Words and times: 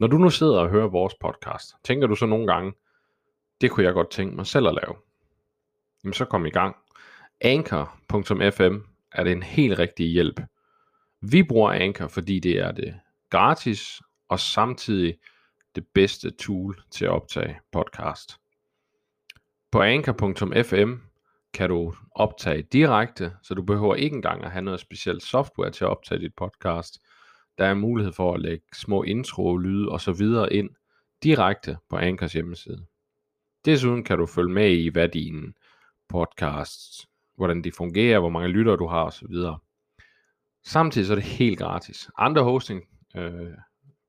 Når 0.00 0.06
du 0.06 0.18
nu 0.18 0.30
sidder 0.30 0.58
og 0.58 0.70
hører 0.70 0.88
vores 0.88 1.14
podcast, 1.20 1.74
tænker 1.84 2.06
du 2.06 2.14
så 2.14 2.26
nogle 2.26 2.46
gange, 2.46 2.72
det 3.60 3.70
kunne 3.70 3.86
jeg 3.86 3.94
godt 3.94 4.10
tænke 4.10 4.36
mig 4.36 4.46
selv 4.46 4.68
at 4.68 4.74
lave. 4.74 4.96
Jamen 6.04 6.14
så 6.14 6.24
kom 6.24 6.46
i 6.46 6.50
gang. 6.50 6.76
Anchor.fm 7.40 8.76
er 9.12 9.24
det 9.24 9.32
en 9.32 9.42
helt 9.42 9.78
rigtig 9.78 10.06
hjælp. 10.06 10.40
Vi 11.20 11.42
bruger 11.42 11.72
Anchor, 11.72 12.08
fordi 12.08 12.40
det 12.40 12.58
er 12.58 12.72
det 12.72 13.00
gratis 13.30 14.00
og 14.28 14.40
samtidig 14.40 15.18
det 15.74 15.86
bedste 15.94 16.30
tool 16.30 16.82
til 16.90 17.04
at 17.04 17.10
optage 17.10 17.60
podcast. 17.72 18.36
På 19.70 19.82
anchor.fm 19.82 20.92
kan 21.54 21.68
du 21.68 21.94
optage 22.14 22.62
direkte, 22.62 23.32
så 23.42 23.54
du 23.54 23.62
behøver 23.62 23.94
ikke 23.94 24.16
engang 24.16 24.44
at 24.44 24.50
have 24.50 24.62
noget 24.62 24.80
specielt 24.80 25.22
software 25.22 25.70
til 25.70 25.84
at 25.84 25.90
optage 25.90 26.20
dit 26.20 26.34
podcast. 26.34 27.00
Der 27.60 27.66
er 27.66 27.74
mulighed 27.74 28.12
for 28.12 28.34
at 28.34 28.40
lægge 28.40 28.64
små 28.72 29.02
intro, 29.02 29.56
lyde 29.56 29.88
og 29.88 30.00
så 30.00 30.12
videre 30.12 30.52
ind 30.52 30.70
direkte 31.22 31.76
på 31.90 31.96
Anchors 31.96 32.32
hjemmeside. 32.32 32.86
Desuden 33.64 34.04
kan 34.04 34.18
du 34.18 34.26
følge 34.26 34.52
med 34.52 34.70
i, 34.70 34.88
hvad 34.88 35.08
dine 35.08 35.52
podcasts, 36.08 37.06
hvordan 37.36 37.64
de 37.64 37.72
fungerer, 37.72 38.18
hvor 38.18 38.28
mange 38.28 38.48
lyttere 38.48 38.76
du 38.76 38.86
har 38.86 39.04
osv. 39.04 39.34
Samtidig 40.64 41.06
så 41.06 41.12
er 41.12 41.14
det 41.14 41.24
helt 41.24 41.58
gratis. 41.58 42.10
Andre 42.18 42.42
hosting 42.42 42.82
øh, 43.16 43.52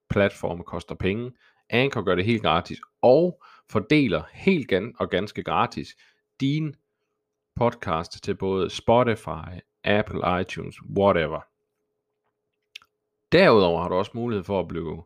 platforme 0.09 0.63
koster 0.63 0.95
penge. 0.95 1.31
Anchor 1.69 2.01
gør 2.01 2.15
det 2.15 2.25
helt 2.25 2.41
gratis 2.41 2.79
og 3.01 3.43
fordeler 3.69 4.23
helt 4.33 4.67
gan 4.67 4.95
og 4.99 5.09
ganske 5.09 5.43
gratis 5.43 5.95
din 6.39 6.75
podcast 7.55 8.23
til 8.23 8.35
både 8.35 8.69
Spotify, 8.69 9.59
Apple, 9.83 10.41
iTunes, 10.41 10.75
whatever. 10.97 11.50
Derudover 13.31 13.81
har 13.81 13.89
du 13.89 13.95
også 13.95 14.11
mulighed 14.13 14.43
for 14.43 14.59
at 14.59 14.67
blive 14.67 15.03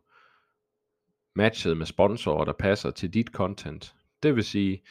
matchet 1.34 1.76
med 1.76 1.86
sponsorer, 1.86 2.44
der 2.44 2.52
passer 2.52 2.90
til 2.90 3.14
dit 3.14 3.28
content. 3.28 3.94
Det 4.22 4.36
vil 4.36 4.44
sige, 4.44 4.82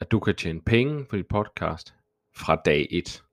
at 0.00 0.10
du 0.10 0.20
kan 0.20 0.36
tjene 0.36 0.60
penge 0.60 1.04
på 1.04 1.16
dit 1.16 1.28
podcast 1.28 1.94
fra 2.36 2.56
dag 2.56 2.88
1. 2.90 3.24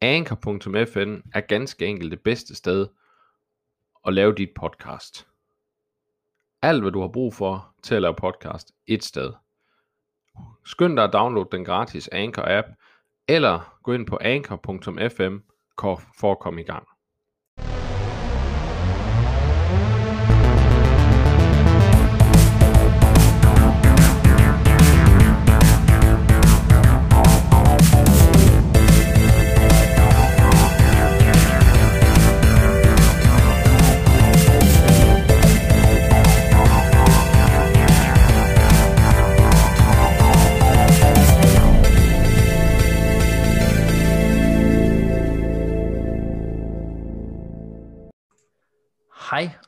Anchor.fm 0.00 1.28
er 1.34 1.40
ganske 1.40 1.86
enkelt 1.86 2.10
det 2.10 2.20
bedste 2.20 2.54
sted 2.54 2.88
at 4.06 4.14
lave 4.14 4.34
dit 4.34 4.50
podcast. 4.54 5.28
Alt 6.62 6.82
hvad 6.82 6.92
du 6.92 7.00
har 7.00 7.08
brug 7.08 7.34
for 7.34 7.74
til 7.82 7.94
at 7.94 8.02
lave 8.02 8.14
podcast 8.14 8.72
et 8.86 9.04
sted. 9.04 9.32
Skynd 10.64 10.96
dig 10.96 11.04
at 11.04 11.12
downloade 11.12 11.48
den 11.52 11.64
gratis 11.64 12.08
Anchor 12.08 12.44
app, 12.46 12.68
eller 13.28 13.78
gå 13.82 13.92
ind 13.92 14.06
på 14.06 14.18
anchor.fm 14.20 15.36
for 16.18 16.32
at 16.32 16.38
komme 16.38 16.60
i 16.60 16.64
gang. 16.64 16.88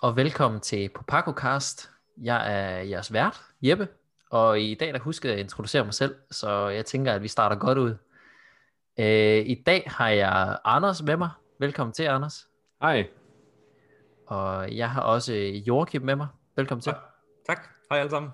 Og 0.08 0.16
velkommen 0.16 0.60
til 0.60 0.88
PopacoCast. 0.88 1.90
Jeg 2.22 2.52
er 2.54 2.78
jeres 2.78 3.12
vært, 3.12 3.42
Jeppe, 3.62 3.88
og 4.30 4.60
i 4.60 4.74
dag 4.74 4.92
der 4.92 4.98
huskede 4.98 5.32
jeg 5.32 5.40
at 5.40 5.44
introducere 5.44 5.84
mig 5.84 5.94
selv, 5.94 6.14
så 6.30 6.68
jeg 6.68 6.86
tænker, 6.86 7.12
at 7.12 7.22
vi 7.22 7.28
starter 7.28 7.56
godt 7.56 7.78
ud. 7.78 7.94
Øh, 8.98 9.46
I 9.46 9.62
dag 9.66 9.84
har 9.86 10.08
jeg 10.08 10.58
Anders 10.64 11.02
med 11.02 11.16
mig. 11.16 11.30
Velkommen 11.58 11.92
til, 11.92 12.02
Anders. 12.02 12.48
Hej. 12.82 13.08
Og 14.26 14.76
jeg 14.76 14.90
har 14.90 15.02
også 15.02 15.34
Joachim 15.66 16.02
med 16.02 16.16
mig. 16.16 16.28
Velkommen 16.56 16.82
til. 16.82 16.92
Tak. 17.46 17.68
Hej 17.90 17.98
alle 17.98 18.10
sammen. 18.10 18.30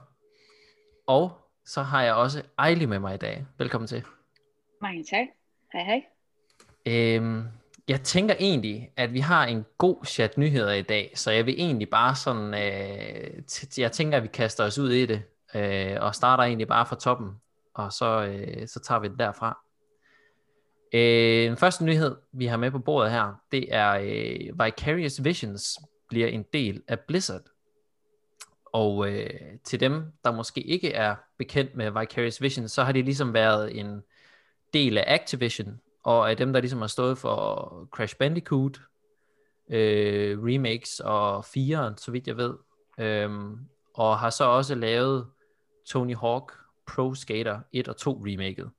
Og 1.07 1.33
så 1.65 1.83
har 1.83 2.03
jeg 2.03 2.15
også 2.15 2.43
Ejli 2.59 2.87
med 2.87 2.99
mig 2.99 3.15
i 3.15 3.19
dag. 3.19 3.47
Velkommen 3.59 3.89
til. 3.89 4.05
Mange 4.81 5.05
tak. 5.05 5.27
Hej 5.73 5.85
hej. 5.85 6.05
Øhm, 6.87 7.45
jeg 7.89 8.03
tænker 8.03 8.35
egentlig, 8.39 8.91
at 8.97 9.13
vi 9.13 9.21
har 9.21 9.47
en 9.47 9.65
god 9.79 10.05
chat 10.05 10.39
nyheder 10.39 10.73
i 10.73 10.83
dag, 10.83 11.13
så 11.15 11.31
jeg 11.31 11.47
vil 11.47 11.55
egentlig 11.59 11.91
bare 11.91 12.17
sådan, 12.17 12.55
øh, 12.55 13.43
t- 13.51 13.75
jeg 13.79 13.93
tænker, 13.93 14.17
at 14.17 14.23
vi 14.23 14.29
kaster 14.29 14.65
os 14.65 14.79
ud 14.79 14.91
i 14.91 15.07
det, 15.07 15.23
øh, 15.55 15.97
og 16.01 16.15
starter 16.15 16.45
egentlig 16.45 16.69
bare 16.69 16.87
fra 16.87 16.97
toppen, 16.97 17.31
og 17.75 17.93
så, 17.93 18.25
øh, 18.25 18.69
så 18.69 18.81
tager 18.81 18.99
vi 18.99 19.09
det 19.09 19.19
derfra. 19.19 19.59
Øh, 20.93 21.49
den 21.49 21.57
første 21.57 21.85
nyhed, 21.85 22.17
vi 22.33 22.47
har 22.47 22.57
med 22.57 22.71
på 22.71 22.79
bordet 22.79 23.13
her, 23.13 23.41
det 23.53 23.75
er 23.75 23.91
øh, 23.91 24.65
Vicarious 24.65 25.25
Visions 25.25 25.79
bliver 26.09 26.29
en 26.29 26.45
del 26.53 26.83
af 26.89 27.01
Blizzard. 27.01 27.43
Og 28.73 29.09
øh, 29.09 29.41
til 29.65 29.81
dem, 29.81 30.13
der 30.25 30.33
måske 30.33 30.61
ikke 30.61 30.93
er 30.93 31.15
bekendt 31.39 31.77
med 31.77 31.91
Vicarious 31.91 32.43
Visions, 32.43 32.73
så 32.73 32.85
har 32.85 32.93
det 32.93 33.05
ligesom 33.05 33.35
været 33.35 33.79
en 33.79 34.03
del 34.73 34.99
af 34.99 35.05
Activision, 35.07 35.81
og 36.05 36.31
af 36.31 36.37
dem, 36.37 36.53
der 36.53 36.61
ligesom 36.61 36.81
har 36.81 36.87
stået 36.87 37.19
for 37.19 37.89
Crash 37.91 38.17
Bandicoot, 38.17 38.81
øh, 39.71 40.39
remakes 40.45 41.01
og 41.01 41.45
4, 41.45 41.95
så 41.97 42.11
vidt 42.11 42.27
jeg 42.27 42.37
ved, 42.37 42.55
øhm, 42.99 43.59
og 43.95 44.19
har 44.19 44.31
så 44.31 44.45
også 44.45 44.75
lavet 44.75 45.27
Tony 45.87 46.17
Hawk 46.17 46.53
Pro 46.87 47.15
Skater 47.15 47.61
1 47.73 47.89
og 47.89 47.97
2 47.97 48.23
remaket. 48.27 48.71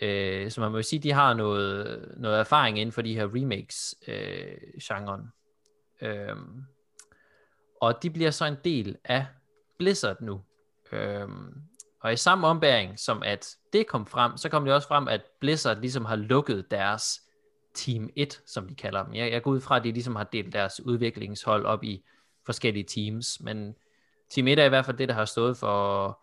Øh, 0.00 0.50
så 0.50 0.60
man 0.60 0.70
må 0.70 0.76
jo 0.76 0.82
sige, 0.82 1.00
de 1.00 1.12
har 1.12 1.34
noget, 1.34 2.14
noget 2.16 2.40
erfaring 2.40 2.78
inden 2.78 2.92
for 2.92 3.02
de 3.02 3.14
her 3.14 3.28
remakes-genren. 3.34 5.20
Øh, 6.02 6.28
øhm, 6.28 6.62
og 7.80 8.02
de 8.02 8.10
bliver 8.10 8.30
så 8.30 8.44
en 8.44 8.56
del 8.64 8.96
af 9.04 9.26
Blizzard 9.78 10.20
nu. 10.20 10.42
Øhm, 10.92 11.62
og 12.06 12.12
i 12.12 12.16
samme 12.16 12.46
ombæring, 12.46 12.98
som 12.98 13.22
at 13.22 13.56
det 13.72 13.86
kom 13.86 14.06
frem, 14.06 14.36
så 14.36 14.48
kom 14.48 14.64
det 14.64 14.74
også 14.74 14.88
frem, 14.88 15.08
at 15.08 15.20
Blizzard 15.40 15.80
ligesom 15.80 16.04
har 16.04 16.16
lukket 16.16 16.70
deres 16.70 17.20
Team 17.74 18.10
1, 18.16 18.42
som 18.46 18.68
de 18.68 18.74
kalder 18.74 19.04
dem. 19.04 19.14
Jeg, 19.14 19.32
jeg 19.32 19.42
går 19.42 19.50
ud 19.50 19.60
fra, 19.60 19.76
at 19.76 19.84
de 19.84 19.92
ligesom 19.92 20.16
har 20.16 20.24
delt 20.24 20.52
deres 20.52 20.80
udviklingshold 20.80 21.66
op 21.66 21.84
i 21.84 22.04
forskellige 22.44 22.84
teams, 22.84 23.40
men 23.40 23.74
Team 24.30 24.48
1 24.48 24.58
er 24.58 24.64
i 24.64 24.68
hvert 24.68 24.84
fald 24.84 24.96
det, 24.96 25.08
der 25.08 25.14
har 25.14 25.24
stået 25.24 25.56
for 25.56 26.18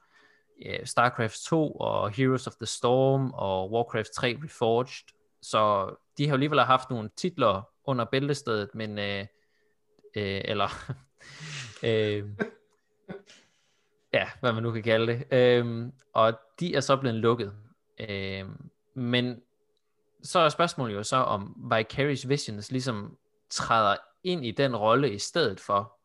ja, 0.66 0.85
StarCraft 0.85 1.43
2 1.45 1.72
og 1.72 2.11
Heroes 2.11 2.47
of 2.47 2.53
the 2.53 2.66
Storm 2.66 3.31
og 3.33 3.72
Warcraft 3.72 4.11
3 4.11 4.38
Reforged. 4.43 5.13
Så 5.41 5.93
de 6.17 6.23
har 6.23 6.29
jo 6.29 6.33
alligevel 6.33 6.59
haft 6.59 6.89
nogle 6.89 7.09
titler 7.17 7.69
under 7.85 8.05
bæltestedet, 8.05 8.69
men 8.73 8.99
øh, 8.99 9.25
øh, 10.16 10.41
eller 10.45 10.93
øh, 11.89 12.23
ja, 14.13 14.29
hvad 14.40 14.53
man 14.53 14.63
nu 14.63 14.72
kan 14.72 14.84
kalde 14.84 15.13
det. 15.13 15.25
Øhm, 15.31 15.91
og 16.13 16.34
de 16.59 16.75
er 16.75 16.79
så 16.79 16.97
blevet 16.97 17.18
lukket. 17.18 17.53
Øhm, 18.09 18.69
men 18.94 19.41
så 20.24 20.40
er 20.40 20.50
spørgsmålet 20.50 20.96
jo 20.96 21.03
så, 21.03 21.16
om 21.16 21.72
Vicarious 21.78 22.29
Visions 22.29 22.72
ligesom 22.72 23.18
træder 23.50 23.96
ind 24.23 24.46
i 24.46 24.52
den 24.52 24.75
rolle 24.75 25.13
i 25.13 25.19
stedet 25.19 25.59
for. 25.59 26.00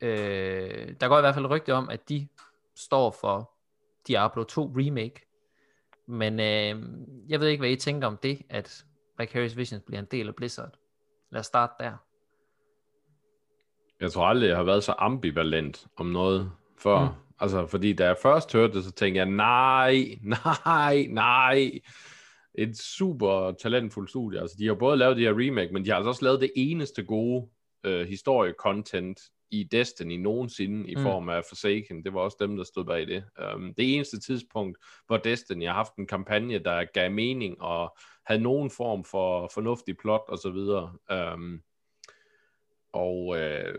Øh, 0.00 0.94
der 1.00 1.08
går 1.08 1.18
i 1.18 1.20
hvert 1.20 1.34
fald 1.34 1.50
rygte 1.50 1.74
om, 1.74 1.88
at 1.88 2.08
de 2.08 2.28
står 2.76 3.10
for 3.20 3.50
Diablo 4.08 4.44
2 4.44 4.72
Remake. 4.76 5.20
Men 6.06 6.40
øh, 6.40 6.88
jeg 7.28 7.40
ved 7.40 7.48
ikke, 7.48 7.60
hvad 7.60 7.70
I 7.70 7.76
tænker 7.76 8.06
om 8.06 8.16
det, 8.16 8.42
at 8.50 8.84
Vicarious 9.18 9.56
Visions 9.56 9.82
bliver 9.86 10.00
en 10.00 10.08
del 10.10 10.28
af 10.28 10.34
Blizzard. 10.34 10.78
Lad 11.30 11.40
os 11.40 11.46
starte 11.46 11.72
der. 11.80 11.92
Jeg 14.00 14.12
tror 14.12 14.26
aldrig, 14.26 14.48
jeg 14.48 14.56
har 14.56 14.64
været 14.64 14.84
så 14.84 14.94
ambivalent 14.98 15.86
om 15.96 16.06
noget 16.06 16.52
før. 16.78 17.04
Mm. 17.04 17.27
Altså, 17.40 17.66
fordi 17.66 17.92
da 17.92 18.06
jeg 18.06 18.16
først 18.22 18.52
hørte 18.52 18.74
det, 18.74 18.84
så 18.84 18.92
tænkte 18.92 19.18
jeg, 19.18 19.26
nej, 19.26 20.18
nej, 20.22 21.06
nej. 21.10 21.80
Et 22.54 22.78
super 22.78 23.52
talentfuldt 23.52 24.10
studie. 24.10 24.40
Altså, 24.40 24.56
de 24.58 24.66
har 24.66 24.74
både 24.74 24.96
lavet 24.96 25.16
de 25.16 25.22
her 25.22 25.46
remake, 25.46 25.72
men 25.72 25.84
de 25.84 25.90
har 25.90 25.96
altså 25.96 26.08
også 26.08 26.24
lavet 26.24 26.40
det 26.40 26.52
eneste 26.56 27.04
gode 27.04 27.48
øh, 27.84 28.08
historie-content 28.08 29.30
i 29.50 29.64
Destiny 29.64 30.16
nogensinde 30.16 30.90
i 30.90 30.94
mm. 30.94 31.02
form 31.02 31.28
af 31.28 31.44
Forsaken. 31.48 32.04
Det 32.04 32.14
var 32.14 32.20
også 32.20 32.36
dem, 32.40 32.56
der 32.56 32.64
stod 32.64 32.84
bag 32.84 33.06
det. 33.06 33.24
Um, 33.54 33.74
det 33.74 33.94
eneste 33.94 34.20
tidspunkt, 34.20 34.78
hvor 35.06 35.16
Destiny 35.16 35.66
har 35.66 35.74
haft 35.74 35.96
en 35.96 36.06
kampagne, 36.06 36.58
der 36.58 36.84
gav 36.84 37.10
mening 37.10 37.62
og 37.62 37.96
havde 38.26 38.42
nogen 38.42 38.70
form 38.70 39.04
for 39.04 39.50
fornuftig 39.54 39.96
plot 39.96 40.24
og 40.28 40.38
så 40.38 40.50
videre. 40.50 40.92
Um, 41.34 41.62
og 42.92 43.38
øh, 43.38 43.78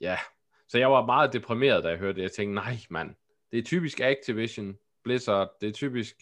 ja, 0.00 0.18
så 0.72 0.78
jeg 0.78 0.90
var 0.90 1.06
meget 1.06 1.32
deprimeret, 1.32 1.84
da 1.84 1.88
jeg 1.88 1.98
hørte 1.98 2.16
det. 2.16 2.22
Jeg 2.22 2.32
tænkte, 2.32 2.54
nej 2.54 2.76
mand, 2.90 3.14
det 3.50 3.58
er 3.58 3.62
typisk 3.62 4.00
Activision, 4.00 4.78
Blizzard, 5.04 5.50
det 5.60 5.68
er 5.68 5.72
typisk, 5.72 6.16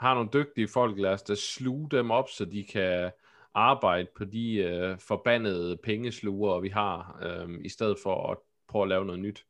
har 0.00 0.14
nogle 0.14 0.30
dygtige 0.32 0.68
folk, 0.68 0.98
lad 0.98 1.10
os 1.10 1.22
da 1.22 1.34
sluge 1.34 1.90
dem 1.90 2.10
op, 2.10 2.28
så 2.28 2.44
de 2.44 2.64
kan 2.64 3.10
arbejde 3.54 4.08
på 4.16 4.24
de 4.24 4.54
øh, 4.54 4.98
forbandede 4.98 5.76
pengesluger, 5.76 6.60
vi 6.60 6.68
har, 6.68 7.18
øh, 7.22 7.48
i 7.64 7.68
stedet 7.68 7.98
for 8.02 8.30
at 8.30 8.38
prøve 8.68 8.82
at 8.82 8.88
lave 8.88 9.04
noget 9.04 9.20
nyt. 9.20 9.46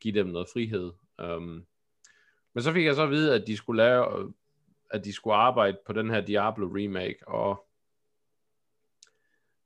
Give 0.00 0.14
dem 0.14 0.26
noget 0.26 0.48
frihed. 0.52 0.92
Øh. 1.20 1.42
men 2.54 2.62
så 2.62 2.72
fik 2.72 2.84
jeg 2.84 2.94
så 2.94 3.02
at 3.02 3.10
vide, 3.10 3.34
at 3.34 3.46
de 3.46 3.56
skulle 3.56 3.82
lave, 3.82 4.32
at 4.90 5.04
de 5.04 5.12
skulle 5.12 5.36
arbejde 5.36 5.78
på 5.86 5.92
den 5.92 6.10
her 6.10 6.20
Diablo 6.20 6.66
remake, 6.66 7.28
og 7.28 7.66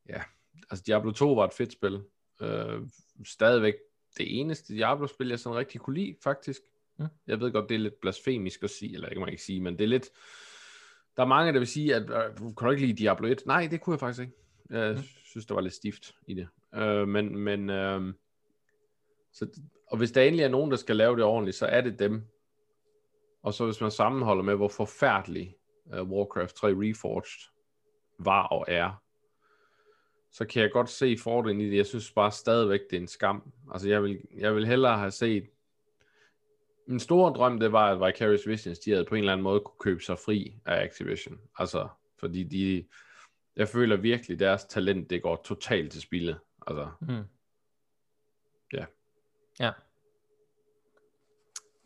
ja, 0.08 0.23
altså 0.70 0.85
Diablo 0.87 1.12
2 1.12 1.32
var 1.32 1.44
et 1.44 1.53
fedt 1.53 1.73
spil. 1.73 2.05
Øh, 2.41 2.82
stadigvæk 3.25 3.75
det 4.19 4.41
eneste 4.41 4.75
Diablo-spil, 4.75 5.29
jeg 5.29 5.38
sådan 5.38 5.59
rigtig 5.59 5.81
kunne 5.81 5.97
lide, 5.97 6.17
faktisk. 6.23 6.61
Mm. 6.99 7.06
Jeg 7.26 7.41
ved 7.41 7.53
godt, 7.53 7.69
det 7.69 7.75
er 7.75 7.79
lidt 7.79 8.00
blasfemisk 8.00 8.62
at 8.62 8.70
sige, 8.70 8.94
eller 8.94 9.09
ikke 9.09 9.20
man 9.20 9.29
ikke 9.29 9.43
sige, 9.43 9.61
men 9.61 9.79
det 9.79 9.85
er 9.85 9.88
lidt, 9.88 10.11
der 11.17 11.23
er 11.23 11.26
mange, 11.26 11.53
der 11.53 11.59
vil 11.59 11.69
sige, 11.69 11.94
at 11.94 12.03
øh, 12.03 12.37
kan 12.38 12.64
du 12.64 12.70
ikke 12.70 12.87
lide 12.87 12.99
Diablo 12.99 13.29
1? 13.29 13.43
Nej, 13.47 13.69
det 13.70 13.81
kunne 13.81 13.94
jeg 13.94 14.00
faktisk 14.00 14.20
ikke. 14.20 14.32
Jeg 14.70 14.94
mm. 14.94 15.03
synes, 15.25 15.47
der 15.47 15.55
var 15.55 15.61
lidt 15.61 15.75
stift 15.75 16.14
i 16.26 16.35
det. 16.35 16.49
Uh, 16.76 17.09
men, 17.09 17.38
men 17.38 17.70
uh, 17.70 18.14
så, 19.32 19.61
og 19.87 19.99
hvis 19.99 20.12
der 20.12 20.23
endelig 20.23 20.44
er 20.44 20.49
nogen, 20.49 20.70
der 20.70 20.76
skal 20.76 20.97
lave 20.97 21.17
det 21.17 21.25
ordentligt, 21.25 21.56
så 21.56 21.67
er 21.67 21.81
det 21.81 21.99
dem. 21.99 22.23
Og 23.43 23.55
så 23.55 23.65
hvis 23.65 23.81
man 23.81 23.91
sammenholder 23.91 24.43
med, 24.43 24.55
hvor 24.55 24.69
forfærdelig 24.69 25.55
uh, 25.85 26.11
Warcraft 26.11 26.56
3 26.56 26.69
Reforged 26.69 27.50
var 28.19 28.47
og 28.47 28.65
er, 28.69 29.03
så 30.32 30.44
kan 30.44 30.62
jeg 30.62 30.70
godt 30.70 30.90
se 30.90 31.19
fordelen 31.19 31.61
i 31.61 31.70
det. 31.70 31.76
Jeg 31.76 31.87
synes 31.87 32.11
bare 32.11 32.32
stadigvæk, 32.32 32.81
det 32.90 32.96
er 32.96 33.00
en 33.00 33.08
skam. 33.08 33.52
Altså 33.73 33.88
jeg 33.88 34.02
vil, 34.02 34.20
jeg 34.37 34.55
vil 34.55 34.67
hellere 34.67 34.99
have 34.99 35.11
set 35.11 35.46
min 36.87 37.00
store 37.00 37.32
drøm, 37.32 37.61
det 37.61 37.73
var, 37.73 37.90
at 37.90 38.06
Vicarious 38.06 38.49
Visions, 38.49 38.79
de 38.79 38.90
havde 38.90 39.05
på 39.05 39.14
en 39.14 39.19
eller 39.19 39.32
anden 39.32 39.43
måde 39.43 39.61
kunne 39.61 39.79
købe 39.79 40.02
sig 40.02 40.19
fri 40.19 40.55
af 40.67 40.84
Activision. 40.84 41.40
Altså, 41.58 41.88
fordi 42.19 42.44
de, 42.44 42.84
jeg 43.56 43.69
føler 43.69 43.96
virkelig, 43.96 44.38
deres 44.38 44.64
talent, 44.64 45.11
det 45.11 45.23
går 45.23 45.43
totalt 45.44 45.93
til 45.93 46.02
spillet. 46.02 46.38
Altså, 46.67 46.90
mm. 47.00 47.25
ja. 48.73 48.84
Ja. 49.61 49.73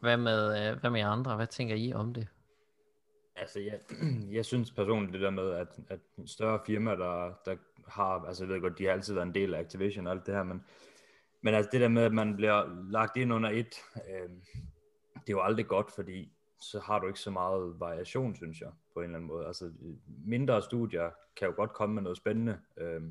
Hvad 0.01 0.17
med, 0.17 0.71
øh, 0.71 0.81
hvad 0.81 0.91
med 0.91 1.01
andre? 1.01 1.37
Hvad 1.37 1.47
tænker 1.47 1.75
I 1.75 1.93
om 1.93 2.15
det? 2.15 2.29
Altså, 3.37 3.61
jeg, 3.61 3.81
jeg 4.37 4.45
synes 4.45 4.71
personligt 4.71 5.13
det 5.13 5.21
der 5.21 5.31
med, 5.31 5.51
at, 5.51 5.69
at 5.89 6.01
større 6.27 6.61
firmaer, 6.67 6.97
der, 6.97 7.33
der 7.45 7.57
har, 7.89 8.25
altså 8.27 8.45
jeg 8.45 8.55
ved 8.55 8.61
godt, 8.61 8.79
de 8.79 8.85
har 8.85 8.93
altid 8.93 9.15
været 9.15 9.27
en 9.27 9.35
del 9.35 9.55
af 9.55 9.61
Activision 9.61 10.07
og 10.07 10.13
alt 10.13 10.27
det 10.27 10.35
her, 10.35 10.43
men, 10.43 10.65
men 11.41 11.55
altså 11.55 11.69
det 11.73 11.81
der 11.81 11.89
med, 11.89 12.03
at 12.03 12.13
man 12.13 12.37
bliver 12.37 12.91
lagt 12.91 13.17
ind 13.17 13.33
under 13.33 13.51
et, 13.51 13.75
øh, 14.09 14.31
det 15.15 15.33
er 15.33 15.37
jo 15.37 15.43
aldrig 15.43 15.67
godt, 15.67 15.91
fordi 15.95 16.33
så 16.61 16.81
har 16.81 16.99
du 16.99 17.07
ikke 17.07 17.21
så 17.21 17.31
meget 17.31 17.81
variation, 17.81 18.37
synes 18.37 18.61
jeg, 18.61 18.71
på 18.95 19.01
en 19.01 19.05
eller 19.05 19.17
anden 19.17 19.29
måde. 19.29 19.47
Altså 19.47 19.73
mindre 20.25 20.63
studier 20.63 21.11
kan 21.37 21.49
jo 21.49 21.55
godt 21.57 21.73
komme 21.73 21.95
med 21.95 22.03
noget 22.03 22.17
spændende, 22.17 22.59
øh, 22.77 23.03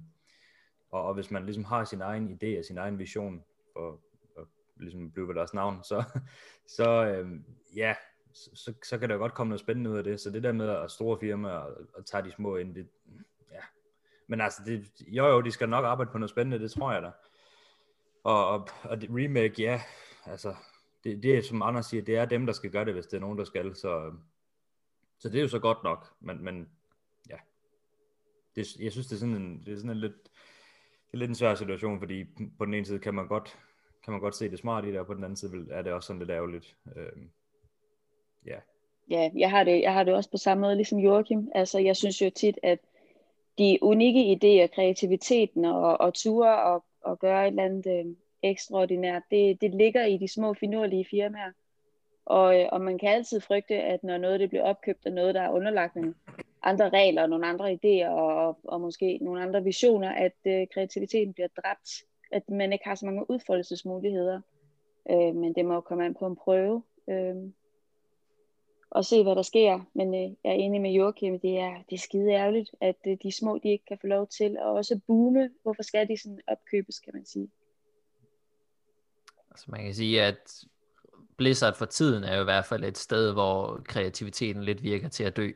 og, 0.91 1.03
og 1.03 1.13
hvis 1.13 1.31
man 1.31 1.45
ligesom 1.45 1.63
har 1.63 1.83
sin 1.83 2.01
egen 2.01 2.39
idé 2.43 2.59
og 2.59 2.65
sin 2.65 2.77
egen 2.77 2.99
vision 2.99 3.43
for 3.73 4.01
og 4.35 4.47
ligesom 4.75 5.11
blive 5.11 5.27
ved 5.27 5.35
deres 5.35 5.53
navn, 5.53 5.83
så, 5.83 6.03
så 6.77 7.05
øh, 7.05 7.39
ja, 7.75 7.95
så, 8.33 8.73
så 8.83 8.97
kan 8.97 9.09
der 9.09 9.15
jo 9.15 9.21
godt 9.21 9.33
komme 9.33 9.49
noget 9.49 9.59
spændende 9.59 9.89
ud 9.89 9.97
af 9.97 10.03
det. 10.03 10.19
Så 10.19 10.29
det 10.29 10.43
der 10.43 10.51
med 10.51 10.69
at 10.69 10.91
store 10.91 11.19
firmaer 11.19 11.57
og, 11.57 11.77
og 11.93 12.05
tage 12.05 12.23
de 12.23 12.31
små 12.31 12.55
ind, 12.55 12.75
det. 12.75 12.87
Men 14.27 14.41
altså, 14.41 14.61
det, 14.65 14.91
jo 15.07 15.27
jo, 15.27 15.41
de 15.41 15.51
skal 15.51 15.69
nok 15.69 15.85
arbejde 15.85 16.11
på 16.11 16.17
noget 16.17 16.29
spændende, 16.29 16.59
det 16.59 16.71
tror 16.71 16.91
jeg 16.91 17.01
da. 17.01 17.11
Og, 18.23 18.47
og, 18.47 18.69
og 18.83 19.01
det 19.01 19.09
remake, 19.11 19.61
ja, 19.61 19.81
altså, 20.25 20.55
det, 21.03 21.23
det 21.23 21.37
er 21.37 21.41
som 21.41 21.61
Anders 21.61 21.85
siger, 21.85 22.03
det 22.03 22.15
er 22.17 22.25
dem, 22.25 22.45
der 22.45 22.53
skal 22.53 22.71
gøre 22.71 22.85
det, 22.85 22.93
hvis 22.93 23.05
det 23.05 23.17
er 23.17 23.21
nogen, 23.21 23.37
der 23.37 23.43
skal. 23.43 23.75
Så, 23.75 24.13
så 25.19 25.29
det 25.29 25.37
er 25.37 25.41
jo 25.41 25.47
så 25.47 25.59
godt 25.59 25.83
nok, 25.83 26.13
men, 26.19 26.43
men 26.43 26.69
ja, 27.29 27.37
det, 28.55 28.75
jeg 28.79 28.91
synes, 28.91 29.07
det 29.07 29.15
er 29.15 29.19
sådan 29.19 29.35
en, 29.35 29.63
det 29.65 29.73
er 29.73 29.77
sådan 29.77 29.91
en 29.91 29.97
lidt, 29.97 30.23
det 31.07 31.13
er 31.13 31.17
lidt 31.17 31.29
en 31.29 31.35
svær 31.35 31.55
situation, 31.55 31.99
fordi 31.99 32.25
på 32.57 32.65
den 32.65 32.73
ene 32.73 32.85
side 32.85 32.99
kan 32.99 33.13
man 33.13 33.27
godt, 33.27 33.59
kan 34.03 34.11
man 34.11 34.21
godt 34.21 34.35
se 34.35 34.51
det 34.51 34.59
smart 34.59 34.85
i 34.85 34.91
det, 34.91 34.99
og 34.99 35.05
på 35.05 35.13
den 35.13 35.23
anden 35.23 35.37
side 35.37 35.67
er 35.71 35.81
det 35.81 35.93
også 35.93 36.07
sådan 36.07 36.19
lidt 36.19 36.31
ærgerligt. 36.31 36.75
Øhm, 36.95 37.29
ja. 38.45 38.59
Ja, 39.09 39.29
jeg 39.35 39.49
har, 39.49 39.63
det, 39.63 39.81
jeg 39.81 39.93
har 39.93 40.03
det 40.03 40.13
også 40.13 40.31
på 40.31 40.37
samme 40.37 40.61
måde 40.61 40.75
ligesom 40.75 40.99
Joachim. 40.99 41.51
Altså, 41.55 41.79
jeg 41.79 41.95
synes 41.95 42.21
jo 42.21 42.29
tit, 42.35 42.59
at 42.63 42.79
de 43.57 43.79
unikke 43.81 44.33
idéer, 44.33 44.67
kreativiteten 44.67 45.65
og, 45.65 46.01
og 46.01 46.13
ture 46.13 46.63
og, 46.63 46.85
og 47.01 47.19
gøre 47.19 47.43
et 47.43 47.47
eller 47.47 47.63
andet 47.63 47.85
øh, 47.99 48.15
ekstraordinært, 48.43 49.23
det, 49.31 49.61
det 49.61 49.75
ligger 49.75 50.05
i 50.05 50.17
de 50.17 50.27
små 50.27 50.53
finurlige 50.53 51.05
firmaer. 51.11 51.51
Og, 52.25 52.59
øh, 52.61 52.69
og 52.71 52.81
man 52.81 52.97
kan 52.97 53.09
altid 53.09 53.41
frygte, 53.41 53.75
at 53.75 54.03
når 54.03 54.17
noget 54.17 54.39
det 54.39 54.49
bliver 54.49 54.63
opkøbt 54.63 55.05
af 55.05 55.13
noget, 55.13 55.35
der 55.35 55.41
er 55.41 55.51
underlagt 55.51 55.95
nogle 55.95 56.13
andre 56.63 56.89
regler, 56.89 57.27
nogle 57.27 57.47
andre 57.47 57.73
idéer 57.73 58.09
og, 58.09 58.59
og 58.63 58.81
måske 58.81 59.19
nogle 59.21 59.41
andre 59.41 59.63
visioner, 59.63 60.11
at 60.11 60.35
øh, 60.47 60.67
kreativiteten 60.73 61.33
bliver 61.33 61.47
dræbt, 61.47 61.89
at 62.31 62.49
man 62.49 62.73
ikke 62.73 62.85
har 62.85 62.95
så 62.95 63.05
mange 63.05 63.29
udfoldelsesmuligheder. 63.29 64.41
Øh, 65.11 65.35
men 65.35 65.55
det 65.55 65.65
må 65.65 65.73
jo 65.73 65.81
komme 65.81 66.05
an 66.05 66.13
på 66.13 66.27
en 66.27 66.35
prøve. 66.35 66.83
Øh, 67.09 67.35
og 68.91 69.05
se, 69.05 69.23
hvad 69.23 69.35
der 69.35 69.41
sker. 69.41 69.79
Men 69.93 70.13
øh, 70.13 70.21
jeg 70.21 70.51
er 70.51 70.53
enig 70.53 70.81
med 70.81 70.91
Joachim, 70.91 71.39
det 71.39 71.59
er, 71.59 71.73
det 71.89 71.95
er 71.95 71.99
skide 71.99 72.31
ærgerligt, 72.31 72.69
at 72.81 72.95
øh, 73.07 73.17
de 73.23 73.31
små, 73.31 73.59
de 73.63 73.69
ikke 73.69 73.85
kan 73.85 73.97
få 74.01 74.07
lov 74.07 74.27
til 74.27 74.57
at 74.59 74.65
også 74.65 74.99
boome. 75.07 75.49
Hvorfor 75.63 75.83
skal 75.83 76.07
de 76.07 76.17
sådan 76.21 76.39
opkøbes, 76.47 76.99
kan 76.99 77.13
man 77.13 77.25
sige? 77.25 77.49
Altså 79.51 79.65
man 79.67 79.83
kan 79.83 79.93
sige, 79.93 80.23
at 80.23 80.65
Blizzard 81.37 81.75
for 81.75 81.85
tiden 81.85 82.23
er 82.23 82.35
jo 82.35 82.41
i 82.41 82.43
hvert 82.43 82.65
fald 82.65 82.83
et 82.83 82.97
sted, 82.97 83.33
hvor 83.33 83.81
kreativiteten 83.85 84.63
lidt 84.63 84.83
virker 84.83 85.09
til 85.09 85.23
at 85.23 85.37
dø. 85.37 85.51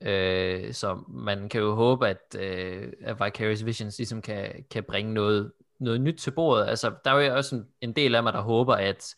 Øh, 0.00 0.72
så 0.72 0.98
man 1.08 1.48
kan 1.48 1.60
jo 1.60 1.74
håbe, 1.74 2.08
at, 2.08 2.36
øh, 2.38 2.92
at 3.00 3.16
Vicarious 3.24 3.64
Visions 3.64 3.98
ligesom 3.98 4.22
kan, 4.22 4.64
kan 4.70 4.84
bringe 4.84 5.14
noget, 5.14 5.52
noget 5.78 6.00
nyt 6.00 6.18
til 6.18 6.30
bordet. 6.30 6.66
Altså, 6.66 6.94
der 7.04 7.10
er 7.10 7.20
jo 7.20 7.36
også 7.36 7.56
en, 7.56 7.66
en 7.80 7.92
del 7.92 8.14
af 8.14 8.22
mig, 8.22 8.32
der 8.32 8.40
håber, 8.40 8.74
at 8.74 9.14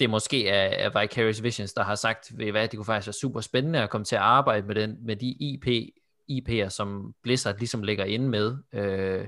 det 0.00 0.10
måske 0.10 0.48
er, 0.48 0.86
er 0.86 1.00
Vicarious 1.00 1.42
Visions, 1.42 1.72
der 1.72 1.82
har 1.82 1.94
sagt, 1.94 2.38
ved 2.38 2.50
hvad, 2.50 2.68
det 2.68 2.76
kunne 2.76 2.84
faktisk 2.84 3.06
være 3.06 3.12
super 3.12 3.40
spændende 3.40 3.82
at 3.82 3.90
komme 3.90 4.04
til 4.04 4.16
at 4.16 4.22
arbejde 4.22 4.66
med, 4.66 4.74
den, 4.74 4.96
med 5.00 5.16
de 5.16 5.26
IP, 5.26 5.66
IP'er, 6.30 6.68
som 6.68 7.14
Blizzard 7.22 7.58
ligesom 7.58 7.82
ligger 7.82 8.04
inde 8.04 8.28
med. 8.28 8.56
Øh, 8.72 9.26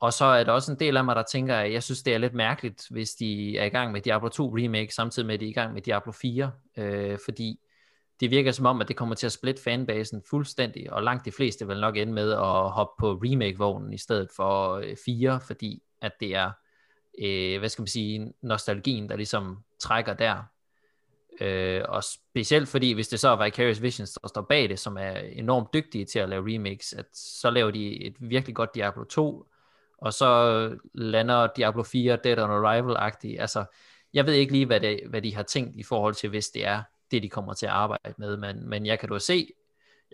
og 0.00 0.12
så 0.12 0.24
er 0.24 0.44
der 0.44 0.52
også 0.52 0.72
en 0.72 0.78
del 0.78 0.96
af 0.96 1.04
mig, 1.04 1.16
der 1.16 1.22
tænker, 1.22 1.56
at 1.56 1.72
jeg 1.72 1.82
synes, 1.82 2.02
det 2.02 2.14
er 2.14 2.18
lidt 2.18 2.34
mærkeligt, 2.34 2.86
hvis 2.90 3.10
de 3.10 3.58
er 3.58 3.64
i 3.64 3.68
gang 3.68 3.92
med 3.92 4.00
Diablo 4.00 4.28
2 4.28 4.56
remake, 4.56 4.94
samtidig 4.94 5.26
med, 5.26 5.34
at 5.34 5.40
de 5.40 5.46
er 5.46 5.50
i 5.50 5.52
gang 5.52 5.72
med 5.72 5.82
Diablo 5.82 6.12
4, 6.12 6.52
øh, 6.76 7.18
fordi 7.24 7.58
det 8.20 8.30
virker 8.30 8.52
som 8.52 8.66
om, 8.66 8.80
at 8.80 8.88
det 8.88 8.96
kommer 8.96 9.14
til 9.14 9.26
at 9.26 9.32
splitte 9.32 9.62
fanbasen 9.62 10.22
fuldstændig, 10.30 10.92
og 10.92 11.02
langt 11.02 11.24
de 11.24 11.32
fleste 11.32 11.66
vil 11.66 11.80
nok 11.80 11.96
ende 11.96 12.12
med 12.12 12.32
at 12.32 12.70
hoppe 12.70 13.00
på 13.00 13.12
remake-vognen 13.12 13.92
i 13.92 13.98
stedet 13.98 14.28
for 14.36 14.74
øh, 14.74 14.96
4, 15.04 15.40
fordi 15.40 15.82
at 16.00 16.12
det 16.20 16.34
er, 16.34 16.50
øh, 17.18 17.58
hvad 17.58 17.68
skal 17.68 17.82
man 17.82 17.86
sige, 17.86 18.32
nostalgien, 18.42 19.08
der 19.08 19.16
ligesom 19.16 19.58
trækker 19.80 20.14
der. 20.14 20.42
Øh, 21.40 21.82
og 21.88 22.04
specielt 22.04 22.68
fordi, 22.68 22.92
hvis 22.92 23.08
det 23.08 23.20
så 23.20 23.28
er 23.28 23.44
Vicarious 23.44 23.82
Visions, 23.82 24.18
der 24.22 24.28
står 24.28 24.42
bag 24.42 24.68
det, 24.68 24.78
som 24.78 24.96
er 24.96 25.10
enormt 25.12 25.74
dygtige 25.74 26.04
til 26.04 26.18
at 26.18 26.28
lave 26.28 26.54
remakes, 26.54 26.92
at 26.92 27.06
så 27.12 27.50
laver 27.50 27.70
de 27.70 28.06
et 28.06 28.14
virkelig 28.20 28.56
godt 28.56 28.74
Diablo 28.74 29.04
2, 29.04 29.46
og 29.98 30.12
så 30.12 30.70
lander 30.94 31.48
Diablo 31.56 31.82
4 31.82 32.18
Dead 32.24 32.38
on 32.38 32.50
Arrival-agtigt. 32.50 33.40
Altså, 33.40 33.64
jeg 34.12 34.26
ved 34.26 34.34
ikke 34.34 34.52
lige, 34.52 34.66
hvad, 34.66 34.80
det, 34.80 35.00
hvad 35.08 35.22
de 35.22 35.34
har 35.34 35.42
tænkt 35.42 35.76
i 35.76 35.82
forhold 35.82 36.14
til, 36.14 36.30
hvis 36.30 36.48
det 36.48 36.66
er 36.66 36.82
det, 37.10 37.22
de 37.22 37.28
kommer 37.28 37.54
til 37.54 37.66
at 37.66 37.72
arbejde 37.72 38.14
med, 38.18 38.36
men, 38.36 38.68
men 38.68 38.86
jeg 38.86 38.98
kan 38.98 39.08
da 39.08 39.18
se, 39.18 39.48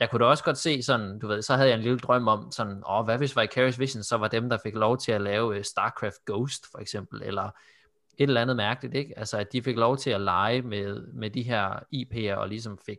jeg 0.01 0.11
kunne 0.11 0.25
da 0.25 0.25
også 0.25 0.45
godt 0.45 0.59
se 0.59 0.83
sådan, 0.83 1.19
du 1.19 1.27
ved, 1.27 1.43
så 1.43 1.55
havde 1.55 1.69
jeg 1.69 1.77
en 1.77 1.83
lille 1.83 1.99
drøm 1.99 2.29
om 2.29 2.51
sådan, 2.51 2.83
åh, 2.91 3.05
hvad 3.05 3.19
hvis 3.19 3.37
Vicarious 3.37 3.79
Vision 3.79 4.03
så 4.03 4.17
var 4.17 4.29
dem, 4.29 4.49
der 4.49 4.59
fik 4.63 4.75
lov 4.75 4.99
til 4.99 5.13
at 5.13 5.21
lave 5.21 5.57
øh, 5.57 5.65
StarCraft 5.65 6.25
Ghost, 6.27 6.67
for 6.71 6.79
eksempel, 6.79 7.23
eller 7.23 7.51
et 8.19 8.29
eller 8.29 8.41
andet 8.41 8.57
mærkeligt, 8.57 8.95
ikke? 8.95 9.19
Altså, 9.19 9.39
at 9.39 9.53
de 9.53 9.63
fik 9.63 9.77
lov 9.77 9.97
til 9.97 10.11
at 10.11 10.21
lege 10.21 10.63
med, 10.63 11.07
med 11.13 11.31
de 11.31 11.43
her 11.43 11.81
IP'er, 11.95 12.35
og 12.37 12.49
ligesom 12.49 12.79
fik 12.87 12.99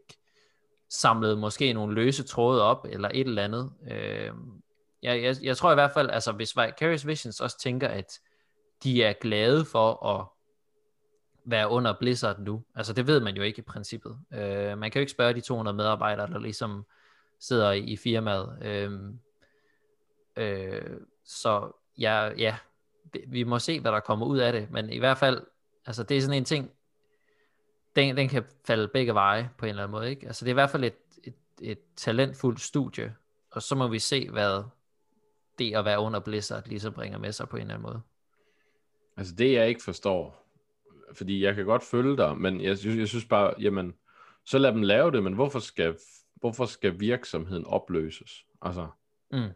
samlet 0.90 1.38
måske 1.38 1.74
nogle 1.74 1.96
løse 1.96 2.24
tråde 2.24 2.64
op, 2.64 2.86
eller 2.90 3.10
et 3.14 3.28
eller 3.28 3.44
andet. 3.44 3.72
Øh, 3.92 4.32
jeg, 5.04 5.24
jeg, 5.24 5.36
jeg 5.44 5.58
tror 5.58 5.72
i 5.72 5.76
hvert 5.76 5.92
fald, 5.92 6.10
altså 6.10 6.32
hvis 6.32 6.58
Vicarious 6.58 7.08
Visions 7.08 7.40
også 7.40 7.60
tænker, 7.60 7.88
at 7.88 8.20
de 8.84 9.04
er 9.04 9.14
glade 9.14 9.66
for 9.66 10.06
at 10.06 10.26
være 11.52 11.70
under 11.70 11.94
Blizzard 12.00 12.40
nu, 12.40 12.64
altså 12.76 12.94
det 12.94 13.08
ved 13.08 13.20
man 13.20 13.36
jo 13.36 13.42
ikke 13.42 13.60
i 13.60 13.62
princippet. 13.62 14.18
Øh, 14.34 14.78
man 14.78 14.92
kan 14.92 15.00
jo 15.00 15.02
ikke 15.02 15.12
spørge 15.12 15.34
de 15.34 15.42
200 15.42 15.78
medarbejdere, 15.78 16.28
der 16.28 16.40
ligesom 16.40 16.86
sidder 17.40 17.72
i, 17.72 17.80
i 17.80 17.98
firmaet. 17.98 18.58
Øh, 18.62 19.00
øh, 20.36 21.00
så 21.26 21.72
ja, 21.98 22.30
ja, 22.38 22.58
vi 23.28 23.44
må 23.44 23.60
se, 23.60 23.80
hvad 23.80 23.92
der 23.92 24.00
kommer 24.00 24.26
ud 24.26 24.38
af 24.38 24.54
det, 24.54 24.72
men 24.72 24.90
i 24.90 24.98
hvert 24.98 25.18
fald, 25.18 25.42
altså 25.86 26.04
det 26.04 26.18
er 26.18 26.22
sådan 26.22 26.38
en 26.38 26.46
ting, 26.46 26.72
den, 27.96 28.18
den 28.18 28.30
kan 28.30 28.44
falde 28.66 28.88
begge 28.88 29.14
veje 29.14 29.50
på 29.58 29.66
en 29.66 29.70
eller 29.70 29.84
anden 29.84 29.92
måde, 29.92 30.10
ikke? 30.10 30.28
Altså 30.28 30.46
det 30.46 30.50
er 30.50 30.54
i 30.54 30.62
hvert 30.62 30.70
fald 30.70 30.84
et, 30.84 30.98
et, 31.24 31.36
et 31.62 31.80
talentfuldt 31.96 32.62
studie, 32.62 33.16
og 33.52 33.62
så 33.62 33.76
må 33.76 33.88
vi 33.88 34.00
se, 34.00 34.30
hvad, 34.30 34.64
det 35.60 35.76
at 35.76 35.86
være 35.86 36.00
under 36.00 36.20
Blizzard 36.20 36.68
ligesom 36.68 36.94
bringer 36.94 37.18
med 37.18 37.32
sig 37.32 37.50
på 37.50 37.58
en 37.58 37.62
eller 37.62 37.74
anden 37.74 37.88
måde. 37.88 38.02
Altså 39.18 39.36
det 39.36 39.54
jeg 39.54 39.70
ikke 39.70 39.84
forstår, 39.84 40.49
fordi 41.14 41.44
jeg 41.44 41.56
kan 41.56 41.66
godt 41.66 41.84
følge 41.84 42.18
dig, 42.18 42.38
men 42.38 42.62
jeg 42.62 42.78
synes, 42.78 42.98
jeg 42.98 43.08
synes 43.08 43.26
bare, 43.26 43.54
jamen, 43.60 43.94
så 44.46 44.58
lad 44.58 44.72
dem 44.72 44.82
lave 44.82 45.12
det, 45.12 45.24
men 45.24 45.34
hvorfor 45.34 45.60
skal, 45.60 45.98
hvorfor 46.36 46.66
skal 46.66 47.00
virksomheden 47.00 47.66
opløses? 47.66 48.46
Altså, 48.62 48.88
Mm. 49.32 49.50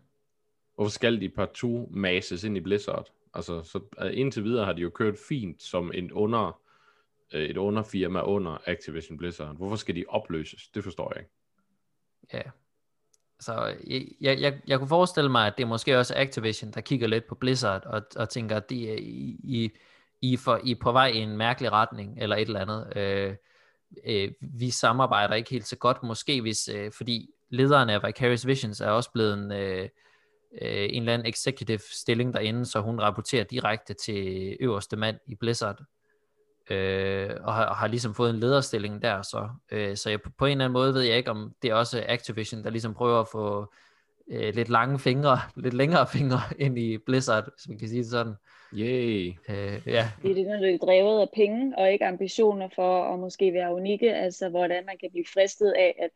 hvorfor 0.75 0.91
skal 0.91 1.21
de 1.21 1.29
partout 1.29 1.91
mases 1.91 2.43
ind 2.43 2.57
i 2.57 2.59
Blizzard? 2.59 3.11
Altså, 3.33 3.63
så 3.63 3.77
uh, 3.77 4.17
indtil 4.17 4.43
videre 4.43 4.65
har 4.65 4.73
de 4.73 4.81
jo 4.81 4.89
kørt 4.89 5.15
fint 5.29 5.63
som 5.63 5.91
en 5.93 6.11
under, 6.11 6.61
uh, 7.33 7.39
et 7.39 7.57
underfirma 7.57 8.21
under 8.21 8.57
Activision 8.65 9.17
Blizzard. 9.17 9.55
Hvorfor 9.55 9.75
skal 9.75 9.95
de 9.95 10.05
opløses? 10.07 10.67
Det 10.67 10.83
forstår 10.83 11.11
jeg 11.15 11.21
ikke. 11.23 11.31
Ja. 12.33 12.51
Så 13.39 13.75
jeg, 13.87 14.07
jeg, 14.21 14.39
jeg, 14.41 14.59
jeg 14.67 14.79
kunne 14.79 14.87
forestille 14.87 15.31
mig, 15.31 15.47
at 15.47 15.53
det 15.57 15.63
er 15.63 15.67
måske 15.67 15.97
også 15.99 16.13
Activision, 16.17 16.71
der 16.71 16.81
kigger 16.81 17.07
lidt 17.07 17.27
på 17.27 17.35
Blizzard 17.35 17.85
og, 17.85 18.01
og 18.15 18.29
tænker, 18.29 18.55
at 18.57 18.69
de 18.69 18.89
er 18.89 18.97
i, 19.43 19.71
i, 20.23 20.33
er, 20.33 20.37
for, 20.37 20.59
I 20.63 20.71
er 20.71 20.75
på 20.81 20.91
vej 20.91 21.07
i 21.07 21.17
en 21.17 21.37
mærkelig 21.37 21.71
retning, 21.71 22.17
eller 22.21 22.35
et 22.35 22.41
eller 22.41 22.59
andet. 22.59 22.97
Øh, 22.97 23.35
øh, 24.05 24.31
vi 24.41 24.69
samarbejder 24.69 25.35
ikke 25.35 25.49
helt 25.49 25.67
så 25.67 25.75
godt, 25.75 26.03
måske 26.03 26.41
hvis, 26.41 26.69
øh, 26.69 26.91
fordi 26.91 27.29
lederen 27.49 27.89
af 27.89 28.03
Vicarious 28.03 28.47
Visions 28.47 28.81
er 28.81 28.89
også 28.89 29.11
blevet 29.11 29.33
en, 29.33 29.51
øh, 29.51 29.89
øh, 30.61 30.87
en 30.89 31.03
eller 31.03 31.13
anden 31.13 31.27
executive 31.27 31.79
stilling 31.91 32.33
derinde, 32.33 32.65
så 32.65 32.81
hun 32.81 32.99
rapporterer 32.99 33.43
direkte 33.43 33.93
til 33.93 34.57
øverste 34.59 34.97
mand 34.97 35.17
i 35.27 35.35
Blizzard, 35.35 35.81
øh, 36.69 37.29
og, 37.43 37.53
har, 37.53 37.65
og 37.65 37.75
har 37.75 37.87
ligesom 37.87 38.13
fået 38.13 38.29
en 38.29 38.39
lederstilling 38.39 39.01
der, 39.01 39.21
så, 39.21 39.49
øh, 39.71 39.97
så 39.97 40.09
jeg, 40.09 40.19
på 40.37 40.45
en 40.45 40.51
eller 40.51 40.65
anden 40.65 40.73
måde 40.73 40.93
ved 40.93 41.01
jeg 41.01 41.17
ikke, 41.17 41.31
om 41.31 41.53
det 41.61 41.69
er 41.69 41.75
også 41.75 42.05
Activision, 42.07 42.63
der 42.63 42.69
ligesom 42.69 42.93
prøver 42.93 43.21
at 43.21 43.27
få 43.27 43.73
øh, 44.27 44.53
lidt 44.55 44.69
lange 44.69 44.99
fingre, 44.99 45.37
lidt 45.63 45.73
længere 45.73 46.07
fingre 46.07 46.39
ind 46.59 46.77
i 46.79 46.97
Blizzard, 46.97 47.43
hvis 47.43 47.69
man 47.69 47.77
kan 47.77 47.87
sige 47.87 48.01
det 48.01 48.09
sådan. 48.11 48.33
Yay! 48.73 49.27
Øh, 49.49 49.81
ja, 49.85 50.11
Det 50.21 50.31
er 50.31 50.35
det, 50.35 50.47
når 50.47 50.57
det 50.57 50.73
er 50.73 50.77
drevet 50.77 51.21
af 51.21 51.27
penge, 51.35 51.77
og 51.77 51.91
ikke 51.91 52.05
ambitioner 52.05 52.69
for 52.75 53.13
at 53.13 53.19
måske 53.19 53.53
være 53.53 53.73
unikke, 53.75 54.15
altså 54.15 54.49
hvordan 54.49 54.85
man 54.85 54.97
kan 54.97 55.09
blive 55.11 55.25
fristet 55.33 55.71
af 55.71 55.95
at, 55.99 56.09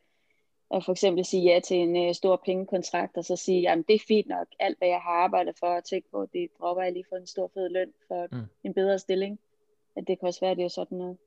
at 0.78 0.86
for 0.86 0.92
eksempel 0.92 1.26
sige 1.26 1.44
ja 1.54 1.60
til 1.60 1.78
en 1.78 2.08
uh, 2.08 2.14
stor 2.14 2.42
pengekontrakt, 2.46 3.18
og 3.18 3.26
så 3.26 3.36
sige, 3.36 3.62
jamen 3.62 3.86
det 3.88 3.96
er 3.96 4.00
fint 4.08 4.28
nok, 4.28 4.48
alt 4.60 4.78
hvad 4.78 4.88
jeg 4.88 5.00
har 5.00 5.12
arbejdet 5.24 5.56
for, 5.60 5.68
og 5.68 5.84
tænke 5.84 6.08
på, 6.12 6.28
det 6.34 6.50
dropper 6.60 6.84
jeg 6.84 6.94
lige 6.94 7.06
for 7.10 7.16
en 7.16 7.28
stor 7.28 7.52
fed 7.54 7.70
løn 7.70 7.94
for 8.08 8.28
Mm. 8.32 8.42
en 8.64 8.74
bedre 8.74 9.00
stilling. 9.00 9.40
At 9.96 10.04
det 10.08 10.20
kan 10.20 10.28
også 10.28 10.40
være, 10.40 10.52
at 10.52 10.58
det 10.58 10.64
er 10.66 10.70
sådan 10.70 10.98
noget. 10.98 11.18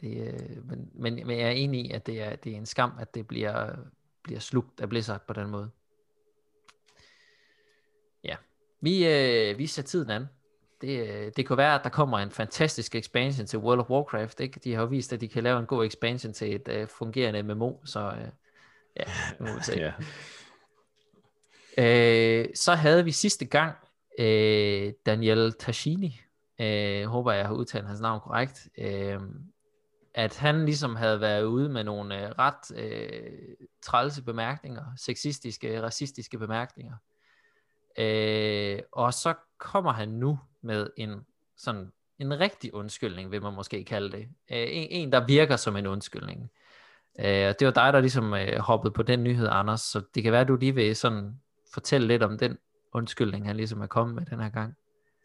det, 0.00 0.26
øh, 0.26 0.68
men, 0.68 0.90
men, 0.94 1.26
men 1.26 1.38
jeg 1.38 1.46
er 1.46 1.50
enig 1.50 1.80
i, 1.86 1.92
at 1.92 2.06
det 2.06 2.22
er, 2.22 2.36
det 2.36 2.52
er 2.52 2.56
en 2.56 2.66
skam, 2.66 2.92
at 3.00 3.14
det 3.14 3.26
bliver, 3.26 3.76
bliver 4.26 4.40
slugt 4.40 4.80
af 4.80 4.88
Blizzard 4.88 5.26
på 5.26 5.32
den 5.32 5.50
måde. 5.50 5.70
Ja, 8.24 8.36
vi, 8.80 9.06
øh, 9.08 9.58
vi 9.58 9.66
ser 9.66 9.82
tiden 9.82 10.10
an. 10.10 10.26
Det, 10.80 11.08
øh, 11.08 11.32
det 11.36 11.46
kunne 11.46 11.56
være, 11.56 11.74
at 11.74 11.84
der 11.84 11.90
kommer 11.90 12.18
en 12.18 12.30
fantastisk 12.30 12.94
expansion 12.94 13.46
til 13.46 13.58
World 13.58 13.80
of 13.80 13.90
Warcraft. 13.90 14.40
Ikke? 14.40 14.60
De 14.64 14.74
har 14.74 14.80
jo 14.80 14.86
vist, 14.86 15.12
at 15.12 15.20
de 15.20 15.28
kan 15.28 15.42
lave 15.42 15.58
en 15.58 15.66
god 15.66 15.86
expansion 15.86 16.32
til 16.32 16.54
et 16.54 16.68
øh, 16.68 16.88
fungerende 16.88 17.42
MMO, 17.42 17.72
så 17.84 18.00
øh, 18.00 18.28
ja, 18.96 19.04
nu 19.40 19.46
må 19.46 19.54
vi 19.54 19.62
se. 19.62 19.80
Ja. 19.80 19.92
Øh, 21.78 22.48
så 22.54 22.74
havde 22.74 23.04
vi 23.04 23.12
sidste 23.12 23.44
gang 23.44 23.76
øh, 24.18 24.92
Daniel 25.06 25.52
Tashini, 25.52 26.20
øh, 26.60 27.04
håber 27.04 27.32
jeg 27.32 27.46
har 27.46 27.54
udtalt 27.54 27.86
hans 27.86 28.00
navn 28.00 28.20
korrekt, 28.20 28.68
øh, 28.78 29.20
at 30.16 30.36
han 30.36 30.64
ligesom 30.64 30.96
havde 30.96 31.20
været 31.20 31.44
ude 31.44 31.68
med 31.68 31.84
nogle 31.84 32.26
øh, 32.26 32.30
ret 32.38 32.76
øh, 32.76 33.56
trælse 33.82 34.22
bemærkninger, 34.22 34.84
sexistiske, 34.96 35.82
racistiske 35.82 36.38
bemærkninger. 36.38 36.94
Øh, 37.98 38.78
og 38.92 39.14
så 39.14 39.34
kommer 39.58 39.92
han 39.92 40.08
nu 40.08 40.38
med 40.60 40.90
en 40.96 41.26
sådan 41.56 41.92
en 42.18 42.40
rigtig 42.40 42.74
undskyldning, 42.74 43.30
vil 43.30 43.42
man 43.42 43.54
måske 43.54 43.84
kalde 43.84 44.12
det. 44.12 44.28
Øh, 44.50 44.66
en, 44.70 44.88
en, 44.90 45.12
der 45.12 45.26
virker 45.26 45.56
som 45.56 45.76
en 45.76 45.86
undskyldning. 45.86 46.50
Øh, 47.18 47.48
og 47.48 47.60
det 47.60 47.66
var 47.66 47.72
dig, 47.72 47.92
der 47.92 48.00
ligesom 48.00 48.34
øh, 48.34 48.58
hoppede 48.58 48.92
på 48.92 49.02
den 49.02 49.24
nyhed, 49.24 49.48
Anders, 49.50 49.80
så 49.80 50.02
det 50.14 50.22
kan 50.22 50.32
være, 50.32 50.40
at 50.40 50.48
du 50.48 50.56
lige 50.56 50.74
vil 50.74 50.96
sådan 50.96 51.40
fortælle 51.74 52.06
lidt 52.06 52.22
om 52.22 52.38
den 52.38 52.58
undskyldning, 52.92 53.46
han 53.46 53.56
ligesom 53.56 53.80
er 53.80 53.86
kommet 53.86 54.14
med 54.14 54.26
den 54.26 54.40
her 54.40 54.48
gang. 54.48 54.76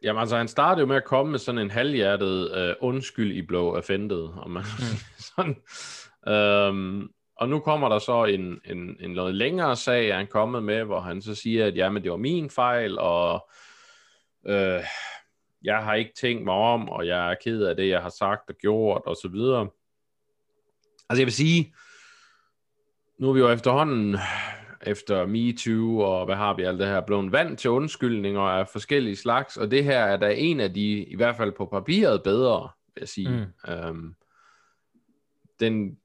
Jamen 0.03 0.19
altså, 0.19 0.37
han 0.37 0.47
startede 0.47 0.81
jo 0.81 0.87
med 0.87 0.95
at 0.95 1.05
komme 1.05 1.31
med 1.31 1.39
sådan 1.39 1.61
en 1.61 1.71
halvhjertet 1.71 2.57
øh, 2.57 2.75
undskyld 2.79 3.31
i 3.31 3.41
blev 3.41 3.73
offended, 3.73 4.29
om 4.37 4.51
man 4.51 4.63
mm. 4.63 5.23
sådan. 5.35 5.61
Øhm, 6.27 7.09
og 7.35 7.49
nu 7.49 7.59
kommer 7.59 7.89
der 7.89 7.99
så 7.99 8.25
en, 8.25 8.59
en, 8.65 8.97
en 8.99 9.11
noget 9.11 9.35
længere 9.35 9.75
sag, 9.75 10.09
er 10.09 10.15
han 10.15 10.27
kommet 10.27 10.63
med, 10.63 10.83
hvor 10.83 10.99
han 10.99 11.21
så 11.21 11.35
siger, 11.35 11.65
at 11.65 11.75
jamen, 11.75 12.03
det 12.03 12.11
var 12.11 12.17
min 12.17 12.49
fejl, 12.49 12.99
og 12.99 13.49
øh, 14.47 14.83
jeg 15.63 15.83
har 15.83 15.93
ikke 15.93 16.13
tænkt 16.21 16.43
mig 16.43 16.53
om, 16.53 16.89
og 16.89 17.07
jeg 17.07 17.31
er 17.31 17.35
ked 17.43 17.63
af 17.63 17.75
det, 17.75 17.89
jeg 17.89 18.01
har 18.01 18.13
sagt 18.19 18.49
og 18.49 18.55
gjort, 18.55 19.01
og 19.05 19.15
så 19.15 19.27
videre. 19.27 19.69
Altså 21.09 21.21
jeg 21.21 21.25
vil 21.25 21.33
sige, 21.33 21.73
nu 23.19 23.29
er 23.29 23.33
vi 23.33 23.39
jo 23.39 23.49
efterhånden 23.49 24.17
efter 24.83 25.25
MeToo 25.25 25.99
og 25.99 26.25
hvad 26.25 26.35
har 26.35 26.53
vi 26.53 26.63
alt 26.63 26.79
det 26.79 26.87
her, 26.87 27.01
blevet 27.01 27.31
vant 27.31 27.59
til 27.59 27.69
undskyldninger 27.69 28.41
af 28.41 28.67
forskellige 28.67 29.15
slags, 29.15 29.57
og 29.57 29.71
det 29.71 29.83
her 29.83 29.99
er 29.99 30.17
da 30.17 30.33
en 30.37 30.59
af 30.59 30.73
de, 30.73 31.03
i 31.03 31.15
hvert 31.15 31.35
fald 31.35 31.51
på 31.51 31.65
papiret, 31.65 32.23
bedre, 32.23 32.69
vil 32.93 33.01
jeg 33.01 33.07
sige. 33.07 33.29
Mm. 33.67 33.71
Øhm, 33.73 34.15
den, 35.59 35.97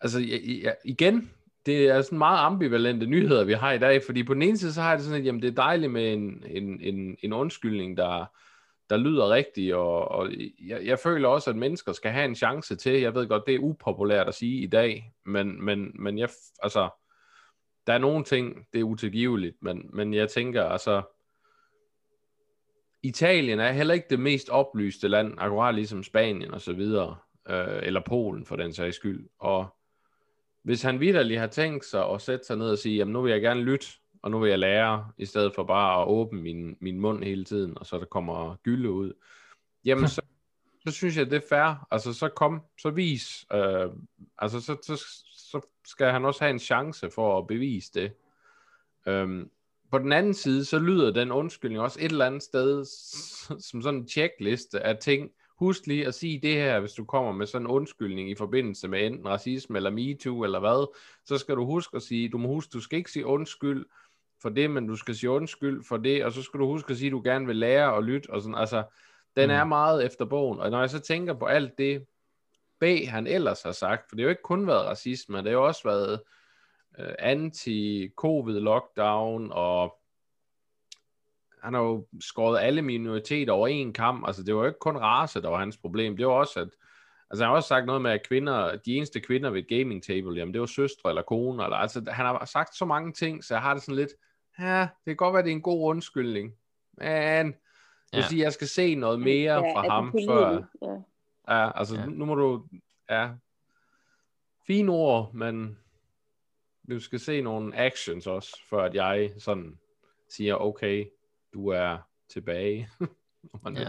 altså 0.00 0.20
ja, 0.20 0.36
ja, 0.62 0.72
igen, 0.84 1.30
det 1.66 1.88
er 1.88 2.02
sådan 2.02 2.18
meget 2.18 2.38
ambivalente 2.38 3.06
nyheder, 3.06 3.44
vi 3.44 3.52
har 3.52 3.72
i 3.72 3.78
dag, 3.78 4.02
fordi 4.06 4.22
på 4.22 4.34
den 4.34 4.42
ene 4.42 4.58
side, 4.58 4.72
så 4.72 4.80
har 4.80 4.88
jeg 4.88 4.98
det 4.98 5.06
sådan, 5.06 5.20
at 5.20 5.26
jamen, 5.26 5.42
det 5.42 5.48
er 5.48 5.62
dejligt 5.62 5.92
med 5.92 6.12
en, 6.12 6.44
en, 6.46 6.80
en, 6.80 7.16
en 7.22 7.32
undskyldning, 7.32 7.96
der, 7.96 8.26
der 8.90 8.96
lyder 8.96 9.30
rigtigt, 9.30 9.74
og, 9.74 10.08
og 10.08 10.30
jeg, 10.66 10.80
jeg 10.84 10.98
føler 10.98 11.28
også, 11.28 11.50
at 11.50 11.56
mennesker 11.56 11.92
skal 11.92 12.10
have 12.10 12.24
en 12.24 12.34
chance 12.34 12.76
til, 12.76 13.00
jeg 13.00 13.14
ved 13.14 13.28
godt, 13.28 13.46
det 13.46 13.54
er 13.54 13.58
upopulært 13.58 14.28
at 14.28 14.34
sige 14.34 14.62
i 14.62 14.66
dag, 14.66 15.12
men, 15.26 15.64
men, 15.64 15.92
men 15.94 16.18
jeg, 16.18 16.28
altså, 16.62 16.88
der 17.86 17.92
er 17.92 17.98
nogle 17.98 18.24
ting, 18.24 18.66
det 18.72 18.80
er 18.80 18.84
utilgiveligt, 18.84 19.56
men, 19.60 19.90
men 19.92 20.14
jeg 20.14 20.30
tænker, 20.30 20.64
altså, 20.64 21.02
Italien 23.02 23.60
er 23.60 23.72
heller 23.72 23.94
ikke 23.94 24.06
det 24.10 24.20
mest 24.20 24.48
oplyste 24.48 25.08
land, 25.08 25.34
akkurat 25.38 25.74
ligesom 25.74 26.02
Spanien 26.02 26.54
og 26.54 26.60
så 26.60 26.72
videre, 26.72 27.16
øh, 27.48 27.78
eller 27.82 28.00
Polen 28.06 28.46
for 28.46 28.56
den 28.56 28.72
sags 28.72 28.96
skyld, 28.96 29.28
og 29.38 29.66
hvis 30.62 30.82
han 30.82 31.00
vidderligt 31.00 31.40
har 31.40 31.46
tænkt 31.46 31.84
sig 31.84 32.10
at 32.10 32.20
sætte 32.20 32.46
sig 32.46 32.56
ned 32.56 32.70
og 32.70 32.78
sige, 32.78 32.96
jamen 32.96 33.12
nu 33.12 33.22
vil 33.22 33.32
jeg 33.32 33.40
gerne 33.40 33.60
lytte, 33.60 33.86
og 34.22 34.30
nu 34.30 34.38
vil 34.38 34.50
jeg 34.50 34.58
lære, 34.58 35.10
i 35.18 35.26
stedet 35.26 35.54
for 35.54 35.64
bare 35.64 36.02
at 36.02 36.08
åbne 36.08 36.42
min, 36.42 36.76
min 36.80 37.00
mund 37.00 37.24
hele 37.24 37.44
tiden, 37.44 37.78
og 37.78 37.86
så 37.86 37.98
der 37.98 38.04
kommer 38.04 38.56
gylde 38.62 38.90
ud, 38.90 39.12
jamen 39.84 40.08
så, 40.08 40.22
så 40.86 40.92
synes 40.92 41.16
jeg, 41.16 41.30
det 41.30 41.36
er 41.36 41.48
fair. 41.48 41.86
Altså 41.90 42.12
så 42.12 42.28
kom, 42.28 42.62
så 42.80 42.90
vis, 42.90 43.46
øh, 43.52 43.90
altså 44.38 44.60
så, 44.60 44.76
så, 44.82 45.23
så 45.54 45.68
skal 45.84 46.10
han 46.10 46.24
også 46.24 46.40
have 46.40 46.50
en 46.50 46.58
chance 46.58 47.10
for 47.10 47.38
at 47.38 47.46
bevise 47.46 47.92
det. 47.94 48.12
Øhm, 49.06 49.50
på 49.90 49.98
den 49.98 50.12
anden 50.12 50.34
side, 50.34 50.64
så 50.64 50.78
lyder 50.78 51.10
den 51.10 51.32
undskyldning 51.32 51.82
også 51.82 51.98
et 52.00 52.12
eller 52.12 52.26
andet 52.26 52.42
sted 52.42 52.84
som 53.60 53.82
sådan 53.82 54.00
en 54.00 54.08
checkliste 54.08 54.80
af 54.80 54.96
ting. 54.96 55.30
Husk 55.58 55.86
lige 55.86 56.06
at 56.06 56.14
sige 56.14 56.40
det 56.40 56.54
her, 56.54 56.80
hvis 56.80 56.92
du 56.92 57.04
kommer 57.04 57.32
med 57.32 57.46
sådan 57.46 57.66
en 57.66 57.70
undskyldning 57.70 58.30
i 58.30 58.34
forbindelse 58.34 58.88
med 58.88 59.06
enten 59.06 59.28
racisme 59.28 59.76
eller 59.76 59.90
MeToo 59.90 60.44
eller 60.44 60.60
hvad, 60.60 60.96
så 61.24 61.38
skal 61.38 61.56
du 61.56 61.64
huske 61.66 61.96
at 61.96 62.02
sige, 62.02 62.28
du 62.28 62.38
må 62.38 62.48
huske, 62.48 62.70
du 62.70 62.80
skal 62.80 62.98
ikke 62.98 63.10
sige 63.10 63.26
undskyld 63.26 63.86
for 64.42 64.48
det, 64.48 64.70
men 64.70 64.86
du 64.86 64.96
skal 64.96 65.14
sige 65.14 65.30
undskyld 65.30 65.84
for 65.84 65.96
det, 65.96 66.24
og 66.24 66.32
så 66.32 66.42
skal 66.42 66.60
du 66.60 66.66
huske 66.66 66.90
at 66.90 66.96
sige, 66.96 67.06
at 67.06 67.12
du 67.12 67.22
gerne 67.24 67.46
vil 67.46 67.56
lære 67.56 67.92
og 67.92 68.04
lytte, 68.04 68.30
og 68.30 68.42
sådan, 68.42 68.54
altså, 68.54 68.84
den 69.36 69.46
mm. 69.46 69.54
er 69.54 69.64
meget 69.64 70.06
efter 70.06 70.24
bogen, 70.24 70.60
og 70.60 70.70
når 70.70 70.80
jeg 70.80 70.90
så 70.90 71.00
tænker 71.00 71.34
på 71.34 71.44
alt 71.44 71.78
det, 71.78 72.06
B 72.80 72.84
han 73.08 73.26
ellers 73.26 73.62
har 73.62 73.72
sagt, 73.72 74.08
for 74.08 74.16
det 74.16 74.22
har 74.22 74.26
jo 74.26 74.30
ikke 74.30 74.42
kun 74.42 74.66
været 74.66 74.86
racisme, 74.86 75.36
det 75.38 75.44
har 75.44 75.52
jo 75.52 75.66
også 75.66 75.80
været 75.84 76.20
øh, 76.98 77.14
anti-covid-lockdown, 77.18 79.52
og 79.52 79.94
han 81.62 81.74
har 81.74 81.80
jo 81.80 82.06
skåret 82.20 82.60
alle 82.60 82.82
minoriteter 82.82 83.52
over 83.52 83.68
en 83.68 83.92
kamp, 83.92 84.26
altså 84.26 84.42
det 84.42 84.54
var 84.54 84.60
jo 84.60 84.66
ikke 84.66 84.78
kun 84.78 84.96
race, 84.96 85.42
der 85.42 85.48
var 85.48 85.58
hans 85.58 85.76
problem, 85.76 86.16
det 86.16 86.26
var 86.26 86.32
også, 86.32 86.60
at 86.60 86.68
Altså 87.30 87.44
han 87.44 87.50
har 87.50 87.56
også 87.56 87.68
sagt 87.68 87.86
noget 87.86 88.02
med, 88.02 88.10
at 88.10 88.28
kvinder, 88.28 88.76
de 88.76 88.96
eneste 88.96 89.20
kvinder 89.20 89.50
ved 89.50 89.68
gaming 89.68 90.02
table, 90.02 90.36
jamen 90.36 90.54
det 90.54 90.60
var 90.60 90.66
søstre 90.66 91.10
eller 91.10 91.22
koner, 91.22 91.64
eller, 91.64 91.76
altså 91.76 92.04
han 92.08 92.26
har 92.26 92.44
sagt 92.44 92.76
så 92.76 92.84
mange 92.84 93.12
ting, 93.12 93.44
så 93.44 93.54
jeg 93.54 93.62
har 93.62 93.74
det 93.74 93.82
sådan 93.82 93.96
lidt, 93.96 94.10
ja, 94.58 94.80
det 94.80 94.88
kan 95.06 95.16
godt 95.16 95.34
være, 95.34 95.42
det 95.42 95.50
er 95.50 95.54
en 95.54 95.62
god 95.62 95.88
undskyldning, 95.88 96.52
men 96.92 97.06
jeg 97.06 97.44
vil 98.12 98.20
Ja. 98.20 98.28
sige, 98.28 98.42
jeg 98.42 98.52
skal 98.52 98.68
se 98.68 98.94
noget 98.94 99.20
mere 99.20 99.52
Ja, 99.52 99.74
fra 99.74 99.88
ham, 99.88 100.12
før, 100.28 100.62
Ja. 100.82 100.96
Ja, 101.48 101.78
altså 101.78 101.94
Ja. 101.96 102.06
nu 102.06 102.24
må 102.24 102.34
du, 102.34 102.66
ja, 103.10 103.30
fine 104.66 104.92
ord, 104.92 105.34
men 105.34 105.78
du 106.90 107.00
skal 107.00 107.20
se 107.20 107.40
nogle 107.40 107.76
actions 107.76 108.26
også, 108.26 108.60
før 108.70 108.84
at 108.84 108.94
jeg 108.94 109.32
sådan 109.38 109.78
siger, 110.28 110.54
okay, 110.54 111.06
du 111.54 111.68
er 111.68 111.98
tilbage. 112.28 112.88
Ja. 113.76 113.88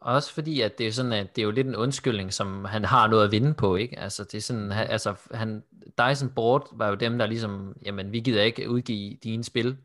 Også 0.00 0.34
fordi, 0.34 0.60
at 0.60 0.78
det 0.78 0.86
er 0.86 0.92
sådan, 0.92 1.12
at 1.12 1.36
det 1.36 1.42
er 1.42 1.46
jo 1.46 1.50
lidt 1.50 1.66
en 1.66 1.76
undskyldning, 1.76 2.32
som 2.32 2.64
han 2.64 2.84
har 2.84 3.06
noget 3.06 3.24
at 3.24 3.32
vinde 3.32 3.54
på, 3.54 3.76
ikke? 3.76 3.98
Altså, 3.98 4.24
det 4.24 4.34
er 4.34 4.40
sådan, 4.40 4.70
han, 4.70 4.86
altså, 4.86 5.14
han, 5.30 5.62
Dyson 5.98 6.30
Board 6.34 6.68
var 6.72 6.88
jo 6.88 6.94
dem, 6.94 7.18
der 7.18 7.26
ligesom, 7.26 7.76
jamen, 7.84 8.12
vi 8.12 8.20
gider 8.20 8.42
ikke 8.42 8.70
udgive 8.70 9.14
dine 9.14 9.44
spil, 9.44 9.76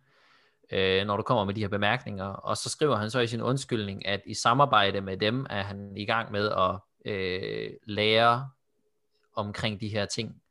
øh, 0.71 1.05
når 1.05 1.17
du 1.17 1.23
kommer 1.23 1.45
med 1.45 1.53
de 1.53 1.61
her 1.61 1.67
bemærkninger. 1.67 2.25
Og 2.25 2.57
så 2.57 2.69
skriver 2.69 2.95
han 2.95 3.09
så 3.09 3.19
i 3.19 3.27
sin 3.27 3.41
undskyldning, 3.41 4.05
at 4.05 4.21
i 4.25 4.33
samarbejde 4.33 5.01
med 5.01 5.17
dem, 5.17 5.45
er 5.49 5.63
han 5.63 5.97
i 5.97 6.05
gang 6.05 6.31
med 6.31 6.49
at 6.49 6.79
øh, 7.11 7.69
lære 7.87 8.49
omkring 9.35 9.81
de 9.81 9.87
her 9.87 10.05
ting. 10.05 10.41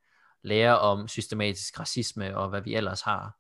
lære 0.43 0.79
om 0.79 1.09
systematisk 1.09 1.81
racisme 1.81 2.37
og 2.37 2.49
hvad 2.49 2.61
vi 2.61 2.75
ellers 2.75 3.01
har. 3.01 3.37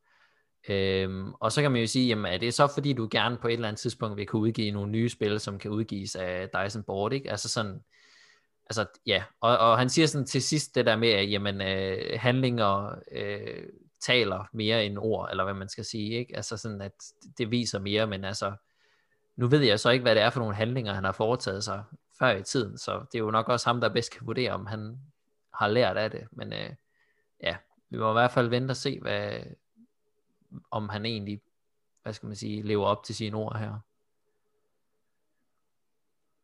Øhm, 0.68 1.32
og 1.32 1.52
så 1.52 1.62
kan 1.62 1.72
man 1.72 1.80
jo 1.80 1.86
sige, 1.86 2.08
jamen 2.08 2.32
er 2.32 2.38
det 2.38 2.54
så 2.54 2.66
fordi 2.66 2.92
du 2.92 3.08
gerne 3.10 3.36
på 3.36 3.48
et 3.48 3.52
eller 3.52 3.68
andet 3.68 3.80
tidspunkt 3.80 4.16
vil 4.16 4.26
kunne 4.26 4.42
udgive 4.42 4.70
nogle 4.70 4.92
nye 4.92 5.08
spil, 5.08 5.40
som 5.40 5.58
kan 5.58 5.70
udgives 5.70 6.14
af 6.16 6.48
Dyson 6.48 6.82
Board, 6.82 7.12
ikke? 7.12 7.30
Altså 7.30 7.48
sådan, 7.48 7.80
altså 8.66 8.86
ja, 9.06 9.24
og, 9.40 9.58
og 9.58 9.78
han 9.78 9.88
siger 9.88 10.06
sådan 10.06 10.26
til 10.26 10.42
sidst 10.42 10.74
det 10.74 10.86
der 10.86 10.96
med, 10.96 11.08
at 11.08 11.30
jamen, 11.30 11.60
øh, 11.60 12.20
handlinger 12.20 12.94
øh, 13.12 13.64
taler 14.00 14.48
mere 14.52 14.84
end 14.84 14.98
ord, 14.98 15.28
eller 15.30 15.44
hvad 15.44 15.54
man 15.54 15.68
skal 15.68 15.84
sige, 15.84 16.18
ikke? 16.18 16.36
Altså 16.36 16.56
sådan, 16.56 16.80
at 16.80 16.92
det 17.38 17.50
viser 17.50 17.78
mere, 17.78 18.06
men 18.06 18.24
altså, 18.24 18.52
nu 19.36 19.46
ved 19.46 19.60
jeg 19.60 19.80
så 19.80 19.90
ikke, 19.90 20.02
hvad 20.02 20.14
det 20.14 20.22
er 20.22 20.30
for 20.30 20.40
nogle 20.40 20.54
handlinger, 20.54 20.92
han 20.92 21.04
har 21.04 21.12
foretaget 21.12 21.64
sig 21.64 21.84
før 22.18 22.30
i 22.30 22.42
tiden, 22.42 22.78
så 22.78 22.98
det 23.12 23.18
er 23.18 23.22
jo 23.22 23.30
nok 23.30 23.48
også 23.48 23.68
ham, 23.68 23.80
der 23.80 23.88
bedst 23.88 24.12
kan 24.12 24.26
vurdere, 24.26 24.52
om 24.52 24.66
han 24.66 24.98
har 25.54 25.68
lært 25.68 25.96
af 25.96 26.10
det, 26.10 26.28
men 26.32 26.52
øh, 26.52 26.70
ja, 27.42 27.56
vi 27.90 27.98
må 27.98 28.10
i 28.10 28.12
hvert 28.12 28.30
fald 28.30 28.48
vente 28.48 28.72
og 28.72 28.76
se, 28.76 29.00
hvad, 29.00 29.40
om 30.70 30.88
han 30.88 31.06
egentlig, 31.06 31.40
hvad 32.02 32.12
skal 32.12 32.26
man 32.26 32.36
sige, 32.36 32.62
lever 32.62 32.86
op 32.86 33.04
til 33.04 33.14
sine 33.14 33.36
ord 33.36 33.58
her. 33.58 33.78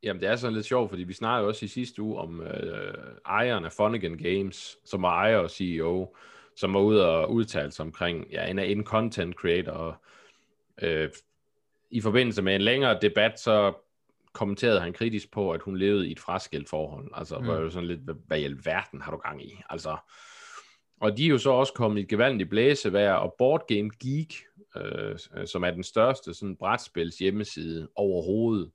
Jamen, 0.03 0.21
det 0.21 0.29
er 0.29 0.37
sådan 0.37 0.55
lidt 0.55 0.67
sjovt, 0.67 0.91
fordi 0.91 1.03
vi 1.03 1.13
snakkede 1.13 1.49
også 1.49 1.65
i 1.65 1.69
sidste 1.69 2.03
uge 2.03 2.19
om 2.19 2.41
øh, 2.41 3.17
ejeren 3.27 3.65
af 3.65 3.73
Funnigan 3.73 4.19
Games, 4.19 4.77
som 4.85 5.03
var 5.03 5.09
ejer 5.09 5.37
og 5.37 5.51
CEO, 5.51 6.17
som 6.57 6.75
var 6.75 6.81
ude 6.81 7.09
og 7.09 7.33
udtale 7.33 7.71
sig 7.73 7.85
omkring, 7.85 8.27
ja, 8.31 8.47
en, 8.47 8.59
en 8.59 8.85
content 8.85 9.35
creator. 9.35 10.03
Øh, 10.83 11.09
I 11.91 12.01
forbindelse 12.01 12.43
med 12.43 12.55
en 12.55 12.63
længere 12.63 12.99
debat, 13.03 13.41
så 13.41 13.73
kommenterede 14.33 14.81
han 14.81 14.93
kritisk 14.93 15.33
på, 15.33 15.51
at 15.51 15.63
hun 15.63 15.77
levede 15.77 16.09
i 16.09 16.13
et 16.13 16.21
fraskilt 16.21 16.69
forhold. 16.69 17.11
Altså, 17.15 17.39
mm. 17.39 17.47
var 17.47 17.61
jo 17.61 17.71
sådan 17.71 17.89
lidt, 17.89 18.01
hvad, 18.27 18.39
i 18.39 18.45
alverden 18.45 19.01
har 19.01 19.13
du 19.13 19.19
gang 19.19 19.45
i? 19.45 19.61
Altså, 19.71 19.97
og 21.01 21.17
de 21.17 21.25
er 21.25 21.29
jo 21.29 21.39
så 21.39 21.51
også 21.51 21.73
kommet 21.73 21.99
i 21.99 22.03
et 22.03 22.09
gevaldigt 22.09 22.51
blæsevejr, 22.51 23.13
og 23.13 23.35
Board 23.39 23.65
Game 23.69 23.91
Geek, 24.03 24.35
øh, 24.77 25.19
som 25.47 25.65
er 25.65 25.71
den 25.71 25.83
største 25.83 26.35
sådan 26.35 26.57
brætspils 26.57 27.19
hjemmeside 27.19 27.89
overhovedet, 27.95 28.71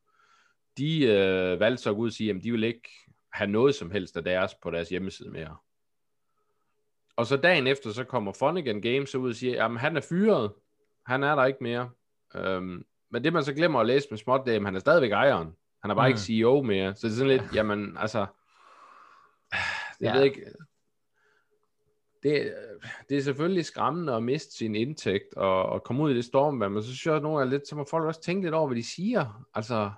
de 0.78 1.04
øh, 1.04 1.60
valgte 1.60 1.84
så 1.84 1.92
ud 1.92 2.08
og 2.08 2.14
sige, 2.14 2.30
at 2.30 2.44
de 2.44 2.52
vil 2.52 2.64
ikke 2.64 2.90
have 3.34 3.52
noget 3.52 3.76
som 3.76 3.92
helst 3.92 4.18
af 4.18 4.24
deres 4.24 4.56
på 4.64 4.72
deres 4.72 4.90
hjemmeside 4.90 5.30
mere. 5.30 5.58
Og 7.22 7.28
så 7.28 7.38
dagen 7.38 7.68
efter, 7.68 7.92
så 7.92 8.04
kommer 8.04 8.34
Funnigan 8.34 8.82
Games 8.82 9.16
ud 9.16 9.30
og 9.30 9.36
siger, 9.36 9.66
at 9.66 9.80
han 9.80 9.98
er 9.98 10.02
fyret, 10.02 10.52
han 11.06 11.24
er 11.24 11.36
der 11.36 11.46
ikke 11.46 11.64
mere. 11.64 11.90
Øhm, 12.36 12.86
men 13.10 13.24
det 13.24 13.34
man 13.34 13.44
så 13.44 13.54
glemmer 13.54 13.80
at 13.80 13.86
læse 13.86 14.08
med 14.10 14.18
småt, 14.18 14.42
det 14.46 14.52
er, 14.52 14.60
at 14.60 14.66
han 14.66 14.76
er 14.76 14.80
stadigvæk 14.80 15.12
ejeren. 15.12 15.56
Han 15.82 15.92
er 15.92 15.96
bare 15.96 16.08
mm. 16.08 16.12
ikke 16.12 16.22
CEO 16.22 16.62
mere. 16.62 16.96
Så 16.96 17.08
det 17.08 17.14
er 17.14 17.18
sådan 17.18 17.38
lidt, 17.38 17.56
jamen 17.56 17.98
altså, 17.98 18.26
det 20.00 20.06
ja. 20.06 20.14
ved 20.16 20.24
ikke, 20.24 20.46
det, 22.24 22.54
det 23.10 23.18
er 23.18 23.22
selvfølgelig 23.22 23.66
skræmmende 23.66 24.14
at 24.14 24.24
miste 24.24 24.54
sin 24.56 24.76
indtægt 24.76 25.34
og, 25.34 25.66
og 25.66 25.84
komme 25.84 26.04
ud 26.04 26.12
i 26.12 26.16
det 26.16 26.26
stormvær, 26.26 26.68
men 26.68 26.84
så 26.84 26.88
synes 26.88 27.06
jeg, 27.06 27.20
nogle 27.20 27.42
er 27.42 27.50
lidt, 27.50 27.68
så 27.68 27.76
må 27.76 27.86
folk 27.90 28.06
også 28.06 28.22
tænke 28.22 28.44
lidt 28.44 28.56
over, 28.56 28.68
hvad 28.68 28.78
de 28.78 28.84
siger. 28.84 29.46
Altså, 29.54 29.92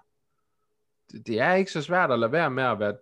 det, 1.12 1.28
det 1.28 1.40
er 1.40 1.54
ikke 1.54 1.72
så 1.72 1.82
svært 1.82 2.12
at 2.12 2.20
lade 2.20 2.32
være 2.32 2.52
med 2.52 2.64
at 2.64 2.80
være 2.80 2.96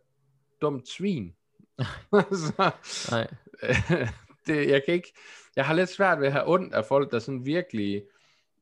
dumt 0.62 0.88
svin. 0.88 1.36
så, 2.44 2.72
Nej. 3.12 3.28
det, 4.48 4.70
jeg 4.70 4.84
kan 4.86 4.94
ikke, 4.94 5.14
jeg 5.56 5.66
har 5.66 5.74
lidt 5.74 5.90
svært 5.90 6.20
ved 6.20 6.28
at 6.28 6.34
have 6.34 6.50
ondt 6.50 6.74
af 6.74 6.86
folk, 6.86 7.12
der 7.12 7.20
sådan 7.20 7.46
virkelig 7.46 8.04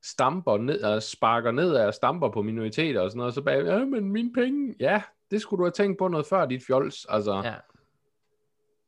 stamper 0.02 0.56
ned 0.56 0.82
og 0.82 1.02
sparker 1.02 1.50
ned 1.50 1.72
og 1.72 1.94
stamper 1.94 2.28
på 2.28 2.42
minoriteter 2.42 3.00
og 3.00 3.10
sådan 3.10 3.18
noget, 3.18 3.30
og 3.30 3.34
så 3.34 3.42
bag, 3.42 3.64
ja, 3.64 3.84
men 3.84 4.12
mine 4.12 4.32
penge, 4.32 4.74
ja, 4.80 5.02
det 5.30 5.40
skulle 5.40 5.58
du 5.58 5.64
have 5.64 5.72
tænkt 5.72 5.98
på 5.98 6.08
noget 6.08 6.26
før, 6.26 6.46
dit 6.46 6.66
fjols, 6.66 7.06
altså. 7.08 7.42
Ja. 7.44 7.54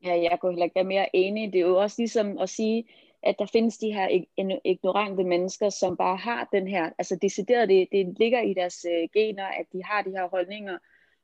Ja, 0.05 0.23
jeg 0.31 0.39
kunne 0.41 0.53
heller 0.53 0.65
ikke 0.65 0.75
være 0.75 0.85
mere 0.85 1.17
enig. 1.17 1.53
Det 1.53 1.61
er 1.61 1.67
jo 1.67 1.77
også 1.77 1.97
ligesom 1.99 2.39
at 2.39 2.49
sige, 2.49 2.85
at 3.23 3.35
der 3.39 3.47
findes 3.47 3.79
de 3.79 3.93
her 3.93 4.25
ignorante 4.65 5.25
mennesker, 5.25 5.71
som 5.71 5.97
bare 5.97 6.17
har 6.17 6.49
den 6.53 6.69
her, 6.69 6.91
altså 6.99 7.19
decideret, 7.23 7.69
det, 7.69 7.89
det 7.93 8.15
ligger 8.19 8.41
i 8.41 8.55
deres 8.55 8.87
øh, 8.93 9.09
gener, 9.15 9.47
at 9.47 9.67
de 9.73 9.85
har 9.85 10.03
de 10.03 10.11
her 10.11 10.29
holdninger, 10.29 10.79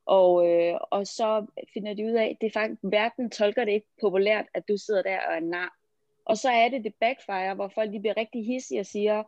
og, 0.09 0.49
øh, 0.49 0.75
og 0.91 1.07
så 1.07 1.47
finder 1.75 1.95
de 1.95 2.05
ud 2.05 2.13
af, 2.13 2.25
at 2.25 2.37
det 2.41 2.53
faktisk, 2.53 2.81
verden 2.83 3.31
tolker 3.31 3.65
det 3.65 3.73
ikke 3.73 3.87
populært, 4.01 4.47
at 4.55 4.69
du 4.69 4.77
sidder 4.77 5.03
der 5.03 5.19
og 5.29 5.35
er 5.35 5.41
nar. 5.41 5.77
Og 6.25 6.37
så 6.37 6.51
er 6.51 6.69
det 6.69 6.85
det 6.85 6.95
backfire, 7.01 7.55
hvor 7.55 7.69
folk 7.69 7.93
de 7.93 8.01
bliver 8.01 8.17
rigtig 8.17 8.47
hissige 8.47 8.81
og 8.81 8.87
siger, 8.87 9.23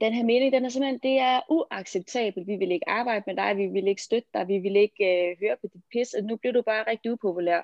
den 0.00 0.12
her 0.12 0.24
mening, 0.24 0.52
den 0.52 0.64
er 0.64 0.68
simpelthen, 0.68 1.00
det 1.02 1.18
er 1.18 1.40
uacceptabelt. 1.50 2.46
Vi 2.46 2.56
vil 2.56 2.72
ikke 2.72 2.88
arbejde 2.88 3.24
med 3.26 3.36
dig, 3.36 3.56
vi 3.56 3.66
vil 3.66 3.88
ikke 3.88 4.02
støtte 4.02 4.28
dig, 4.34 4.48
vi 4.48 4.58
vil 4.58 4.76
ikke 4.76 5.30
øh, 5.30 5.36
høre 5.40 5.56
på 5.60 5.66
dit 5.74 5.82
pis, 5.92 6.14
og 6.14 6.24
nu 6.24 6.36
bliver 6.36 6.52
du 6.52 6.62
bare 6.62 6.90
rigtig 6.90 7.12
upopulær 7.12 7.62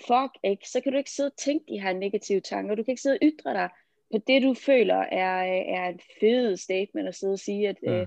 fuck 0.00 0.32
ikke, 0.42 0.68
så 0.68 0.80
kan 0.80 0.92
du 0.92 0.98
ikke 0.98 1.10
sidde 1.10 1.28
og 1.28 1.36
tænke 1.36 1.64
de 1.68 1.80
her 1.80 1.92
negative 1.92 2.40
tanker, 2.40 2.74
du 2.74 2.82
kan 2.82 2.92
ikke 2.92 3.02
sidde 3.02 3.18
og 3.22 3.26
ytre 3.28 3.52
dig 3.52 3.68
på 4.12 4.18
det, 4.26 4.42
du 4.42 4.54
føler 4.54 4.96
er, 4.96 5.42
er 5.76 5.88
en 5.88 6.00
fed 6.20 6.56
statement 6.56 7.08
at 7.08 7.14
sidde 7.14 7.32
og 7.32 7.38
sige, 7.38 7.68
at, 7.68 7.76
mm. 7.82 7.92
øh, 7.92 8.06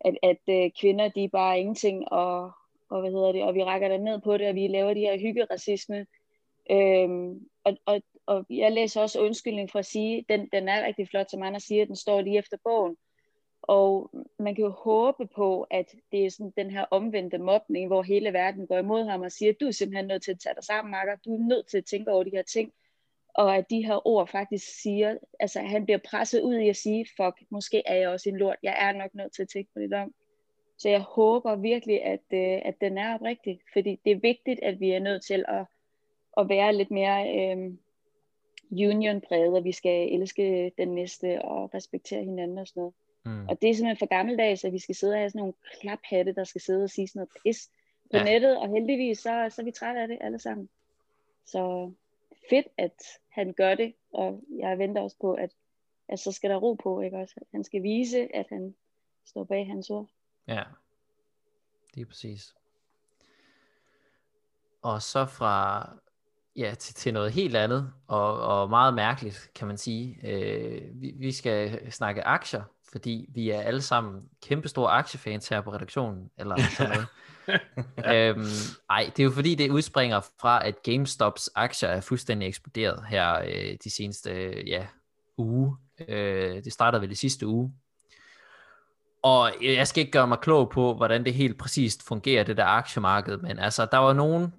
at, 0.00 0.18
at 0.22 0.42
øh, 0.48 0.70
kvinder, 0.80 1.08
de 1.08 1.24
er 1.24 1.28
bare 1.28 1.60
ingenting, 1.60 2.12
og, 2.12 2.50
og 2.90 3.00
hvad 3.00 3.10
hedder 3.10 3.32
det, 3.32 3.42
og 3.42 3.54
vi 3.54 3.64
rækker 3.64 3.88
der 3.88 3.98
ned 3.98 4.20
på 4.20 4.36
det, 4.36 4.48
og 4.48 4.54
vi 4.54 4.68
laver 4.68 4.94
de 4.94 5.00
her 5.00 5.18
hyggeracisme, 5.18 6.06
øhm, 6.70 7.48
og, 7.64 7.76
og, 7.86 8.02
og 8.26 8.46
jeg 8.50 8.72
læser 8.72 9.00
også 9.00 9.20
undskyldning 9.20 9.70
for 9.70 9.78
at 9.78 9.86
sige, 9.86 10.24
den, 10.28 10.48
den 10.52 10.68
er 10.68 10.86
rigtig 10.86 11.08
flot, 11.08 11.30
som 11.30 11.42
Anders 11.42 11.62
siger, 11.62 11.84
den 11.84 11.96
står 11.96 12.20
lige 12.20 12.38
efter 12.38 12.56
bogen, 12.64 12.96
og 13.62 14.10
man 14.38 14.54
kan 14.54 14.64
jo 14.64 14.70
håbe 14.70 15.26
på, 15.26 15.62
at 15.62 15.94
det 16.12 16.26
er 16.26 16.30
sådan 16.30 16.52
den 16.56 16.70
her 16.70 16.84
omvendte 16.90 17.38
mobning, 17.38 17.86
hvor 17.86 18.02
hele 18.02 18.32
verden 18.32 18.66
går 18.66 18.78
imod 18.78 19.04
ham 19.04 19.22
og 19.22 19.32
siger, 19.32 19.52
du 19.60 19.66
er 19.66 19.70
simpelthen 19.70 20.06
nødt 20.06 20.22
til 20.22 20.30
at 20.30 20.40
tage 20.40 20.54
dig 20.54 20.64
sammen, 20.64 20.90
Marker. 20.90 21.16
Du 21.16 21.34
er 21.34 21.48
nødt 21.48 21.66
til 21.66 21.78
at 21.78 21.84
tænke 21.84 22.10
over 22.10 22.24
de 22.24 22.30
her 22.30 22.42
ting. 22.42 22.72
Og 23.34 23.56
at 23.56 23.70
de 23.70 23.86
her 23.86 24.06
ord 24.06 24.28
faktisk 24.28 24.82
siger, 24.82 25.16
altså 25.40 25.60
han 25.60 25.84
bliver 25.84 25.98
presset 25.98 26.40
ud 26.40 26.54
i 26.54 26.68
at 26.68 26.76
sige, 26.76 27.06
fuck, 27.16 27.50
måske 27.50 27.82
er 27.86 27.94
jeg 27.94 28.08
også 28.08 28.28
en 28.28 28.36
lort. 28.36 28.56
Jeg 28.62 28.76
er 28.80 28.92
nok 28.92 29.14
nødt 29.14 29.34
til 29.34 29.42
at 29.42 29.48
tænke 29.48 29.70
på 29.74 29.80
det 29.80 29.92
om. 29.92 30.14
Så 30.78 30.88
jeg 30.88 31.00
håber 31.00 31.56
virkelig, 31.56 32.04
at, 32.04 32.22
øh, 32.32 32.60
at 32.64 32.80
den 32.80 32.98
er 32.98 33.14
oprigtig. 33.14 33.60
Fordi 33.72 34.00
det 34.04 34.12
er 34.12 34.16
vigtigt, 34.16 34.60
at 34.62 34.80
vi 34.80 34.90
er 34.90 35.00
nødt 35.00 35.24
til 35.24 35.44
at, 35.48 35.64
at 36.36 36.48
være 36.48 36.74
lidt 36.74 36.90
mere 36.90 37.38
øh, 37.38 37.74
union-præget, 38.70 39.56
og 39.56 39.64
vi 39.64 39.72
skal 39.72 40.12
elske 40.12 40.72
den 40.78 40.88
næste 40.88 41.42
og 41.42 41.74
respektere 41.74 42.24
hinanden 42.24 42.58
og 42.58 42.66
sådan 42.66 42.80
noget. 42.80 42.94
Mm. 43.24 43.48
Og 43.48 43.62
det 43.62 43.70
er 43.70 43.74
simpelthen 43.74 43.98
for 43.98 44.06
gammeldags, 44.06 44.64
at 44.64 44.72
vi 44.72 44.78
skal 44.78 44.94
sidde 44.94 45.12
og 45.12 45.18
have 45.18 45.30
sådan 45.30 45.38
nogle 45.38 45.54
klaphatte, 45.80 46.32
der 46.32 46.44
skal 46.44 46.60
sidde 46.60 46.84
og 46.84 46.90
sige 46.90 47.08
sådan 47.08 47.20
noget 47.20 47.30
pis 47.42 47.70
på 48.10 48.16
ja. 48.16 48.24
nettet, 48.24 48.58
og 48.58 48.68
heldigvis 48.68 49.18
så, 49.18 49.46
så 49.50 49.62
er 49.62 49.64
vi 49.64 49.70
trætte 49.70 50.00
af 50.00 50.08
det 50.08 50.18
alle 50.20 50.38
sammen. 50.38 50.68
Så 51.46 51.92
fedt, 52.50 52.66
at 52.76 53.02
han 53.28 53.52
gør 53.52 53.74
det, 53.74 53.94
og 54.12 54.42
jeg 54.58 54.78
venter 54.78 55.02
også 55.02 55.16
på, 55.20 55.32
at, 55.32 55.50
at 56.08 56.18
så 56.18 56.32
skal 56.32 56.50
der 56.50 56.56
ro 56.56 56.74
på, 56.74 57.00
ikke 57.00 57.16
også? 57.16 57.40
Han 57.52 57.64
skal 57.64 57.82
vise, 57.82 58.36
at 58.36 58.46
han 58.48 58.74
står 59.24 59.44
bag 59.44 59.66
hans 59.66 59.90
ord. 59.90 60.08
Ja, 60.48 60.62
det 61.94 62.00
er 62.00 62.06
præcis. 62.06 62.54
Og 64.82 65.02
så 65.02 65.26
fra 65.26 65.88
ja, 66.56 66.74
til, 66.74 66.94
til 66.94 67.12
noget 67.14 67.32
helt 67.32 67.56
andet, 67.56 67.92
og, 68.06 68.40
og 68.40 68.70
meget 68.70 68.94
mærkeligt, 68.94 69.50
kan 69.54 69.66
man 69.66 69.76
sige. 69.76 70.18
Øh, 70.24 70.82
vi, 70.94 71.12
vi 71.18 71.32
skal 71.32 71.92
snakke 71.92 72.24
aktier, 72.24 72.62
fordi 72.92 73.26
vi 73.34 73.50
er 73.50 73.60
alle 73.60 73.82
sammen 73.82 74.22
kæmpestore 74.42 74.90
aktiefans 74.90 75.48
her 75.48 75.60
på 75.60 75.72
redaktionen, 75.72 76.30
eller 76.38 76.56
sådan 76.76 76.92
noget. 76.92 77.06
øhm, 78.14 78.46
ej, 78.90 79.10
det 79.16 79.22
er 79.22 79.24
jo 79.24 79.30
fordi, 79.30 79.54
det 79.54 79.70
udspringer 79.70 80.20
fra, 80.40 80.66
at 80.66 80.82
GameStops 80.82 81.50
aktier 81.54 81.88
er 81.88 82.00
fuldstændig 82.00 82.48
eksploderet 82.48 83.04
her 83.08 83.34
øh, 83.34 83.76
de 83.84 83.90
seneste 83.90 84.30
ja, 84.66 84.86
uge. 85.38 85.76
Øh, 86.08 86.64
det 86.64 86.72
startede 86.72 87.02
vel 87.02 87.10
i 87.10 87.14
sidste 87.14 87.46
uge. 87.46 87.72
Og 89.26 89.52
jeg 89.62 89.86
skal 89.86 90.00
ikke 90.00 90.12
gøre 90.12 90.26
mig 90.26 90.38
klog 90.38 90.70
på, 90.70 90.94
hvordan 90.94 91.24
det 91.24 91.34
helt 91.34 91.58
præcist 91.58 92.06
fungerer, 92.06 92.44
det 92.44 92.56
der 92.56 92.64
aktiemarked, 92.64 93.36
men 93.36 93.58
altså, 93.58 93.86
der 93.90 93.98
var 93.98 94.12
nogen 94.12 94.54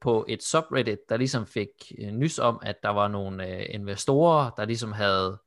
på 0.00 0.24
et 0.28 0.42
subreddit, 0.42 0.98
der 1.08 1.16
ligesom 1.16 1.46
fik 1.46 1.68
øh, 1.98 2.10
nys 2.10 2.38
om, 2.38 2.58
at 2.62 2.82
der 2.82 2.88
var 2.88 3.08
nogle 3.08 3.48
øh, 3.48 3.66
investorer, 3.68 4.50
der 4.50 4.64
ligesom 4.64 4.92
havde 4.92 5.38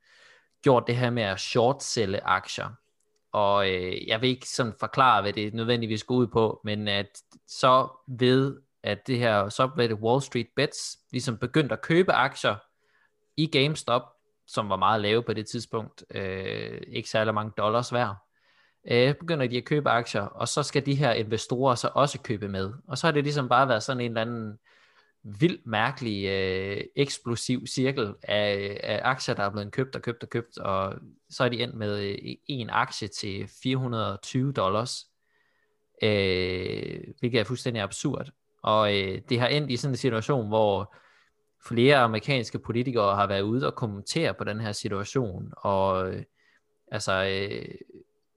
gjort 0.64 0.84
det 0.88 0.96
her 0.96 1.10
med 1.10 1.24
at 1.24 1.40
short-sælge 1.40 2.24
aktier. 2.24 2.70
Og 3.32 3.70
øh, 3.70 4.08
jeg 4.08 4.22
vil 4.22 4.30
ikke 4.30 4.50
sådan 4.50 4.74
forklare, 4.80 5.22
hvad 5.22 5.34
det 5.34 5.54
nødvendigvis 5.54 6.04
går 6.04 6.16
ud 6.16 6.28
på, 6.28 6.62
men 6.64 6.88
at 6.88 7.08
så 7.48 7.88
ved, 8.08 8.62
at 8.84 9.08
det 9.08 9.20
her 9.20 9.50
subreddit 9.50 9.98
Wall 9.98 10.22
Street 10.22 10.48
Bets 10.56 10.98
ligesom 11.12 11.38
begyndte 11.38 11.74
at 11.74 11.82
købe 11.82 12.12
aktier 12.12 12.56
i 13.38 13.46
GameStop, 13.48 14.04
som 14.48 14.70
var 14.70 14.78
meget 14.78 15.02
lave 15.02 15.24
på 15.24 15.34
det 15.34 15.48
tidspunkt, 15.48 16.04
øh, 16.10 16.82
ikke 16.88 17.10
særlig 17.10 17.34
mange 17.34 17.52
dollars 17.58 17.94
værd, 17.94 18.16
øh, 18.92 19.16
begynder 19.16 19.48
de 19.48 19.58
at 19.58 19.66
købe 19.66 19.90
aktier, 19.90 20.22
og 20.22 20.48
så 20.48 20.64
skal 20.64 20.86
de 20.86 20.96
her 20.96 21.12
investorer 21.12 21.76
så 21.76 21.90
også 21.94 22.20
købe 22.20 22.48
med. 22.48 22.74
Og 22.88 22.98
så 22.98 23.08
har 23.08 23.12
det 23.12 23.24
ligesom 23.24 23.50
bare 23.50 23.68
været 23.68 23.84
sådan 23.84 24.02
en 24.02 24.12
eller 24.12 24.22
anden 24.22 24.60
vildt 25.24 25.68
mærkelig 25.68 26.26
øh, 26.26 26.84
eksplosiv 26.96 27.68
cirkel 27.68 28.14
af, 28.24 28.80
af 28.84 29.00
aktier, 29.04 29.36
der 29.36 29.44
er 29.44 29.50
blevet 29.50 29.72
købt 29.72 29.96
og 29.96 30.02
købt 30.02 30.24
og 30.24 30.30
købt, 30.30 30.58
og 30.58 30.94
så 31.30 31.44
er 31.44 31.50
de 31.50 31.64
endt 31.64 31.76
med 31.76 32.00
øh, 32.00 32.36
en 32.48 32.70
aktie 32.70 33.08
til 33.08 33.48
420 33.64 34.54
dollars, 34.54 35.08
øh, 36.04 37.04
hvilket 37.20 37.40
er 37.40 37.44
fuldstændig 37.44 37.82
absurd. 37.84 38.30
Og 38.64 38.98
øh, 38.98 39.22
det 39.30 39.40
har 39.40 39.48
endt 39.48 39.72
i 39.72 39.78
sådan 39.78 39.94
en 39.94 39.98
situation, 39.98 40.48
hvor 40.48 40.96
flere 41.68 41.98
amerikanske 41.98 42.60
politikere 42.60 43.16
har 43.16 43.28
været 43.28 43.42
ude 43.42 43.68
og 43.68 43.76
kommentere 43.76 44.34
på 44.34 44.44
den 44.44 44.62
her 44.62 44.72
situation, 44.72 45.54
og 45.58 46.14
øh, 46.14 46.24
altså, 46.92 47.14
øh, 47.14 47.76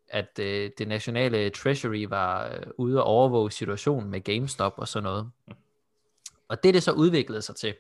at 0.08 0.38
øh, 0.38 0.70
det 0.78 0.88
nationale 0.88 1.50
treasury 1.50 2.06
var 2.08 2.48
øh, 2.48 2.62
ude 2.78 3.02
og 3.02 3.04
overvåge 3.04 3.50
situationen 3.52 4.10
med 4.10 4.20
GameStop 4.20 4.74
og 4.76 4.88
sådan 4.88 5.04
noget. 5.04 5.30
Og 6.48 6.62
det, 6.62 6.74
det 6.74 6.82
så 6.82 6.92
udviklede 6.92 7.42
sig 7.42 7.56
til, 7.56 7.74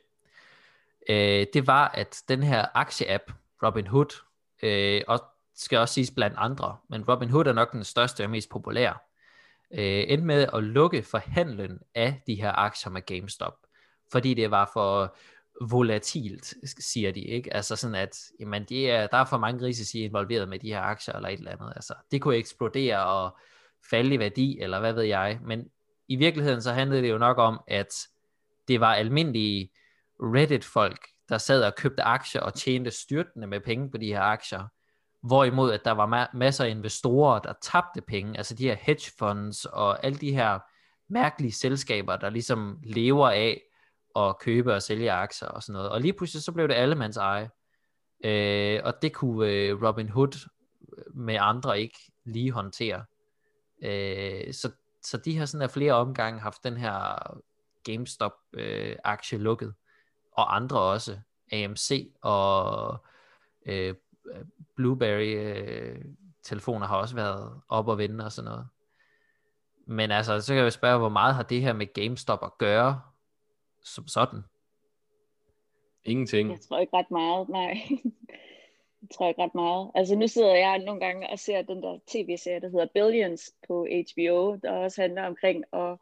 øh, 1.08 1.46
det 1.52 1.66
var, 1.66 1.88
at 1.88 2.22
den 2.28 2.42
her 2.42 2.66
aktieapp, 2.74 3.32
Robinhood, 3.62 4.22
øh, 4.62 5.02
og 5.06 5.20
skal 5.54 5.78
også 5.78 5.94
siges 5.94 6.10
blandt 6.10 6.36
andre, 6.38 6.76
men 6.88 7.04
Robinhood 7.08 7.46
er 7.46 7.52
nok 7.52 7.72
den 7.72 7.84
største 7.84 8.24
og 8.24 8.30
mest 8.30 8.50
populære, 8.50 8.94
øh, 9.74 10.04
endte 10.08 10.26
med 10.26 10.46
at 10.52 10.64
lukke 10.64 11.02
for 11.02 11.18
handlen 11.18 11.80
af 11.94 12.22
de 12.26 12.34
her 12.34 12.52
aktier 12.52 12.90
med 12.92 13.02
GameStop, 13.02 13.54
fordi 14.12 14.34
det 14.34 14.50
var 14.50 14.70
for 14.72 15.16
volatilt, 15.60 16.54
siger 16.80 17.12
de, 17.12 17.20
ikke? 17.20 17.54
Altså 17.54 17.76
sådan 17.76 17.94
at, 17.94 18.18
jamen, 18.40 18.64
de 18.64 18.90
er, 18.90 19.06
der 19.06 19.16
er 19.16 19.24
for 19.24 19.38
mange 19.38 19.66
risici 19.66 20.04
involveret 20.04 20.48
med 20.48 20.58
de 20.58 20.68
her 20.68 20.80
aktier 20.80 21.14
eller 21.14 21.28
et 21.28 21.38
eller 21.38 21.52
andet. 21.52 21.72
Altså, 21.76 21.94
det 22.10 22.22
kunne 22.22 22.36
eksplodere 22.36 23.06
og 23.06 23.36
falde 23.90 24.14
i 24.14 24.18
værdi, 24.18 24.60
eller 24.60 24.80
hvad 24.80 24.92
ved 24.92 25.02
jeg. 25.02 25.38
Men 25.42 25.70
i 26.08 26.16
virkeligheden 26.16 26.62
så 26.62 26.72
handlede 26.72 27.02
det 27.02 27.10
jo 27.10 27.18
nok 27.18 27.38
om, 27.38 27.60
at 27.68 28.06
det 28.68 28.80
var 28.80 28.94
almindelige 28.94 29.70
Reddit-folk, 30.20 31.08
der 31.28 31.38
sad 31.38 31.62
og 31.62 31.74
købte 31.74 32.02
aktier 32.02 32.40
og 32.40 32.54
tjente 32.54 32.90
styrtende 32.90 33.46
med 33.46 33.60
penge 33.60 33.90
på 33.90 33.96
de 33.96 34.06
her 34.06 34.20
aktier. 34.20 34.64
Hvorimod 35.22 35.72
at 35.72 35.84
der 35.84 35.90
var 35.90 36.06
ma- 36.06 36.36
masser 36.36 36.64
af 36.64 36.68
investorer, 36.68 37.38
der 37.38 37.52
tabte 37.62 38.00
penge, 38.00 38.36
altså 38.36 38.54
de 38.54 38.64
her 38.64 38.76
hedge 38.80 39.12
funds 39.18 39.64
og 39.64 40.04
alle 40.04 40.18
de 40.18 40.32
her 40.32 40.58
mærkelige 41.08 41.52
selskaber, 41.52 42.16
der 42.16 42.30
ligesom 42.30 42.78
lever 42.82 43.30
af 43.30 43.60
at 44.16 44.38
købe 44.38 44.74
og 44.74 44.82
sælge 44.82 45.12
aktier 45.12 45.48
og 45.48 45.62
sådan 45.62 45.72
noget. 45.72 45.90
Og 45.90 46.00
lige 46.00 46.12
pludselig 46.12 46.42
så 46.42 46.52
blev 46.52 46.68
det 46.68 46.74
allemands 46.74 47.16
eje. 47.16 47.50
Øh, 48.24 48.80
og 48.84 49.02
det 49.02 49.12
kunne 49.12 49.50
øh, 49.50 49.82
Robin 49.82 50.08
Hood 50.08 50.48
øh, 50.98 51.16
med 51.16 51.36
andre 51.40 51.80
ikke 51.80 51.98
lige 52.24 52.52
håndtere. 52.52 53.04
Øh, 53.82 54.54
så, 54.54 54.70
så 55.02 55.16
de 55.16 55.38
har 55.38 55.46
sådan 55.46 55.62
af 55.62 55.70
flere 55.70 55.92
omgange 55.92 56.40
haft 56.40 56.64
den 56.64 56.76
her 56.76 57.18
GameStop-aktie 57.84 59.38
øh, 59.38 59.42
lukket. 59.42 59.74
Og 60.32 60.56
andre 60.56 60.80
også. 60.80 61.18
AMC 61.52 62.12
og 62.22 63.04
øh, 63.66 63.94
Blueberry-telefoner 64.76 66.82
øh, 66.82 66.88
har 66.88 66.96
også 66.96 67.14
været 67.14 67.60
op 67.68 67.88
og 67.88 67.98
vende 67.98 68.24
og 68.24 68.32
sådan 68.32 68.50
noget. 68.50 68.68
Men 69.86 70.10
altså, 70.10 70.40
så 70.40 70.54
kan 70.54 70.62
jeg 70.62 70.72
spørge, 70.72 70.98
hvor 70.98 71.08
meget 71.08 71.34
har 71.34 71.42
det 71.42 71.62
her 71.62 71.72
med 71.72 71.92
GameStop 71.92 72.44
at 72.44 72.58
gøre 72.58 73.00
som 73.86 74.06
sådan? 74.06 74.40
Ingenting. 76.04 76.50
Jeg 76.50 76.60
tror 76.60 76.78
ikke 76.78 76.96
ret 76.96 77.10
meget, 77.10 77.48
nej. 77.48 77.68
jeg 79.02 79.10
tror 79.14 79.28
ikke 79.28 79.42
ret 79.42 79.54
meget. 79.54 79.90
Altså 79.94 80.16
nu 80.16 80.28
sidder 80.28 80.54
jeg 80.54 80.78
nogle 80.78 81.00
gange 81.00 81.30
og 81.30 81.38
ser 81.38 81.62
den 81.62 81.82
der 81.82 81.98
tv-serie, 82.06 82.60
der 82.60 82.68
hedder 82.68 82.86
Billions 82.94 83.54
på 83.68 83.86
HBO, 83.86 84.56
der 84.62 84.70
også 84.70 85.02
handler 85.02 85.26
omkring 85.26 85.64
at 85.72 85.98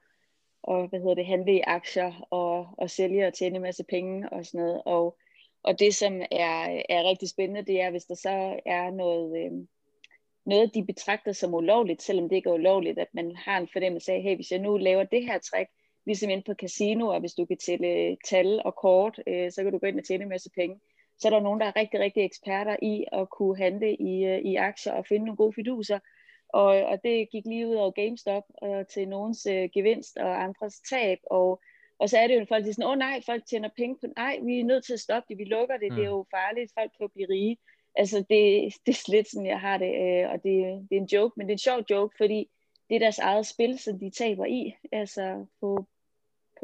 og, 0.66 0.88
hvad 0.88 1.00
hedder 1.00 1.14
det, 1.14 1.26
handle 1.26 1.56
i 1.56 1.60
aktier 1.60 2.26
og, 2.30 2.68
og 2.78 2.90
sælge 2.90 3.26
og 3.26 3.34
tjene 3.34 3.56
en 3.56 3.62
masse 3.62 3.84
penge 3.84 4.30
og 4.32 4.46
sådan 4.46 4.60
noget. 4.60 4.82
Og, 4.84 5.18
og 5.62 5.78
det, 5.78 5.94
som 5.94 6.20
er, 6.30 6.82
er 6.88 7.08
rigtig 7.08 7.28
spændende, 7.28 7.72
det 7.72 7.80
er, 7.80 7.90
hvis 7.90 8.04
der 8.04 8.14
så 8.14 8.60
er 8.66 8.90
noget, 8.90 9.44
øh, 9.44 9.52
noget, 10.46 10.74
de 10.74 10.84
betragter 10.84 11.32
som 11.32 11.54
ulovligt, 11.54 12.02
selvom 12.02 12.28
det 12.28 12.36
ikke 12.36 12.48
er 12.48 12.54
ulovligt, 12.54 12.98
at 12.98 13.08
man 13.14 13.36
har 13.36 13.58
en 13.58 13.68
fornemmelse 13.72 14.12
af, 14.12 14.22
hey, 14.22 14.34
hvis 14.34 14.50
jeg 14.50 14.58
nu 14.60 14.76
laver 14.76 15.04
det 15.04 15.24
her 15.24 15.38
trick, 15.38 15.70
ligesom 16.06 16.30
inde 16.30 16.42
på 16.46 16.54
casinoer, 16.54 17.18
hvis 17.18 17.34
du 17.34 17.44
kan 17.44 17.56
tælle 17.56 18.16
tal 18.24 18.62
og 18.64 18.74
kort, 18.74 19.20
øh, 19.26 19.52
så 19.52 19.62
kan 19.62 19.72
du 19.72 19.78
gå 19.78 19.86
ind 19.86 19.98
og 19.98 20.04
tjene 20.04 20.22
en 20.22 20.28
masse 20.28 20.50
penge. 20.50 20.80
Så 21.18 21.28
er 21.28 21.30
der 21.30 21.40
nogen, 21.40 21.60
der 21.60 21.66
er 21.66 21.76
rigtig, 21.76 22.00
rigtig 22.00 22.24
eksperter 22.24 22.76
i 22.82 23.04
at 23.12 23.30
kunne 23.30 23.56
handle 23.56 23.96
i, 23.96 24.24
øh, 24.24 24.38
i 24.38 24.56
aktier 24.56 24.92
og 24.92 25.06
finde 25.06 25.26
nogle 25.26 25.36
gode 25.36 25.52
fiduser. 25.52 25.98
Og, 26.48 26.66
og 26.66 26.98
det 27.04 27.30
gik 27.30 27.44
lige 27.46 27.68
ud 27.68 27.74
over 27.74 27.90
GameStop 27.90 28.42
og 28.48 28.88
til 28.88 29.08
nogens 29.08 29.46
øh, 29.46 29.68
gevinst 29.74 30.16
og 30.16 30.42
andres 30.42 30.80
tab. 30.90 31.18
Og, 31.30 31.62
og 31.98 32.08
så 32.08 32.18
er 32.18 32.26
det 32.26 32.40
jo, 32.40 32.44
folk 32.48 32.64
der 32.64 32.72
sådan, 32.72 32.84
åh 32.84 32.90
oh, 32.90 32.98
nej, 32.98 33.20
folk 33.26 33.46
tjener 33.46 33.68
penge 33.76 33.96
på, 34.00 34.06
nej, 34.16 34.38
vi 34.42 34.60
er 34.60 34.64
nødt 34.64 34.84
til 34.84 34.92
at 34.92 35.00
stoppe 35.00 35.26
det, 35.28 35.38
vi 35.38 35.44
lukker 35.44 35.76
det, 35.76 35.88
mm. 35.90 35.96
det 35.96 36.04
er 36.04 36.08
jo 36.08 36.26
farligt, 36.30 36.72
folk 36.78 36.90
kan 36.96 37.04
jo 37.04 37.08
blive 37.14 37.28
rige. 37.30 37.56
Altså 37.96 38.18
det, 38.18 38.40
det 38.86 38.92
er 38.94 39.10
lidt 39.10 39.30
sådan, 39.30 39.46
jeg 39.46 39.60
har 39.60 39.78
det, 39.78 39.92
øh, 40.04 40.30
og 40.30 40.36
det, 40.42 40.54
det 40.88 40.96
er 40.96 41.00
en 41.00 41.12
joke, 41.12 41.34
men 41.36 41.46
det 41.46 41.52
er 41.52 41.54
en 41.54 41.68
sjov 41.68 41.82
joke, 41.90 42.14
fordi 42.16 42.50
det 42.88 42.94
er 42.94 42.98
deres 42.98 43.18
eget 43.18 43.46
spil, 43.46 43.78
som 43.78 43.98
de 43.98 44.10
taber 44.10 44.44
i, 44.44 44.74
altså 44.92 45.46
på, 45.60 45.86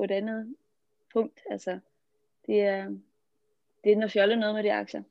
på 0.00 0.04
et 0.04 0.10
andet 0.10 0.54
punkt. 1.12 1.40
Altså, 1.50 1.78
det 2.46 2.60
er, 2.60 2.88
det 3.84 3.92
er 3.92 3.96
noget 3.96 4.12
fjollet 4.12 4.38
noget 4.38 4.54
med 4.54 4.62
de 4.62 4.72
aktier. 4.72 5.02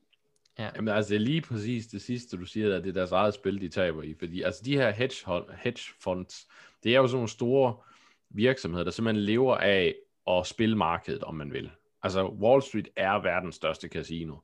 Ja. 0.59 0.69
Jamen 0.75 0.93
altså, 0.93 1.09
det 1.09 1.15
er 1.15 1.25
lige 1.25 1.41
præcis 1.41 1.87
det 1.87 2.01
sidste, 2.01 2.37
du 2.37 2.45
siger, 2.45 2.75
at 2.75 2.83
det 2.83 2.89
er 2.89 2.93
deres 2.93 3.11
eget 3.11 3.33
spil, 3.33 3.61
de 3.61 3.69
taber 3.69 4.03
i. 4.03 4.13
Fordi 4.19 4.41
altså, 4.41 4.61
de 4.65 4.77
her 4.77 4.91
hedge, 4.91 5.43
hedge 5.63 5.81
funds, 5.99 6.47
det 6.83 6.95
er 6.95 6.97
jo 6.97 7.07
sådan 7.07 7.15
nogle 7.15 7.29
store 7.29 7.75
virksomheder, 8.29 8.83
der 8.83 8.91
simpelthen 8.91 9.25
lever 9.25 9.55
af 9.55 9.95
at 10.27 10.47
spille 10.47 10.77
markedet, 10.77 11.23
om 11.23 11.35
man 11.35 11.53
vil. 11.53 11.71
Altså, 12.03 12.27
Wall 12.27 12.61
Street 12.61 12.89
er 12.95 13.21
verdens 13.21 13.55
største 13.55 13.87
casino. 13.87 14.33
Um, 14.33 14.39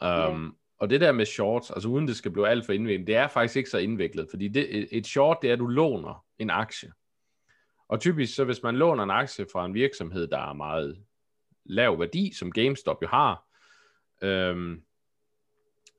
ja. 0.00 0.48
Og 0.78 0.90
det 0.90 1.00
der 1.00 1.12
med 1.12 1.26
shorts, 1.26 1.70
altså 1.70 1.88
uden 1.88 2.08
det 2.08 2.16
skal 2.16 2.30
blive 2.30 2.48
alt 2.48 2.66
for 2.66 2.72
indviklet, 2.72 3.06
det 3.06 3.16
er 3.16 3.28
faktisk 3.28 3.56
ikke 3.56 3.70
så 3.70 3.78
indviklet, 3.78 4.26
fordi 4.30 4.48
det, 4.48 4.88
et 4.96 5.06
short, 5.06 5.38
det 5.42 5.48
er, 5.48 5.52
at 5.52 5.58
du 5.58 5.66
låner 5.66 6.24
en 6.38 6.50
aktie. 6.50 6.92
Og 7.88 8.00
typisk, 8.00 8.34
så 8.34 8.44
hvis 8.44 8.62
man 8.62 8.76
låner 8.76 9.04
en 9.04 9.10
aktie 9.10 9.46
fra 9.52 9.66
en 9.66 9.74
virksomhed, 9.74 10.26
der 10.26 10.38
er 10.38 10.52
meget 10.52 11.04
lav 11.64 12.00
værdi, 12.00 12.32
som 12.34 12.52
GameStop 12.52 13.02
jo 13.02 13.06
har, 13.08 13.46
øhm, 14.22 14.82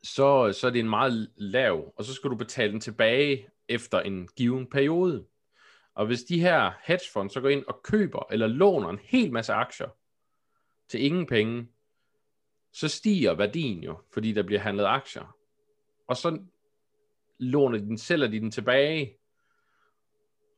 så, 0.04 0.54
så 0.54 0.68
er 0.68 0.72
det 0.72 0.80
en 0.80 0.90
meget 0.90 1.32
lav, 1.36 1.94
og 1.96 2.04
så 2.04 2.14
skal 2.14 2.30
du 2.30 2.36
betale 2.36 2.72
den 2.72 2.80
tilbage 2.80 3.50
efter 3.68 4.00
en 4.00 4.28
given 4.36 4.68
periode. 4.70 5.26
Og 5.94 6.06
hvis 6.06 6.24
de 6.24 6.40
her 6.40 6.72
hedgefonds 6.84 7.34
så 7.34 7.42
går 7.42 7.50
ind 7.50 7.66
og 7.68 7.84
køber 7.84 8.24
eller 8.32 8.48
låner 8.48 8.90
en 8.90 9.00
hel 9.04 9.32
masse 9.32 9.54
aktier 9.54 9.88
til 10.88 11.04
ingen 11.04 11.26
penge, 11.26 11.68
så 12.72 12.88
stiger 12.88 13.34
værdien 13.34 13.84
jo, 13.84 13.98
fordi 14.14 14.32
der 14.32 14.44
bliver 14.44 14.60
handlet 14.60 14.86
aktier. 14.86 15.36
Og 16.08 16.18
så 16.18 16.40
låner 17.40 17.78
de 17.78 17.86
den, 17.86 17.98
sælger 17.98 18.28
de 18.28 18.40
den 18.40 18.52
tilbage, 18.52 19.18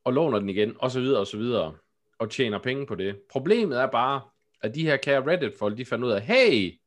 og 0.10 0.14
låner 0.14 0.40
den 0.40 0.50
igen, 0.50 0.76
og 0.80 0.92
så 0.92 1.00
videre, 1.00 1.20
og 1.20 1.28
så 1.28 1.38
videre, 1.38 1.76
og 2.20 2.30
tjener 2.30 2.60
penge 2.60 2.86
på 2.86 2.96
det. 2.96 3.22
Problemet 3.30 3.80
er 3.80 3.88
bare, 3.88 4.22
at 4.62 4.76
de 4.76 4.84
her 4.84 4.98
kære 4.98 5.26
Reddit-folk, 5.28 5.78
de 5.78 5.86
fandt 5.86 6.06
ud 6.06 6.12
af, 6.12 6.22
hey, 6.22 6.80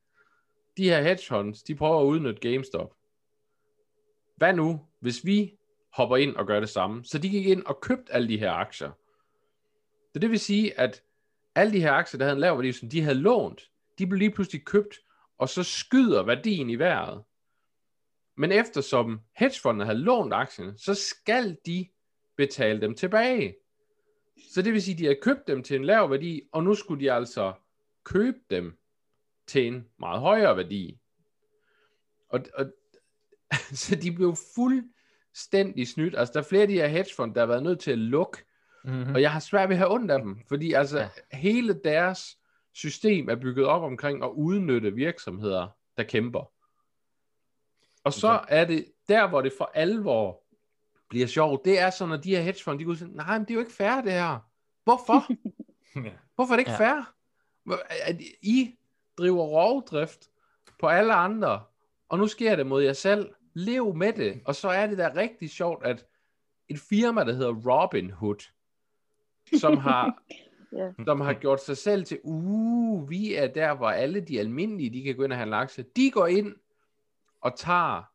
de 0.76 0.84
her 0.84 1.02
hedgefunds, 1.02 1.62
de 1.62 1.74
prøver 1.74 2.00
at 2.00 2.04
udnytte 2.04 2.50
GameStop. 2.50 2.94
Hvad 4.36 4.52
nu, 4.52 4.86
hvis 5.00 5.24
vi 5.24 5.52
hopper 5.92 6.16
ind 6.16 6.36
og 6.36 6.46
gør 6.46 6.60
det 6.60 6.68
samme? 6.68 7.04
Så 7.04 7.18
de 7.18 7.28
gik 7.28 7.46
ind 7.46 7.64
og 7.64 7.80
købte 7.80 8.12
alle 8.12 8.28
de 8.28 8.38
her 8.38 8.52
aktier. 8.52 8.90
Så 10.12 10.18
det 10.18 10.30
vil 10.30 10.40
sige, 10.40 10.80
at 10.80 11.02
alle 11.54 11.72
de 11.72 11.80
her 11.80 11.92
aktier, 11.92 12.18
der 12.18 12.24
havde 12.24 12.36
en 12.36 12.40
lav 12.40 12.56
værdi, 12.56 12.72
som 12.72 12.88
de 12.88 13.02
havde 13.02 13.18
lånt, 13.18 13.70
de 13.98 14.06
blev 14.06 14.18
lige 14.18 14.30
pludselig 14.30 14.64
købt, 14.64 14.94
og 15.38 15.48
så 15.48 15.62
skyder 15.62 16.22
værdien 16.22 16.70
i 16.70 16.78
vejret. 16.78 17.22
Men 18.36 18.52
eftersom 18.52 19.20
hedgefondene 19.36 19.84
havde 19.84 19.98
lånt 19.98 20.34
aktierne, 20.34 20.78
så 20.78 20.94
skal 20.94 21.56
de 21.66 21.88
betale 22.36 22.80
dem 22.80 22.94
tilbage. 22.94 23.56
Så 24.52 24.62
det 24.62 24.72
vil 24.72 24.82
sige, 24.82 24.94
at 24.94 24.98
de 24.98 25.06
har 25.06 25.16
købt 25.22 25.46
dem 25.46 25.62
til 25.62 25.76
en 25.76 25.84
lav 25.84 26.10
værdi, 26.10 26.42
og 26.52 26.64
nu 26.64 26.74
skulle 26.74 27.04
de 27.04 27.12
altså 27.12 27.52
købe 28.04 28.38
dem 28.50 28.78
til 29.46 29.66
en 29.66 29.88
meget 29.98 30.20
højere 30.20 30.56
værdi. 30.56 30.98
Og, 32.28 32.40
og 32.54 32.66
så 33.82 33.96
de 33.96 34.12
blev 34.12 34.36
fuldstændig 34.54 35.88
snydt. 35.88 36.18
Altså, 36.18 36.32
der 36.32 36.40
er 36.40 36.44
flere 36.44 36.62
af 36.62 36.68
de 36.68 36.74
her 36.74 36.86
hedgefond, 36.86 37.34
der 37.34 37.40
har 37.40 37.46
været 37.46 37.62
nødt 37.62 37.80
til 37.80 37.90
at 37.90 37.98
lukke, 37.98 38.38
mm-hmm. 38.84 39.14
og 39.14 39.22
jeg 39.22 39.32
har 39.32 39.40
svært 39.40 39.68
ved 39.68 39.76
at 39.76 39.78
have 39.78 39.92
ondt 39.92 40.10
af 40.10 40.18
dem, 40.18 40.40
fordi 40.48 40.72
altså, 40.72 40.98
ja. 40.98 41.08
hele 41.32 41.80
deres 41.84 42.38
system 42.74 43.28
er 43.28 43.36
bygget 43.36 43.66
op 43.66 43.82
omkring 43.82 44.24
at 44.24 44.30
udnytte 44.30 44.94
virksomheder, 44.94 45.68
der 45.96 46.02
kæmper. 46.02 46.52
Og 48.04 48.12
så 48.12 48.28
okay. 48.28 48.44
er 48.48 48.64
det 48.64 48.92
der, 49.08 49.28
hvor 49.28 49.40
det 49.40 49.52
for 49.58 49.70
alvor 49.74 50.41
bliver 51.12 51.26
sjovt, 51.26 51.64
det 51.64 51.78
er 51.78 51.90
så, 51.90 52.06
når 52.06 52.16
de 52.16 52.36
her 52.36 52.42
hedgefond, 52.42 52.78
de 52.78 52.84
går 52.84 52.94
sige, 52.94 53.16
nej, 53.16 53.38
men 53.38 53.40
det 53.40 53.50
er 53.50 53.54
jo 53.54 53.60
ikke 53.60 53.72
fair, 53.72 54.00
det 54.00 54.12
her. 54.12 54.38
Hvorfor? 54.84 55.26
Hvorfor 56.34 56.52
er 56.52 56.56
det 56.56 56.58
ikke 56.58 56.70
ja. 56.70 56.78
fair? 56.78 57.14
At 58.04 58.20
I 58.42 58.74
driver 59.18 59.44
rovdrift 59.44 60.30
på 60.80 60.86
alle 60.86 61.14
andre, 61.14 61.62
og 62.08 62.18
nu 62.18 62.26
sker 62.26 62.56
det 62.56 62.66
mod 62.66 62.82
jer 62.82 62.92
selv. 62.92 63.30
Lev 63.54 63.94
med 63.94 64.12
det. 64.12 64.40
Og 64.44 64.54
så 64.54 64.68
er 64.68 64.86
det 64.86 64.98
da 64.98 65.12
rigtig 65.16 65.50
sjovt, 65.50 65.86
at 65.86 66.06
et 66.68 66.78
firma, 66.78 67.24
der 67.24 67.32
hedder 67.32 67.52
Robin 67.52 68.10
Hood, 68.10 68.50
som 69.60 69.76
har, 69.76 70.22
yeah. 70.78 70.94
som 71.04 71.20
har 71.20 71.32
gjort 71.32 71.64
sig 71.64 71.76
selv 71.76 72.04
til, 72.04 72.20
uh, 72.24 73.10
vi 73.10 73.34
er 73.34 73.46
der, 73.46 73.74
hvor 73.74 73.90
alle 73.90 74.20
de 74.20 74.40
almindelige, 74.40 74.90
de 74.90 75.02
kan 75.02 75.16
gå 75.16 75.24
ind 75.24 75.32
og 75.32 75.38
have 75.38 75.46
en 75.46 75.54
aktie. 75.54 75.84
De 75.96 76.10
går 76.10 76.26
ind 76.26 76.56
og 77.40 77.56
tager 77.56 78.11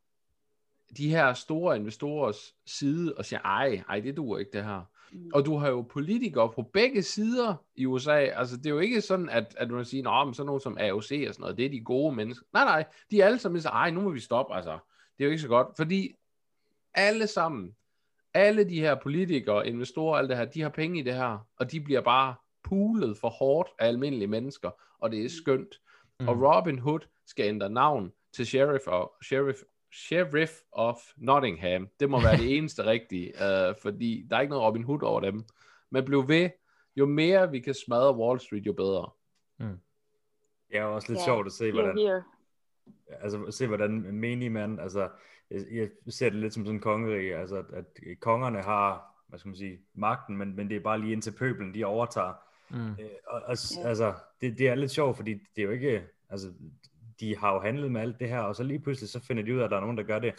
de 0.97 1.09
her 1.09 1.33
store 1.33 1.75
investorers 1.75 2.55
side 2.65 3.13
og 3.17 3.25
siger, 3.25 3.39
ej, 3.39 3.83
ej, 3.89 3.99
det 3.99 4.17
duer 4.17 4.37
ikke 4.37 4.51
det 4.51 4.63
her. 4.63 4.81
Mm. 5.11 5.31
Og 5.33 5.45
du 5.45 5.57
har 5.57 5.69
jo 5.69 5.81
politikere 5.81 6.49
på 6.49 6.61
begge 6.61 7.01
sider 7.01 7.55
i 7.75 7.85
USA. 7.85 8.17
Altså, 8.17 8.57
det 8.57 8.65
er 8.65 8.69
jo 8.69 8.79
ikke 8.79 9.01
sådan, 9.01 9.29
at, 9.29 9.55
at 9.57 9.69
du 9.69 9.75
kan 9.75 9.85
sige, 9.85 9.99
at 10.09 10.35
sådan 10.35 10.45
nogen 10.45 10.61
som 10.61 10.77
AOC 10.79 10.97
og 11.01 11.33
sådan 11.33 11.33
noget, 11.39 11.57
det 11.57 11.65
er 11.65 11.69
de 11.69 11.79
gode 11.79 12.15
mennesker. 12.15 12.45
Nej, 12.53 12.65
nej, 12.65 12.85
de 13.11 13.21
er 13.21 13.25
alle 13.25 13.39
sammen 13.39 13.61
så, 13.61 13.69
ej, 13.69 13.91
nu 13.91 14.01
må 14.01 14.09
vi 14.09 14.19
stoppe, 14.19 14.55
altså. 14.55 14.79
Det 15.17 15.23
er 15.23 15.25
jo 15.25 15.31
ikke 15.31 15.41
så 15.41 15.47
godt, 15.47 15.67
fordi 15.77 16.15
alle 16.93 17.27
sammen, 17.27 17.75
alle 18.33 18.69
de 18.69 18.79
her 18.79 18.95
politikere, 18.95 19.67
investorer, 19.67 20.17
alt 20.17 20.29
det 20.29 20.37
her, 20.37 20.45
de 20.45 20.61
har 20.61 20.69
penge 20.69 20.99
i 20.99 21.03
det 21.03 21.13
her, 21.13 21.47
og 21.57 21.71
de 21.71 21.81
bliver 21.81 22.01
bare 22.01 22.35
pulet 22.63 23.17
for 23.17 23.29
hårdt 23.29 23.69
af 23.79 23.87
almindelige 23.87 24.27
mennesker, 24.27 24.71
og 24.99 25.11
det 25.11 25.25
er 25.25 25.29
skønt. 25.29 25.75
Mm. 26.19 26.27
Og 26.27 26.41
Robin 26.41 26.79
Hood 26.79 26.99
skal 27.25 27.45
ændre 27.45 27.69
navn 27.69 28.11
til 28.33 28.45
Sheriff 28.47 28.87
og 28.87 29.13
Sheriff 29.23 29.57
Sheriff 29.91 30.51
of 30.71 30.97
Nottingham. 31.17 31.89
Det 31.99 32.09
må 32.09 32.21
være 32.21 32.37
det 32.37 32.53
eneste 32.57 32.85
rigtige, 32.85 33.27
uh, 33.27 33.75
fordi 33.81 34.27
der 34.29 34.37
er 34.37 34.41
ikke 34.41 34.51
noget 34.51 34.65
Robin 34.65 34.83
Hood 34.83 35.03
over 35.03 35.19
dem. 35.19 35.43
Men 35.89 36.05
bliv 36.05 36.27
ved, 36.27 36.49
jo 36.95 37.05
mere 37.05 37.51
vi 37.51 37.59
kan 37.59 37.73
smadre 37.73 38.15
Wall 38.15 38.39
Street, 38.39 38.65
jo 38.65 38.73
bedre. 38.73 39.09
Mm. 39.59 39.79
Det 40.69 40.77
er 40.77 40.83
også 40.83 41.07
lidt 41.11 41.19
yeah. 41.19 41.25
sjovt 41.25 41.45
at 41.45 41.51
se, 41.51 41.71
hvordan, 41.71 41.99
yeah, 41.99 42.21
altså, 43.09 43.51
se, 43.51 43.67
hvordan 43.67 43.91
menig 44.13 44.51
man, 44.51 44.79
altså, 44.79 45.09
jeg, 45.51 45.65
jeg 45.71 45.89
ser 46.13 46.29
det 46.29 46.39
lidt 46.39 46.53
som 46.53 46.65
sådan 46.65 46.75
en 46.75 46.81
kongerige, 46.81 47.35
altså, 47.35 47.57
at, 47.57 47.85
at 48.09 48.19
kongerne 48.19 48.61
har, 48.61 49.15
hvad 49.27 49.39
skal 49.39 49.49
man 49.49 49.55
sige, 49.55 49.79
magten, 49.93 50.37
men, 50.37 50.55
men 50.55 50.69
det 50.69 50.75
er 50.77 50.81
bare 50.81 50.99
lige 50.99 51.11
indtil 51.11 51.31
pøbelen, 51.31 51.73
de 51.73 51.85
overtager. 51.85 52.33
Mm. 52.69 52.91
Øh, 52.91 53.09
og, 53.27 53.41
og, 53.45 53.57
yeah. 53.77 53.89
altså, 53.89 54.13
det, 54.41 54.57
det 54.57 54.67
er 54.67 54.75
lidt 54.75 54.91
sjovt, 54.91 55.15
fordi 55.15 55.33
det 55.33 55.61
er 55.61 55.63
jo 55.63 55.71
ikke, 55.71 56.03
altså, 56.29 56.53
de 57.19 57.37
har 57.37 57.53
jo 57.53 57.59
handlet 57.59 57.91
med 57.91 58.01
alt 58.01 58.19
det 58.19 58.29
her, 58.29 58.39
og 58.39 58.55
så 58.55 58.63
lige 58.63 58.79
pludselig 58.79 59.09
så 59.09 59.19
finder 59.19 59.43
de 59.43 59.53
ud 59.53 59.59
af, 59.59 59.63
at 59.63 59.71
der 59.71 59.77
er 59.77 59.81
nogen, 59.81 59.97
der 59.97 60.03
gør 60.03 60.19
det 60.19 60.33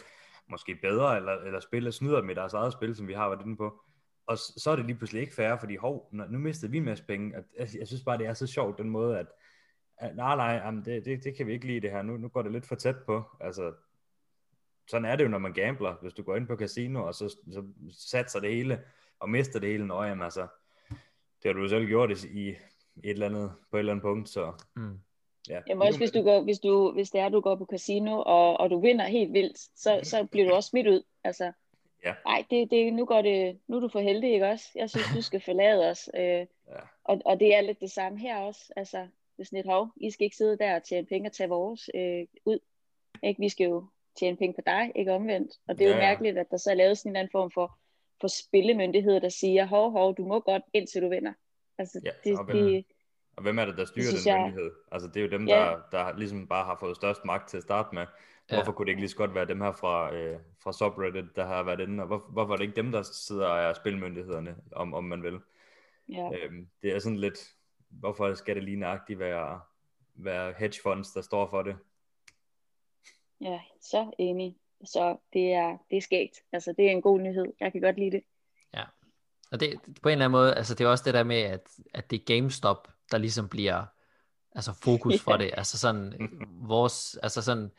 måske 0.47 0.75
bedre, 0.75 1.17
eller, 1.17 1.31
eller 1.31 1.59
spiller 1.59 1.91
snyder 1.91 2.21
med 2.21 2.35
deres 2.35 2.53
eget 2.53 2.73
spil, 2.73 2.95
som 2.95 3.07
vi 3.07 3.13
har 3.13 3.29
været 3.29 3.45
inde 3.45 3.57
på. 3.57 3.81
Og 4.27 4.37
så 4.37 4.71
er 4.71 4.75
det 4.75 4.85
lige 4.85 4.97
pludselig 4.97 5.21
ikke 5.21 5.35
fair, 5.35 5.57
fordi 5.57 5.75
hov, 5.75 6.09
nu 6.11 6.39
mistede 6.39 6.71
vi 6.71 6.77
en 6.77 6.83
masse 6.83 7.03
penge. 7.03 7.35
Jeg, 7.35 7.43
altså, 7.59 7.77
jeg 7.77 7.87
synes 7.87 8.03
bare, 8.03 8.17
det 8.17 8.27
er 8.27 8.33
så 8.33 8.47
sjovt, 8.47 8.77
den 8.77 8.89
måde, 8.89 9.19
at, 9.19 9.25
at 9.97 10.15
nej, 10.15 10.35
nej, 10.35 10.45
jamen, 10.45 10.85
det, 10.85 11.05
det, 11.05 11.23
det, 11.23 11.37
kan 11.37 11.47
vi 11.47 11.53
ikke 11.53 11.67
lide 11.67 11.79
det 11.79 11.91
her. 11.91 12.01
Nu, 12.01 12.17
nu 12.17 12.27
går 12.27 12.41
det 12.41 12.51
lidt 12.51 12.65
for 12.65 12.75
tæt 12.75 12.95
på. 13.05 13.23
Altså, 13.39 13.73
sådan 14.87 15.05
er 15.05 15.15
det 15.15 15.23
jo, 15.23 15.29
når 15.29 15.37
man 15.37 15.53
gambler. 15.53 15.95
Hvis 16.01 16.13
du 16.13 16.23
går 16.23 16.35
ind 16.35 16.47
på 16.47 16.55
casino, 16.55 17.03
og 17.03 17.15
så, 17.15 17.29
så 17.29 17.63
satser 17.91 18.39
det 18.39 18.55
hele, 18.55 18.83
og 19.19 19.29
mister 19.29 19.59
det 19.59 19.69
hele, 19.69 19.87
når 19.87 20.03
jamen, 20.03 20.23
altså, 20.23 20.47
det 21.43 21.45
har 21.45 21.53
du 21.53 21.61
jo 21.61 21.67
selv 21.67 21.87
gjort 21.87 22.23
i 22.23 22.49
et 22.49 22.57
eller 23.03 23.25
andet, 23.25 23.51
på 23.71 23.77
et 23.77 23.79
eller 23.79 23.93
andet 23.93 24.03
punkt, 24.03 24.29
så 24.29 24.53
mm. 24.75 24.99
Ja. 25.49 25.61
Jamen 25.67 25.87
også 25.87 25.99
hvis, 25.99 26.11
du 26.11 26.23
går, 26.23 26.41
hvis, 26.41 26.59
du, 26.59 26.91
hvis 26.91 27.09
det 27.09 27.21
er, 27.21 27.29
du 27.29 27.39
går 27.39 27.55
på 27.55 27.65
casino, 27.65 28.23
og, 28.25 28.59
og 28.59 28.69
du 28.69 28.79
vinder 28.79 29.05
helt 29.05 29.33
vildt, 29.33 29.57
så, 29.57 29.99
så 30.03 30.27
bliver 30.31 30.47
du 30.47 30.55
også 30.55 30.69
smidt 30.69 30.87
ud. 30.87 31.03
Altså, 31.23 31.51
ja. 32.05 32.13
Nej, 32.25 32.45
det, 32.49 32.71
det, 32.71 32.93
nu, 32.93 33.05
går 33.05 33.21
det, 33.21 33.59
nu 33.67 33.75
er 33.75 33.79
du 33.79 33.87
for 33.87 33.99
heldig, 33.99 34.33
ikke 34.33 34.47
også? 34.47 34.65
Jeg 34.75 34.89
synes, 34.89 35.05
du 35.15 35.21
skal 35.21 35.41
forlade 35.41 35.89
os. 35.89 36.09
Øh, 36.15 36.21
ja. 36.21 36.45
og, 37.03 37.21
og 37.25 37.39
det 37.39 37.55
er 37.55 37.61
lidt 37.61 37.79
det 37.79 37.91
samme 37.91 38.19
her 38.19 38.37
også. 38.37 38.73
Altså, 38.75 38.97
det 38.97 39.43
er 39.43 39.43
sådan 39.43 39.59
et 39.59 39.65
hov, 39.65 39.87
I 39.95 40.11
skal 40.11 40.25
ikke 40.25 40.37
sidde 40.37 40.57
der 40.57 40.75
og 40.75 40.83
tjene 40.83 41.07
penge 41.07 41.29
og 41.29 41.33
tage 41.33 41.49
vores 41.49 41.89
øh, 41.95 42.27
ud. 42.45 42.59
Ikke? 43.23 43.39
Vi 43.39 43.49
skal 43.49 43.65
jo 43.65 43.85
tjene 44.19 44.37
penge 44.37 44.53
på 44.53 44.61
dig, 44.65 44.91
ikke 44.95 45.13
omvendt. 45.13 45.51
Og 45.67 45.77
det 45.77 45.85
er 45.85 45.89
jo 45.89 45.95
ja. 45.95 46.01
mærkeligt, 46.01 46.37
at 46.37 46.51
der 46.51 46.57
så 46.57 46.71
er 46.71 46.75
lavet 46.75 46.97
sådan 46.97 47.11
en 47.11 47.15
anden 47.15 47.31
form 47.31 47.51
for, 47.51 47.77
for 48.21 48.27
spillemyndighed, 48.27 49.21
der 49.21 49.29
siger, 49.29 49.65
hov, 49.65 49.91
hov, 49.91 50.15
du 50.15 50.25
må 50.25 50.39
godt, 50.39 50.63
indtil 50.73 51.01
du 51.01 51.09
vinder. 51.09 51.33
Altså, 51.77 52.01
ja, 52.03 52.11
det, 52.23 52.39
det, 52.47 52.85
og 53.35 53.43
hvem 53.43 53.59
er 53.59 53.65
det, 53.65 53.77
der 53.77 53.85
styrer 53.85 54.11
den 54.11 54.25
jeg... 54.25 54.41
myndighed? 54.41 54.71
Altså, 54.91 55.07
det 55.07 55.17
er 55.17 55.21
jo 55.21 55.29
dem, 55.29 55.47
ja. 55.47 55.55
der, 55.55 55.81
der 55.91 56.17
ligesom 56.17 56.47
bare 56.47 56.65
har 56.65 56.77
fået 56.79 56.95
størst 56.95 57.25
magt 57.25 57.49
til 57.49 57.57
at 57.57 57.63
starte 57.63 57.95
med. 57.95 58.05
Hvorfor 58.49 58.71
ja. 58.71 58.75
kunne 58.75 58.85
det 58.85 58.91
ikke 58.91 59.01
lige 59.01 59.09
så 59.09 59.15
godt 59.15 59.35
være 59.35 59.47
dem 59.47 59.61
her 59.61 59.71
fra, 59.71 60.13
øh, 60.13 60.39
fra 60.63 60.73
subreddit, 60.73 61.35
der 61.35 61.45
har 61.45 61.63
været 61.63 61.79
inde, 61.79 62.03
og 62.03 62.07
hvor, 62.07 62.17
hvorfor 62.29 62.53
er 62.53 62.57
det 62.57 62.63
ikke 62.63 62.75
dem, 62.75 62.91
der 62.91 63.01
sidder 63.01 63.47
og 63.47 63.59
er 63.59 63.73
spilmyndighederne, 63.73 64.55
om, 64.71 64.93
om 64.93 65.03
man 65.03 65.23
vil? 65.23 65.39
Ja. 66.09 66.29
Øhm, 66.33 66.69
det 66.81 66.95
er 66.95 66.99
sådan 66.99 67.17
lidt, 67.17 67.55
hvorfor 67.89 68.33
skal 68.33 68.55
det 68.55 68.63
lige 68.63 68.77
nøjagtigt 68.77 69.19
være, 69.19 69.61
være 70.15 70.53
hedge 70.57 70.81
funds, 70.83 71.11
der 71.11 71.21
står 71.21 71.49
for 71.49 71.61
det? 71.61 71.77
Ja, 73.41 73.59
så 73.81 74.11
enig. 74.17 74.57
Så 74.85 75.17
det 75.33 75.53
er, 75.53 75.77
det 75.89 75.97
er 75.97 76.01
skægt. 76.01 76.43
Altså, 76.51 76.73
det 76.77 76.87
er 76.87 76.91
en 76.91 77.01
god 77.01 77.19
nyhed. 77.19 77.45
Jeg 77.59 77.71
kan 77.71 77.81
godt 77.81 77.97
lide 77.97 78.11
det. 78.11 78.23
Ja. 78.73 78.83
Og 79.51 79.59
det, 79.59 79.79
på 80.01 80.09
en 80.09 80.11
eller 80.11 80.25
anden 80.25 80.31
måde, 80.31 80.55
altså 80.55 80.75
det 80.75 80.85
er 80.85 80.89
også 80.89 81.03
det 81.03 81.13
der 81.13 81.23
med, 81.23 81.41
at, 81.41 81.69
at 81.93 82.11
det 82.11 82.19
er 82.19 82.25
GameStop, 82.25 82.87
der 83.11 83.17
ligesom 83.17 83.49
bliver 83.49 83.85
altså 84.51 84.73
fokus 84.73 85.21
for 85.21 85.37
det. 85.37 85.51
Altså 85.53 85.77
sådan 85.77 86.29
vores, 86.51 87.17
altså 87.23 87.41
sådan 87.41 87.71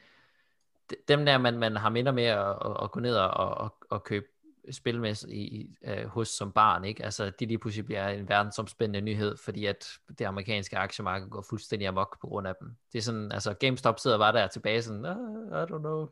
dem 1.09 1.27
der 1.27 1.38
man, 1.38 1.59
man 1.59 1.77
har 1.77 1.88
mindre 1.90 2.12
med 2.12 2.25
at, 2.25 2.49
at, 2.64 2.77
at 2.83 2.90
gå 2.90 3.01
ned 3.01 3.16
og, 3.16 3.31
og, 3.31 3.77
og 3.90 4.05
købe 4.05 4.27
spil 4.71 5.01
med 5.01 5.25
i, 5.29 5.77
uh, 5.90 6.07
hos 6.07 6.29
som 6.29 6.53
barn, 6.53 6.85
ikke? 6.85 7.05
Altså, 7.05 7.31
de 7.40 7.47
lige 7.47 7.59
pludselig 7.59 7.85
bliver 7.85 8.09
en 8.09 8.29
verdensomspændende 8.29 9.01
nyhed, 9.01 9.37
fordi 9.37 9.66
at 9.66 9.88
det 10.19 10.25
amerikanske 10.25 10.79
aktiemarked 10.79 11.29
går 11.29 11.45
fuldstændig 11.51 11.88
amok 11.88 12.21
på 12.21 12.27
grund 12.27 12.49
af 12.49 12.55
dem. 12.61 12.77
Det 12.93 12.99
er 12.99 13.03
sådan, 13.03 13.33
altså, 13.33 13.55
GameStop 13.55 13.99
sidder 13.99 14.19
bare 14.19 14.33
der 14.33 14.47
tilbage 14.47 14.83
sådan, 14.83 15.05
uh, 15.05 15.59
I 15.59 15.64
don't 15.64 15.79
know. 15.79 16.09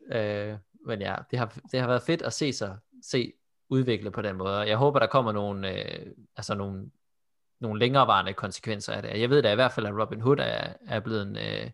uh, 0.00 0.58
men 0.88 1.00
ja, 1.00 1.16
det 1.30 1.38
har, 1.38 1.58
det 1.72 1.80
har 1.80 1.86
været 1.86 2.02
fedt 2.02 2.22
at 2.22 2.32
se 2.32 2.52
sig, 2.52 2.76
se 3.02 3.32
udvikle 3.68 4.10
på 4.10 4.22
den 4.22 4.36
måde. 4.36 4.58
Jeg 4.58 4.76
håber, 4.76 4.98
der 4.98 5.06
kommer 5.06 5.32
nogle, 5.32 5.68
uh, 5.68 6.12
altså 6.36 6.54
nogle 6.54 6.90
nogle 7.60 7.78
længerevarende 7.78 8.34
konsekvenser 8.34 8.92
af 8.92 9.02
det. 9.02 9.20
Jeg 9.20 9.30
ved 9.30 9.42
da 9.42 9.52
i 9.52 9.54
hvert 9.54 9.72
fald, 9.72 9.86
at 9.86 9.94
Robin 9.94 10.20
Hood 10.20 10.38
er, 10.38 10.72
er 10.86 11.00
blevet 11.00 11.22
en, 11.22 11.36
øh, 11.36 11.70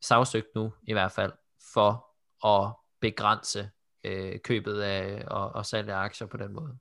sagsøgt 0.00 0.54
nu, 0.54 0.72
i 0.82 0.92
hvert 0.92 1.12
fald, 1.12 1.32
for 1.72 2.06
at 2.46 2.72
begrænse 3.00 3.70
øh, 4.04 4.40
købet 4.40 4.80
af 4.80 5.24
og, 5.26 5.50
og 5.50 5.66
salg 5.66 5.90
af 5.90 5.96
aktier 5.96 6.26
på 6.26 6.36
den 6.36 6.52
måde. 6.52 6.78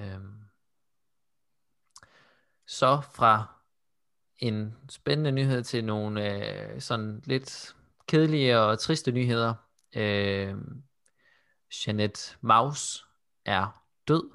Øhm. 0.00 0.42
Så 2.66 3.00
fra 3.14 3.62
en 4.38 4.76
spændende 4.88 5.32
nyhed 5.32 5.62
til 5.62 5.84
nogle 5.84 6.46
øh, 6.74 6.80
sådan 6.80 7.22
lidt 7.24 7.76
kedelige 8.06 8.58
og 8.58 8.78
triste 8.78 9.12
nyheder. 9.12 9.54
Øh, 9.96 10.54
Jeanette 11.86 12.36
Maus 12.40 13.06
er 13.44 13.84
død. 14.08 14.30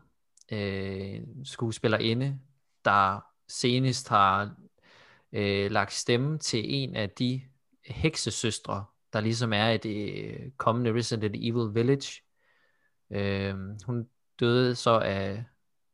Øh, 0.52 1.22
skuespillerinde, 1.44 2.40
der 2.88 3.20
senest 3.48 4.10
har 4.10 4.56
øh, 5.34 5.72
lagt 5.72 5.94
stemme 5.94 6.38
til 6.38 6.74
en 6.74 6.96
af 6.96 7.10
de 7.10 7.42
heksesøstre, 7.86 8.86
der 9.14 9.20
ligesom 9.20 9.54
er 9.54 9.70
i 9.70 9.78
det 9.78 10.26
øh, 10.26 10.52
kommende 10.58 10.94
Resident 10.94 11.36
Evil 11.36 11.74
Village. 11.74 12.22
Øh, 13.12 13.56
hun 13.86 14.08
døde 14.40 14.76
så 14.76 15.00
af 15.00 15.44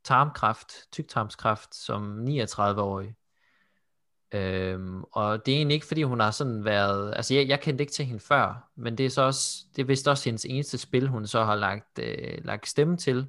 tarmkræft, 0.04 0.92
tyktarmskræft, 0.92 1.76
som 1.76 2.26
39-årig. 2.26 3.16
Øhm, 4.34 5.04
og 5.04 5.46
det 5.46 5.52
er 5.52 5.58
egentlig 5.58 5.76
ikke 5.76 5.86
fordi 5.86 6.04
hun 6.04 6.20
har 6.20 6.32
sådan 6.32 6.66
været 6.66 7.14
Altså 7.16 7.34
jeg, 7.34 7.48
jeg 7.48 7.62
kendte 7.62 7.82
ikke 7.82 7.94
til 7.94 8.06
hende 8.06 8.20
før 8.20 8.72
Men 8.76 8.98
det 8.98 9.06
er 9.06 9.10
så 9.10 9.22
også 9.22 9.66
Det 9.76 9.82
er 9.82 9.86
vist 9.86 10.08
også 10.08 10.26
hendes 10.26 10.46
eneste 10.46 10.78
spil 10.78 11.08
Hun 11.08 11.28
så 11.28 11.44
har 11.44 11.56
lagt, 11.56 12.00
øh, 12.00 12.46
lagt 12.46 12.68
stemme 12.68 12.98
til 12.98 13.28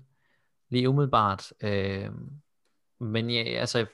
Lige 0.68 0.88
umiddelbart 0.88 1.52
øhm, 1.62 2.30
men 3.00 3.30
ja, 3.30 3.42
altså, 3.42 3.86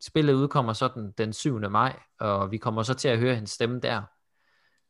spillet 0.00 0.34
udkommer 0.34 0.72
så 0.72 0.88
den, 0.88 1.12
den 1.18 1.32
7. 1.32 1.58
maj, 1.58 2.00
og 2.20 2.50
vi 2.50 2.58
kommer 2.58 2.82
så 2.82 2.94
til 2.94 3.08
at 3.08 3.18
høre 3.18 3.34
hendes 3.34 3.50
stemme 3.50 3.80
der. 3.80 4.02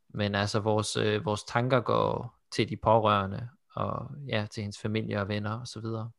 Men 0.08 0.34
altså, 0.34 0.60
vores, 0.60 0.96
øh, 0.96 1.24
vores 1.24 1.44
tanker 1.44 1.80
går 1.80 2.38
til 2.52 2.68
de 2.68 2.76
pårørende, 2.76 3.48
og 3.74 4.10
ja, 4.28 4.46
til 4.50 4.60
hendes 4.60 4.78
familie 4.78 5.20
og 5.20 5.28
venner 5.28 5.60
og 5.60 5.68
så 5.68 5.80
videre. 5.80 6.10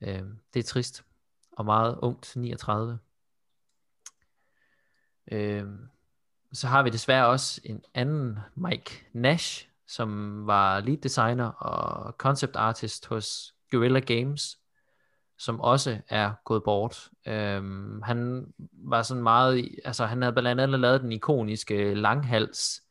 Øh, 0.00 0.22
det 0.54 0.60
er 0.60 0.68
trist, 0.68 1.04
og 1.52 1.64
meget 1.64 1.98
ungt, 2.02 2.36
39. 2.36 2.98
Øh, 5.32 5.64
så 6.52 6.66
har 6.66 6.82
vi 6.82 6.90
desværre 6.90 7.26
også 7.26 7.60
en 7.64 7.84
anden 7.94 8.38
Mike 8.54 9.06
Nash, 9.12 9.68
som 9.86 10.40
var 10.46 10.80
lead 10.80 10.96
designer 10.96 11.46
og 11.46 12.14
concept 12.18 12.56
artist 12.56 13.06
hos 13.06 13.54
Guerrilla 13.70 14.00
Games, 14.00 14.58
som 15.42 15.60
også 15.60 16.00
er 16.08 16.32
gået 16.44 16.64
bort. 16.64 17.10
Øhm, 17.26 18.02
han 18.02 18.46
var 18.72 19.02
sådan 19.02 19.22
meget, 19.22 19.68
altså 19.84 20.06
han 20.06 20.22
havde 20.22 20.32
blandt 20.32 20.60
andet 20.60 20.80
lavet 20.80 21.00
den 21.00 21.12
ikoniske 21.12 21.94
langhals 21.94 22.82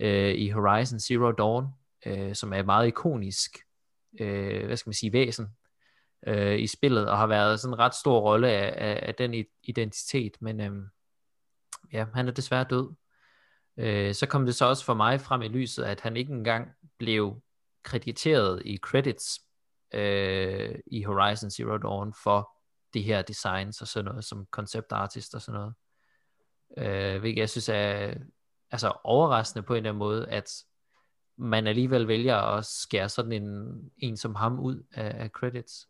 øh, 0.00 0.34
i 0.34 0.50
Horizon 0.50 1.00
Zero 1.00 1.32
Dawn, 1.32 1.66
øh, 2.06 2.34
som 2.34 2.52
er 2.52 2.58
et 2.58 2.66
meget 2.66 2.86
ikonisk, 2.86 3.58
øh, 4.20 4.66
hvad 4.66 4.76
skal 4.76 4.88
man 4.88 4.94
sige, 4.94 5.12
væsen 5.12 5.46
øh, 6.26 6.60
i 6.60 6.66
spillet, 6.66 7.08
og 7.08 7.18
har 7.18 7.26
været 7.26 7.60
sådan 7.60 7.74
en 7.74 7.78
ret 7.78 7.94
stor 7.94 8.20
rolle 8.20 8.48
af, 8.48 8.74
af, 8.76 9.08
af 9.08 9.14
den 9.14 9.44
identitet, 9.62 10.36
men 10.40 10.60
øh, 10.60 10.72
ja, 11.92 12.06
han 12.14 12.28
er 12.28 12.32
desværre 12.32 12.66
død. 12.70 12.90
Øh, 13.76 14.14
så 14.14 14.26
kom 14.26 14.46
det 14.46 14.54
så 14.54 14.64
også 14.64 14.84
for 14.84 14.94
mig 14.94 15.20
frem 15.20 15.42
i 15.42 15.48
lyset, 15.48 15.84
at 15.84 16.00
han 16.00 16.16
ikke 16.16 16.32
engang 16.32 16.68
blev 16.98 17.42
krediteret 17.82 18.62
i 18.64 18.76
credits 18.76 19.40
øh, 19.94 20.78
i 20.86 21.02
Horizon 21.02 21.50
Zero 21.50 21.78
Dawn 21.78 22.14
for 22.24 22.50
de 22.94 23.02
her 23.02 23.22
designs 23.22 23.80
og 23.80 23.88
sådan 23.88 24.04
noget, 24.04 24.24
som 24.24 24.46
concept 24.50 24.92
artist 24.92 25.34
og 25.34 25.42
sådan 25.42 25.60
noget. 25.60 25.74
Øh, 26.78 27.20
hvilket 27.20 27.40
jeg 27.40 27.50
synes 27.50 27.68
er 27.68 28.14
altså 28.70 28.92
overraskende 29.04 29.66
på 29.66 29.74
en 29.74 29.76
eller 29.76 29.90
anden 29.90 29.98
måde, 29.98 30.28
at 30.28 30.64
man 31.36 31.66
alligevel 31.66 32.08
vælger 32.08 32.36
at 32.36 32.64
skære 32.64 33.08
sådan 33.08 33.32
en, 33.32 33.74
en 33.98 34.16
som 34.16 34.34
ham 34.34 34.60
ud 34.60 34.82
af, 34.92 35.24
af 35.24 35.28
credits. 35.30 35.88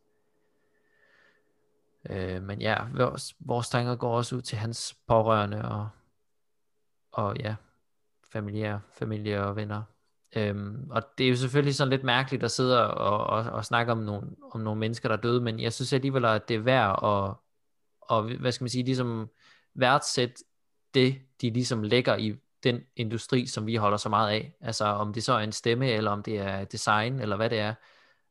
Øh, 2.11 2.43
men 2.43 2.61
ja, 2.61 2.77
vores, 2.95 3.35
vores 3.39 3.69
tanker 3.69 3.97
går 3.97 4.17
også 4.17 4.37
ud 4.37 4.43
til 4.43 4.59
hans 4.59 4.97
pårørende 5.07 5.69
og, 5.69 5.89
og 7.13 7.37
ja, 7.39 7.57
familie, 8.33 8.81
familie 8.93 9.45
og 9.45 9.57
venner. 9.57 9.83
Øhm, 10.37 10.91
og 10.91 11.03
det 11.19 11.27
er 11.27 11.31
jo 11.31 11.37
selvfølgelig 11.37 11.75
sådan 11.75 11.91
lidt 11.91 12.05
mærkeligt 12.05 12.45
at 12.45 12.51
sidde 12.51 12.95
og, 12.95 13.27
og, 13.27 13.53
og 13.53 13.65
snakke 13.65 13.93
om 13.93 13.99
nogle, 13.99 14.31
om 14.53 14.61
nogle 14.61 14.81
mennesker, 14.81 15.09
der 15.09 15.17
er 15.17 15.21
døde, 15.21 15.41
men 15.41 15.61
jeg 15.61 15.73
synes 15.73 15.93
alligevel, 15.93 16.25
at 16.25 16.49
det 16.49 16.57
er 16.57 16.61
værd 16.61 16.91
at, 16.91 17.35
og, 18.01 18.23
hvad 18.41 18.53
skal 18.53 18.65
man 18.65 18.69
sige, 18.69 18.85
ligesom 18.85 19.29
værdsætte 19.75 20.45
det, 20.95 21.21
de 21.41 21.51
ligesom 21.51 21.83
lægger 21.83 22.17
i 22.17 22.37
den 22.63 22.81
industri, 22.97 23.47
som 23.47 23.67
vi 23.67 23.77
holder 23.77 23.97
så 23.97 24.09
meget 24.09 24.31
af. 24.31 24.57
Altså 24.61 24.85
om 24.85 25.13
det 25.13 25.25
så 25.25 25.33
er 25.33 25.39
en 25.39 25.53
stemme, 25.53 25.91
eller 25.91 26.11
om 26.11 26.23
det 26.23 26.39
er 26.39 26.65
design, 26.65 27.21
eller 27.21 27.37
hvad 27.37 27.51
det 27.51 27.59
er. 27.59 27.75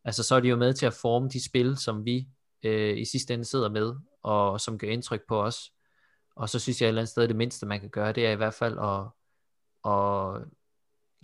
Altså 0.03 0.23
så 0.23 0.35
er 0.35 0.39
de 0.39 0.47
jo 0.47 0.55
med 0.55 0.73
til 0.73 0.85
at 0.85 0.93
forme 0.93 1.29
de 1.29 1.45
spil, 1.45 1.77
som 1.77 2.05
vi 2.05 2.27
øh, 2.63 2.97
i 2.97 3.05
sidste 3.05 3.33
ende 3.33 3.45
sidder 3.45 3.69
med, 3.69 3.95
og 4.23 4.61
som 4.61 4.77
gør 4.77 4.87
indtryk 4.87 5.21
på 5.27 5.43
os. 5.43 5.71
Og 6.35 6.49
så 6.49 6.59
synes 6.59 6.81
jeg 6.81 6.85
et 6.85 6.89
eller 6.89 7.01
andet 7.01 7.09
sted, 7.09 7.27
det 7.27 7.35
mindste 7.35 7.65
man 7.65 7.79
kan 7.79 7.89
gøre, 7.89 8.11
det 8.11 8.25
er 8.25 8.31
i 8.31 8.35
hvert 8.35 8.53
fald 8.53 8.77
at, 8.79 9.05
at 9.91 10.47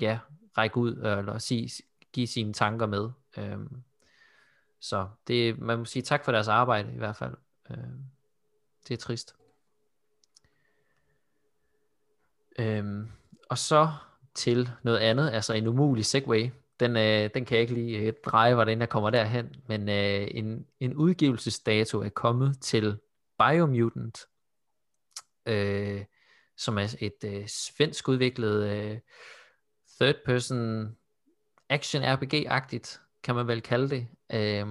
ja, 0.02 0.20
række 0.58 0.78
ud, 0.78 0.96
eller 0.96 1.38
sige, 1.38 1.84
give 2.14 2.28
sine 2.28 2.54
tanker 2.54 2.86
med. 2.86 3.10
Øhm, 3.38 3.84
så 4.80 5.08
det, 5.28 5.60
man 5.60 5.80
må 5.80 5.86
sige 5.86 6.04
tak 6.04 6.26
for 6.26 6.32
deres 6.32 6.48
arbejde 6.48 6.94
i 6.94 6.98
hvert 6.98 7.16
fald. 7.16 7.36
Øhm, 7.72 8.04
det 8.88 8.94
er 8.94 8.98
trist. 8.98 9.36
Øhm, 12.60 13.08
og 13.50 13.58
så 13.58 13.90
til 14.36 14.70
noget 14.84 14.98
andet, 14.98 15.30
altså 15.30 15.54
en 15.54 15.68
umulig 15.68 16.06
segway. 16.06 16.50
Den, 16.80 16.98
øh, 16.98 17.30
den 17.34 17.46
kan 17.46 17.56
jeg 17.56 17.62
ikke 17.62 17.74
lige 17.74 17.98
øh, 17.98 18.14
dreje, 18.26 18.54
hvordan 18.54 18.80
jeg 18.80 18.90
kommer 18.90 19.10
derhen, 19.10 19.56
men 19.68 19.90
øh, 19.90 20.28
en, 20.32 20.68
en 20.80 20.94
udgivelsesdato 20.94 22.02
er 22.02 22.10
kommet 22.10 22.62
til 22.62 22.98
Biomutant, 23.40 24.26
øh, 25.46 26.06
som 26.58 26.78
er 26.78 26.96
et 27.00 27.24
øh, 27.26 27.48
svensk 27.48 28.08
udviklet 28.08 28.64
øh, 28.70 29.00
third 30.02 30.16
person 30.26 30.96
action 31.70 32.04
RPG-agtigt, 32.04 33.02
kan 33.24 33.36
man 33.36 33.48
vel 33.48 33.62
kalde 33.62 33.90
det. 33.90 34.08
Øh, 34.34 34.68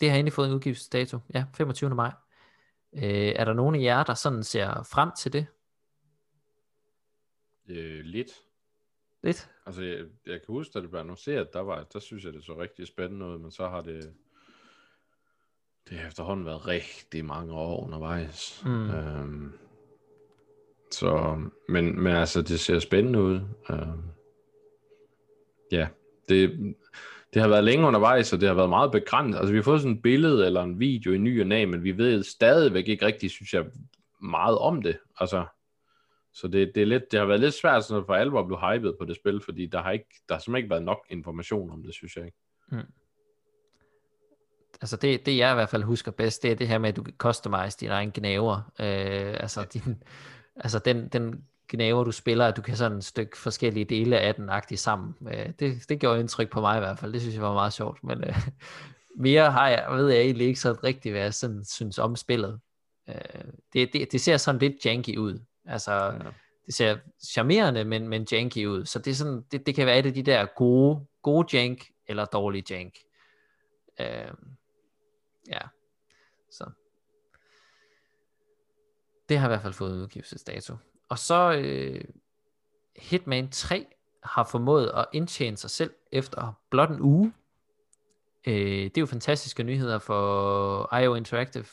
det 0.00 0.10
har 0.10 0.18
endelig 0.18 0.32
fået 0.32 0.48
en 0.48 0.54
udgivelsesdato, 0.54 1.18
ja, 1.34 1.44
25. 1.56 1.94
maj. 1.94 2.12
Øh, 2.94 3.02
er 3.36 3.44
der 3.44 3.52
nogen 3.52 3.74
af 3.74 3.80
jer, 3.80 4.02
der 4.02 4.14
sådan 4.14 4.42
ser 4.42 4.82
frem 4.82 5.10
til 5.18 5.32
det? 5.32 5.46
Øh, 7.68 8.04
lidt. 8.04 8.30
Lidt? 9.22 9.50
Altså, 9.66 9.82
jeg, 9.82 9.98
jeg 10.26 10.40
kan 10.40 10.46
huske, 10.48 10.72
at 10.76 10.82
det 10.82 10.90
blev 10.90 11.00
annonceret, 11.00 11.52
der, 11.52 11.60
var, 11.60 11.82
der 11.82 11.98
synes 11.98 12.24
jeg, 12.24 12.32
det 12.32 12.44
så 12.44 12.58
rigtig 12.58 12.86
spændende 12.86 13.26
ud, 13.26 13.38
men 13.38 13.50
så 13.50 13.68
har 13.68 13.80
det, 13.80 14.14
det 15.88 15.98
har 15.98 16.08
efterhånden 16.08 16.46
været 16.46 16.66
rigtig 16.66 17.24
mange 17.24 17.52
år 17.52 17.84
undervejs. 17.84 18.62
Mm. 18.64 18.90
Øhm, 18.90 19.52
så, 20.90 21.40
men, 21.68 22.02
men 22.02 22.16
altså, 22.16 22.42
det 22.42 22.60
ser 22.60 22.78
spændende 22.78 23.20
ud. 23.22 23.40
Øhm, 23.70 24.13
ja, 25.72 25.88
det, 26.28 26.74
det 27.34 27.42
har 27.42 27.48
været 27.48 27.64
længe 27.64 27.86
undervejs, 27.86 28.32
og 28.32 28.40
det 28.40 28.48
har 28.48 28.54
været 28.54 28.68
meget 28.68 28.92
begrænset. 28.92 29.38
Altså, 29.38 29.52
vi 29.52 29.58
har 29.58 29.62
fået 29.62 29.80
sådan 29.80 29.96
et 29.96 30.02
billede 30.02 30.46
eller 30.46 30.62
en 30.62 30.80
video 30.80 31.12
i 31.12 31.18
ny 31.18 31.40
og 31.40 31.46
næ, 31.46 31.64
men 31.64 31.84
vi 31.84 31.98
ved 31.98 32.22
stadigvæk 32.22 32.88
ikke 32.88 33.06
rigtig, 33.06 33.30
synes 33.30 33.54
jeg, 33.54 33.64
meget 34.22 34.58
om 34.58 34.82
det. 34.82 34.98
Altså, 35.20 35.44
så 36.32 36.48
det, 36.48 36.74
det, 36.74 36.82
er 36.82 36.86
lidt, 36.86 37.10
det 37.10 37.18
har 37.18 37.26
været 37.26 37.40
lidt 37.40 37.54
svært 37.54 37.84
sådan 37.84 38.06
for 38.06 38.14
alvor 38.14 38.40
at 38.40 38.46
blive 38.46 38.72
hypet 38.72 38.96
på 38.98 39.04
det 39.04 39.16
spil, 39.16 39.40
fordi 39.44 39.66
der 39.66 39.82
har, 39.82 39.90
ikke, 39.90 40.22
der 40.28 40.34
har 40.34 40.40
simpelthen 40.40 40.64
ikke 40.64 40.70
været 40.70 40.82
nok 40.82 41.06
information 41.10 41.70
om 41.70 41.82
det, 41.82 41.94
synes 41.94 42.16
jeg 42.16 42.24
ikke. 42.24 42.38
Mm. 42.68 42.78
Altså 44.80 44.96
det, 44.96 45.26
det 45.26 45.36
jeg 45.36 45.52
i 45.52 45.54
hvert 45.54 45.68
fald 45.68 45.82
husker 45.82 46.10
bedst, 46.12 46.42
det 46.42 46.50
er 46.50 46.54
det 46.54 46.68
her 46.68 46.78
med, 46.78 46.88
at 46.88 46.96
du 46.96 47.02
kan 47.02 47.14
customize 47.18 47.78
dine 47.80 47.92
egne 47.92 48.12
gnaver. 48.14 48.56
Øh, 48.56 49.36
altså, 49.40 49.64
din, 49.72 50.02
altså 50.56 50.78
den, 50.78 51.08
den 51.08 51.44
gnaver, 51.68 52.04
du 52.04 52.12
spiller, 52.12 52.46
at 52.46 52.56
du 52.56 52.62
kan 52.62 52.76
sådan 52.76 52.98
et 52.98 53.04
stykke 53.04 53.38
forskellige 53.38 53.84
dele 53.84 54.18
af 54.18 54.34
den 54.34 54.48
agtige 54.48 54.78
sammen. 54.78 55.14
Øh, 55.28 55.52
det, 55.58 55.88
det 55.88 56.00
gjorde 56.00 56.20
indtryk 56.20 56.50
på 56.50 56.60
mig 56.60 56.76
i 56.76 56.80
hvert 56.80 56.98
fald. 56.98 57.12
Det 57.12 57.20
synes 57.20 57.34
jeg 57.34 57.42
var 57.42 57.52
meget 57.52 57.72
sjovt. 57.72 58.04
Men 58.04 58.24
øh, 58.24 58.36
mere 59.16 59.50
har 59.50 59.68
jeg, 59.68 59.86
ved 59.90 60.08
jeg 60.08 60.20
egentlig 60.20 60.46
ikke 60.46 60.60
så 60.60 60.72
rigtigt, 60.72 61.12
hvad 61.12 61.22
jeg 61.22 61.34
sådan 61.34 61.64
synes 61.64 61.98
om 61.98 62.16
spillet. 62.16 62.60
Øh, 63.08 63.14
det, 63.72 63.92
det, 63.92 64.12
det 64.12 64.20
ser 64.20 64.36
sådan 64.36 64.58
lidt 64.58 64.84
janky 64.84 65.16
ud. 65.16 65.38
Altså, 65.64 65.92
ja. 65.92 66.30
det 66.66 66.74
ser 66.74 66.98
charmerende, 67.32 67.84
men, 67.84 68.08
men 68.08 68.26
janky 68.32 68.66
ud. 68.66 68.84
Så 68.84 68.98
det, 68.98 69.10
er 69.10 69.14
sådan, 69.14 69.42
det, 69.52 69.66
det 69.66 69.74
kan 69.74 69.86
være 69.86 69.98
et 69.98 70.06
af 70.06 70.14
de 70.14 70.22
der 70.22 70.46
gode, 70.56 71.06
gode 71.22 71.56
jank, 71.56 71.86
eller 72.06 72.24
dårlige 72.24 72.74
jank. 72.74 72.94
Øh, 74.00 74.34
ja, 75.48 75.60
så. 76.50 76.70
Det 79.28 79.38
har 79.38 79.46
i 79.46 79.50
hvert 79.50 79.62
fald 79.62 79.72
fået 79.72 79.92
udgivelsesdato. 79.92 80.74
Og 81.08 81.18
så 81.18 81.52
øh, 81.52 82.04
Hitman 82.96 83.50
3 83.50 83.86
har 84.22 84.44
formået 84.44 84.92
at 84.96 85.06
indtjene 85.12 85.56
sig 85.56 85.70
selv 85.70 85.94
efter 86.12 86.52
blot 86.70 86.90
en 86.90 87.00
uge. 87.00 87.32
Øh, 88.46 88.54
det 88.84 88.98
er 88.98 89.00
jo 89.00 89.06
fantastiske 89.06 89.62
nyheder 89.62 89.98
for 89.98 90.96
IO 90.96 91.14
Interactive. 91.14 91.66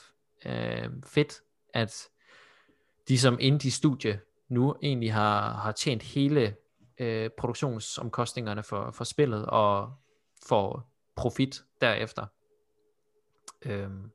Øh, 0.46 0.90
fedt, 1.06 1.42
at 1.74 2.10
de 3.08 3.20
som 3.20 3.38
indie-studie 3.40 4.20
nu 4.50 4.76
egentlig 4.82 5.14
har, 5.14 5.54
har 5.54 5.72
tjent 5.72 6.04
hele 6.04 6.56
øh, 7.00 7.30
produktionsomkostningerne 7.38 8.64
for, 8.64 8.92
for 8.92 9.04
spillet 9.04 9.46
og 9.46 9.94
får 10.46 10.92
profit 11.16 11.64
derefter. 11.82 12.26
Øhm, 13.66 14.12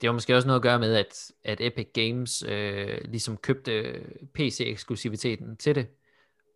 det 0.00 0.08
har 0.08 0.12
måske 0.12 0.36
også 0.36 0.48
noget 0.48 0.58
at 0.58 0.62
gøre 0.62 0.78
med, 0.78 0.94
at, 0.94 1.32
at 1.44 1.60
Epic 1.60 1.88
Games 1.94 2.42
øh, 2.48 3.00
ligesom 3.04 3.36
købte 3.36 4.00
PC-eksklusiviteten 4.34 5.56
til 5.56 5.74
det, 5.74 5.86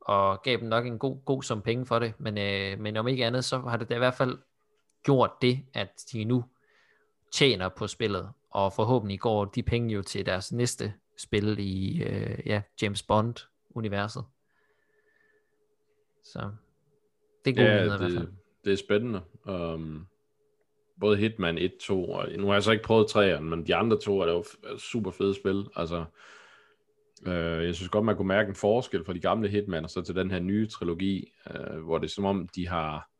og 0.00 0.42
gav 0.42 0.56
dem 0.56 0.68
nok 0.68 0.86
en 0.86 0.98
god, 0.98 1.24
god 1.24 1.42
sum 1.42 1.62
penge 1.62 1.86
for 1.86 1.98
det, 1.98 2.14
men, 2.18 2.38
øh, 2.38 2.80
men 2.80 2.96
om 2.96 3.08
ikke 3.08 3.26
andet, 3.26 3.44
så 3.44 3.58
har 3.58 3.76
det 3.76 3.88
da 3.88 3.94
i 3.94 3.98
hvert 3.98 4.14
fald 4.14 4.38
gjort 5.02 5.30
det, 5.42 5.60
at 5.74 6.04
de 6.12 6.24
nu 6.24 6.44
tjener 7.32 7.68
på 7.68 7.86
spillet, 7.86 8.28
og 8.50 8.72
forhåbentlig 8.72 9.20
går 9.20 9.44
de 9.44 9.62
penge 9.62 9.94
jo 9.94 10.02
til 10.02 10.26
deres 10.26 10.52
næste 10.52 10.94
spil 11.18 11.56
i 11.58 12.02
øh, 12.02 12.38
ja, 12.46 12.62
James 12.82 13.02
Bond-universet. 13.02 14.24
Så 16.24 16.50
det 17.44 17.50
er 17.50 17.54
gode 17.54 17.66
ja, 17.66 17.78
det, 17.78 17.84
i 17.84 17.88
hvert 17.88 18.12
fald. 18.12 18.32
Det 18.64 18.72
er 18.72 18.76
spændende. 18.76 19.22
Um, 19.46 20.06
både 21.00 21.16
Hitman 21.16 21.58
1, 21.58 21.72
2, 21.80 22.10
og 22.10 22.28
nu 22.38 22.46
har 22.46 22.52
jeg 22.52 22.62
så 22.62 22.72
ikke 22.72 22.84
prøvet 22.84 23.16
3'eren, 23.16 23.40
men 23.40 23.66
de 23.66 23.74
andre 23.74 24.00
to 24.00 24.20
er 24.20 24.32
jo 24.32 24.44
super 24.78 25.10
fede 25.10 25.34
spil. 25.34 25.66
Altså, 25.76 26.04
øh, 27.26 27.64
jeg 27.66 27.74
synes 27.74 27.88
godt, 27.88 28.04
man 28.04 28.16
kunne 28.16 28.28
mærke 28.28 28.48
en 28.48 28.54
forskel 28.54 29.04
fra 29.04 29.12
de 29.12 29.20
gamle 29.20 29.48
Hitman 29.48 29.84
og 29.84 29.90
så 29.90 30.02
til 30.02 30.14
den 30.14 30.30
her 30.30 30.40
nye 30.40 30.68
trilogi, 30.68 31.32
øh, 31.50 31.78
hvor 31.78 31.98
det 31.98 32.06
er 32.06 32.10
som 32.10 32.24
om, 32.24 32.48
de 32.48 32.68
har 32.68 33.10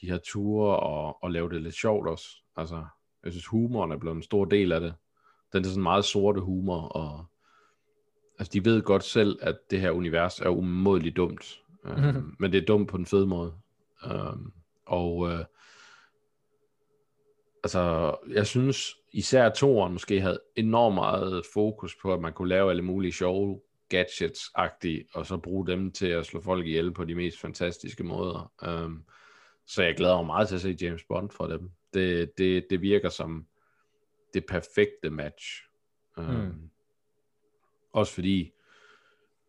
de 0.00 0.10
her 0.10 0.18
ture 0.18 0.76
og, 0.76 1.22
og 1.22 1.30
lave 1.30 1.50
det 1.50 1.62
lidt 1.62 1.74
sjovt 1.74 2.08
også. 2.08 2.26
Altså, 2.56 2.84
jeg 3.24 3.32
synes, 3.32 3.46
humoren 3.46 3.92
er 3.92 3.96
blevet 3.96 4.16
en 4.16 4.22
stor 4.22 4.44
del 4.44 4.72
af 4.72 4.80
det. 4.80 4.94
Den 5.52 5.64
er 5.64 5.68
sådan 5.68 5.82
meget 5.82 6.04
sorte 6.04 6.40
humor, 6.40 6.80
og 6.80 7.24
altså, 8.38 8.50
de 8.52 8.64
ved 8.64 8.82
godt 8.82 9.04
selv, 9.04 9.38
at 9.42 9.58
det 9.70 9.80
her 9.80 9.90
univers 9.90 10.40
er 10.40 10.48
umådeligt 10.48 11.16
dumt. 11.16 11.60
Mm-hmm. 11.84 12.34
men 12.40 12.52
det 12.52 12.62
er 12.62 12.66
dumt 12.66 12.88
på 12.88 12.96
en 12.96 13.06
fed 13.06 13.26
måde. 13.26 13.54
Um, 14.10 14.52
og 14.86 15.16
uh, 15.16 15.38
altså, 17.64 18.16
jeg 18.28 18.46
synes 18.46 18.96
især 19.12 19.50
toeren 19.50 19.92
måske 19.92 20.20
havde 20.20 20.40
enormt 20.56 20.94
meget 20.94 21.44
fokus 21.54 21.96
på, 22.02 22.12
at 22.12 22.20
man 22.20 22.32
kunne 22.32 22.48
lave 22.48 22.70
alle 22.70 22.82
mulige 22.82 23.12
sjove 23.12 23.60
gadgets-agtige, 23.94 25.04
og 25.14 25.26
så 25.26 25.36
bruge 25.36 25.66
dem 25.66 25.92
til 25.92 26.06
at 26.06 26.26
slå 26.26 26.40
folk 26.40 26.66
ihjel 26.66 26.92
på 26.92 27.04
de 27.04 27.14
mest 27.14 27.38
fantastiske 27.40 28.04
måder. 28.04 28.52
Um, 28.66 29.04
så 29.66 29.82
jeg 29.82 29.94
glæder 29.96 30.16
mig 30.16 30.26
meget 30.26 30.48
til 30.48 30.54
at 30.54 30.60
se 30.60 30.76
James 30.80 31.04
Bond 31.08 31.30
fra 31.30 31.48
dem. 31.48 31.70
Det, 31.94 32.38
det, 32.38 32.66
det 32.70 32.80
virker 32.80 33.08
som 33.08 33.46
det 34.34 34.46
perfekte 34.46 35.10
match. 35.10 35.62
Um, 36.16 36.24
mm. 36.24 36.70
Også 37.92 38.14
fordi, 38.14 38.52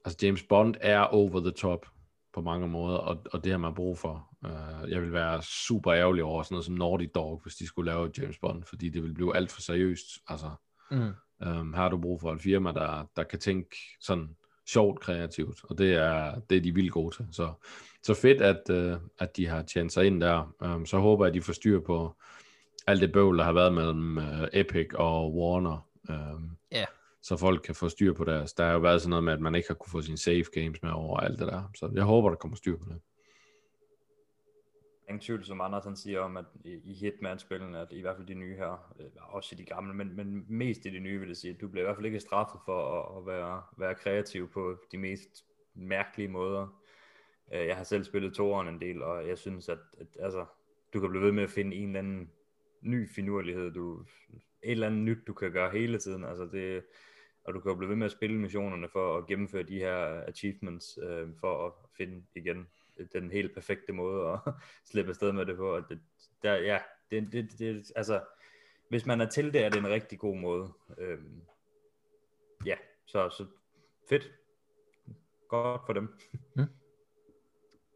altså 0.06 0.26
James 0.26 0.44
Bond 0.44 0.76
er 0.82 1.00
over 1.00 1.40
the 1.40 1.52
top 1.52 1.86
på 2.34 2.42
mange 2.42 2.68
måder, 2.68 2.98
og, 2.98 3.22
og 3.34 3.44
det 3.44 3.52
har 3.52 3.60
man 3.60 3.74
brug 3.74 3.98
for. 3.98 4.28
Uh, 4.46 4.92
jeg 4.92 5.02
vil 5.02 5.14
være 5.14 5.42
super 5.42 5.94
ærgerlig 5.94 6.24
over 6.24 6.44
sådan 6.44 6.54
noget 6.54 6.66
som 6.66 6.76
Naughty 6.76 7.06
Dog, 7.16 7.40
hvis 7.44 7.56
de 7.56 7.68
skulle 7.68 7.92
lave 7.92 8.12
James 8.18 8.38
Bond, 8.38 8.64
fordi 8.64 8.90
det 8.90 9.04
vil 9.04 9.14
blive 9.14 9.36
alt 9.36 9.52
for 9.52 9.62
seriøst. 9.62 10.08
Altså, 10.28 10.50
mm. 10.92 10.98
um, 11.46 11.74
her 11.74 11.82
har 11.82 11.90
du 11.90 11.98
brug 11.98 12.22
for 12.22 12.34
et 12.34 12.42
firma, 12.42 12.72
der, 12.72 13.10
der 13.16 13.24
kan 13.24 13.40
tænke 13.40 13.78
sådan 14.02 14.36
sjovt 14.68 15.00
kreativt, 15.00 15.60
og 15.64 15.78
det 15.78 15.94
er, 15.94 16.40
det 16.50 16.58
er 16.58 16.62
de 16.62 16.74
vildt 16.74 16.92
gode 16.92 17.16
til. 17.16 17.28
Så, 17.32 17.54
så 18.04 18.14
fedt, 18.14 18.42
at, 18.42 18.94
uh, 18.94 19.02
at 19.20 19.38
de 19.38 19.48
har 19.48 19.62
tjent 19.62 19.94
sig 19.94 20.06
ind 20.06 20.22
der. 20.22 20.54
Um, 20.60 20.86
så 20.86 20.98
håber 20.98 21.26
jeg, 21.26 21.30
at 21.30 21.36
de 21.36 21.42
får 21.42 21.54
styr 21.54 21.80
på 21.80 22.16
alt 22.88 23.02
det 23.02 23.12
bøvl, 23.12 23.38
der 23.38 23.44
har 23.44 23.54
været 23.54 23.74
mellem 23.74 24.18
uh, 24.18 24.48
Epic 24.54 24.88
og 24.94 25.36
Warner. 25.36 25.88
Um, 26.10 26.58
yeah. 26.76 26.88
Så 27.24 27.38
folk 27.38 27.62
kan 27.62 27.76
få 27.76 27.90
styr 27.90 28.14
på 28.14 28.24
deres. 28.24 28.54
Der 28.54 28.66
har 28.66 28.74
jo 28.74 28.80
været 28.80 29.02
sådan 29.02 29.10
noget 29.10 29.24
med, 29.24 29.34
at 29.34 29.42
man 29.42 29.56
ikke 29.56 29.68
har 29.68 29.76
kunne 29.76 29.92
få 29.92 30.02
sine 30.02 30.18
safe 30.18 30.52
games 30.54 30.84
med 30.84 30.92
over 30.92 31.20
alt 31.20 31.40
det 31.40 31.48
der. 31.48 31.72
Så 31.76 31.92
jeg 31.94 32.04
håber, 32.04 32.30
der 32.30 32.36
kommer 32.36 32.58
styr 32.58 32.78
på 32.78 32.86
det. 32.90 33.02
ingen 35.10 35.20
tvivl, 35.20 35.46
som 35.46 35.62
Anders 35.62 35.84
han 35.84 35.96
siger 35.96 36.20
om, 36.20 36.38
at 36.38 36.46
i 36.64 36.94
Hitman-spillene, 36.94 37.80
at 37.80 37.88
i 37.92 38.02
hvert 38.02 38.16
fald 38.18 38.28
de 38.28 38.34
nye 38.34 38.56
her, 38.56 38.94
øh, 39.00 39.06
også 39.16 39.56
i 39.56 39.58
de 39.58 39.66
gamle, 39.66 39.94
men, 39.94 40.16
men 40.16 40.46
mest 40.48 40.86
i 40.86 40.90
de 40.90 41.00
nye, 41.00 41.20
vil 41.20 41.28
jeg 41.28 41.38
sige, 41.38 41.54
du 41.54 41.68
bliver 41.68 41.84
i 41.84 41.88
hvert 41.88 41.96
fald 41.96 42.06
ikke 42.06 42.20
straffet 42.20 42.62
for 42.66 43.00
at, 43.00 43.18
at 43.18 43.26
være, 43.28 43.62
være 43.78 43.96
kreativ 43.96 44.52
på 44.52 44.78
de 44.92 44.98
mest 44.98 45.46
mærkelige 45.74 46.28
måder. 46.28 46.82
Øh, 47.54 47.68
jeg 47.68 47.78
har 47.78 47.84
selv 47.84 48.04
spillet 48.04 48.34
toeren 48.34 48.68
en 48.68 48.82
del, 48.82 49.02
og 49.02 49.28
jeg 49.28 49.38
synes, 49.38 49.70
at, 49.70 49.80
at 49.98 50.08
altså, 50.20 50.46
du 50.94 51.00
kan 51.00 51.10
blive 51.10 51.24
ved 51.24 51.32
med 51.32 51.44
at 51.44 51.50
finde 51.50 51.76
en 51.76 51.88
eller 51.88 52.00
anden 52.00 52.32
ny 52.82 53.10
finurlighed, 53.10 53.72
du, 53.72 54.06
et 54.64 54.72
eller 54.72 54.88
andet 54.88 55.02
nyt, 55.02 55.28
du 55.28 55.34
kan 55.34 55.52
gøre 55.52 55.72
hele 55.72 55.98
tiden. 55.98 56.24
Altså 56.24 56.50
det, 56.52 56.84
og 57.44 57.54
du 57.54 57.60
kan 57.60 57.78
blive 57.78 57.90
ved 57.90 57.96
med 57.96 58.06
at 58.06 58.12
spille 58.12 58.40
missionerne 58.40 58.90
for 58.90 59.18
at 59.18 59.28
gennemføre 59.28 59.64
de 59.64 59.80
her 59.80 60.24
achievements, 60.28 61.00
øh, 61.04 61.28
for 61.40 61.68
at 61.68 61.74
finde 61.98 62.24
igen 62.36 62.68
den 63.14 63.32
helt 63.32 63.54
perfekte 63.54 63.94
måde 63.94 64.30
at 64.30 64.54
slippe 64.92 65.10
afsted 65.10 65.32
med 65.32 65.46
det 65.46 65.58
på. 65.58 65.76
Og 65.76 65.90
det, 65.90 66.00
der, 66.44 66.56
ja, 66.56 66.80
det, 67.12 67.32
det, 67.32 67.60
det, 67.60 67.92
altså, 67.96 68.22
hvis 68.90 69.06
man 69.06 69.22
er 69.22 69.30
til 69.30 69.54
det, 69.54 69.64
er 69.64 69.70
det 69.70 69.78
en 69.78 69.88
rigtig 69.88 70.20
god 70.20 70.38
måde. 70.38 70.74
Øh, 70.98 71.20
ja, 72.66 72.76
så, 73.06 73.30
så 73.30 73.46
fedt. 74.10 74.32
Godt 75.48 75.82
for 75.86 75.94
dem. 75.94 76.20
Mm. 76.56 76.66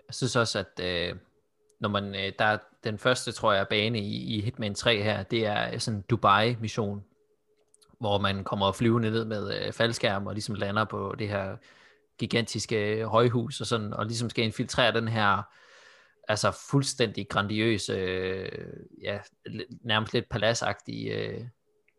Jeg 0.08 0.14
synes 0.14 0.36
også, 0.36 0.60
at 0.60 0.80
øh, 0.84 1.16
når 1.80 1.90
man, 1.90 2.16
øh, 2.16 2.32
der 2.40 2.46
er 2.46 2.58
den 2.84 2.98
første, 2.98 3.32
tror 3.32 3.54
jeg, 3.54 3.68
bane 3.68 4.00
i, 4.00 4.38
i 4.38 4.42
Hitman 4.42 4.76
3 4.76 5.04
her, 5.04 5.24
det 5.24 5.46
er 5.46 5.78
sådan 5.78 6.04
Dubai-mission, 6.10 7.04
hvor 8.00 8.18
man 8.18 8.44
kommer 8.44 8.72
flyvende 8.72 9.12
ned 9.12 9.26
med 9.26 9.66
øh, 9.66 9.74
faldskærm 9.74 10.28
og 10.28 10.34
ligesom 10.34 10.56
lander 10.56 10.86
på 10.86 11.16
det 11.20 11.30
her 11.30 11.58
gigantiske 12.20 12.96
øh, 12.96 13.06
højhus 13.06 13.62
og 13.62 13.68
sådan, 13.68 13.94
og 13.94 14.06
ligesom 14.06 14.30
skal 14.30 14.46
infiltrere 14.46 14.94
den 14.94 15.08
her 15.08 15.44
altså 16.28 16.52
fuldstændig 16.70 17.30
grandiøse, 17.30 17.94
øh, 17.94 18.74
ja, 19.02 19.20
nærmest 19.82 20.14
lidt 20.14 20.30
paladsagtige 20.30 21.14
øh, 21.14 21.42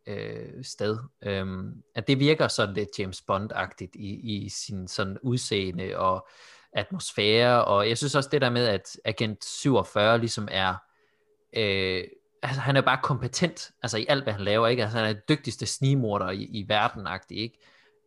øh, 0.07 0.63
sted. 0.63 0.97
Øhm, 1.23 1.83
at 1.95 2.07
det 2.07 2.19
virker 2.19 2.47
sådan 2.47 2.75
lidt 2.75 2.99
James 2.99 3.21
Bond-agtigt 3.21 3.91
i, 3.95 4.35
i 4.35 4.49
sin 4.49 4.87
sådan 4.87 5.17
udseende 5.21 5.97
og 5.97 6.27
atmosfære, 6.73 7.65
og 7.65 7.89
jeg 7.89 7.97
synes 7.97 8.15
også 8.15 8.29
det 8.31 8.41
der 8.41 8.49
med, 8.49 8.67
at 8.67 8.97
Agent 9.05 9.45
47 9.45 10.19
ligesom 10.19 10.47
er, 10.51 10.75
øh, 11.53 12.03
altså 12.43 12.61
han 12.61 12.77
er 12.77 12.81
bare 12.81 12.99
kompetent, 13.03 13.71
altså 13.83 13.97
i 13.97 14.05
alt 14.09 14.23
hvad 14.23 14.33
han 14.33 14.41
laver, 14.41 14.67
ikke? 14.67 14.83
Altså 14.83 14.97
han 14.97 15.07
er 15.07 15.13
den 15.13 15.21
dygtigste 15.29 15.65
snigmorder 15.65 16.29
i, 16.29 16.43
i 16.43 16.65
verden, 16.67 17.07
ikke? 17.29 17.59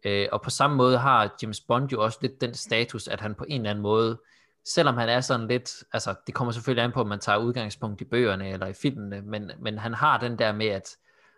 Øh, 0.04 0.28
og 0.32 0.42
på 0.42 0.50
samme 0.50 0.76
måde 0.76 0.98
har 0.98 1.36
James 1.42 1.60
Bond 1.60 1.88
jo 1.92 2.02
også 2.04 2.18
lidt 2.22 2.40
den 2.40 2.54
status, 2.54 3.08
at 3.08 3.20
han 3.20 3.34
på 3.34 3.44
en 3.48 3.60
eller 3.60 3.70
anden 3.70 3.82
måde, 3.82 4.20
selvom 4.64 4.96
han 4.96 5.08
er 5.08 5.20
sådan 5.20 5.48
lidt, 5.48 5.84
altså 5.92 6.14
det 6.26 6.34
kommer 6.34 6.52
selvfølgelig 6.52 6.84
an 6.84 6.92
på, 6.92 7.00
om 7.00 7.06
man 7.06 7.20
tager 7.20 7.38
udgangspunkt 7.38 8.00
i 8.00 8.04
bøgerne 8.04 8.48
eller 8.48 8.66
i 8.66 8.72
filmene, 8.72 9.22
men, 9.22 9.50
men 9.60 9.78
han 9.78 9.94
har 9.94 10.18
den 10.18 10.38
der 10.38 10.52
med, 10.52 10.66
at 10.66 10.96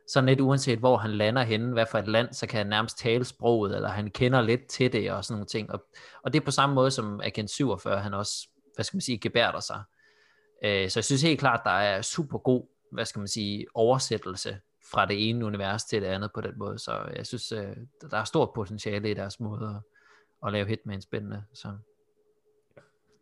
sådan 0.09 0.29
lidt 0.29 0.41
uanset 0.41 0.79
hvor 0.79 0.97
han 0.97 1.11
lander 1.11 1.43
henne, 1.43 1.73
hvad 1.73 1.87
for 1.91 1.99
et 1.99 2.09
land, 2.09 2.33
så 2.33 2.47
kan 2.47 2.59
han 2.59 2.67
nærmest 2.67 2.99
tale 2.99 3.25
sproget, 3.25 3.77
eller 3.77 3.89
han 3.89 4.11
kender 4.11 4.43
lidt 4.43 4.67
til 4.67 4.93
det 4.93 5.13
og 5.13 5.25
sådan 5.25 5.35
nogle 5.35 5.47
ting. 5.47 5.71
Og, 5.71 5.85
og 6.23 6.33
det 6.33 6.41
er 6.41 6.45
på 6.45 6.51
samme 6.51 6.75
måde 6.75 6.91
som 6.91 7.21
Agent 7.21 7.51
47, 7.51 8.01
han 8.01 8.15
også, 8.15 8.49
hvad 8.75 8.85
skal 8.85 8.97
man 8.97 9.01
sige, 9.01 9.19
gebærder 9.19 9.61
sig. 9.61 9.83
Øh, 10.65 10.91
så 10.91 10.99
jeg 10.99 11.05
synes 11.05 11.23
helt 11.23 11.41
klart, 11.41 11.61
der 11.65 11.71
er 11.71 12.03
super 12.03 12.39
god, 12.39 12.67
hvad 12.95 13.05
skal 13.05 13.19
man 13.19 13.29
sige, 13.29 13.67
oversættelse 13.75 14.61
fra 14.93 15.07
det 15.07 15.29
ene 15.29 15.47
univers 15.47 15.85
til 15.85 16.03
det 16.03 16.09
andet 16.09 16.31
på 16.33 16.41
den 16.41 16.53
måde. 16.57 16.79
Så 16.79 17.11
jeg 17.17 17.27
synes, 17.27 17.53
øh, 17.53 17.77
der 18.11 18.17
er 18.19 18.25
stort 18.25 18.51
potentiale 18.55 19.11
i 19.11 19.15
deres 19.15 19.41
måde 19.41 19.67
at, 19.67 19.83
at 20.47 20.53
lave 20.53 20.67
Hitman 20.67 21.03
spændende. 21.03 21.45
Så 21.55 21.77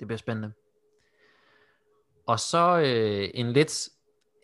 det 0.00 0.06
bliver 0.08 0.18
spændende. 0.18 0.52
Og 2.26 2.40
så 2.40 2.78
øh, 2.78 3.30
en 3.34 3.52
lidt 3.52 3.88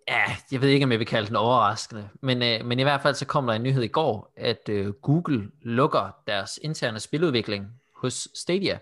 ja, 0.08 0.24
jeg 0.52 0.60
ved 0.60 0.68
ikke, 0.68 0.84
om 0.84 0.92
jeg 0.92 0.98
vil 0.98 1.06
kalde 1.06 1.28
den 1.28 1.36
overraskende, 1.36 2.08
men, 2.20 2.42
øh, 2.42 2.64
men 2.64 2.80
i 2.80 2.82
hvert 2.82 3.02
fald 3.02 3.14
så 3.14 3.26
kom 3.26 3.46
der 3.46 3.54
en 3.54 3.62
nyhed 3.62 3.82
i 3.82 3.88
går, 3.88 4.32
at 4.36 4.68
øh, 4.68 4.92
Google 4.92 5.50
lukker 5.62 6.10
deres 6.26 6.58
interne 6.62 7.00
spiludvikling 7.00 7.66
hos 7.96 8.28
Stadia. 8.34 8.78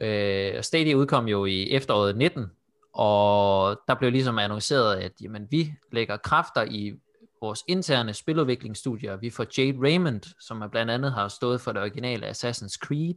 Øh, 0.00 0.62
Stadia 0.62 0.94
udkom 0.94 1.28
jo 1.28 1.44
i 1.44 1.70
efteråret 1.70 2.16
19, 2.16 2.50
og 2.94 3.80
der 3.88 3.94
blev 3.94 4.12
ligesom 4.12 4.38
annonceret, 4.38 4.96
at 4.96 5.12
jamen, 5.20 5.46
vi 5.50 5.74
lægger 5.92 6.16
kræfter 6.16 6.64
i 6.64 6.94
vores 7.40 7.64
interne 7.68 8.14
spiludviklingsstudier. 8.14 9.16
Vi 9.16 9.30
får 9.30 9.46
Jade 9.58 9.78
Raymond, 9.82 10.22
som 10.40 10.62
er 10.62 10.68
blandt 10.68 10.90
andet 10.90 11.12
har 11.12 11.28
stået 11.28 11.60
for 11.60 11.72
det 11.72 11.82
originale 11.82 12.26
Assassin's 12.26 12.78
Creed, 12.78 13.14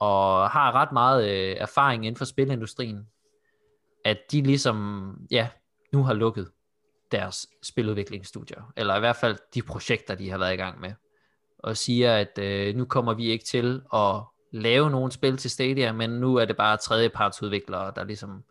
og 0.00 0.50
har 0.50 0.72
ret 0.72 0.92
meget 0.92 1.30
øh, 1.30 1.56
erfaring 1.58 2.06
inden 2.06 2.18
for 2.18 2.24
spilindustrien, 2.24 3.06
at 4.04 4.18
de 4.32 4.42
ligesom, 4.42 5.16
ja, 5.30 5.48
nu 5.92 6.02
har 6.04 6.14
lukket 6.14 6.50
deres 7.12 7.46
spiludviklingsstudier, 7.62 8.72
eller 8.76 8.96
i 8.96 9.00
hvert 9.00 9.16
fald 9.16 9.36
de 9.54 9.62
projekter, 9.62 10.14
de 10.14 10.30
har 10.30 10.38
været 10.38 10.52
i 10.52 10.56
gang 10.56 10.80
med, 10.80 10.92
og 11.58 11.76
siger, 11.76 12.16
at 12.16 12.38
øh, 12.38 12.76
nu 12.76 12.84
kommer 12.84 13.14
vi 13.14 13.26
ikke 13.26 13.44
til 13.44 13.82
at 13.94 14.20
lave 14.52 14.90
nogen 14.90 15.10
spil 15.10 15.36
til 15.36 15.50
Stadia, 15.50 15.92
men 15.92 16.10
nu 16.10 16.36
er 16.36 16.44
det 16.44 16.56
bare 16.56 16.76
tredjepartsudviklere, 16.76 17.92
der 17.96 18.04
ligesom 18.04 18.44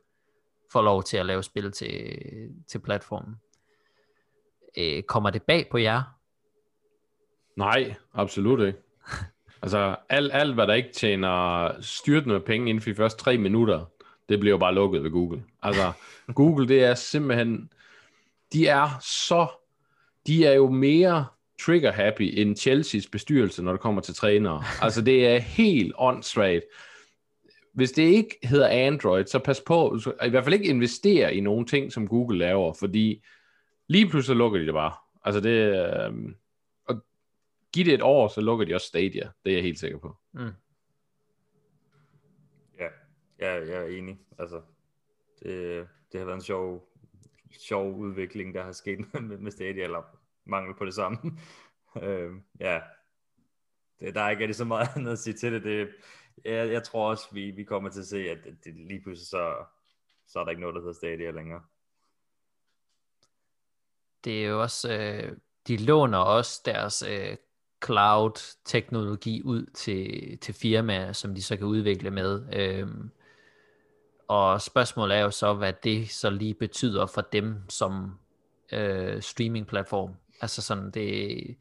får 0.72 0.82
lov 0.82 1.04
til 1.04 1.18
at 1.18 1.26
lave 1.26 1.44
spil 1.44 1.72
til, 1.72 2.18
til 2.68 2.80
platformen. 2.80 3.36
Øh, 4.78 5.04
kommer 5.04 5.30
det 5.30 5.44
bag 5.44 5.68
på 5.72 5.78
jer? 5.78 6.02
Nej, 7.56 7.96
absolut 8.14 8.68
ikke. 8.68 8.80
altså, 9.62 9.96
alt, 10.10 10.32
alt 10.34 10.54
hvad 10.54 10.68
der 10.68 10.74
ikke 10.74 10.94
tjener 10.94 11.72
styrtende 11.82 12.40
penge 12.40 12.70
inden 12.70 12.82
for 12.82 12.90
de 12.90 12.96
første 12.96 13.24
tre 13.24 13.38
minutter, 13.38 13.86
det 14.30 14.40
bliver 14.40 14.54
jo 14.54 14.58
bare 14.58 14.74
lukket 14.74 15.04
ved 15.04 15.12
Google. 15.12 15.44
Altså, 15.64 15.92
Google, 16.36 16.68
det 16.68 16.84
er 16.84 16.96
simpelthen, 16.96 17.70
de 18.54 18.68
er 18.68 18.90
så, 19.02 19.48
de 20.28 20.46
er 20.46 20.54
jo 20.54 20.70
mere 20.70 21.26
trigger 21.66 21.92
happy 21.92 22.34
end 22.38 22.56
Chelseas 22.56 23.08
bestyrelse, 23.08 23.64
når 23.64 23.72
det 23.72 23.82
kommer 23.82 24.02
til 24.02 24.16
trænere. 24.16 24.64
Altså, 24.82 25.02
det 25.02 25.28
er 25.28 25.40
helt 25.40 25.94
åndssvagt. 25.98 26.64
Hvis 27.74 27.92
det 27.92 28.04
ikke 28.04 28.38
hedder 28.44 28.68
Android, 28.68 29.26
så 29.26 29.40
pas 29.40 29.62
på, 29.62 30.00
i 30.26 30.30
hvert 30.30 30.44
fald 30.44 30.54
ikke 30.54 30.70
investere 30.70 31.36
i 31.36 31.40
nogle 31.40 31.66
ting, 31.66 31.92
som 31.92 32.08
Google 32.08 32.38
laver, 32.38 32.74
fordi 32.74 33.24
lige 33.88 34.10
pludselig 34.10 34.38
lukker 34.38 34.60
de 34.60 34.66
det 34.66 34.74
bare. 34.74 34.94
Altså, 35.24 35.42
det, 35.42 35.50
øh, 35.50 36.34
og 36.86 37.04
giv 37.74 37.86
det 37.86 37.94
et 37.94 38.02
år, 38.02 38.28
så 38.28 38.42
lukker 38.42 38.66
de 38.66 38.76
også 38.76 38.88
Stadia. 38.88 39.32
Det 39.46 39.52
er 39.52 39.56
jeg 39.56 39.64
helt 39.64 39.80
sikker 39.80 39.98
på. 39.98 40.18
Mm. 40.34 40.52
Ja, 43.42 43.54
jeg 43.66 43.84
er 43.84 43.88
enig. 43.88 44.20
Altså, 44.40 44.62
det, 45.44 45.88
det 46.12 46.20
har 46.20 46.26
været 46.26 46.36
en 46.36 46.42
sjov, 46.42 46.90
sjov 47.52 47.96
udvikling, 47.96 48.54
der 48.54 48.64
har 48.64 48.72
sket 48.72 49.00
med, 49.22 49.38
med 49.38 49.52
Stadia, 49.52 49.84
eller 49.84 50.18
mangel 50.46 50.76
på 50.78 50.86
det 50.86 50.94
samme. 50.94 51.18
øh, 52.04 52.32
ja, 52.60 52.82
det, 54.00 54.16
der 54.16 54.22
er 54.22 54.30
ikke 54.30 54.42
rigtig 54.42 54.56
så 54.56 54.66
meget 54.66 54.90
andet 54.96 55.12
at 55.12 55.20
sige 55.20 55.34
til 55.34 55.54
det. 55.54 55.64
det 55.64 55.90
jeg, 56.46 56.72
jeg 56.72 56.84
tror 56.84 57.10
også, 57.10 57.28
vi, 57.32 57.52
vi 57.52 57.64
kommer 57.64 57.90
til 57.90 58.00
at 58.00 58.08
se, 58.08 58.30
at 58.30 58.38
det, 58.64 58.76
lige 58.76 59.02
pludselig 59.02 59.28
så, 59.28 59.56
så 60.28 60.40
er 60.40 60.44
der 60.44 60.50
ikke 60.50 60.62
noget, 60.62 60.76
der 60.76 60.82
hedder 60.82 60.94
Stadia 60.94 61.32
længere. 61.32 61.62
Det 64.24 64.44
er 64.44 64.48
jo 64.48 64.62
også, 64.62 64.94
øh, 64.94 65.38
de 65.68 65.78
låner 65.78 66.18
også 66.18 66.62
deres 66.66 67.04
øh, 67.10 67.38
cloud-teknologi 67.86 69.42
ud 69.44 69.66
til, 69.66 70.38
til 70.38 70.54
firmaer, 70.54 71.14
som 71.14 71.36
de 71.36 71.44
så 71.44 71.58
kan 71.58 71.68
udvikle 71.68 72.12
med. 72.12 72.44
Øh, 72.54 72.88
og 74.28 74.62
spørgsmålet 74.62 75.18
er 75.18 75.22
jo 75.22 75.32
så, 75.32 75.54
hvad 75.54 75.74
det 75.84 76.10
så 76.10 76.30
lige 76.30 76.54
betyder 76.54 77.06
for 77.06 77.22
dem 77.22 77.70
som 77.70 78.20
øh, 78.72 79.22
streaming-platform. 79.22 80.16
Altså 80.42 80.62
sådan, 80.62 80.92
det... 80.92 81.58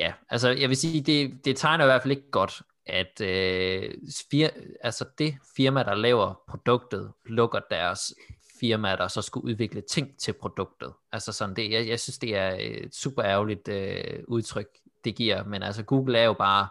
Ja, 0.00 0.12
altså 0.28 0.48
jeg 0.48 0.68
vil 0.68 0.76
sige, 0.76 1.02
det, 1.02 1.44
det 1.44 1.56
tegner 1.56 1.84
i 1.84 1.86
hvert 1.86 2.02
fald 2.02 2.16
ikke 2.16 2.30
godt, 2.30 2.62
at 2.86 3.20
øh, 3.20 3.90
fir, 4.30 4.48
altså 4.80 5.04
det 5.18 5.34
firma, 5.56 5.82
der 5.82 5.94
laver 5.94 6.42
produktet, 6.48 7.12
lukker 7.26 7.60
deres 7.70 8.14
firma, 8.60 8.96
der 8.96 9.08
så 9.08 9.22
skulle 9.22 9.44
udvikle 9.44 9.80
ting 9.80 10.18
til 10.18 10.32
produktet. 10.32 10.92
Altså 11.12 11.32
sådan, 11.32 11.56
det, 11.56 11.70
jeg, 11.70 11.88
jeg 11.88 12.00
synes, 12.00 12.18
det 12.18 12.36
er 12.36 12.56
et 12.58 12.94
super 12.94 13.24
ærgerligt 13.24 13.68
øh, 13.68 14.24
udtryk, 14.28 14.68
det 15.04 15.14
giver, 15.14 15.44
men 15.44 15.62
altså 15.62 15.82
Google 15.82 16.18
er 16.18 16.24
jo 16.24 16.32
bare 16.32 16.68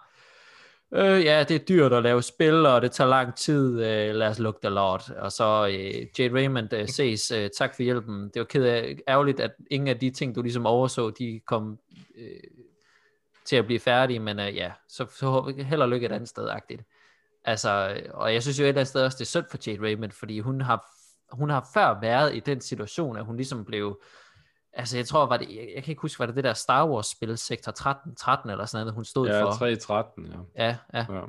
øh, 0.93 1.25
ja, 1.25 1.43
det 1.43 1.55
er 1.55 1.65
dyrt 1.65 1.93
at 1.93 2.03
lave 2.03 2.21
spil, 2.21 2.65
og 2.65 2.81
det 2.81 2.91
tager 2.91 3.09
lang 3.09 3.35
tid, 3.35 3.85
øh, 3.85 4.15
lad 4.15 4.27
os 4.27 4.39
lukke 4.39 4.59
det 4.63 4.71
lort. 4.71 5.09
Og 5.09 5.31
så 5.31 5.67
øh, 5.67 6.07
Jade 6.19 6.33
Raymond 6.33 6.73
øh, 6.73 6.87
ses, 6.87 7.31
øh, 7.31 7.49
tak 7.57 7.75
for 7.75 7.83
hjælpen. 7.83 8.23
Det 8.23 8.39
var 8.39 8.43
ked 8.43 8.63
af, 8.63 8.97
ærgerligt, 9.07 9.39
at 9.39 9.51
ingen 9.71 9.87
af 9.87 9.99
de 9.99 10.09
ting, 10.09 10.35
du 10.35 10.41
ligesom 10.41 10.65
overså, 10.65 11.09
de 11.09 11.41
kom 11.45 11.79
øh, 12.17 12.39
til 13.45 13.55
at 13.55 13.65
blive 13.65 13.79
færdige, 13.79 14.19
men 14.19 14.39
øh, 14.39 14.55
ja, 14.55 14.71
så, 14.87 15.05
så 15.11 15.53
held 15.57 15.81
og 15.81 15.89
lykke 15.89 16.05
et 16.05 16.11
andet 16.11 16.29
sted, 16.29 16.49
agtigt. 16.49 16.81
Altså, 17.43 18.01
og 18.13 18.33
jeg 18.33 18.43
synes 18.43 18.59
jo 18.59 18.63
et 18.63 18.67
eller 18.67 18.79
andet 18.79 18.87
sted 18.87 19.03
også, 19.03 19.15
det 19.15 19.23
er 19.23 19.29
synd 19.29 19.45
for 19.51 19.57
Jade 19.67 19.81
Raymond, 19.81 20.11
fordi 20.11 20.39
hun 20.39 20.61
har, 20.61 20.85
hun 21.31 21.49
har 21.49 21.69
før 21.73 21.99
været 22.01 22.35
i 22.35 22.39
den 22.39 22.61
situation, 22.61 23.17
at 23.17 23.25
hun 23.25 23.35
ligesom 23.35 23.65
blev 23.65 24.01
Altså, 24.73 24.97
jeg 24.97 25.07
tror, 25.07 25.25
var 25.25 25.37
det, 25.37 25.49
jeg, 25.49 25.71
jeg 25.75 25.83
kan 25.83 25.91
ikke 25.91 26.01
huske, 26.01 26.19
var 26.19 26.25
det 26.25 26.35
det 26.35 26.43
der 26.43 26.53
Star 26.53 26.87
Wars-spil, 26.89 27.37
Sektor 27.37 27.71
13, 27.71 28.15
13 28.15 28.49
eller 28.49 28.65
sådan 28.65 28.85
noget, 28.85 28.95
hun 28.95 29.05
stod 29.05 29.27
ja, 29.27 29.41
for? 29.41 29.65
Ja, 29.65 29.75
313, 29.75 30.25
ja. 30.25 30.65
Ja, 30.65 30.77
ja. 30.93 31.05
ja. 31.09 31.21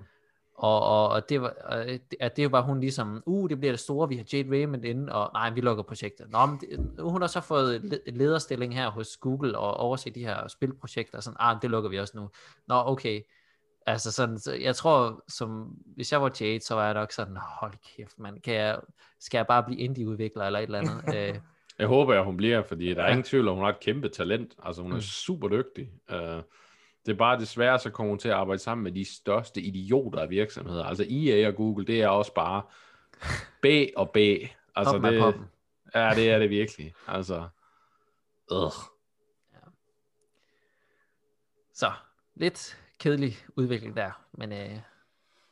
Og, 0.63 0.83
og, 0.83 1.09
og 1.09 1.29
det 1.29 1.43
var, 1.43 1.55
at 2.21 2.37
det 2.37 2.53
var 2.53 2.61
hun 2.61 2.81
ligesom, 2.81 3.23
uh, 3.27 3.51
det 3.51 3.59
bliver 3.59 3.73
det 3.73 3.81
store, 3.81 4.09
vi 4.09 4.17
har 4.17 4.25
Jade 4.33 4.51
Raymond 4.51 4.85
inde, 4.85 5.13
og 5.13 5.31
nej, 5.35 5.51
vi 5.51 5.61
lukker 5.61 5.83
projektet. 5.83 6.31
Nå, 6.31 6.47
men 6.47 6.61
det, 6.61 6.95
hun 6.99 7.21
har 7.21 7.29
så 7.29 7.41
fået 7.41 8.01
lederstilling 8.07 8.75
her 8.75 8.91
hos 8.91 9.17
Google, 9.17 9.59
og 9.59 9.77
overset 9.77 10.15
de 10.15 10.25
her 10.25 10.49
spilprojekter, 10.49 11.17
og 11.17 11.23
sådan, 11.23 11.37
ah, 11.41 11.57
det 11.63 11.71
lukker 11.71 11.91
vi 11.91 11.99
også 11.99 12.17
nu. 12.17 12.31
Nå, 12.69 12.83
okay. 12.87 13.21
Altså 13.87 14.13
sådan, 14.13 14.39
så 14.39 14.53
jeg 14.53 14.77
tror, 14.77 15.25
som, 15.29 15.77
hvis 15.97 16.13
jeg 16.13 16.23
var 16.23 16.31
Jade, 16.41 16.61
så 16.61 16.75
var 16.75 16.85
jeg 16.85 16.95
nok 16.95 17.13
sådan, 17.13 17.37
hold 17.61 17.75
kæft, 17.97 18.19
man, 18.19 18.41
kan 18.45 18.55
jeg, 18.55 18.79
skal 19.21 19.39
jeg 19.39 19.47
bare 19.47 19.63
blive 19.63 19.81
indie-udvikler 19.81 20.45
eller 20.45 20.59
et 20.59 20.63
eller 20.63 20.79
andet? 20.79 21.05
Øh, 21.17 21.35
jeg 21.79 21.87
håber, 21.87 22.15
at 22.15 22.25
hun 22.25 22.37
bliver, 22.37 22.63
fordi 22.63 22.95
der 22.95 23.03
er 23.03 23.09
ingen 23.09 23.25
tvivl, 23.25 23.49
at 23.49 23.55
hun 23.55 23.63
har 23.63 23.71
et 23.71 23.81
kæmpe 23.81 24.09
talent. 24.09 24.55
Altså, 24.63 24.83
hun 24.83 24.93
er 24.93 24.97
mm. 24.97 25.01
super 25.03 25.49
dygtig. 25.49 25.89
Uh, 26.13 26.43
det 27.07 27.13
er 27.13 27.17
bare 27.17 27.39
desværre, 27.41 27.79
så 27.79 27.91
kommer 27.91 28.11
hun 28.11 28.19
til 28.19 28.29
at 28.29 28.35
arbejde 28.35 28.59
sammen 28.59 28.85
med 28.85 28.93
de 28.93 29.05
største 29.05 29.61
idioter 29.61 30.19
af 30.21 30.31
virksomheder. 30.31 30.85
Altså 30.85 31.07
EA 31.11 31.49
og 31.49 31.55
Google, 31.55 31.87
det 31.87 32.03
er 32.03 32.09
også 32.09 32.35
bare 32.35 32.63
B 33.63 33.67
og 33.97 34.11
B. 34.11 34.17
Altså 34.77 34.93
poppen 34.93 35.43
det, 35.43 35.51
ja, 35.95 36.11
det 36.15 36.31
er 36.31 36.39
det 36.39 36.51
virkelig. 36.51 36.95
Altså, 37.07 37.49
øh. 38.53 38.71
Ja. 39.53 39.59
Så, 41.75 41.93
lidt 42.35 42.79
kedelig 42.99 43.37
udvikling 43.57 43.97
der, 43.97 44.25
men 44.33 44.53
øh, 44.53 44.79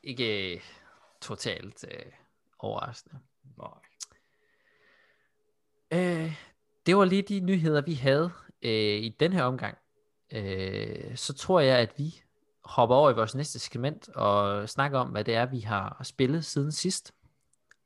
ikke 0.03 0.55
øh, 0.55 0.61
totalt 1.21 1.85
øh, 1.91 2.13
overraskende. 2.59 3.21
Nej. 3.59 3.69
Øh, 5.93 6.33
det 6.87 6.97
var 6.97 7.05
lige 7.05 7.23
de 7.23 7.41
nyheder, 7.41 7.81
vi 7.81 7.95
havde 7.95 8.31
øh, 8.63 9.03
i 9.03 9.17
den 9.21 9.33
her 9.33 9.43
omgang 9.43 9.79
øh, 10.33 11.17
så 11.17 11.35
tror 11.35 11.61
jeg, 11.61 11.79
at 11.79 11.93
vi 11.97 12.23
hopper 12.65 12.97
over 12.97 13.11
i 13.11 13.15
vores 13.15 13.35
næste 13.35 13.59
segment 13.59 14.09
og 14.09 14.69
snakker 14.69 14.99
om, 14.99 15.09
hvad 15.09 15.25
det 15.25 15.35
er, 15.35 15.47
vi 15.47 15.61
har 15.61 16.01
spillet 16.03 16.45
siden 16.45 16.73
sidst. 16.73 17.15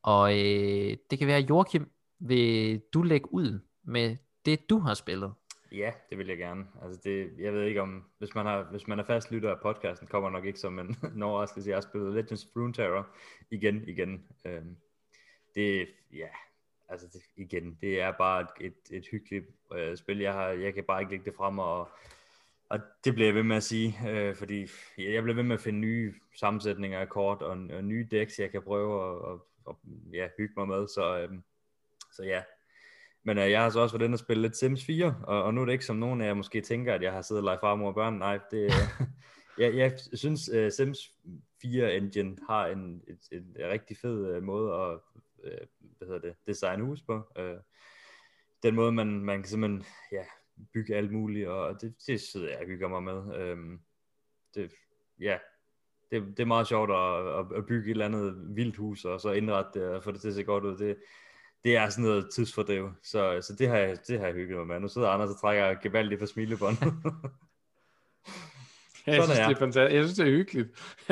Og 0.02 0.32
øh, 0.32 0.96
det 1.10 1.18
kan 1.18 1.26
være, 1.28 1.46
Joachim, 1.50 1.90
vil 2.18 2.80
du 2.94 3.02
lægge 3.02 3.34
ud 3.34 3.60
med 3.82 4.16
det, 4.44 4.70
du 4.70 4.78
har 4.78 4.94
spillet? 4.94 5.32
Ja, 5.72 5.92
det 6.10 6.18
vil 6.18 6.26
jeg 6.26 6.38
gerne. 6.38 6.66
Altså 6.82 7.00
det, 7.04 7.32
jeg 7.38 7.52
ved 7.52 7.62
ikke 7.62 7.82
om, 7.82 8.04
hvis 8.18 8.34
man, 8.34 8.46
har, 8.46 8.62
hvis 8.70 8.88
man 8.88 8.98
er 8.98 9.04
fast 9.04 9.32
lytter 9.32 9.50
af 9.50 9.60
podcasten, 9.62 10.08
kommer 10.08 10.30
nok 10.30 10.44
ikke 10.44 10.58
som 10.58 10.78
en, 10.78 10.96
en 11.16 11.22
overraskelse. 11.22 11.70
Jeg 11.70 11.76
har 11.76 11.80
spillet 11.80 12.14
Legends 12.14 12.44
of 12.44 12.56
Runeterra 12.56 13.04
igen, 13.50 13.88
igen. 13.88 14.26
Øhm, 14.44 14.76
det, 15.54 15.88
ja, 16.12 16.28
altså 16.88 17.06
det, 17.12 17.22
igen, 17.36 17.78
det 17.80 18.00
er 18.00 18.12
bare 18.12 18.40
et, 18.40 18.48
et, 18.60 18.96
et 18.96 19.04
hyggeligt 19.10 19.46
øh, 19.74 19.96
spil. 19.96 20.18
Jeg, 20.18 20.32
har, 20.32 20.48
jeg 20.48 20.74
kan 20.74 20.84
bare 20.84 21.00
ikke 21.00 21.12
lægge 21.12 21.24
det 21.24 21.34
frem 21.36 21.58
og 21.58 21.88
og 22.70 22.80
det 23.04 23.14
bliver 23.14 23.28
jeg 23.28 23.34
ved 23.34 23.42
med 23.42 23.56
at 23.56 23.62
sige, 23.62 23.96
øh, 24.08 24.36
fordi 24.36 24.66
jeg 24.98 25.22
bliver 25.22 25.34
ved 25.34 25.42
med 25.42 25.54
at 25.56 25.60
finde 25.60 25.78
nye 25.78 26.14
sammensætninger 26.36 27.00
af 27.00 27.08
kort 27.08 27.42
og, 27.42 27.58
og 27.72 27.84
nye 27.84 28.08
decks, 28.10 28.38
jeg 28.38 28.50
kan 28.50 28.62
prøve 28.62 28.94
at, 28.94 29.18
og, 29.18 29.46
og, 29.64 29.78
ja, 30.12 30.28
hygge 30.38 30.54
mig 30.56 30.68
med. 30.68 30.88
Så, 30.88 31.18
øh, 31.18 31.28
så 32.12 32.22
ja, 32.22 32.42
men 33.22 33.38
øh, 33.38 33.50
jeg 33.50 33.62
har 33.62 33.70
så 33.70 33.80
også 33.80 33.96
været 33.96 34.04
inde 34.04 34.14
og 34.14 34.18
spille 34.18 34.42
lidt 34.42 34.56
Sims 34.56 34.84
4, 34.84 35.16
og, 35.26 35.42
og 35.42 35.54
nu 35.54 35.60
er 35.60 35.64
det 35.64 35.72
ikke 35.72 35.84
som 35.84 35.96
nogen 35.96 36.20
af 36.20 36.26
jer 36.26 36.34
måske 36.34 36.60
tænker, 36.60 36.94
at 36.94 37.02
jeg 37.02 37.12
har 37.12 37.22
siddet 37.22 37.40
og 37.40 37.44
leget 37.44 37.60
farmor 37.60 37.88
og 37.88 37.94
børn. 37.94 38.14
Nej, 38.14 38.38
det, 38.50 38.64
øh, 38.64 39.06
jeg, 39.62 39.74
jeg 39.76 39.98
synes, 40.14 40.48
øh, 40.48 40.72
Sims 40.72 40.98
4 41.62 41.96
Engine 41.96 42.36
har 42.48 42.66
en, 42.66 43.02
et, 43.08 43.18
et, 43.32 43.46
et 43.58 43.68
rigtig 43.68 43.96
fed 43.96 44.34
øh, 44.34 44.42
måde 44.42 44.74
at 44.74 44.98
øh, 45.44 45.66
hvad 45.98 46.08
hedder 46.08 46.20
det, 46.20 46.34
designe 46.46 46.84
hus 46.84 47.02
på. 47.02 47.22
Øh, 47.38 47.56
den 48.62 48.74
måde, 48.74 48.92
man, 48.92 49.06
man 49.06 49.42
kan 49.42 49.48
simpelthen 49.48 49.84
ja, 50.12 50.24
bygge 50.72 50.96
alt 50.96 51.12
muligt, 51.12 51.48
og 51.48 51.80
det, 51.80 51.94
det 52.06 52.20
sidder 52.20 52.48
jeg 52.48 52.58
og 52.60 52.66
hygger 52.66 52.88
mig 52.88 53.02
med. 53.02 53.36
Øhm, 53.36 53.80
det, 54.54 54.72
ja, 55.20 55.38
det, 56.10 56.22
det 56.36 56.40
er 56.40 56.46
meget 56.46 56.66
sjovt 56.66 56.90
at, 56.90 57.58
at, 57.58 57.66
bygge 57.66 57.86
et 57.86 57.90
eller 57.90 58.04
andet 58.04 58.56
vildt 58.56 58.76
hus, 58.76 59.04
og 59.04 59.20
så 59.20 59.32
indrette 59.32 59.80
det, 59.80 59.88
og 59.88 60.04
få 60.04 60.12
det 60.12 60.20
til 60.20 60.28
at 60.28 60.34
se 60.34 60.44
godt 60.44 60.64
ud. 60.64 60.78
Det, 60.78 60.96
det 61.64 61.76
er 61.76 61.88
sådan 61.88 62.04
noget 62.04 62.30
tidsfordriv, 62.34 62.90
så, 63.02 63.40
så 63.42 63.56
det, 63.58 63.68
har 63.68 63.76
jeg, 63.76 63.98
det 64.08 64.18
har 64.18 64.26
jeg 64.26 64.34
hygget 64.34 64.58
mig 64.58 64.66
med. 64.66 64.80
Nu 64.80 64.88
sidder 64.88 65.08
Anders 65.08 65.30
og 65.30 65.40
trækker 65.40 65.80
gevaldigt 65.82 66.20
på 66.20 66.26
smilebånd. 69.04 69.30
jeg 69.30 69.36
synes, 69.36 69.38
er 69.38 69.48
det 69.48 69.54
er 69.54 69.58
fantastisk. 69.58 69.94
Jeg 69.94 70.04
synes, 70.04 70.18
det 70.18 70.26
er 70.26 70.30
hyggeligt. 70.30 70.68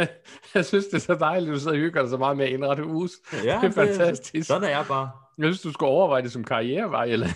jeg 0.55 0.65
synes, 0.65 0.87
det 0.87 0.95
er 0.95 0.99
så 0.99 1.15
dejligt, 1.15 1.51
at 1.51 1.55
du 1.55 1.61
sidder 1.61 1.77
og 1.77 1.81
hygger 1.81 2.01
dig 2.01 2.11
så 2.11 2.17
meget 2.17 2.37
med 2.37 2.45
at 2.45 2.51
indrette 2.51 2.83
hus. 2.83 3.11
Ja, 3.33 3.59
det 3.63 3.69
er 3.69 3.71
fantastisk. 3.71 4.47
Sådan 4.47 4.65
er 4.65 4.69
jeg 4.69 4.85
bare. 4.89 5.11
Jeg 5.39 5.45
synes, 5.45 5.61
du 5.61 5.73
skulle 5.73 5.91
overveje 5.91 6.23
det 6.23 6.33
som 6.33 6.45
karrierevej, 6.45 7.05
eller 7.15 7.29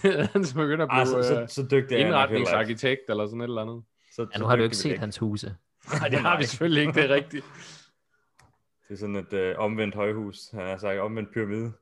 så 0.44 0.54
begynder 0.54 0.84
at 0.84 0.90
blive 0.90 1.18
Ej, 1.18 1.22
så, 1.22 1.46
så, 1.48 1.54
så 1.54 1.68
dygtig 1.70 1.98
indretningsarkitekt, 1.98 3.00
eller 3.08 3.26
sådan 3.26 3.40
et 3.40 3.44
eller 3.44 3.62
andet. 3.62 3.82
Så, 4.12 4.26
ja, 4.34 4.38
nu 4.38 4.46
har 4.46 4.56
du 4.56 4.62
ikke 4.62 4.76
set 4.76 4.90
ikke. 4.90 5.00
hans 5.00 5.18
huse. 5.18 5.56
Nej, 6.00 6.08
det 6.08 6.18
har 6.18 6.38
vi 6.38 6.44
selvfølgelig 6.44 6.80
ikke, 6.80 6.92
det 6.92 7.10
er 7.10 7.14
rigtigt. 7.14 7.44
Det 8.88 8.94
er 8.94 8.98
sådan 8.98 9.16
et 9.16 9.32
øh, 9.32 9.54
omvendt 9.58 9.94
højhus, 9.94 10.38
han 10.52 10.60
har 10.60 10.78
sagt 10.78 11.00
omvendt 11.00 11.32
pyramide. 11.32 11.72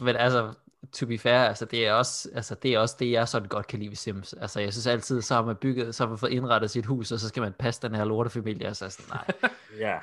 Men 0.00 0.16
altså, 0.16 0.52
to 0.92 1.06
be 1.06 1.18
fair, 1.18 1.38
altså 1.38 1.64
det 1.64 1.86
er 1.86 1.92
også, 1.92 2.28
altså 2.34 2.54
det 2.54 2.74
er 2.74 2.78
også 2.78 2.96
det, 2.98 3.10
jeg 3.10 3.28
sådan 3.28 3.48
godt 3.48 3.66
kan 3.66 3.78
lide 3.78 3.90
ved 3.90 3.96
Sims. 3.96 4.32
Altså 4.32 4.60
jeg 4.60 4.72
synes 4.72 4.86
altid, 4.86 5.22
så 5.22 5.34
har 5.34 5.44
man 5.44 5.56
bygget, 5.56 5.94
så 5.94 6.04
har 6.04 6.08
man 6.08 6.18
fået 6.18 6.30
indrettet 6.30 6.70
sit 6.70 6.86
hus, 6.86 7.12
og 7.12 7.20
så 7.20 7.28
skal 7.28 7.40
man 7.40 7.52
passe 7.52 7.82
den 7.82 7.94
her 7.94 8.04
lortefamilie, 8.04 8.68
og 8.68 8.76
så 8.76 8.84
er 8.84 8.88
sådan, 8.88 9.10
nej. 9.10 9.50
ja. 9.78 9.98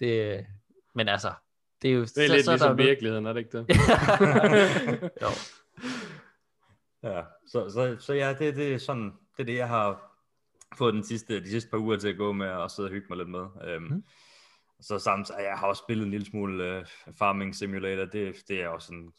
Det, 0.00 0.46
men 0.94 1.08
altså, 1.08 1.32
det 1.82 1.90
er 1.90 1.94
jo 1.94 2.00
det 2.00 2.18
er 2.18 2.26
så, 2.26 2.34
lidt 2.34 2.44
så, 2.44 2.50
ligesom 2.50 2.76
der 2.76 2.84
virkeligheden, 2.84 3.26
er 3.26 3.32
det 3.32 3.40
ikke 3.40 3.58
det? 3.58 3.66
jo. 5.22 5.28
Ja, 7.02 7.22
så, 7.46 7.70
så, 7.70 7.96
så 7.98 8.12
ja, 8.14 8.34
det, 8.38 8.56
det 8.56 8.74
er 8.74 8.78
sådan, 8.78 9.12
det 9.36 9.42
er 9.42 9.44
det, 9.44 9.56
jeg 9.56 9.68
har 9.68 10.18
fået 10.78 10.94
den 10.94 11.04
sidste, 11.04 11.40
de 11.40 11.50
sidste 11.50 11.70
par 11.70 11.78
uger 11.78 11.96
til 11.96 12.08
at 12.08 12.16
gå 12.16 12.32
med 12.32 12.48
og 12.48 12.70
sidde 12.70 12.86
og 12.86 12.92
hygge 12.92 13.06
mig 13.08 13.18
lidt 13.18 13.28
med. 13.28 13.40
Um, 13.76 13.82
mm. 13.82 14.04
Så 14.80 14.98
samtidig, 14.98 15.40
jeg 15.40 15.58
har 15.58 15.66
også 15.66 15.82
spillet 15.86 16.04
en 16.04 16.10
lille 16.10 16.26
smule 16.26 16.78
uh, 16.78 17.14
Farming 17.18 17.54
Simulator, 17.54 18.04
det, 18.04 18.36
det 18.48 18.62
er 18.62 18.68
også 18.68 18.92
en 18.92 19.12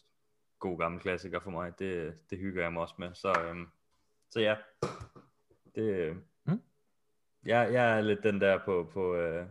god 0.60 0.80
gammel 0.80 1.02
klassiker 1.02 1.40
for 1.40 1.52
mig, 1.52 1.80
det, 1.80 2.14
det 2.30 2.38
hygger 2.38 2.62
jeg 2.64 2.74
mig 2.74 2.82
også 2.82 2.96
med. 2.98 3.10
Så, 3.14 3.48
um, 3.52 3.70
så 4.30 4.40
ja, 4.40 4.56
det, 5.76 6.18
mm. 6.46 6.62
jeg, 7.46 7.74
jeg 7.74 7.98
er 7.98 8.02
lidt 8.02 8.24
den 8.24 8.42
der 8.42 8.60
på, 8.66 8.90
på 8.94 9.14
uh, 9.14 9.46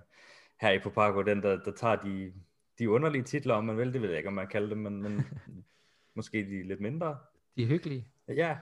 her 0.61 0.71
i 0.71 0.79
Popago, 0.79 1.23
den 1.23 1.43
der, 1.43 1.57
der 1.65 1.73
tager 1.73 1.97
de 1.97 2.33
de 2.79 2.91
underlige 2.91 3.23
titler, 3.23 3.55
om 3.55 3.65
man 3.65 3.79
vil, 3.79 3.93
det 3.93 4.03
ved 4.03 4.09
jeg 4.09 4.19
ikke, 4.19 4.29
om 4.29 4.35
man 4.35 4.47
kalder 4.47 4.69
dem, 4.69 4.79
men, 4.79 5.03
men 5.03 5.27
måske 6.17 6.39
de 6.39 6.63
lidt 6.63 6.81
mindre. 6.81 7.17
De 7.57 7.63
er 7.63 7.67
hyggelige. 7.67 8.07
Ja. 8.29 8.57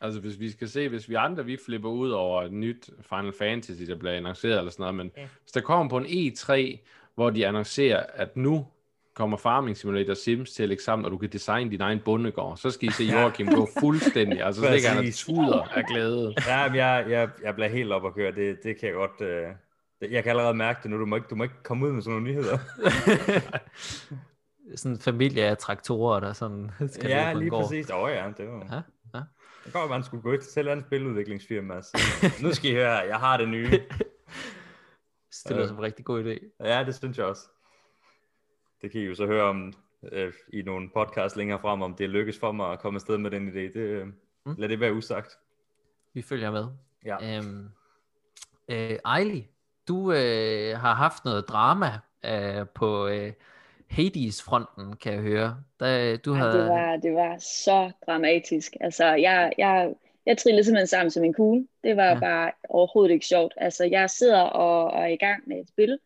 Altså 0.00 0.20
hvis 0.20 0.40
vi 0.40 0.50
skal 0.50 0.68
se, 0.68 0.88
hvis 0.88 1.08
vi 1.08 1.14
andre, 1.14 1.44
vi 1.44 1.58
flipper 1.66 1.88
ud 1.88 2.10
over 2.10 2.42
et 2.42 2.52
nyt 2.52 2.90
Final 3.02 3.32
Fantasy, 3.38 3.82
der 3.82 3.96
bliver 3.96 4.12
annonceret 4.12 4.58
eller 4.58 4.70
sådan 4.70 4.82
noget, 4.82 4.94
men 4.94 5.12
ja. 5.16 5.28
hvis 5.42 5.52
der 5.52 5.60
kommer 5.60 5.88
på 5.90 5.98
en 5.98 6.04
E3, 6.06 6.78
hvor 7.14 7.30
de 7.30 7.46
annoncerer, 7.46 8.06
at 8.14 8.36
nu 8.36 8.66
kommer 9.16 9.36
Farming 9.36 9.76
Simulator 9.76 10.14
Sims 10.14 10.52
til 10.52 10.62
at 10.62 10.68
lægge 10.68 10.82
sammen, 10.82 11.04
og 11.04 11.10
du 11.10 11.18
kan 11.18 11.28
designe 11.28 11.70
din 11.70 11.80
egen 11.80 12.00
bundegård, 12.04 12.56
så 12.56 12.70
skal 12.70 12.88
I 12.88 12.92
se 12.92 13.04
Joachim 13.04 13.46
gå 13.46 13.68
fuldstændig, 13.80 14.42
altså 14.42 14.62
så 14.62 14.70
ligger 14.72 14.88
han 14.88 15.06
og 15.06 15.14
tuder 15.14 15.62
af 15.62 15.84
glæde. 15.84 16.34
Ja, 16.46 16.58
jeg, 16.58 17.06
jeg, 17.10 17.28
jeg 17.42 17.54
bliver 17.54 17.68
helt 17.68 17.92
op 17.92 18.06
at 18.06 18.14
køre, 18.14 18.32
det, 18.32 18.58
det 18.62 18.80
kan 18.80 18.88
jeg 18.88 18.94
godt, 18.94 19.20
øh, 19.20 20.12
jeg 20.12 20.22
kan 20.22 20.30
allerede 20.30 20.54
mærke 20.54 20.80
det 20.82 20.90
nu. 20.90 20.98
Du 21.00 21.06
må 21.06 21.16
ikke, 21.16 21.28
du 21.30 21.34
må 21.34 21.42
ikke 21.42 21.62
komme 21.62 21.86
ud 21.86 21.92
med 21.92 22.02
sådan 22.02 22.12
nogle 22.20 22.32
nyheder. 22.32 22.58
sådan 24.76 24.92
en 24.92 25.00
familie 25.00 25.44
af 25.44 25.58
traktorer, 25.58 26.20
der 26.20 26.32
sådan 26.32 26.70
skal 26.94 27.10
Ja, 27.10 27.32
lige 27.32 27.50
gård. 27.50 27.62
præcis. 27.62 27.90
Åh 27.90 28.02
oh, 28.02 28.10
ja, 28.10 28.32
det 28.36 28.48
var... 28.48 28.66
Ja, 28.70 28.80
ja. 29.18 29.22
Det 29.64 29.72
kan 29.72 29.80
man 29.90 30.04
skulle 30.04 30.22
gå 30.22 30.36
til 30.36 30.52
selv 30.52 30.68
en 30.68 30.82
spiludviklingsfirma. 30.86 31.74
Altså. 31.74 31.96
nu 32.42 32.52
skal 32.52 32.70
I 32.70 32.74
høre, 32.74 32.92
jeg 32.92 33.16
har 33.16 33.36
det 33.36 33.48
nye. 33.48 33.70
det 35.48 35.56
lyder 35.56 35.66
som 35.66 35.76
en 35.76 35.82
rigtig 35.82 36.04
god 36.04 36.24
idé. 36.24 36.64
Ja, 36.64 36.84
det 36.84 36.94
synes 36.94 37.18
jeg 37.18 37.26
også. 37.26 37.42
Det 38.86 38.92
kan 38.92 39.00
I 39.00 39.04
jo 39.04 39.14
så 39.14 39.26
høre 39.26 39.44
om 39.44 39.72
øh, 40.12 40.32
i 40.52 40.62
nogle 40.62 40.90
podcast 40.94 41.36
længere 41.36 41.60
frem, 41.60 41.82
om 41.82 41.94
det 41.94 42.10
lykkes 42.10 42.38
for 42.38 42.52
mig 42.52 42.72
at 42.72 42.78
komme 42.78 42.96
afsted 42.96 43.18
med 43.18 43.30
den 43.30 43.48
idé. 43.48 43.52
Det, 43.52 43.76
øh, 43.76 44.06
mm. 44.06 44.54
Lad 44.58 44.68
det 44.68 44.80
være 44.80 44.94
usagt. 44.94 45.38
Vi 46.14 46.22
følger 46.22 46.50
med. 46.50 46.66
Ja. 47.04 47.36
Øhm, 47.36 47.68
øh, 48.68 48.98
Ejli, 49.04 49.48
du 49.88 50.12
øh, 50.12 50.78
har 50.78 50.94
haft 50.94 51.24
noget 51.24 51.48
drama 51.48 51.86
øh, 52.24 52.66
på 52.74 53.06
øh, 53.06 53.32
Hades-fronten, 53.90 54.96
kan 54.96 55.12
jeg 55.12 55.22
høre. 55.22 55.56
Da, 55.80 56.16
du 56.16 56.34
ja, 56.34 56.40
havde... 56.40 56.58
det, 56.58 56.68
var, 56.68 56.96
det 56.96 57.14
var 57.14 57.38
så 57.38 57.92
dramatisk. 58.06 58.72
Altså, 58.80 59.04
jeg, 59.04 59.52
jeg, 59.58 59.94
jeg 60.26 60.38
trillede 60.38 60.64
simpelthen 60.64 60.86
sammen 60.86 61.10
som 61.10 61.24
en 61.24 61.34
kugle. 61.34 61.66
Det 61.84 61.96
var 61.96 62.08
ja. 62.08 62.18
bare 62.18 62.50
overhovedet 62.68 63.14
ikke 63.14 63.26
sjovt. 63.26 63.54
Altså, 63.56 63.84
jeg 63.84 64.10
sidder 64.10 64.40
og, 64.40 64.90
og 64.90 65.02
er 65.02 65.06
i 65.06 65.16
gang 65.16 65.42
med 65.46 65.60
et 65.60 65.68
spil, 65.68 65.98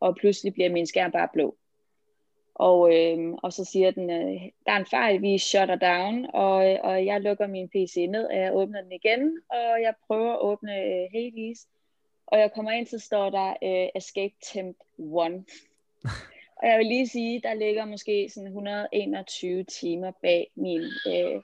og 0.00 0.16
pludselig 0.16 0.54
bliver 0.54 0.70
min 0.70 0.86
skærm 0.86 1.12
bare 1.12 1.28
blå. 1.32 1.56
Og, 2.58 2.94
øh, 2.94 3.34
og 3.42 3.52
så 3.52 3.64
siger 3.64 3.90
den, 3.90 4.10
øh, 4.10 4.42
der 4.66 4.72
er 4.72 4.76
en 4.76 4.86
fejl, 4.86 5.22
vi 5.22 5.38
shutter 5.38 5.76
down, 5.76 6.26
og, 6.34 6.54
og 6.82 7.06
jeg 7.06 7.20
lukker 7.20 7.46
min 7.46 7.68
PC 7.68 8.06
ned, 8.08 8.24
og 8.24 8.36
jeg 8.36 8.54
åbner 8.54 8.82
den 8.82 8.92
igen, 8.92 9.40
og 9.50 9.82
jeg 9.82 9.94
prøver 10.06 10.32
at 10.32 10.40
åbne 10.40 10.72
øh, 10.72 11.06
Hades, 11.12 11.66
og 12.26 12.38
jeg 12.38 12.52
kommer 12.52 12.70
ind, 12.70 12.86
så 12.86 12.98
står 12.98 13.30
der 13.30 13.48
uh, 13.62 14.00
Escape 14.00 14.34
Temp 14.52 14.76
1. 14.98 15.04
og 16.56 16.68
jeg 16.68 16.78
vil 16.78 16.86
lige 16.86 17.08
sige, 17.08 17.40
der 17.40 17.54
ligger 17.54 17.84
måske 17.84 18.30
sådan 18.34 18.46
121 18.46 19.64
timer 19.64 20.12
bag 20.22 20.50
min 20.54 20.80
uh, 20.80 21.42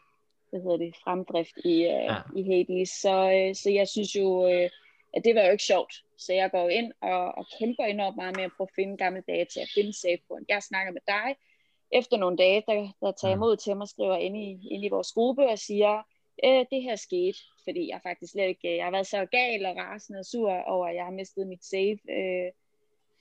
hvad 0.50 0.60
hedder 0.62 0.76
det, 0.76 0.96
fremdrift 1.04 1.56
i, 1.64 1.74
uh, 1.74 2.04
ja. 2.04 2.16
i 2.36 2.42
Hades. 2.42 2.90
Så, 2.90 3.24
uh, 3.24 3.54
så 3.54 3.70
jeg 3.70 3.88
synes 3.88 4.16
jo, 4.16 4.46
uh, 4.46 4.70
at 5.16 5.24
det 5.24 5.34
var 5.34 5.44
jo 5.44 5.50
ikke 5.50 5.64
sjovt. 5.64 5.94
Så 6.18 6.32
jeg 6.32 6.50
går 6.50 6.68
ind 6.68 6.92
og, 7.00 7.34
og 7.38 7.46
kæmper 7.58 7.84
enormt 7.84 8.16
meget 8.16 8.36
med 8.36 8.44
at 8.44 8.50
prøve 8.56 8.68
at 8.70 8.74
finde 8.74 8.96
gamle 8.96 9.22
data, 9.28 9.60
at 9.60 9.68
finde 9.74 10.00
save 10.00 10.18
point. 10.28 10.48
Jeg 10.48 10.62
snakker 10.62 10.92
med 10.92 11.00
dig. 11.06 11.36
Efter 11.92 12.16
nogle 12.16 12.36
dage, 12.36 12.62
der, 12.68 12.74
der 13.00 13.12
tager 13.12 13.32
jeg 13.32 13.36
mm. 13.36 13.40
mod 13.40 13.56
til 13.56 13.76
mig 13.76 13.82
og 13.82 13.88
skriver 13.88 14.16
ind 14.16 14.36
i, 14.36 14.68
ind 14.70 14.84
i 14.84 14.88
vores 14.88 15.12
gruppe 15.12 15.48
og 15.48 15.58
siger, 15.58 16.02
øh, 16.44 16.64
det 16.70 16.82
her 16.82 16.96
skete, 16.96 17.38
fordi 17.64 17.88
jeg 17.88 18.00
faktisk 18.02 18.32
slet 18.32 18.48
ikke, 18.48 18.76
jeg 18.76 18.84
har 18.84 18.90
været 18.90 19.06
så 19.06 19.26
gal 19.26 19.66
og 19.66 19.76
rasende 19.76 20.18
og 20.18 20.26
sur 20.26 20.50
over, 20.50 20.86
at 20.86 20.94
jeg 20.94 21.04
har 21.04 21.12
mistet 21.12 21.46
mit 21.46 21.64
save, 21.64 21.98
øh, 22.10 22.50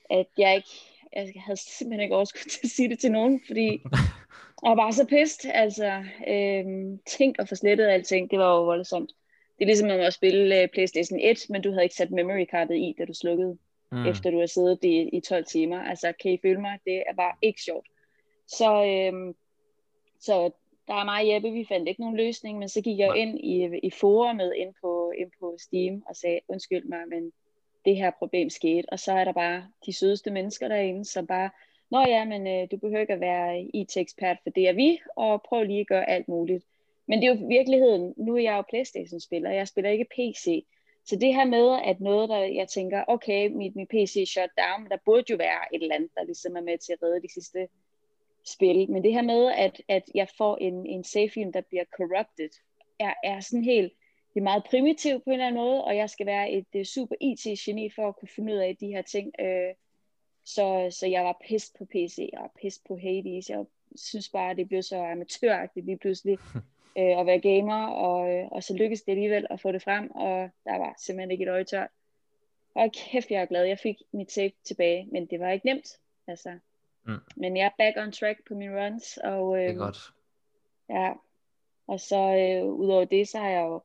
at 0.09 0.27
jeg 0.37 0.55
ikke, 0.55 0.69
jeg 1.15 1.41
havde 1.45 1.57
simpelthen 1.57 2.03
ikke 2.03 2.15
overskud 2.15 2.49
til 2.49 2.59
at 2.63 2.69
sige 2.69 2.89
det 2.89 2.99
til 2.99 3.11
nogen, 3.11 3.41
fordi 3.47 3.69
jeg 4.63 4.69
var 4.69 4.75
bare 4.75 4.93
så 4.93 5.05
pist, 5.05 5.45
altså, 5.45 6.03
øh, 6.27 6.65
tænk 7.05 7.35
at 7.39 7.49
få 7.49 7.55
slettet 7.55 7.87
alting, 7.87 8.31
det 8.31 8.39
var 8.39 8.55
jo 8.55 8.63
voldsomt. 8.63 9.11
Det 9.57 9.63
er 9.63 9.65
ligesom 9.65 9.89
at 9.89 10.13
spille 10.13 10.63
uh, 10.63 10.69
Playstation 10.73 11.19
1, 11.19 11.45
men 11.49 11.61
du 11.61 11.71
havde 11.71 11.83
ikke 11.83 11.95
sat 11.95 12.11
memory 12.11 12.45
cardet 12.45 12.75
i, 12.75 12.95
da 12.97 13.05
du 13.05 13.13
slukkede, 13.13 13.57
mm. 13.91 14.05
efter 14.05 14.31
du 14.31 14.39
har 14.39 14.45
siddet 14.45 14.83
i, 14.83 15.09
i 15.17 15.19
12 15.19 15.45
timer. 15.45 15.79
Altså, 15.79 16.13
kan 16.21 16.31
I 16.31 16.39
føle 16.41 16.61
mig? 16.61 16.79
Det 16.85 17.03
er 17.07 17.13
bare 17.13 17.35
ikke 17.41 17.61
sjovt. 17.61 17.87
Så, 18.47 18.85
øhm, 18.85 19.35
så 20.19 20.51
der 20.87 20.93
er 20.93 21.05
meget 21.05 21.33
Jeppe, 21.33 21.51
vi 21.51 21.65
fandt 21.69 21.87
ikke 21.87 22.01
nogen 22.01 22.17
løsning, 22.17 22.59
men 22.59 22.69
så 22.69 22.81
gik 22.81 22.99
jeg 22.99 23.17
ind 23.17 23.39
i, 23.39 23.79
i 23.83 23.91
forumet 23.91 24.53
ind 24.57 24.73
på, 24.81 25.11
ind 25.17 25.31
på 25.39 25.57
Steam 25.59 26.03
og 26.09 26.15
sagde, 26.15 26.39
undskyld 26.47 26.83
mig, 26.83 27.07
men 27.09 27.31
det 27.85 27.95
her 27.95 28.11
problem 28.19 28.49
skete. 28.49 28.89
Og 28.91 28.99
så 28.99 29.11
er 29.11 29.23
der 29.23 29.31
bare 29.31 29.67
de 29.85 29.93
sødeste 29.93 30.31
mennesker 30.31 30.67
derinde, 30.67 31.05
som 31.05 31.27
bare, 31.27 31.49
nå 31.91 31.99
ja, 31.99 32.25
men 32.25 32.47
øh, 32.47 32.67
du 32.71 32.77
behøver 32.77 33.01
ikke 33.01 33.13
at 33.13 33.19
være 33.19 33.61
IT-ekspert, 33.73 34.37
for 34.43 34.49
det 34.49 34.67
er 34.67 34.73
vi, 34.73 34.99
og 35.15 35.41
prøv 35.49 35.63
lige 35.63 35.79
at 35.79 35.87
gøre 35.87 36.09
alt 36.09 36.27
muligt. 36.27 36.65
Men 37.07 37.21
det 37.21 37.27
er 37.27 37.35
jo 37.35 37.47
virkeligheden, 37.47 38.13
nu 38.17 38.35
er 38.35 38.41
jeg 38.41 38.57
jo 38.57 38.63
Playstation-spiller, 38.69 39.51
jeg 39.51 39.67
spiller 39.67 39.91
ikke 39.91 40.05
PC. 40.15 40.65
Så 41.05 41.15
det 41.15 41.33
her 41.33 41.45
med, 41.45 41.79
at 41.85 42.01
noget, 42.01 42.29
der 42.29 42.37
jeg 42.37 42.67
tænker, 42.67 43.03
okay, 43.07 43.47
mit, 43.47 43.75
mit 43.75 43.87
PC 43.87 44.15
er 44.21 44.25
shut 44.25 44.49
down, 44.57 44.89
der 44.89 44.97
burde 45.05 45.25
jo 45.29 45.35
være 45.35 45.75
et 45.75 45.81
eller 45.81 45.95
andet, 45.95 46.11
der 46.15 46.23
ligesom 46.23 46.55
er 46.55 46.61
med 46.61 46.77
til 46.77 46.93
at 46.93 47.03
redde 47.03 47.21
de 47.21 47.33
sidste 47.33 47.67
spil. 48.45 48.91
Men 48.91 49.03
det 49.03 49.13
her 49.13 49.21
med, 49.21 49.51
at, 49.51 49.81
at 49.87 50.03
jeg 50.15 50.27
får 50.37 50.57
en, 50.57 50.85
en 50.85 51.03
save 51.03 51.29
film, 51.29 51.53
der 51.53 51.61
bliver 51.61 51.83
corrupted, 51.97 52.49
er, 52.99 53.13
er 53.23 53.39
sådan 53.39 53.63
helt, 53.63 53.93
det 54.33 54.39
er 54.39 54.43
meget 54.43 54.63
primitivt 54.63 55.23
på 55.23 55.29
en 55.29 55.33
eller 55.33 55.47
anden 55.47 55.61
måde, 55.61 55.83
og 55.83 55.95
jeg 55.95 56.09
skal 56.09 56.25
være 56.25 56.51
et 56.51 56.67
uh, 56.75 56.83
super 56.83 57.15
IT-geni 57.21 57.89
for 57.95 58.07
at 58.07 58.15
kunne 58.15 58.29
finde 58.35 58.53
ud 58.53 58.57
af 58.57 58.77
de 58.79 58.87
her 58.87 59.01
ting. 59.01 59.31
Uh, 59.41 59.75
så, 60.45 60.97
så 60.99 61.07
jeg 61.07 61.23
var 61.23 61.41
pist 61.47 61.75
på 61.77 61.85
PC, 61.85 62.29
og 62.37 62.51
pist 62.61 62.83
på 62.87 62.97
Hades. 62.97 63.49
Jeg 63.49 63.65
synes 63.95 64.29
bare, 64.29 64.55
det 64.55 64.67
blev 64.67 64.81
så 64.81 65.03
amatøragtigt 65.03 65.85
lige 65.85 65.97
pludselig 65.97 66.37
uh, 66.95 67.19
at 67.19 67.25
være 67.25 67.39
gamer, 67.39 67.87
og, 67.87 68.43
uh, 68.43 68.51
og 68.51 68.63
så 68.63 68.73
lykkedes 68.73 69.01
det 69.01 69.11
alligevel 69.11 69.47
at 69.49 69.61
få 69.61 69.71
det 69.71 69.81
frem, 69.81 70.11
og 70.11 70.49
der 70.65 70.77
var 70.77 70.95
simpelthen 70.97 71.31
ikke 71.31 71.43
et 71.43 71.49
øje 71.49 71.63
tørt. 71.63 71.89
Og 72.75 72.91
kæft, 72.91 73.31
jeg 73.31 73.41
er 73.41 73.45
glad, 73.45 73.65
jeg 73.65 73.79
fik 73.79 73.97
mit 74.11 74.31
save 74.31 74.51
tilbage, 74.63 75.07
men 75.11 75.25
det 75.25 75.39
var 75.39 75.49
ikke 75.49 75.65
nemt. 75.65 75.87
Altså, 76.27 76.59
Mm. 77.05 77.19
Men 77.35 77.57
jeg 77.57 77.65
er 77.65 77.69
back 77.77 77.97
on 77.97 78.11
track 78.11 78.47
på 78.47 78.53
mine 78.53 78.85
runs. 78.85 79.17
Og, 79.17 79.57
øh, 79.57 79.61
det 79.61 79.67
er 79.67 79.71
øhm, 79.71 79.79
godt. 79.79 80.13
Ja, 80.89 81.13
og 81.87 81.99
så 81.99 82.15
øh, 82.15 82.65
udover 82.65 83.05
det, 83.05 83.27
så 83.27 83.37
har 83.39 83.49
jeg 83.49 83.61
jo 83.61 83.81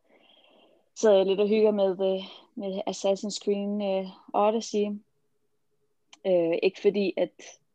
så 0.94 1.24
lidt 1.24 1.40
og 1.40 1.48
hygger 1.48 1.70
med, 1.70 1.90
øh, 1.90 2.24
med 2.54 2.82
Assassin's 2.88 3.44
Creed 3.44 4.00
øh, 4.00 4.11
Odyssey. 4.34 4.86
Øh, 6.26 6.59
ikke 6.62 6.80
fordi, 6.80 7.14
at 7.16 7.30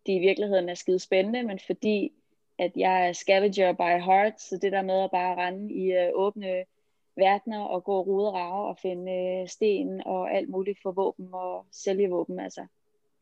de 0.05 0.15
i 0.15 0.19
virkeligheden 0.19 0.69
er 0.69 0.73
skide 0.73 0.99
spændende, 0.99 1.43
men 1.43 1.59
fordi, 1.59 2.11
at 2.59 2.71
jeg 2.75 3.07
er 3.07 3.13
scavenger 3.13 3.73
by 3.73 4.03
heart, 4.03 4.41
så 4.41 4.57
det 4.57 4.71
der 4.71 4.81
med 4.81 5.03
at 5.03 5.11
bare 5.11 5.35
rende 5.35 5.73
i 5.73 5.91
øh, 5.91 6.09
åbne 6.13 6.65
verdener 7.15 7.63
og 7.63 7.83
gå 7.83 8.01
rude 8.01 8.27
og 8.27 8.33
rave 8.33 8.67
og 8.67 8.77
finde 8.77 9.11
øh, 9.11 9.47
sten 9.47 10.03
og 10.05 10.33
alt 10.33 10.49
muligt 10.49 10.79
for 10.81 10.91
våben 10.91 11.29
og 11.33 11.65
sælge 11.71 12.09
våben, 12.09 12.39
altså 12.39 12.65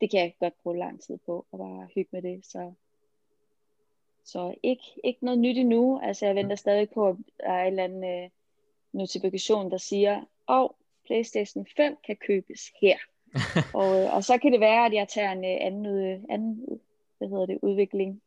det 0.00 0.10
kan 0.10 0.20
jeg 0.20 0.34
godt 0.40 0.62
bruge 0.62 0.78
lang 0.78 1.00
tid 1.00 1.18
på, 1.26 1.46
og 1.52 1.58
bare 1.58 1.88
hygge 1.94 2.08
med 2.12 2.22
det. 2.22 2.46
Så, 2.46 2.72
så 4.24 4.54
ikke, 4.62 4.82
ikke 5.04 5.24
noget 5.24 5.38
nyt 5.38 5.56
endnu. 5.56 6.00
Altså 6.02 6.26
jeg 6.26 6.34
venter 6.34 6.56
stadig 6.56 6.90
på, 6.90 7.08
at 7.08 7.16
der 7.40 7.52
er 7.52 7.62
en 7.62 7.66
eller 7.66 7.84
anden 7.84 8.24
uh, 8.24 8.30
notifikation, 8.92 9.70
der 9.70 9.76
siger, 9.76 10.24
oh, 10.46 10.70
Playstation 11.06 11.66
5 11.76 11.96
kan 12.06 12.16
købes 12.16 12.60
her. 12.80 12.96
og, 13.74 14.04
uh, 14.04 14.14
og 14.14 14.24
så 14.24 14.38
kan 14.38 14.52
det 14.52 14.60
være, 14.60 14.86
at 14.86 14.92
jeg 14.92 15.08
tager 15.08 15.32
en 15.32 15.44
uh, 15.44 15.66
anden, 15.66 15.86
uh, 15.86 16.24
anden 16.28 16.80
hvad 17.18 17.28
hedder 17.28 17.46
det, 17.46 17.58
udvikling 17.62 18.22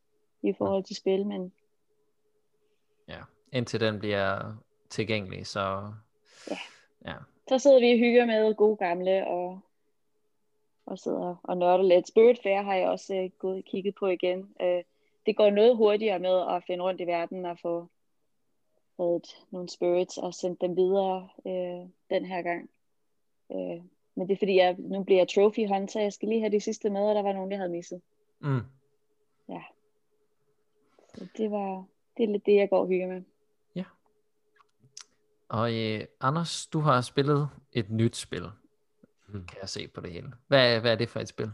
i 0.47 0.53
forhold 0.53 0.83
til 0.83 0.95
spil, 0.95 1.25
men 1.25 1.53
ja, 3.07 3.19
indtil 3.51 3.79
den 3.79 3.99
bliver 3.99 4.55
tilgængelig, 4.89 5.47
så 5.47 5.91
ja. 6.51 6.57
ja. 7.05 7.15
Så 7.49 7.59
sidder 7.59 7.79
vi 7.79 7.91
og 7.91 7.97
hygger 7.97 8.25
med 8.25 8.55
gode 8.55 8.77
gamle 8.77 9.27
og 9.27 9.59
og 10.85 10.99
sidder 10.99 11.35
og 11.43 11.57
nørder 11.57 11.83
lidt. 11.83 12.07
Spirit 12.07 12.39
Fair 12.43 12.61
har 12.61 12.75
jeg 12.75 12.89
også 12.89 13.15
øh, 13.15 13.29
gået 13.39 13.65
kigget 13.65 13.95
på 13.95 14.07
igen. 14.07 14.55
Øh, 14.61 14.83
det 15.25 15.37
går 15.37 15.49
noget 15.49 15.77
hurtigere 15.77 16.19
med 16.19 16.55
at 16.55 16.63
finde 16.67 16.83
rundt 16.83 17.01
i 17.01 17.07
verden 17.07 17.45
og 17.45 17.59
få 17.59 17.87
reddet 18.99 19.45
nogle 19.51 19.69
spirits 19.69 20.17
og 20.17 20.33
sendt 20.33 20.61
dem 20.61 20.75
videre 20.75 21.29
øh, 21.45 21.89
den 22.09 22.25
her 22.25 22.41
gang. 22.41 22.69
Øh, 23.51 23.83
men 24.15 24.27
det 24.27 24.33
er 24.33 24.37
fordi, 24.37 24.55
jeg 24.55 24.75
nu 24.77 25.03
bliver 25.03 25.19
jeg 25.19 25.27
trophy 25.27 25.67
hunter. 25.67 26.01
Jeg 26.01 26.13
skal 26.13 26.29
lige 26.29 26.41
have 26.41 26.51
de 26.51 26.59
sidste 26.59 26.89
med, 26.89 27.01
og 27.01 27.15
der 27.15 27.21
var 27.21 27.33
nogen, 27.33 27.51
jeg 27.51 27.59
havde 27.59 27.71
misset. 27.71 28.01
Mm. 28.39 28.61
Ja. 29.49 29.61
Så 31.17 31.27
det 31.37 31.51
var 31.51 31.85
det 32.17 32.23
er 32.23 32.27
lidt 32.27 32.45
det, 32.45 32.55
jeg 32.55 32.69
går 32.69 32.79
og 32.79 32.87
hygger 32.87 33.07
med. 33.07 33.21
Ja. 33.75 33.83
Og 35.49 35.75
øh, 35.75 36.05
Anders, 36.19 36.67
du 36.67 36.79
har 36.79 37.01
spillet 37.01 37.49
et 37.73 37.89
nyt 37.89 38.15
spil 38.15 38.49
mm. 39.27 39.45
kan 39.45 39.57
jeg 39.61 39.69
se 39.69 39.87
på 39.87 40.01
det 40.01 40.11
hele. 40.11 40.31
Hvad, 40.47 40.79
hvad 40.81 40.91
er 40.91 40.95
det 40.95 41.09
for 41.09 41.19
et 41.19 41.27
spil? 41.27 41.51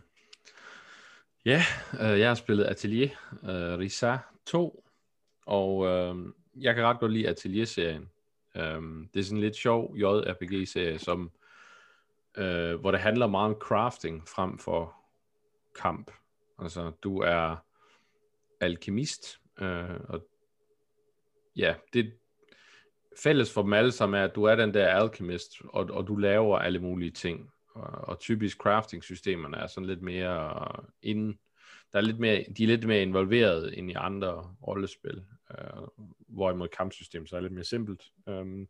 Ja, 1.46 1.62
øh, 2.02 2.20
jeg 2.20 2.28
har 2.28 2.36
spillet 2.36 2.64
Atelier 2.64 3.10
øh, 3.44 3.80
Risa 3.80 4.18
2, 4.46 4.86
og 5.46 5.86
øh, 5.86 6.16
jeg 6.56 6.76
kan 6.76 6.84
ret 6.84 7.00
godt 7.00 7.12
lide 7.12 7.30
Atelier-serien. 7.30 8.10
Øh, 8.56 8.82
det 9.14 9.20
er 9.20 9.24
sådan 9.24 9.38
en 9.38 9.42
lidt 9.42 9.56
sjov 9.56 9.98
JRPG-serie, 9.98 11.00
som, 11.00 11.32
øh, 12.38 12.76
hvor 12.76 12.92
det 12.92 13.00
handler 13.00 13.28
meget 13.28 13.54
om 13.54 13.60
crafting 13.60 14.28
frem 14.28 14.58
for 14.58 14.96
kamp. 15.76 16.12
Altså, 16.60 16.92
du 17.04 17.18
er 17.18 17.56
alkemist, 18.60 19.41
øh, 19.62 20.00
og 20.10 20.28
ja, 21.56 21.76
det 21.94 22.14
fælles 23.24 23.54
for 23.54 23.62
dem 23.62 23.74
alle 23.74 23.92
sammen 23.92 24.22
er, 24.22 24.26
at 24.26 24.36
du 24.36 24.44
er 24.44 24.56
den 24.56 24.74
der 24.74 24.88
alkemist, 24.88 25.52
og, 25.64 25.90
og 25.92 26.08
du 26.08 26.16
laver 26.16 26.60
alle 26.60 26.80
mulige 26.80 27.12
ting. 27.12 27.52
Og, 27.74 28.08
og 28.08 28.20
typisk 28.20 28.58
crafting-systemerne 28.58 29.58
er 29.58 29.68
sådan 29.68 29.88
lidt 29.88 30.02
mere 30.02 30.68
inden, 31.02 31.40
der 31.94 32.00
er 32.00 32.02
lidt 32.02 32.20
mere, 32.20 32.46
de 32.58 32.64
er 32.64 32.68
lidt 32.68 32.88
mere 32.88 33.02
involveret 33.02 33.78
end 33.78 33.92
i 33.92 33.94
andre 33.94 34.56
rollespil, 34.68 35.24
øh, 35.52 35.82
hvorimod 36.28 36.68
kampsystemet 36.68 37.30
så 37.30 37.36
er 37.36 37.40
lidt 37.42 37.54
mere 37.54 37.64
simpelt. 37.64 38.04
Øh, 38.30 38.68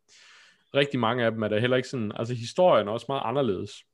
rigtig 0.74 1.00
mange 1.00 1.24
af 1.24 1.32
dem 1.32 1.42
er 1.42 1.48
der 1.48 1.60
heller 1.60 1.76
ikke 1.76 1.88
sådan, 1.88 2.12
altså 2.14 2.34
historien 2.34 2.88
er 2.88 2.92
også 2.92 3.06
meget 3.08 3.22
anderledes 3.24 3.84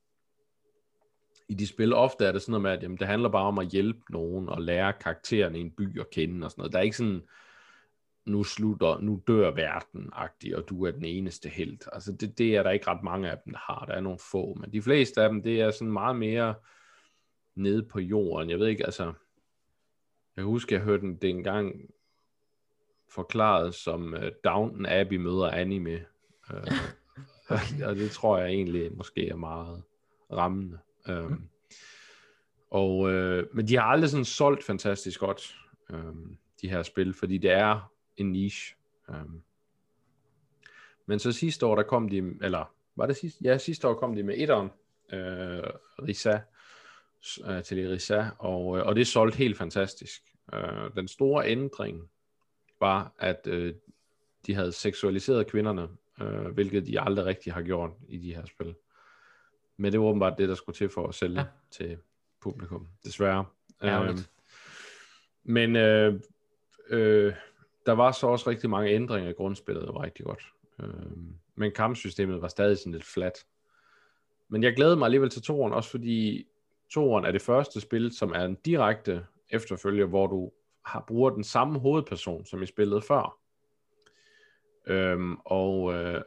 i 1.49 1.55
de 1.55 1.67
spil. 1.67 1.93
Ofte 1.93 2.25
er 2.25 2.33
det 2.33 2.43
sådan 2.43 2.51
noget 2.51 2.63
med, 2.63 2.71
at 2.71 2.83
jamen, 2.83 2.99
det 2.99 3.07
handler 3.07 3.29
bare 3.29 3.47
om 3.47 3.59
at 3.59 3.69
hjælpe 3.69 4.01
nogen 4.11 4.49
og 4.49 4.63
lære 4.63 4.93
karaktererne 4.93 5.59
i 5.59 5.61
en 5.61 5.71
by 5.71 6.01
at 6.01 6.11
kende 6.11 6.45
og 6.45 6.51
sådan 6.51 6.61
noget. 6.61 6.73
Der 6.73 6.79
er 6.79 6.83
ikke 6.83 6.97
sådan, 6.97 7.23
nu 8.27 8.45
slutter, 8.45 9.01
nu 9.01 9.23
dør 9.27 9.51
verden 9.51 10.11
og 10.13 10.69
du 10.69 10.85
er 10.85 10.91
den 10.91 11.05
eneste 11.05 11.49
held. 11.49 11.79
Altså 11.93 12.13
det, 12.13 12.39
det 12.39 12.57
er 12.57 12.63
der 12.63 12.71
ikke 12.71 12.87
ret 12.87 13.03
mange 13.03 13.31
af 13.31 13.39
dem, 13.45 13.53
der 13.53 13.61
har. 13.73 13.85
Der 13.85 13.93
er 13.95 14.01
nogle 14.01 14.19
få, 14.19 14.55
men 14.61 14.73
de 14.73 14.83
fleste 14.83 15.23
af 15.23 15.29
dem, 15.29 15.43
det 15.43 15.61
er 15.61 15.71
sådan 15.71 15.93
meget 15.93 16.17
mere 16.17 16.55
nede 17.55 17.83
på 17.83 18.01
jorden. 18.01 18.51
Jeg 18.51 18.59
ved 18.59 18.67
ikke, 18.67 18.85
altså, 18.85 19.13
jeg 20.37 20.45
husker, 20.45 20.77
jeg 20.77 20.85
hørte 20.85 21.03
den 21.03 21.17
det 21.17 21.31
engang 21.31 21.91
forklaret 23.11 23.75
som 23.75 24.13
uh, 24.13 24.29
Downton 24.45 24.87
Abbey 24.87 25.17
møder 25.17 25.51
anime. 25.51 26.01
Uh, 27.51 27.89
og 27.89 27.97
det 27.97 28.11
tror 28.11 28.39
jeg 28.39 28.49
egentlig 28.49 28.97
måske 28.97 29.29
er 29.29 29.37
meget 29.37 29.83
rammende. 30.33 30.79
Um, 31.09 31.49
og, 32.71 32.99
uh, 32.99 33.57
men 33.57 33.69
de 33.69 33.77
har 33.77 33.83
aldrig 33.83 34.11
sådan 34.11 34.25
solgt 34.25 34.65
fantastisk 34.65 35.21
godt, 35.21 35.57
um, 35.91 36.39
de 36.63 36.71
her 36.71 36.83
spil, 36.83 37.15
fordi 37.15 37.39
det 37.39 37.51
er 37.51 37.93
en 38.17 38.33
niche. 38.33 38.77
Um, 39.09 39.43
men 41.07 41.19
så 41.19 41.33
sidste 41.33 41.67
år, 41.67 41.77
der 41.77 41.83
kom 41.83 42.09
de, 42.09 42.17
eller 42.43 42.75
var 42.97 43.07
det 43.07 43.17
sidste? 43.17 43.45
Ja, 43.45 43.59
sidste 43.59 43.89
år 43.89 43.95
kom 43.95 44.15
de 44.15 44.23
med 44.23 44.35
etteren, 44.39 44.71
uh, 45.13 45.71
Risa, 46.09 46.39
uh, 47.49 47.63
til 47.63 47.89
Risa, 47.89 48.25
og, 48.39 48.67
uh, 48.67 48.79
og 48.79 48.97
det 48.97 49.07
solgte 49.07 49.39
helt 49.39 49.59
fantastisk. 49.59 50.23
Uh, 50.53 50.97
den 50.97 51.09
store 51.09 51.49
ændring 51.49 52.11
var, 52.81 53.13
at 53.19 53.49
uh, 53.53 53.71
de 54.47 54.55
havde 54.55 54.73
seksualiseret 54.73 55.47
kvinderne, 55.47 55.89
uh, 56.21 56.47
hvilket 56.47 56.87
de 56.87 57.01
aldrig 57.01 57.25
rigtig 57.25 57.53
har 57.53 57.63
gjort 57.63 57.91
i 58.09 58.19
de 58.19 58.35
her 58.35 58.47
spil. 58.47 58.75
Men 59.79 59.93
det 59.93 60.01
var 60.01 60.07
åbenbart 60.07 60.39
det, 60.39 60.49
der 60.49 60.55
skulle 60.55 60.77
til 60.77 60.89
for 60.89 61.07
at 61.07 61.15
sælge 61.15 61.41
ja. 61.41 61.47
til 61.71 61.99
publikum, 62.41 62.89
desværre. 63.05 63.45
Uh, 63.85 64.19
men 65.45 65.77
øh, 65.77 66.21
øh, 66.91 67.35
der 67.87 67.93
var 67.93 68.13
så 68.13 68.27
også 68.27 68.51
rigtig 68.51 68.71
mange 68.71 68.91
ændringer 68.91 69.31
i 69.31 69.33
grundspillet, 69.33 69.87
der 69.87 69.93
var 69.93 70.03
rigtig 70.03 70.25
godt. 70.25 70.47
Øh, 70.83 71.13
men 71.55 71.73
kampsystemet 71.73 72.43
var 72.43 72.49
stadig 72.49 72.79
sådan 72.79 72.93
lidt 72.93 73.05
flat. 73.05 73.47
men 74.49 74.63
jeg 74.63 74.77
glæder 74.77 74.97
mig 74.97 75.07
alligevel 75.07 75.31
til 75.31 75.43
toren, 75.43 75.73
også 75.73 75.91
fordi 75.91 76.47
toren 76.91 77.25
er 77.25 77.33
det 77.33 77.43
første 77.43 77.81
spil, 77.81 78.13
som 78.17 78.33
er 78.33 78.45
en 78.45 78.55
direkte 78.55 79.27
efterfølger, 79.51 80.07
hvor 80.07 80.27
du 80.27 80.53
har 80.85 81.05
bruger 81.09 81.31
den 81.31 81.45
samme 81.45 81.79
hovedperson, 81.79 82.45
som 82.45 82.63
i 82.63 82.67
spillet 82.67 83.05
før. 83.05 83.39
Øhm, 84.87 85.37
og, 85.45 85.95
øh, 85.95 86.23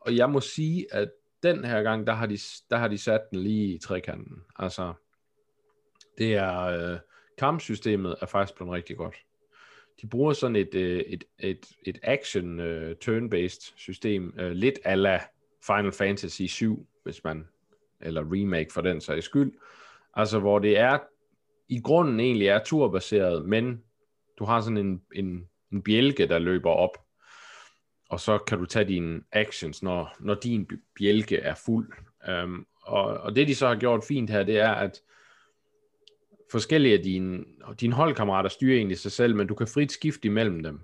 og 0.00 0.16
jeg 0.16 0.30
må 0.30 0.40
sige, 0.40 0.94
at 0.94 1.10
den 1.42 1.64
her 1.64 1.82
gang, 1.82 2.06
der 2.06 2.12
har 2.12 2.26
de, 2.26 2.38
der 2.70 2.76
har 2.76 2.88
de 2.88 2.98
sat 2.98 3.20
den 3.30 3.38
lige 3.38 3.74
i 3.74 3.78
trekanten. 3.78 4.42
Altså, 4.56 4.92
det 6.18 6.34
er, 6.34 6.60
øh, 6.60 6.98
kampsystemet 7.38 8.16
er 8.20 8.26
faktisk 8.26 8.56
blevet 8.56 8.72
rigtig 8.72 8.96
godt. 8.96 9.16
De 10.02 10.06
bruger 10.06 10.32
sådan 10.32 10.56
et, 10.56 10.74
øh, 10.74 11.00
et, 11.00 11.24
et, 11.38 11.66
et 11.86 11.98
action 12.02 12.60
øh, 12.60 12.96
turn-based 13.04 13.72
system, 13.76 14.34
øh, 14.38 14.50
lidt 14.50 14.78
ala 14.84 15.20
Final 15.66 15.92
Fantasy 15.92 16.42
7, 16.42 16.86
hvis 17.02 17.24
man, 17.24 17.48
eller 18.00 18.22
remake 18.32 18.72
for 18.72 18.80
den 18.80 19.00
sags 19.00 19.24
skyld. 19.24 19.52
Altså, 20.14 20.38
hvor 20.38 20.58
det 20.58 20.78
er, 20.78 20.98
i 21.68 21.80
grunden 21.80 22.20
egentlig 22.20 22.48
er 22.48 22.64
turbaseret, 22.64 23.48
men 23.48 23.82
du 24.38 24.44
har 24.44 24.60
sådan 24.60 24.76
en, 24.76 25.02
en, 25.14 25.48
en 25.72 25.82
bjælke, 25.82 26.26
der 26.26 26.38
løber 26.38 26.70
op, 26.70 27.04
og 28.08 28.20
så 28.20 28.38
kan 28.38 28.58
du 28.58 28.66
tage 28.66 28.84
dine 28.84 29.20
actions, 29.32 29.82
når, 29.82 30.16
når 30.20 30.34
din 30.34 30.70
bjælke 30.98 31.36
er 31.36 31.54
fuld. 31.54 31.92
Um, 32.42 32.66
og, 32.82 33.04
og 33.04 33.36
det 33.36 33.48
de 33.48 33.54
så 33.54 33.68
har 33.68 33.74
gjort 33.74 34.04
fint 34.04 34.30
her, 34.30 34.42
det 34.42 34.58
er, 34.58 34.70
at 34.70 35.02
forskellige 36.50 36.94
af 36.94 37.02
dine, 37.02 37.44
dine 37.80 37.94
holdkammerater 37.94 38.48
styrer 38.48 38.76
egentlig 38.76 38.98
sig 38.98 39.12
selv, 39.12 39.36
men 39.36 39.46
du 39.46 39.54
kan 39.54 39.66
frit 39.66 39.92
skifte 39.92 40.28
imellem 40.28 40.62
dem. 40.62 40.80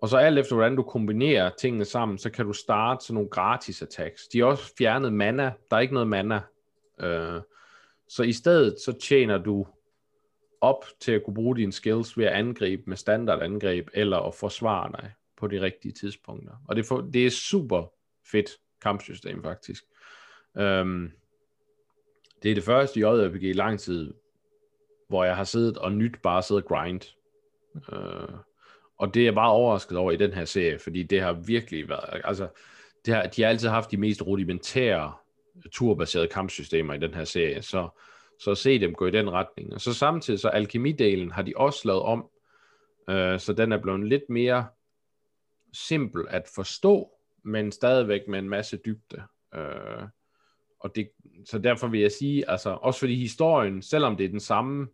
Og 0.00 0.08
så 0.08 0.16
alt 0.16 0.38
efter, 0.38 0.54
hvordan 0.54 0.76
du 0.76 0.82
kombinerer 0.82 1.50
tingene 1.58 1.84
sammen, 1.84 2.18
så 2.18 2.30
kan 2.30 2.46
du 2.46 2.52
starte 2.52 3.04
sådan 3.04 3.14
nogle 3.14 3.30
gratis 3.30 3.82
attacks. 3.82 4.28
De 4.28 4.38
har 4.38 4.46
også 4.46 4.74
fjernet 4.78 5.12
mana. 5.12 5.52
Der 5.70 5.76
er 5.76 5.80
ikke 5.80 5.94
noget 5.94 6.08
mana. 6.08 6.40
Øh, 7.00 7.40
så 8.08 8.22
i 8.22 8.32
stedet, 8.32 8.76
så 8.84 8.92
tjener 8.92 9.38
du 9.38 9.66
op 10.60 10.84
til 11.00 11.12
at 11.12 11.24
kunne 11.24 11.34
bruge 11.34 11.56
dine 11.56 11.72
skills 11.72 12.18
ved 12.18 12.24
at 12.24 12.32
angribe 12.32 12.82
med 12.86 12.96
standardangreb 12.96 13.88
eller 13.94 14.18
at 14.18 14.34
forsvare 14.34 14.92
dig 14.92 15.12
på 15.42 15.46
de 15.46 15.60
rigtige 15.60 15.92
tidspunkter. 15.92 16.52
Og 16.68 16.76
det, 16.76 16.86
for, 16.86 17.00
det 17.00 17.26
er 17.26 17.30
super 17.30 17.92
fedt 18.32 18.50
kampsystem 18.82 19.42
faktisk. 19.42 19.84
Øhm, 20.56 21.12
det 22.42 22.50
er 22.50 22.54
det 22.54 22.64
første 22.64 23.00
i 23.00 23.02
JRPG 23.02 23.42
i 23.42 23.52
lang 23.52 23.80
tid, 23.80 24.14
hvor 25.08 25.24
jeg 25.24 25.36
har 25.36 25.44
siddet 25.44 25.78
og 25.78 25.92
nyt 25.92 26.22
bare 26.22 26.42
siddet 26.42 26.64
og 26.64 26.68
grind. 26.68 27.00
Øh, 27.92 28.38
og 28.98 29.14
det 29.14 29.20
er 29.20 29.24
jeg 29.24 29.34
bare 29.34 29.50
overrasket 29.50 29.98
over 29.98 30.12
i 30.12 30.16
den 30.16 30.32
her 30.32 30.44
serie, 30.44 30.78
fordi 30.78 31.02
det 31.02 31.20
har 31.20 31.32
virkelig 31.32 31.88
været, 31.88 32.20
altså, 32.24 32.48
det 33.06 33.14
har, 33.14 33.26
de 33.26 33.42
har 33.42 33.48
altid 33.48 33.68
haft 33.68 33.90
de 33.90 33.96
mest 33.96 34.26
rudimentære 34.26 35.12
turbaserede 35.72 36.28
kampsystemer 36.28 36.94
i 36.94 36.98
den 36.98 37.14
her 37.14 37.24
serie, 37.24 37.62
så, 37.62 37.88
så 38.38 38.54
se 38.54 38.80
dem 38.80 38.94
gå 38.94 39.06
i 39.06 39.10
den 39.10 39.30
retning. 39.30 39.74
Og 39.74 39.80
så 39.80 39.94
samtidig, 39.94 40.40
så 40.40 40.48
alkemidelen 40.48 41.30
har 41.30 41.42
de 41.42 41.52
også 41.56 41.80
lavet 41.84 42.02
om, 42.02 42.28
øh, 43.08 43.40
så 43.40 43.52
den 43.52 43.72
er 43.72 43.82
blevet 43.82 44.08
lidt 44.08 44.28
mere 44.28 44.66
simpel 45.72 46.26
at 46.28 46.48
forstå, 46.54 47.10
men 47.42 47.72
stadigvæk 47.72 48.28
med 48.28 48.38
en 48.38 48.48
masse 48.48 48.76
dybde. 48.76 49.22
Øh, 49.54 50.02
og 50.80 50.96
det, 50.96 51.10
så 51.44 51.58
derfor 51.58 51.88
vil 51.88 52.00
jeg 52.00 52.12
sige, 52.12 52.50
altså 52.50 52.70
også 52.70 53.00
fordi 53.00 53.14
historien, 53.14 53.82
selvom 53.82 54.16
det 54.16 54.24
er 54.24 54.28
den 54.28 54.40
samme, 54.40 54.88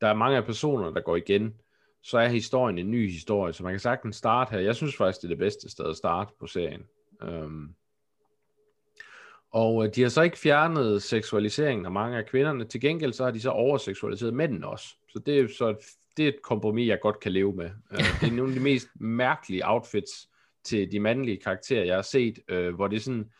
der 0.00 0.08
er 0.08 0.14
mange 0.14 0.36
af 0.36 0.44
personer, 0.44 0.90
der 0.90 1.00
går 1.00 1.16
igen, 1.16 1.54
så 2.02 2.18
er 2.18 2.28
historien 2.28 2.78
en 2.78 2.90
ny 2.90 3.10
historie, 3.10 3.52
så 3.52 3.62
man 3.62 3.72
kan 3.72 3.80
sagtens 3.80 4.16
starte 4.16 4.50
her. 4.50 4.58
Jeg 4.58 4.76
synes 4.76 4.96
faktisk, 4.96 5.20
det 5.20 5.24
er 5.24 5.28
det 5.28 5.38
bedste 5.38 5.70
sted 5.70 5.84
at 5.90 5.96
starte 5.96 6.32
på 6.40 6.46
serien. 6.46 6.82
Um, 7.22 7.74
og 9.52 9.84
øh, 9.84 9.90
de 9.94 10.02
har 10.02 10.08
så 10.08 10.22
ikke 10.22 10.38
fjernet 10.38 11.02
seksualiseringen 11.02 11.86
af 11.86 11.92
mange 11.92 12.18
af 12.18 12.26
kvinderne. 12.26 12.64
Til 12.64 12.80
gengæld 12.80 13.12
så 13.12 13.24
har 13.24 13.30
de 13.30 13.40
så 13.40 13.50
overseksualiseret 13.50 14.34
mændene 14.34 14.66
også. 14.66 14.86
Så 15.08 15.18
det 15.18 15.38
er 15.38 15.48
så 15.58 15.68
et, 15.68 15.76
det 16.16 16.24
er 16.24 16.28
et 16.28 16.42
kompromis, 16.42 16.88
jeg 16.88 17.00
godt 17.00 17.20
kan 17.20 17.32
leve 17.32 17.52
med. 17.52 17.70
Uh, 17.90 17.98
det 18.20 18.28
er 18.28 18.32
nogle 18.32 18.52
af 18.52 18.58
de 18.58 18.64
mest 18.64 18.88
mærkelige 18.94 19.68
outfits 19.68 20.28
til 20.64 20.92
de 20.92 21.00
mandlige 21.00 21.36
karakterer, 21.36 21.84
jeg 21.84 21.94
har 21.94 22.02
set, 22.02 22.38
uh, 22.52 22.74
hvor 22.74 22.88
det 22.88 22.96
er 22.96 23.00
sådan, 23.00 23.30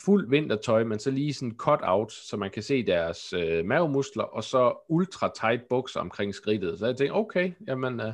fuld 0.00 0.30
vintertøj, 0.30 0.84
men 0.84 0.98
så 0.98 1.10
lige 1.10 1.34
sådan 1.34 1.54
cut 1.56 1.80
out, 1.82 2.12
så 2.12 2.36
man 2.36 2.50
kan 2.50 2.62
se 2.62 2.86
deres 2.86 3.32
øh, 3.32 3.64
mavemuskler, 3.64 4.24
og 4.24 4.44
så 4.44 4.84
ultra 4.88 5.32
tight 5.40 5.68
bukser 5.68 6.00
omkring 6.00 6.34
skridtet. 6.34 6.78
Så 6.78 6.86
jeg 6.86 6.96
tænkte, 6.96 7.14
okay, 7.14 7.52
jamen, 7.68 8.00
uh, 8.00 8.06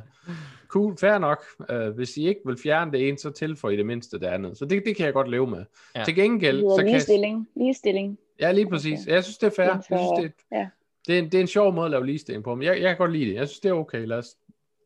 cool, 0.67 0.97
fair 0.97 1.17
nok. 1.17 1.43
Uh, 1.73 1.95
hvis 1.95 2.17
I 2.17 2.27
ikke 2.27 2.41
vil 2.45 2.57
fjerne 2.63 2.91
det 2.91 3.07
ene, 3.07 3.17
så 3.17 3.29
tilføj 3.29 3.69
I 3.69 3.77
det 3.77 3.85
mindste 3.85 4.19
det 4.19 4.25
andet. 4.25 4.57
Så 4.57 4.65
det, 4.65 4.83
det 4.85 4.95
kan 4.95 5.05
jeg 5.05 5.13
godt 5.13 5.29
leve 5.29 5.47
med. 5.47 5.65
Ja. 5.95 6.03
Til 6.03 6.15
gengæld... 6.15 6.61
Så 6.61 6.75
kan 6.77 6.85
ligestilling. 6.85 7.47
ligestilling. 7.55 8.17
Ja, 8.39 8.51
lige 8.51 8.69
præcis. 8.69 8.99
Okay. 9.01 9.13
Jeg 9.13 9.23
synes, 9.23 9.37
det 9.37 9.47
er 9.47 9.51
fair. 9.55 9.65
Jeg 9.65 9.83
synes, 9.83 10.09
det, 10.19 10.31
ja. 10.51 10.69
det, 11.07 11.15
er 11.15 11.19
en, 11.19 11.25
det 11.25 11.33
er 11.33 11.41
en 11.41 11.47
sjov 11.47 11.73
måde 11.73 11.85
at 11.85 11.91
lave 11.91 12.05
ligestilling 12.05 12.43
på, 12.43 12.55
men 12.55 12.63
jeg, 12.63 12.81
jeg 12.81 12.89
kan 12.89 12.97
godt 12.97 13.11
lide 13.11 13.25
det. 13.25 13.35
Jeg 13.35 13.47
synes, 13.47 13.59
det 13.59 13.69
er 13.69 13.73
okay. 13.73 14.05
Lad 14.05 14.17
os, 14.17 14.35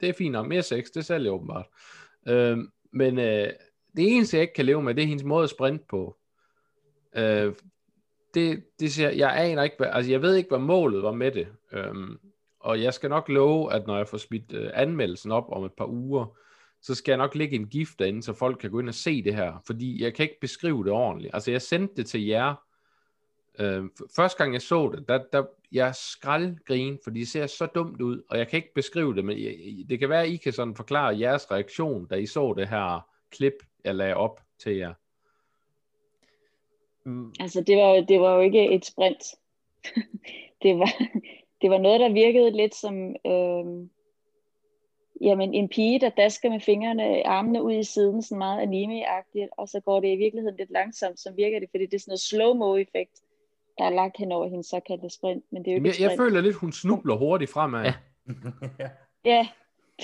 det 0.02 0.10
er 0.10 0.14
fint 0.14 0.32
nok. 0.32 0.48
Mere 0.48 0.62
sex, 0.62 0.86
det 0.96 1.06
sælger 1.06 1.32
åbenbart. 1.32 1.66
Uh, 2.32 2.58
men 2.92 3.18
uh, 3.18 3.24
det 3.98 4.16
eneste, 4.16 4.38
jeg 4.38 4.42
ikke 4.42 4.54
kan 4.54 4.66
leve 4.66 4.82
med, 4.82 4.96
det 4.96 5.04
er 5.04 5.08
hendes 5.08 5.24
måde 5.24 5.44
at 5.44 5.50
sprinte 5.50 5.86
på. 5.90 6.18
Øh, 7.16 7.54
det, 8.34 8.64
det 8.80 8.92
siger, 8.94 9.10
jeg 9.10 9.38
aner 9.38 9.64
ikke, 9.64 9.76
hvad, 9.78 9.88
altså 9.92 10.12
jeg 10.12 10.22
ved 10.22 10.36
ikke, 10.36 10.50
hvad 10.50 10.60
målet 10.60 11.04
var 11.04 11.12
med 11.12 11.32
det. 11.32 11.48
Øhm, 11.72 12.18
og 12.60 12.82
jeg 12.82 12.94
skal 12.94 13.10
nok 13.10 13.30
love, 13.30 13.74
at 13.74 13.88
når 13.88 13.98
jeg 13.98 14.08
får 14.08 14.18
smidt 14.18 14.54
øh, 14.54 14.72
anmeldelsen 14.74 15.32
op 15.32 15.46
om 15.50 15.64
et 15.64 15.74
par 15.78 15.86
uger, 15.86 16.38
så 16.82 16.96
skal 16.96 17.12
jeg 17.12 17.18
nok 17.18 17.36
lægge 17.36 17.56
en 17.56 17.68
gift 17.68 18.00
derinde, 18.00 18.24
så 18.24 18.34
folk 18.34 18.60
kan 18.60 18.72
gå 18.72 18.80
ind 18.80 18.90
og 18.90 18.96
se 18.96 19.24
det 19.24 19.36
her. 19.36 19.64
Fordi 19.66 20.04
jeg 20.04 20.14
kan 20.14 20.24
ikke 20.24 20.40
beskrive 20.42 20.84
det 20.84 20.92
ordentligt. 20.92 21.34
Altså 21.34 21.52
jeg 21.52 21.62
sendte 21.62 21.96
det 21.96 22.06
til 22.06 22.26
jer. 22.26 22.56
Øh, 23.60 23.84
første 24.16 24.38
gang 24.38 24.54
jeg 24.54 24.62
så 24.62 24.92
det, 24.96 25.08
der, 25.08 25.24
der 25.34 25.44
jeg 25.72 25.96
skraldgrin, 25.96 27.00
fordi 27.04 27.20
det 27.20 27.28
ser 27.28 27.48
så 27.48 27.66
dumt 27.66 28.02
ud, 28.02 28.24
og 28.30 28.38
jeg 28.38 28.48
kan 28.48 28.58
ikke 28.58 28.74
beskrive 28.76 29.16
det, 29.16 29.26
men 29.26 29.38
jeg, 29.40 29.56
det 29.90 30.00
kan 30.00 30.10
være, 30.10 30.24
at 30.24 30.30
I 30.30 30.38
kan 30.38 30.54
sådan 30.54 30.76
forklare 30.76 31.20
jeres 31.20 31.52
reaktion, 31.52 32.08
da 32.08 32.16
I 32.16 32.26
så 32.26 32.54
det 32.58 32.70
her 32.70 33.08
klip, 33.32 33.54
jeg 33.84 33.96
lagde 33.96 34.16
op 34.16 34.42
til 34.60 34.76
jer. 34.76 34.94
Mm. 37.06 37.34
Altså 37.40 37.62
det 37.62 37.78
var, 37.78 38.02
det 38.02 38.20
var 38.20 38.36
jo 38.36 38.42
ikke 38.42 38.72
et 38.72 38.86
sprint. 38.86 39.24
det, 40.64 40.80
var, 40.80 40.92
det 41.62 41.70
var 41.70 41.78
noget, 41.78 42.00
der 42.00 42.14
virkede 42.14 42.52
lidt 42.52 42.76
som 42.76 43.16
øh, 43.26 43.66
jamen, 45.22 45.54
en 45.54 45.70
pige, 45.70 46.00
der 46.00 46.10
dasker 46.10 46.50
med 46.50 46.60
fingrene, 46.60 47.28
armene 47.28 47.64
ud 47.64 47.74
i 47.74 47.84
siden, 47.84 48.22
sådan 48.22 48.38
meget 48.38 48.62
anime-agtigt, 48.62 49.50
og 49.58 49.68
så 49.70 49.80
går 49.80 50.00
det 50.00 50.08
i 50.08 50.16
virkeligheden 50.16 50.58
lidt 50.58 50.72
langsomt, 50.72 51.20
så 51.20 51.34
virker 51.36 51.60
det, 51.60 51.70
fordi 51.72 51.86
det 51.86 51.94
er 51.94 52.00
sådan 52.00 52.12
noget 52.12 52.20
slow-mo-effekt, 52.20 53.22
der 53.78 53.84
er 53.84 53.90
lagt 53.90 54.18
hen 54.18 54.32
over 54.32 54.48
hendes 54.50 54.68
såkaldte 54.68 55.10
sprint. 55.10 55.44
Men 55.52 55.66
det 55.66 55.74
er 55.74 55.78
jo 55.78 55.84
jeg, 55.84 55.96
jeg 56.00 56.18
føler 56.18 56.42
lidt, 56.42 56.56
hun 56.56 56.72
snubler 56.72 57.16
hurtigt 57.16 57.52
fremad. 57.52 57.84
Ja. 57.84 57.94
ja. 59.32 59.48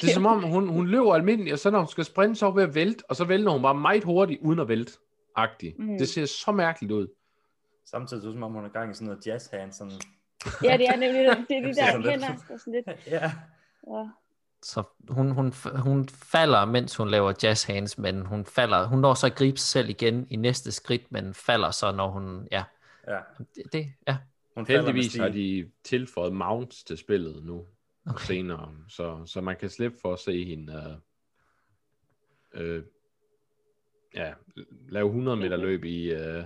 Det 0.02 0.10
er 0.10 0.14
som 0.14 0.26
om, 0.26 0.43
hun, 0.43 0.68
hun 0.68 0.88
løber 0.88 1.14
almindeligt, 1.14 1.54
og 1.54 1.60
så 1.60 1.72
når 1.72 1.80
hun 1.80 1.88
skal 1.88 2.06
sprinte, 2.06 2.36
så 2.36 2.45
er 2.45 2.50
hun 2.50 2.58
ved 2.58 2.68
at 2.68 2.76
vælte, 2.76 3.04
og 3.10 3.16
så 3.16 3.26
vælter 3.26 3.52
hun 3.52 3.62
bare 3.62 3.76
meget 3.76 4.04
hurtigt, 4.04 4.41
uden 4.41 4.60
at 4.60 4.68
vælte 4.68 4.91
agtig 5.40 5.76
mm. 5.80 5.98
Det 5.98 6.10
ser 6.10 6.26
så 6.26 6.52
mærkeligt 6.52 6.92
ud. 6.92 7.08
Samtidig 7.86 8.24
så 8.24 8.32
som 8.32 8.44
om 8.44 8.52
hun 8.52 8.66
er 8.66 8.70
gang 8.70 8.92
i 8.92 8.94
sådan 8.94 9.06
noget 9.06 9.28
jazz 9.28 9.48
hand, 9.48 9.74
sådan... 9.74 10.02
ja, 10.64 10.78
det 10.78 10.88
er 10.88 10.96
nemlig 10.96 11.22
det, 11.50 11.58
er 11.58 11.62
de 11.68 11.76
der 11.76 12.10
hænder, 12.10 12.28
der 12.48 12.58
sådan 12.58 12.74
lidt... 12.74 12.88
ja. 13.08 13.32
ja. 13.88 14.10
Så 14.64 14.84
hun, 15.10 15.32
hun, 15.32 15.54
hun 15.76 16.10
falder, 16.10 16.66
mens 16.66 16.96
hun 16.96 17.10
laver 17.10 17.34
jazz 17.44 17.64
hands, 17.64 17.98
men 17.98 18.26
hun 18.26 18.46
falder, 18.46 18.88
hun 18.88 19.00
når 19.00 19.14
så 19.14 19.26
at 19.26 19.36
gribe 19.36 19.58
sig 19.58 19.68
selv 19.68 19.90
igen 19.90 20.28
i 20.30 20.36
næste 20.36 20.72
skridt, 20.72 21.12
men 21.12 21.34
falder 21.34 21.72
så, 21.72 21.92
når 21.92 22.10
hun, 22.10 22.48
ja. 22.52 22.64
Ja. 23.08 23.20
Det, 23.56 23.74
det 23.74 23.94
ja. 24.08 24.18
Hun 24.56 24.66
Heldigvis 24.68 25.16
har 25.16 25.30
de 25.30 25.72
tilføjet 25.84 26.34
mounts 26.34 26.84
til 26.84 26.98
spillet 26.98 27.44
nu, 27.44 27.66
okay. 28.06 28.26
senere, 28.26 28.76
så, 28.88 29.26
så 29.26 29.42
man 29.42 29.56
kan 29.56 29.70
slippe 29.70 29.98
for 30.02 30.14
at 30.14 30.20
se 30.20 30.46
hende 30.46 31.02
øh, 32.54 32.76
øh, 32.76 32.84
ja, 34.16 34.34
lave 34.89 35.07
100 35.07 35.38
meter 35.38 35.57
løb 35.57 35.84
i... 35.84 36.14
Uh, 36.16 36.43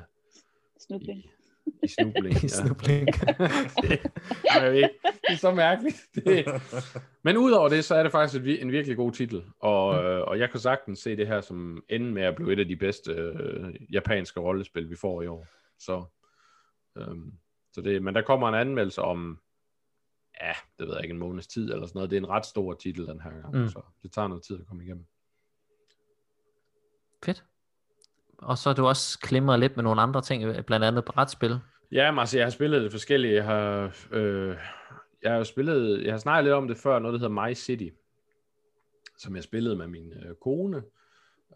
snubling. 0.80 1.26
I, 1.66 1.72
i 1.84 1.88
snubling. 1.88 2.36
I 2.44 2.48
snubling. 2.48 3.08
det, 3.84 4.02
jeg 4.54 4.64
ved 4.64 4.74
ikke, 4.74 4.90
det 5.04 5.34
er 5.34 5.36
så 5.36 5.54
mærkeligt. 5.54 5.98
Det. 6.16 6.46
Men 7.24 7.38
udover 7.38 7.70
det, 7.70 7.86
så 7.86 7.96
er 7.96 8.04
det 8.04 8.12
faktisk 8.12 8.44
en 8.62 8.72
virkelig 8.72 8.98
god 8.98 9.12
titel. 9.12 9.44
Og, 9.60 9.94
mm. 9.94 10.08
øh, 10.08 10.22
og 10.22 10.40
jeg 10.40 10.52
kan 10.52 10.60
sagtens 10.60 11.00
se 11.00 11.16
det 11.16 11.28
her 11.28 11.42
som 11.42 11.84
enden 11.90 12.14
med 12.14 12.24
at 12.24 12.36
blive 12.36 12.54
et 12.54 12.60
af 12.60 12.68
de 12.68 12.76
bedste 12.76 13.12
øh, 13.12 13.76
japanske 13.94 14.40
rollespil, 14.40 14.90
vi 14.90 14.96
får 14.96 15.22
i 15.22 15.28
år. 15.28 15.48
Så, 15.80 16.06
øh, 16.98 17.18
så 17.74 17.82
det, 17.82 18.04
men 18.04 18.16
der 18.16 18.22
kommer 18.22 18.50
en 18.50 18.56
anmeldelse 18.56 19.02
om, 19.02 19.40
ja, 20.42 20.54
det 20.80 20.88
ved 20.88 20.94
jeg 20.94 21.04
ikke, 21.04 21.14
en 21.14 21.20
måneds 21.20 21.48
tid 21.48 21.72
eller 21.72 21.88
sådan 21.88 21.98
noget. 21.98 22.10
Det 22.10 22.18
er 22.18 22.22
en 22.22 22.30
ret 22.30 22.46
stor 22.46 22.74
titel 22.74 23.08
den 23.08 23.22
her 23.22 23.32
gang, 23.32 23.56
mm. 23.56 23.70
så 23.70 23.82
det 24.04 24.12
tager 24.12 24.28
noget 24.28 24.44
tid 24.44 24.60
at 24.60 24.68
komme 24.68 24.84
igennem. 24.84 25.06
Fedt 27.26 27.44
og 28.46 28.58
så 28.58 28.70
er 28.70 28.74
du 28.74 28.88
også 28.88 29.20
klimret 29.20 29.60
lidt 29.60 29.76
med 29.76 29.84
nogle 29.84 30.02
andre 30.02 30.22
ting, 30.22 30.66
blandt 30.66 30.86
andet 30.86 31.06
brætspil. 31.06 31.60
Ja, 31.92 32.12
men 32.12 32.20
altså, 32.20 32.38
jeg 32.38 32.46
har 32.46 32.52
spillet 32.52 32.82
det 32.82 32.92
forskellige. 32.92 33.36
Jeg 33.36 33.44
har, 33.44 33.96
øh, 34.12 34.58
jeg 35.24 35.32
har 35.32 35.44
spillet, 35.44 36.04
jeg 36.04 36.14
har 36.14 36.18
snakket 36.18 36.44
lidt 36.44 36.54
om 36.54 36.68
det 36.68 36.78
før, 36.78 37.00
noget 37.00 37.14
der 37.22 37.30
hedder 37.30 37.48
My 37.48 37.54
City, 37.54 37.88
som 39.18 39.36
jeg 39.36 39.44
spillede 39.44 39.76
med 39.76 39.88
min 39.88 40.14
øh, 40.14 40.36
kone. 40.36 40.84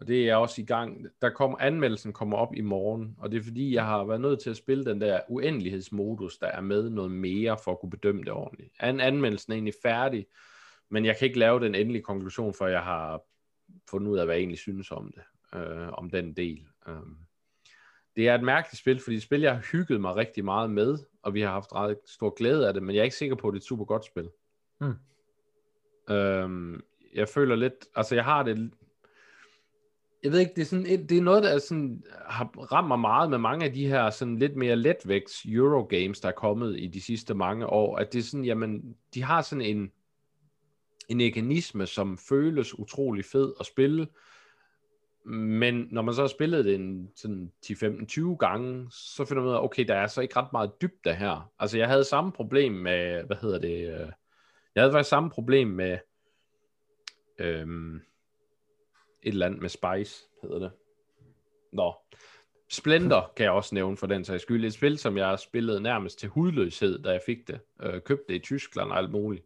Og 0.00 0.08
det 0.08 0.28
er 0.28 0.36
også 0.36 0.62
i 0.62 0.64
gang. 0.64 1.06
Der 1.22 1.30
kommer, 1.30 1.58
anmeldelsen 1.58 2.12
kommer 2.12 2.36
op 2.36 2.54
i 2.54 2.60
morgen, 2.60 3.16
og 3.18 3.32
det 3.32 3.38
er 3.38 3.42
fordi, 3.42 3.74
jeg 3.74 3.84
har 3.84 4.04
været 4.04 4.20
nødt 4.20 4.40
til 4.40 4.50
at 4.50 4.56
spille 4.56 4.84
den 4.84 5.00
der 5.00 5.20
uendelighedsmodus, 5.28 6.38
der 6.38 6.46
er 6.46 6.60
med 6.60 6.90
noget 6.90 7.10
mere 7.10 7.58
for 7.64 7.72
at 7.72 7.80
kunne 7.80 7.90
bedømme 7.90 8.22
det 8.22 8.32
ordentligt. 8.32 8.72
An, 8.80 9.00
anmeldelsen 9.00 9.52
er 9.52 9.54
egentlig 9.54 9.74
færdig, 9.82 10.26
men 10.88 11.04
jeg 11.04 11.16
kan 11.16 11.26
ikke 11.26 11.38
lave 11.38 11.60
den 11.60 11.74
endelige 11.74 12.02
konklusion, 12.02 12.54
for 12.54 12.66
jeg 12.66 12.82
har 12.82 13.22
fundet 13.90 14.10
ud 14.10 14.18
af, 14.18 14.24
hvad 14.24 14.34
jeg 14.34 14.40
egentlig 14.40 14.58
synes 14.58 14.90
om 14.90 15.12
det, 15.14 15.22
øh, 15.58 15.88
om 15.88 16.10
den 16.10 16.32
del. 16.32 16.66
Øh. 16.88 17.02
Det 18.16 18.28
er 18.28 18.34
et 18.34 18.42
mærkeligt 18.42 18.80
spil, 18.80 19.00
fordi 19.00 19.14
det 19.14 19.22
spil, 19.22 19.40
jeg 19.40 19.54
har 19.54 19.62
hygget 19.72 20.00
mig 20.00 20.16
rigtig 20.16 20.44
meget 20.44 20.70
med, 20.70 20.98
og 21.22 21.34
vi 21.34 21.40
har 21.40 21.50
haft 21.50 21.74
ret 21.74 21.98
stor 22.06 22.30
glæde 22.30 22.68
af 22.68 22.74
det, 22.74 22.82
men 22.82 22.94
jeg 22.94 23.00
er 23.00 23.04
ikke 23.04 23.16
sikker 23.16 23.36
på, 23.36 23.48
at 23.48 23.52
det 23.52 23.58
er 23.58 23.60
et 23.60 23.66
super 23.66 23.84
godt 23.84 24.04
spil. 24.04 24.30
Hmm. 24.80 24.94
Øh, 26.14 26.80
jeg 27.14 27.28
føler 27.28 27.56
lidt, 27.56 27.86
altså 27.94 28.14
jeg 28.14 28.24
har 28.24 28.42
det 28.42 28.72
jeg 30.22 30.32
ved 30.32 30.38
ikke, 30.38 30.52
det 30.56 30.62
er, 30.62 30.66
sådan, 30.66 31.06
det 31.08 31.18
er 31.18 31.22
noget, 31.22 31.42
der 31.42 31.48
er 31.48 31.58
sådan, 31.58 32.02
har 32.26 32.44
ramt 32.72 32.88
mig 32.88 32.98
meget 32.98 33.30
med 33.30 33.38
mange 33.38 33.64
af 33.64 33.72
de 33.72 33.86
her 33.86 34.10
sådan 34.10 34.38
lidt 34.38 34.56
mere 34.56 34.76
letvægts 34.76 35.44
Eurogames, 35.44 36.20
der 36.20 36.28
er 36.28 36.32
kommet 36.32 36.80
i 36.80 36.86
de 36.86 37.00
sidste 37.00 37.34
mange 37.34 37.66
år, 37.66 37.96
at 37.96 38.12
det 38.12 38.18
er 38.18 38.22
sådan, 38.22 38.44
jamen, 38.44 38.96
de 39.14 39.22
har 39.22 39.42
sådan 39.42 39.64
en, 39.64 39.92
en 41.08 41.16
mekanisme, 41.16 41.86
som 41.86 42.18
føles 42.18 42.78
utrolig 42.78 43.24
fed 43.24 43.52
at 43.60 43.66
spille, 43.66 44.06
men 45.28 45.88
når 45.90 46.02
man 46.02 46.14
så 46.14 46.20
har 46.20 46.28
spillet 46.28 46.64
det 46.64 46.74
en 46.74 47.10
sådan 47.16 47.52
10-15-20 47.66 48.36
gange, 48.36 48.86
så 48.90 49.24
finder 49.24 49.42
man 49.42 49.50
ud 49.50 49.56
af, 49.56 49.62
okay, 49.62 49.84
der 49.88 49.94
er 49.94 50.06
så 50.06 50.20
ikke 50.20 50.36
ret 50.36 50.52
meget 50.52 50.82
dybde 50.82 51.14
her. 51.14 51.52
Altså, 51.58 51.78
jeg 51.78 51.88
havde 51.88 52.04
samme 52.04 52.32
problem 52.32 52.72
med, 52.72 53.24
hvad 53.24 53.36
hedder 53.36 53.58
det, 53.58 54.00
øh, 54.00 54.12
jeg 54.74 54.82
havde 54.82 54.92
faktisk 54.92 55.10
samme 55.10 55.30
problem 55.30 55.68
med, 55.68 55.98
øhm, 57.38 57.96
et 59.22 59.32
eller 59.32 59.46
andet 59.46 59.60
med 59.60 59.68
Spice, 59.68 60.24
hedder 60.42 60.58
det. 60.58 60.70
Nå. 61.72 61.94
Splendor 62.70 63.32
kan 63.36 63.44
jeg 63.44 63.52
også 63.52 63.74
nævne 63.74 63.96
for 63.96 64.06
den 64.06 64.24
sags 64.24 64.42
skyld. 64.42 64.64
Et 64.64 64.72
spil, 64.72 64.98
som 64.98 65.16
jeg 65.16 65.38
spillede 65.38 65.80
nærmest 65.80 66.18
til 66.18 66.28
hudløshed, 66.28 67.02
da 67.02 67.10
jeg 67.10 67.20
fik 67.26 67.48
det. 67.48 67.60
Øh, 67.82 68.00
købte 68.02 68.24
det 68.28 68.34
i 68.34 68.38
Tyskland 68.38 68.90
og 68.90 68.98
alt 68.98 69.10
muligt. 69.10 69.44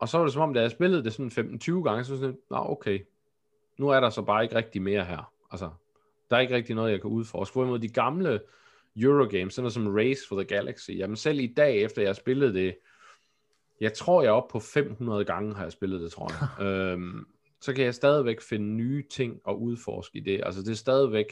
Og 0.00 0.08
så 0.08 0.18
var 0.18 0.24
det 0.24 0.32
som 0.32 0.42
om, 0.42 0.54
da 0.54 0.60
jeg 0.60 0.70
spillede 0.70 1.04
det 1.04 1.12
sådan 1.12 1.60
15-20 1.62 1.82
gange, 1.82 2.04
så 2.04 2.16
sådan, 2.16 2.38
nå 2.50 2.56
okay, 2.56 3.00
nu 3.78 3.88
er 3.88 4.00
der 4.00 4.10
så 4.10 4.22
bare 4.22 4.42
ikke 4.42 4.54
rigtig 4.54 4.82
mere 4.82 5.04
her. 5.04 5.32
Altså, 5.50 5.70
der 6.30 6.36
er 6.36 6.40
ikke 6.40 6.54
rigtig 6.54 6.74
noget, 6.74 6.92
jeg 6.92 7.00
kan 7.00 7.10
udforske. 7.10 7.54
Hvorimod 7.54 7.78
de 7.78 7.88
gamle 7.88 8.40
Eurogames, 8.96 9.54
sådan 9.54 9.62
noget 9.62 9.72
som 9.72 9.94
Race 9.94 10.28
for 10.28 10.36
the 10.36 10.44
Galaxy, 10.44 10.90
jamen 10.90 11.16
selv 11.16 11.40
i 11.40 11.54
dag, 11.56 11.82
efter 11.82 12.02
jeg 12.02 12.16
spillede 12.16 12.54
det, 12.54 12.76
jeg 13.80 13.92
tror, 13.92 14.22
jeg 14.22 14.28
er 14.28 14.32
oppe 14.32 14.52
på 14.52 14.60
500 14.60 15.24
gange, 15.24 15.54
har 15.54 15.62
jeg 15.62 15.72
spillet 15.72 16.00
det, 16.00 16.12
tror 16.12 16.30
jeg. 16.32 16.66
øhm, 16.66 17.26
så 17.60 17.72
kan 17.72 17.84
jeg 17.84 17.94
stadigvæk 17.94 18.40
finde 18.40 18.66
nye 18.66 19.04
ting 19.10 19.40
og 19.44 19.62
udforske 19.62 20.18
i 20.18 20.20
det. 20.20 20.40
Altså 20.44 20.62
det 20.62 20.70
er 20.70 20.74
stadigvæk 20.74 21.26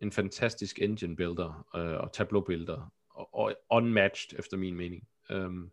en 0.00 0.12
fantastisk 0.12 0.78
engine 0.82 1.16
builder 1.16 1.66
øh, 1.76 2.00
og 2.00 2.12
tableau 2.12 2.44
builder 2.44 2.92
og, 3.10 3.34
og 3.34 3.54
unmatched 3.70 4.38
efter 4.38 4.56
min 4.56 4.74
mening. 4.74 5.08
Um, 5.34 5.70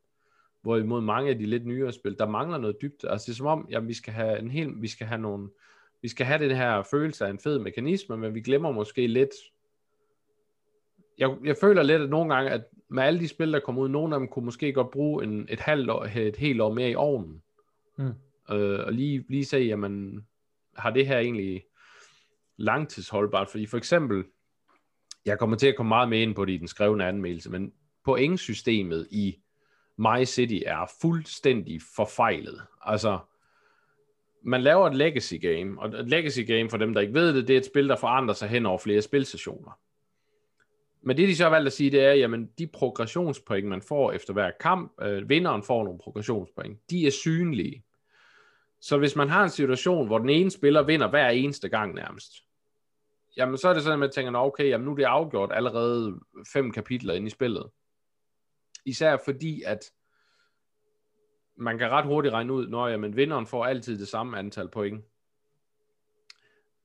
hvorimod 0.62 1.02
mange 1.02 1.30
af 1.30 1.38
de 1.38 1.46
lidt 1.46 1.66
nyere 1.66 1.91
spil, 1.91 2.20
der 2.20 2.28
mangler 2.28 2.58
noget 2.58 2.82
dybt. 2.82 3.06
Altså 3.10 3.26
det 3.26 3.32
er 3.34 3.38
som 3.38 3.48
om, 3.48 3.68
jamen, 3.70 3.88
vi 3.88 3.93
skal 3.93 4.14
have 4.14 4.39
en 4.39 4.52
hel, 4.52 4.82
vi 4.82 4.88
skal 4.88 5.08
have 5.08 5.22
nogle, 5.22 5.50
vi 6.06 6.10
skal 6.10 6.26
have 6.26 6.49
den 6.49 6.58
her 6.58 6.84
følelse 6.84 7.26
af 7.26 7.30
en 7.30 7.39
fed 7.39 7.60
mekanisme, 7.60 8.18
men 8.18 8.36
vi 8.36 8.41
glemmer 8.41 8.72
måske 8.72 9.08
lidt, 9.08 9.32
jeg, 11.18 11.36
jeg 11.43 11.56
føler 11.62 11.84
lidt, 11.84 12.01
at 12.01 12.10
nogle 12.10 12.36
gange, 12.36 12.51
at 12.51 12.62
med 12.89 13.03
alle 13.03 13.20
de 13.20 13.28
spil, 13.28 13.53
der 13.53 13.60
kommer 13.60 13.82
ud, 13.82 13.89
nogle 13.89 14.16
af 14.16 14.20
dem 14.20 14.28
kunne 14.28 14.45
måske 14.45 14.74
godt 14.74 14.91
bruge 14.91 15.24
en, 15.24 15.47
et 15.49 15.60
halvt 15.60 15.89
år, 15.89 16.03
et 16.16 16.36
helt 16.36 16.62
år 16.62 16.74
mere 16.74 16.89
i 16.89 16.95
ovnen. 16.95 17.41
Mm 17.97 18.14
øh, 18.51 18.80
og 18.86 18.93
lige, 18.93 19.26
lige 19.30 19.45
se, 19.45 19.58
jamen, 19.58 20.28
har 20.76 20.89
det 20.89 21.08
her 21.08 21.20
egentlig 21.20 21.64
langtidsholdbart? 22.58 23.49
Fordi 23.49 23.66
for 23.66 23.78
eksempel, 23.78 24.24
jeg 25.26 25.39
kommer 25.39 25.58
til 25.58 25.68
at 25.68 25.76
komme 25.76 25.88
meget 25.88 26.10
med 26.10 26.22
ind 26.22 26.36
på 26.36 26.45
det 26.45 26.53
i 26.53 26.58
den 26.58 26.68
skrevne 26.68 27.06
anmeldelse, 27.06 27.51
men 27.51 27.74
pointsystemet 28.06 29.08
i 29.12 29.36
My 29.97 30.26
City 30.26 30.60
er 30.66 30.91
fuldstændig 31.01 31.82
forfejlet. 31.95 32.62
Altså, 32.82 33.20
man 34.46 34.62
laver 34.62 34.88
et 34.88 34.96
legacy 34.96 35.34
game, 35.41 35.82
og 35.82 36.00
et 36.00 36.10
legacy 36.10 36.39
game, 36.48 36.70
for 36.70 36.78
dem, 36.78 36.93
der 36.93 37.02
ikke 37.02 37.14
ved 37.14 37.34
det, 37.34 37.48
det 37.48 37.54
er 37.54 37.58
et 37.58 37.66
spil, 37.66 37.89
der 37.89 37.96
forandrer 37.96 38.34
sig 38.34 38.50
hen 38.50 38.66
over 38.66 38.78
flere 38.78 39.02
spilsessioner. 39.02 39.80
Men 41.02 41.18
det, 41.18 41.28
de 41.28 41.36
så 41.36 41.43
har 41.43 41.50
valgt 41.50 41.68
at 41.68 41.74
sige, 41.74 41.91
det 41.91 42.04
er, 42.04 42.14
jamen, 42.14 42.50
de 42.58 42.68
progressionspoint, 42.68 43.68
man 43.68 43.82
får 43.82 44.12
efter 44.12 44.34
hver 44.34 44.52
kamp, 44.60 45.02
øh, 45.02 45.30
vinderen 45.30 45.64
får 45.64 45.84
nogle 45.84 46.00
progressionspoint, 46.00 46.80
de 46.89 47.08
er 47.08 47.12
synlige. 47.12 47.84
Så 48.82 48.98
hvis 48.98 49.16
man 49.16 49.30
har 49.30 49.43
en 49.43 49.50
situation, 49.50 50.08
hvor 50.08 50.18
den 50.18 50.30
ene 50.30 50.52
spiller 50.52 50.84
vinder 50.84 51.10
hver 51.10 51.30
eneste 51.30 51.70
gang 51.70 51.93
nærmest, 51.93 52.34
jamen 53.38 53.58
så 53.58 53.70
er 53.70 53.74
det 53.74 53.84
sådan, 53.84 53.93
at 53.93 54.00
man 54.00 54.12
tænker, 54.12 54.39
okay, 54.39 54.70
jamen 54.70 54.86
nu 54.86 54.91
er 54.91 54.96
det 54.96 55.04
afgjort 55.04 55.52
allerede 55.54 56.20
fem 56.54 56.72
kapitler 56.72 57.14
ind 57.14 57.28
i 57.28 57.30
spillet. 57.30 57.70
Især 58.86 59.18
fordi, 59.26 59.62
at 59.66 59.91
man 61.56 61.78
kan 61.78 61.89
ret 61.89 62.06
hurtigt 62.06 62.34
regne 62.34 62.53
ud, 62.53 62.68
når 62.68 62.88
jamen, 62.88 63.16
vinderen 63.16 63.47
får 63.47 63.66
altid 63.66 63.99
det 63.99 64.08
samme 64.08 64.38
antal 64.38 64.70
point. 64.70 65.06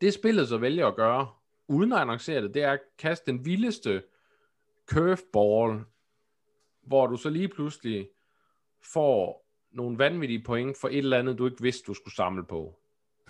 Det 0.01 0.15
spillet 0.15 0.49
så 0.49 0.59
vælger 0.59 0.87
at 0.87 0.97
gøre, 0.97 1.29
uden 1.69 1.93
at 1.93 1.99
annoncere 1.99 2.43
det, 2.43 2.55
det 2.55 2.63
er 2.63 2.73
at 2.73 2.81
kaste 2.99 3.33
den 3.33 3.45
vildeste 3.45 4.03
curveball, 4.87 5.85
hvor 6.83 7.07
du 7.07 7.17
så 7.17 7.31
lige 7.31 7.49
pludselig 7.49 8.09
får 8.83 9.47
nogle 9.71 9.99
vanvittige 9.99 10.43
point 10.45 10.77
for 10.81 10.89
et 10.89 10.99
eller 10.99 11.19
andet, 11.19 11.39
du 11.39 11.47
ikke 11.47 11.63
vidste, 11.63 11.87
du 11.87 11.95
skulle 11.95 12.15
samle 12.15 12.45
på. 12.45 12.79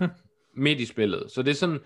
Midt 0.55 0.81
i 0.81 0.87
spillet. 0.87 1.31
Så 1.31 1.43
det 1.43 1.51
er 1.51 1.55
sådan, 1.55 1.81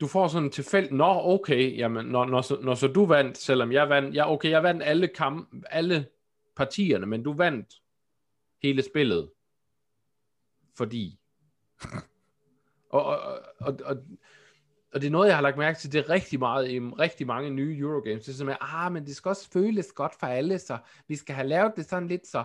du 0.00 0.06
får 0.06 0.28
sådan 0.28 0.50
tilfældigt, 0.50 0.94
nå 0.94 1.20
okay, 1.24 1.78
jamen, 1.78 2.06
når, 2.06 2.24
når, 2.24 2.40
så, 2.40 2.58
når 2.62 2.74
så 2.74 2.88
du 2.88 3.06
vandt, 3.06 3.38
selvom 3.38 3.72
jeg 3.72 3.88
vandt, 3.88 4.14
ja 4.14 4.32
okay, 4.32 4.50
jeg 4.50 4.62
vandt 4.62 4.82
alle, 4.82 5.08
kamp, 5.08 5.48
alle 5.70 6.06
partierne, 6.56 7.06
men 7.06 7.22
du 7.22 7.32
vandt 7.32 7.74
hele 8.62 8.82
spillet. 8.82 9.30
Fordi. 10.76 11.20
og, 12.90 13.04
og, 13.04 13.40
og, 13.60 13.78
og, 13.84 13.96
og 14.92 15.00
det 15.00 15.06
er 15.06 15.10
noget, 15.10 15.28
jeg 15.28 15.36
har 15.36 15.42
lagt 15.42 15.58
mærke 15.58 15.78
til, 15.78 15.92
det 15.92 15.98
er 15.98 16.10
rigtig 16.10 16.38
meget 16.38 16.70
i 16.70 16.78
rigtig 16.78 17.26
mange 17.26 17.50
nye 17.50 17.78
Eurogames. 17.78 18.24
Det 18.24 18.32
er 18.32 18.36
som 18.36 18.48
at, 18.48 18.58
ah, 18.60 18.92
men 18.92 19.06
det 19.06 19.16
skal 19.16 19.28
også 19.28 19.50
føles 19.50 19.92
godt 19.92 20.14
for 20.20 20.26
alle, 20.26 20.58
så 20.58 20.78
vi 21.08 21.16
skal 21.16 21.34
have 21.34 21.48
lavet 21.48 21.72
det 21.76 21.86
sådan 21.86 22.08
lidt, 22.08 22.26
så 22.26 22.44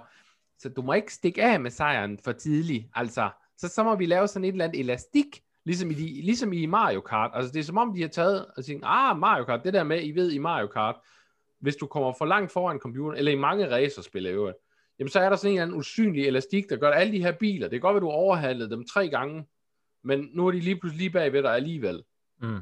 så 0.64 0.70
du 0.70 0.82
må 0.82 0.94
ikke 0.94 1.14
stikke 1.14 1.44
af 1.44 1.60
med 1.60 1.72
sejren 1.72 2.20
for 2.24 2.32
tidligt. 2.32 2.86
Altså, 2.96 3.30
så, 3.58 3.68
så 3.68 3.84
må 3.84 3.96
vi 3.96 4.06
lave 4.06 4.28
sådan 4.28 4.44
et 4.44 4.52
eller 4.52 4.66
andet 4.66 4.80
elastik, 4.80 5.44
ligesom 5.64 5.92
i, 5.92 5.94
de, 5.94 6.22
ligesom 6.22 6.54
i 6.54 6.66
Mario 6.66 7.02
Kart. 7.02 7.32
Altså, 7.34 7.52
det 7.52 7.60
er 7.60 7.64
som 7.64 7.78
om, 7.78 7.94
de 7.94 8.02
har 8.02 8.08
taget 8.08 8.46
og 8.58 8.66
tænkt, 8.66 8.84
ah, 8.88 9.18
Mario 9.18 9.44
Kart, 9.46 9.64
det 9.64 9.74
der 9.74 9.84
med, 9.84 10.04
I 10.04 10.12
ved 10.12 10.32
i 10.32 10.38
Mario 10.38 10.68
Kart, 10.68 10.96
hvis 11.60 11.76
du 11.76 11.88
kommer 11.88 12.14
for 12.18 12.26
langt 12.26 12.52
foran 12.52 12.80
computeren, 12.80 13.18
eller 13.18 13.32
i 13.32 13.36
mange 13.36 13.72
racerspil 13.72 14.26
i 14.26 14.30
øvrigt, 14.30 14.58
jamen 15.00 15.10
så 15.10 15.20
er 15.20 15.30
der 15.30 15.36
sådan 15.36 15.52
en 15.52 15.58
eller 15.58 15.64
anden 15.64 15.78
usynlig 15.78 16.28
elastik, 16.28 16.70
der 16.70 16.78
gør, 16.78 16.90
at 16.90 17.02
alle 17.02 17.14
de 17.14 17.24
her 17.24 17.32
biler, 17.32 17.68
det 17.68 17.72
kan 17.72 17.82
godt 17.82 17.94
være, 17.94 18.02
du 18.02 18.10
overhalede 18.10 18.70
dem 18.70 18.86
tre 18.86 19.10
gange, 19.10 19.46
men 20.02 20.30
nu 20.34 20.48
er 20.48 20.52
de 20.52 20.60
lige 20.60 20.80
pludselig 20.80 21.00
lige 21.00 21.10
bagved 21.10 21.44
dig 21.44 21.56
alligevel. 21.56 22.04
Mm. 22.42 22.60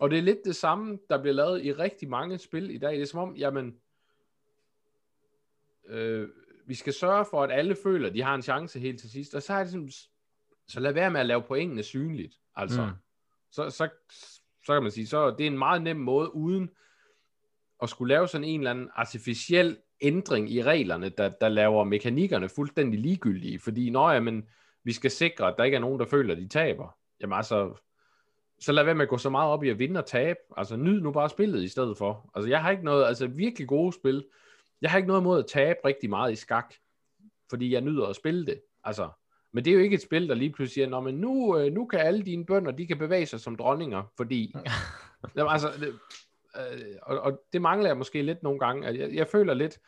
Og 0.00 0.10
det 0.10 0.18
er 0.18 0.22
lidt 0.22 0.44
det 0.44 0.56
samme, 0.56 0.98
der 1.10 1.20
bliver 1.20 1.34
lavet 1.34 1.64
i 1.64 1.72
rigtig 1.72 2.08
mange 2.08 2.38
spil 2.38 2.70
i 2.70 2.78
dag. 2.78 2.92
Det 2.92 3.02
er 3.02 3.06
som 3.06 3.20
om, 3.20 3.36
jamen, 3.36 3.76
øh, 5.86 6.28
vi 6.66 6.74
skal 6.74 6.92
sørge 6.92 7.24
for, 7.30 7.42
at 7.42 7.50
alle 7.52 7.76
føler, 7.82 8.08
at 8.08 8.14
de 8.14 8.22
har 8.22 8.34
en 8.34 8.42
chance 8.42 8.78
helt 8.78 9.00
til 9.00 9.10
sidst. 9.10 9.34
Og 9.34 9.42
så 9.42 9.52
er 9.52 9.58
det 9.58 9.70
sådan, 9.70 9.90
så 10.66 10.80
lad 10.80 10.92
være 10.92 11.10
med 11.10 11.20
at 11.20 11.26
lave 11.26 11.42
pointene 11.42 11.82
synligt. 11.82 12.34
Altså, 12.56 12.86
mm. 12.86 12.92
så, 13.50 13.70
så, 13.70 13.88
så 14.64 14.72
kan 14.72 14.82
man 14.82 14.92
sige, 14.92 15.06
så 15.06 15.30
det 15.30 15.46
er 15.46 15.50
en 15.50 15.58
meget 15.58 15.82
nem 15.82 15.96
måde, 15.96 16.34
uden 16.34 16.70
at 17.82 17.88
skulle 17.88 18.14
lave 18.14 18.28
sådan 18.28 18.44
en 18.44 18.60
eller 18.60 18.70
anden 18.70 18.90
artificiel 18.94 19.78
ændring 20.02 20.50
i 20.50 20.62
reglerne, 20.62 21.08
der, 21.08 21.28
der 21.28 21.48
laver 21.48 21.84
mekanikkerne 21.84 22.48
fuldstændig 22.48 23.00
ligegyldige. 23.00 23.58
Fordi, 23.58 23.90
når 23.90 24.20
men 24.20 24.48
vi 24.84 24.92
skal 24.92 25.10
sikre, 25.10 25.48
at 25.48 25.54
der 25.58 25.64
ikke 25.64 25.74
er 25.74 25.80
nogen, 25.80 26.00
der 26.00 26.06
føler, 26.06 26.34
at 26.34 26.40
de 26.40 26.48
taber. 26.48 26.96
Jamen 27.20 27.36
altså, 27.36 27.74
så 28.60 28.72
lad 28.72 28.84
være 28.84 28.94
med 28.94 29.02
at 29.02 29.08
gå 29.08 29.18
så 29.18 29.30
meget 29.30 29.50
op 29.50 29.64
i 29.64 29.68
at 29.68 29.78
vinde 29.78 30.00
og 30.00 30.06
tabe. 30.06 30.38
Altså, 30.56 30.76
nyd 30.76 31.00
nu 31.00 31.12
bare 31.12 31.30
spillet 31.30 31.62
i 31.62 31.68
stedet 31.68 31.98
for. 31.98 32.30
Altså, 32.34 32.48
jeg 32.48 32.62
har 32.62 32.70
ikke 32.70 32.84
noget, 32.84 33.06
altså 33.06 33.26
virkelig 33.26 33.68
gode 33.68 33.92
spil, 33.92 34.24
jeg 34.82 34.90
har 34.90 34.98
ikke 34.98 35.08
noget 35.08 35.20
imod 35.20 35.38
at 35.38 35.46
tabe 35.46 35.78
rigtig 35.84 36.10
meget 36.10 36.32
i 36.32 36.36
skak, 36.36 36.74
fordi 37.50 37.72
jeg 37.72 37.80
nyder 37.80 38.06
at 38.06 38.16
spille 38.16 38.46
det. 38.46 38.60
Altså, 38.84 39.08
men 39.52 39.64
det 39.64 39.70
er 39.70 39.74
jo 39.74 39.80
ikke 39.80 39.94
et 39.94 40.02
spil, 40.02 40.28
der 40.28 40.34
lige 40.34 40.52
pludselig 40.52 40.86
siger, 40.88 41.00
men 41.00 41.14
nu, 41.14 41.58
øh, 41.58 41.72
nu 41.72 41.86
kan 41.86 42.00
alle 42.00 42.22
dine 42.22 42.46
bønder, 42.46 42.72
de 42.72 42.86
kan 42.86 42.98
bevæge 42.98 43.26
sig 43.26 43.40
som 43.40 43.56
dronninger, 43.56 44.02
fordi... 44.16 44.54
jamen, 45.36 45.52
altså, 45.52 45.68
det, 45.80 45.98
øh, 46.56 46.96
og, 47.02 47.20
og 47.20 47.42
det 47.52 47.62
mangler 47.62 47.88
jeg 47.88 47.96
måske 47.96 48.22
lidt 48.22 48.42
nogle 48.42 48.58
gange. 48.58 48.86
Jeg, 48.86 49.14
jeg 49.14 49.28
føler 49.28 49.54
lidt, 49.54 49.80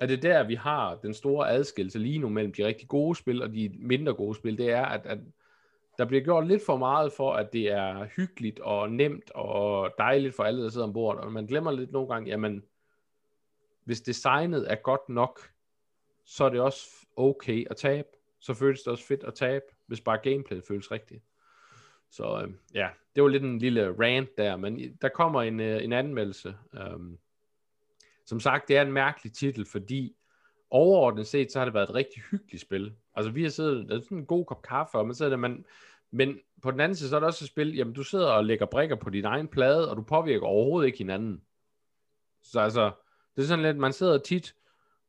at 0.00 0.08
det 0.08 0.16
er 0.16 0.20
der, 0.20 0.46
vi 0.46 0.54
har 0.54 0.94
den 0.94 1.14
store 1.14 1.50
adskillelse 1.50 1.98
lige 1.98 2.18
nu 2.18 2.28
mellem 2.28 2.52
de 2.52 2.66
rigtig 2.66 2.88
gode 2.88 3.16
spil 3.16 3.42
og 3.42 3.52
de 3.52 3.76
mindre 3.78 4.14
gode 4.14 4.34
spil, 4.34 4.58
det 4.58 4.70
er, 4.70 4.84
at, 4.84 5.06
at 5.06 5.18
der 5.98 6.04
bliver 6.04 6.24
gjort 6.24 6.46
lidt 6.46 6.66
for 6.66 6.76
meget 6.76 7.12
for, 7.12 7.32
at 7.32 7.52
det 7.52 7.72
er 7.72 8.04
hyggeligt 8.04 8.60
og 8.60 8.90
nemt 8.90 9.30
og 9.30 9.90
dejligt 9.98 10.34
for 10.34 10.42
alle, 10.42 10.62
der 10.62 10.68
sidder 10.68 10.86
ombord, 10.86 11.16
og 11.16 11.32
man 11.32 11.46
glemmer 11.46 11.70
lidt 11.70 11.92
nogle 11.92 12.08
gange, 12.08 12.30
jamen, 12.30 12.62
hvis 13.84 14.00
designet 14.00 14.72
er 14.72 14.74
godt 14.74 15.08
nok, 15.08 15.40
så 16.24 16.44
er 16.44 16.48
det 16.48 16.60
også 16.60 16.88
okay 17.16 17.66
at 17.70 17.76
tabe. 17.76 18.08
Så 18.40 18.54
føles 18.54 18.82
det 18.82 18.92
også 18.92 19.06
fedt 19.06 19.24
at 19.24 19.34
tabe, 19.34 19.64
hvis 19.86 20.00
bare 20.00 20.18
gameplayet 20.18 20.64
føles 20.68 20.92
rigtigt. 20.92 21.24
Så 22.16 22.42
øh, 22.42 22.50
ja, 22.74 22.88
det 23.14 23.22
var 23.22 23.28
lidt 23.28 23.42
en 23.42 23.58
lille 23.58 23.94
rant 24.00 24.28
der, 24.38 24.56
men 24.56 24.96
der 25.02 25.08
kommer 25.08 25.42
en, 25.42 25.60
øh, 25.60 25.84
en 25.84 25.92
anmeldelse. 25.92 26.56
Um, 26.94 27.18
som 28.26 28.40
sagt, 28.40 28.68
det 28.68 28.76
er 28.76 28.82
en 28.82 28.92
mærkelig 28.92 29.32
titel, 29.32 29.66
fordi 29.66 30.16
overordnet 30.70 31.26
set, 31.26 31.52
så 31.52 31.58
har 31.58 31.64
det 31.64 31.74
været 31.74 31.88
et 31.88 31.94
rigtig 31.94 32.22
hyggeligt 32.22 32.62
spil. 32.62 32.94
Altså 33.14 33.30
vi 33.30 33.42
har 33.42 33.50
siddet, 33.50 33.88
det 33.88 33.96
er 33.96 34.02
sådan 34.02 34.18
en 34.18 34.26
god 34.26 34.44
kop 34.44 34.62
kaffe, 34.62 34.98
og 34.98 35.06
man 35.06 35.14
sidder 35.14 35.30
der, 35.30 35.36
man, 35.36 35.64
men 36.10 36.38
på 36.62 36.70
den 36.70 36.80
anden 36.80 36.96
side, 36.96 37.10
så 37.10 37.16
er 37.16 37.20
det 37.20 37.26
også 37.26 37.44
et 37.44 37.48
spil, 37.48 37.74
jamen 37.74 37.94
du 37.94 38.02
sidder 38.02 38.30
og 38.30 38.44
lægger 38.44 38.66
brikker 38.66 38.96
på 38.96 39.10
din 39.10 39.24
egen 39.24 39.48
plade, 39.48 39.90
og 39.90 39.96
du 39.96 40.02
påvirker 40.02 40.46
overhovedet 40.46 40.86
ikke 40.86 40.98
hinanden. 40.98 41.42
Så 42.42 42.60
altså, 42.60 42.90
det 43.36 43.42
er 43.42 43.46
sådan 43.46 43.64
lidt, 43.64 43.76
man 43.76 43.92
sidder 43.92 44.18
tit 44.18 44.54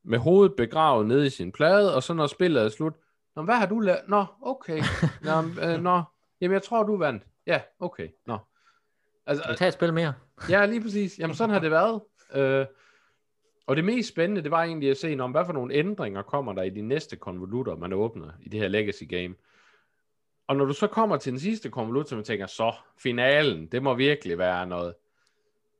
med 0.04 0.20
hovedet 0.20 0.56
begravet 0.56 1.08
nede 1.08 1.26
i 1.26 1.30
sin 1.30 1.52
plade, 1.52 1.96
og 1.96 2.04
så 2.04 2.14
når 2.14 2.28
spillet 2.28 2.64
er 2.64 2.70
slut, 2.70 2.94
Nå, 3.36 3.44
hvad 3.44 3.56
har 3.56 3.66
du 3.66 3.80
lavet? 3.80 4.02
Nå, 4.08 4.26
okay. 4.42 4.82
Nå, 5.28 5.32
øh, 5.62 5.82
nå, 5.82 6.04
jamen 6.42 6.54
jeg 6.54 6.64
tror, 6.64 6.84
du 6.84 6.98
vandt. 6.98 7.24
Ja, 7.48 7.62
okay. 7.80 8.08
Nå. 8.26 8.38
Altså, 9.26 9.50
vi 9.50 9.56
tager 9.56 9.68
et 9.68 9.74
spil 9.74 9.94
mere. 9.94 10.14
ja, 10.50 10.66
lige 10.66 10.82
præcis. 10.82 11.20
Jamen 11.20 11.36
sådan 11.36 11.54
har 11.54 11.60
det 11.60 11.72
været. 11.72 12.02
Øh, 12.34 12.66
og 13.68 13.76
det 13.76 13.86
mest 13.86 14.10
spændende, 14.10 14.44
det 14.44 14.52
var 14.52 14.64
egentlig 14.64 14.90
at 14.90 14.98
se, 14.98 15.18
om 15.20 15.32
hvad 15.32 15.46
for 15.46 15.54
nogle 15.54 15.74
ændringer 15.74 16.22
kommer 16.22 16.54
der 16.54 16.64
i 16.64 16.70
de 16.70 16.82
næste 16.82 17.16
konvolutter, 17.16 17.76
man 17.76 17.94
åbner 17.94 18.32
i 18.42 18.50
det 18.50 18.60
her 18.60 18.68
Legacy 18.68 19.04
Game. 19.10 19.36
Og 20.48 20.56
når 20.56 20.66
du 20.66 20.74
så 20.74 20.88
kommer 20.88 21.18
til 21.18 21.32
den 21.32 21.40
sidste 21.40 21.70
konvolut, 21.70 22.10
så 22.10 22.16
man 22.16 22.24
tænker, 22.24 22.48
så 22.48 22.76
finalen, 22.98 23.68
det 23.68 23.84
må 23.84 23.94
virkelig 23.94 24.38
være 24.38 24.68
noget. 24.68 24.96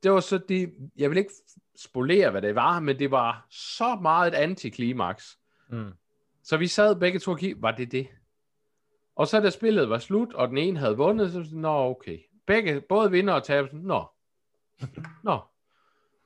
Det 0.02 0.12
var 0.12 0.20
så 0.20 0.38
det, 0.38 0.74
jeg 0.96 1.10
vil 1.10 1.18
ikke 1.18 1.32
spolere, 1.76 2.30
hvad 2.30 2.42
det 2.42 2.54
var, 2.54 2.80
men 2.80 2.98
det 2.98 3.10
var 3.10 3.46
så 3.50 3.98
meget 4.02 4.34
et 4.34 4.36
antiklimaks. 4.36 5.38
Mm. 5.68 5.92
Så 6.42 6.56
vi 6.56 6.66
sad 6.66 6.96
begge 6.96 7.18
to 7.18 7.30
og 7.30 7.38
kiggede, 7.38 7.62
var 7.62 7.70
det 7.70 7.92
det? 7.92 8.08
Og 9.18 9.28
så 9.28 9.40
da 9.40 9.50
spillet 9.50 9.90
var 9.90 9.98
slut, 9.98 10.32
og 10.34 10.48
den 10.48 10.58
ene 10.58 10.78
havde 10.78 10.96
vundet, 10.96 11.32
så 11.32 11.44
nå 11.52 11.68
okay. 11.68 12.18
Begge, 12.46 12.80
både 12.80 13.10
vinder 13.10 13.34
og 13.34 13.44
taber, 13.44 13.68
nå. 13.72 14.04
Nå. 15.22 15.40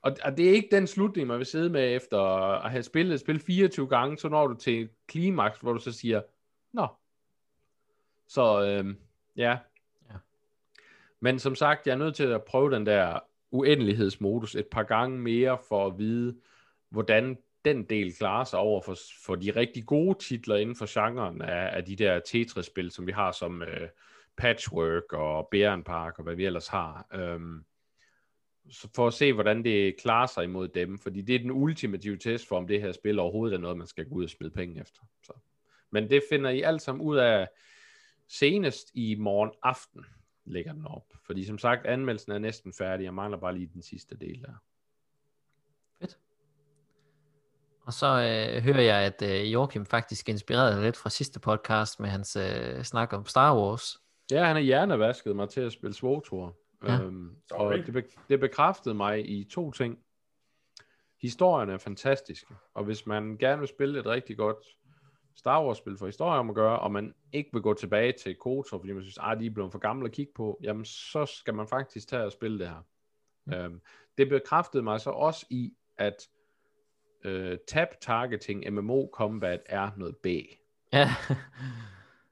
Og, 0.03 0.17
og 0.25 0.37
det 0.37 0.49
er 0.49 0.53
ikke 0.53 0.69
den 0.77 0.87
slutning, 0.87 1.29
man 1.29 1.39
vil 1.39 1.47
sidde 1.47 1.71
med 1.71 1.97
efter 1.97 2.21
at 2.65 2.71
have 2.71 2.83
spillet 2.83 3.21
spil 3.21 3.41
24 3.41 3.89
gange, 3.89 4.19
så 4.19 4.29
når 4.29 4.47
du 4.47 4.55
til 4.55 4.89
klimaks, 5.09 5.59
hvor 5.59 5.73
du 5.73 5.79
så 5.79 5.93
siger, 5.93 6.23
nå. 6.73 6.87
Så 8.27 8.63
øh, 8.63 8.95
ja. 9.37 9.59
ja. 10.11 10.17
Men 11.21 11.39
som 11.39 11.55
sagt, 11.55 11.87
jeg 11.87 11.93
er 11.93 11.99
nødt 11.99 12.15
til 12.15 12.27
at 12.27 12.45
prøve 12.45 12.75
den 12.75 12.87
der 12.87 13.19
uendelighedsmodus 13.51 14.55
et 14.55 14.67
par 14.67 14.83
gange 14.83 15.19
mere, 15.19 15.59
for 15.69 15.87
at 15.87 15.99
vide, 15.99 16.37
hvordan 16.89 17.39
den 17.65 17.85
del 17.85 18.15
klarer 18.15 18.45
sig 18.45 18.59
over 18.59 18.81
for, 18.81 18.97
for 19.25 19.35
de 19.35 19.51
rigtig 19.51 19.87
gode 19.87 20.19
titler 20.19 20.57
inden 20.57 20.77
for 20.77 20.87
genren 21.03 21.43
af, 21.43 21.77
af 21.77 21.85
de 21.85 21.97
der 21.97 22.21
Tetris-spil, 22.21 22.91
som 22.91 23.07
vi 23.07 23.13
har 23.13 23.33
som 23.33 23.63
øh, 23.63 23.89
Patchwork 24.37 25.13
og 25.13 25.49
Park 25.85 26.19
og 26.19 26.25
hvad 26.25 26.35
vi 26.35 26.47
ellers 26.47 26.69
har. 26.69 27.07
Øhm, 27.15 27.65
så 28.71 28.89
for 28.95 29.07
at 29.07 29.15
se, 29.15 29.33
hvordan 29.33 29.65
det 29.65 29.97
klarer 29.97 30.27
sig 30.27 30.45
imod 30.45 30.69
dem, 30.69 30.99
fordi 30.99 31.21
det 31.23 31.35
er 31.35 31.39
den 31.39 31.51
ultimative 31.51 32.17
test 32.17 32.49
for, 32.49 32.57
om 32.57 32.67
det 32.67 32.81
her 32.81 32.93
spil 32.93 33.19
overhovedet 33.19 33.55
er 33.55 33.61
noget, 33.61 33.79
man 33.79 33.87
skal 33.87 34.09
gå 34.09 34.15
ud 34.15 34.25
og 34.25 34.31
smide 34.31 34.51
penge 34.51 34.81
efter. 34.81 35.01
Så. 35.23 35.33
Men 35.91 36.11
det 36.11 36.23
finder 36.31 36.51
I 36.51 36.63
alt 36.63 36.83
sammen 36.83 37.05
ud 37.07 37.17
af 37.17 37.49
senest 38.29 38.91
i 38.95 39.15
morgen 39.15 39.51
aften, 39.63 40.05
lægger 40.45 40.73
den 40.73 40.87
op. 40.87 41.05
Fordi 41.27 41.45
som 41.45 41.59
sagt, 41.59 41.87
anmeldelsen 41.87 42.33
er 42.33 42.39
næsten 42.39 42.73
færdig, 42.73 43.05
jeg 43.05 43.15
mangler 43.15 43.39
bare 43.39 43.55
lige 43.55 43.71
den 43.75 43.83
sidste 43.83 44.17
del 44.17 44.43
der. 44.43 44.55
Og 47.93 47.97
så 47.97 48.07
øh, 48.07 48.63
hører 48.63 48.81
jeg, 48.81 48.97
at 48.97 49.23
øh, 49.23 49.53
Joachim 49.53 49.87
faktisk 49.87 50.29
inspirerede 50.29 50.83
lidt 50.83 50.97
fra 50.97 51.11
sidste 51.11 51.41
podcast 51.41 52.01
med 52.01 52.09
hans 52.09 52.37
øh, 52.37 52.83
snak 52.83 53.13
om 53.13 53.27
Star 53.27 53.57
Wars. 53.57 53.99
Ja, 54.31 54.45
han 54.45 54.57
har 54.57 54.63
hjernevasket 54.63 55.37
mig 55.37 55.49
til 55.49 55.61
at 55.61 55.73
spille 55.73 55.95
Svotor. 55.95 56.57
Ja. 56.85 57.01
Øhm, 57.01 57.37
og 57.51 57.75
det, 57.75 57.93
be- 57.93 58.11
det 58.29 58.41
bekræftede 58.41 58.95
mig 58.95 59.31
i 59.31 59.45
to 59.45 59.71
ting. 59.71 59.99
Historien 61.23 61.71
er 61.71 61.79
fantastiske, 61.79 62.55
og 62.75 62.85
hvis 62.85 63.07
man 63.07 63.37
gerne 63.39 63.59
vil 63.59 63.69
spille 63.69 64.01
et 64.01 64.07
rigtig 64.07 64.37
godt 64.37 64.57
Star 65.37 65.65
Wars-spil 65.65 65.99
for 65.99 66.07
historie 66.07 66.39
om 66.39 66.49
at 66.49 66.55
gøre, 66.55 66.79
og 66.79 66.93
man 66.93 67.15
ikke 67.33 67.51
vil 67.53 67.63
gå 67.63 67.75
tilbage 67.75 68.13
til 68.13 68.35
KOTOR, 68.35 68.79
fordi 68.79 68.93
man 68.93 69.03
synes, 69.03 69.19
at 69.19 69.25
ah, 69.27 69.41
de 69.41 69.47
er 69.47 69.51
blevet 69.51 69.73
for 69.73 69.79
gamle 69.79 70.07
at 70.07 70.13
kigge 70.13 70.33
på, 70.35 70.61
jamen 70.63 70.85
så 70.85 71.27
skal 71.27 71.55
man 71.55 71.69
faktisk 71.69 72.09
tage 72.09 72.25
og 72.25 72.33
spille 72.33 72.59
det 72.59 72.69
her. 72.69 72.83
Mm. 73.47 73.53
Øhm, 73.53 73.81
det 74.19 74.29
bekræftede 74.29 74.83
mig 74.83 75.01
så 75.01 75.11
også 75.11 75.47
i, 75.51 75.73
at 75.99 76.29
øh, 77.25 77.59
tab 77.69 77.89
targeting 78.01 78.71
MMO 78.71 79.07
combat 79.13 79.61
er 79.67 79.91
noget 79.97 80.17
B. 80.17 80.27
Ja. 80.93 81.09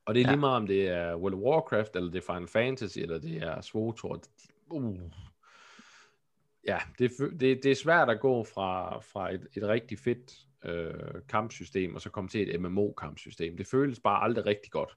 og 0.07 0.15
det 0.15 0.23
er 0.23 0.27
lige 0.27 0.41
meget 0.41 0.57
om 0.57 0.67
det 0.67 0.89
er 0.89 1.17
World 1.17 1.35
of 1.35 1.41
Warcraft, 1.41 1.97
eller 1.97 2.11
det 2.11 2.19
er 2.29 2.33
Final 2.35 2.49
Fantasy, 2.49 2.99
eller 2.99 3.19
det 3.19 3.37
er 3.37 3.61
SWOTOR. 3.61 4.21
Uh. 4.71 5.01
Ja, 6.67 6.79
det, 6.99 7.11
det, 7.19 7.63
det 7.63 7.67
er 7.67 7.75
svært 7.75 8.11
at 8.11 8.21
gå 8.21 8.45
fra, 8.45 9.01
fra 9.01 9.35
et, 9.35 9.47
et 9.57 9.63
rigtig 9.63 9.99
fedt 9.99 10.47
øh, 10.65 11.23
kampsystem, 11.29 11.95
og 11.95 12.01
så 12.01 12.11
komme 12.11 12.29
til 12.29 12.55
et 12.55 12.61
MMO-kampsystem. 12.61 13.57
Det 13.57 13.67
føles 13.67 14.01
bare 14.01 14.23
aldrig 14.23 14.47
rigtig 14.47 14.73
godt. 14.73 14.97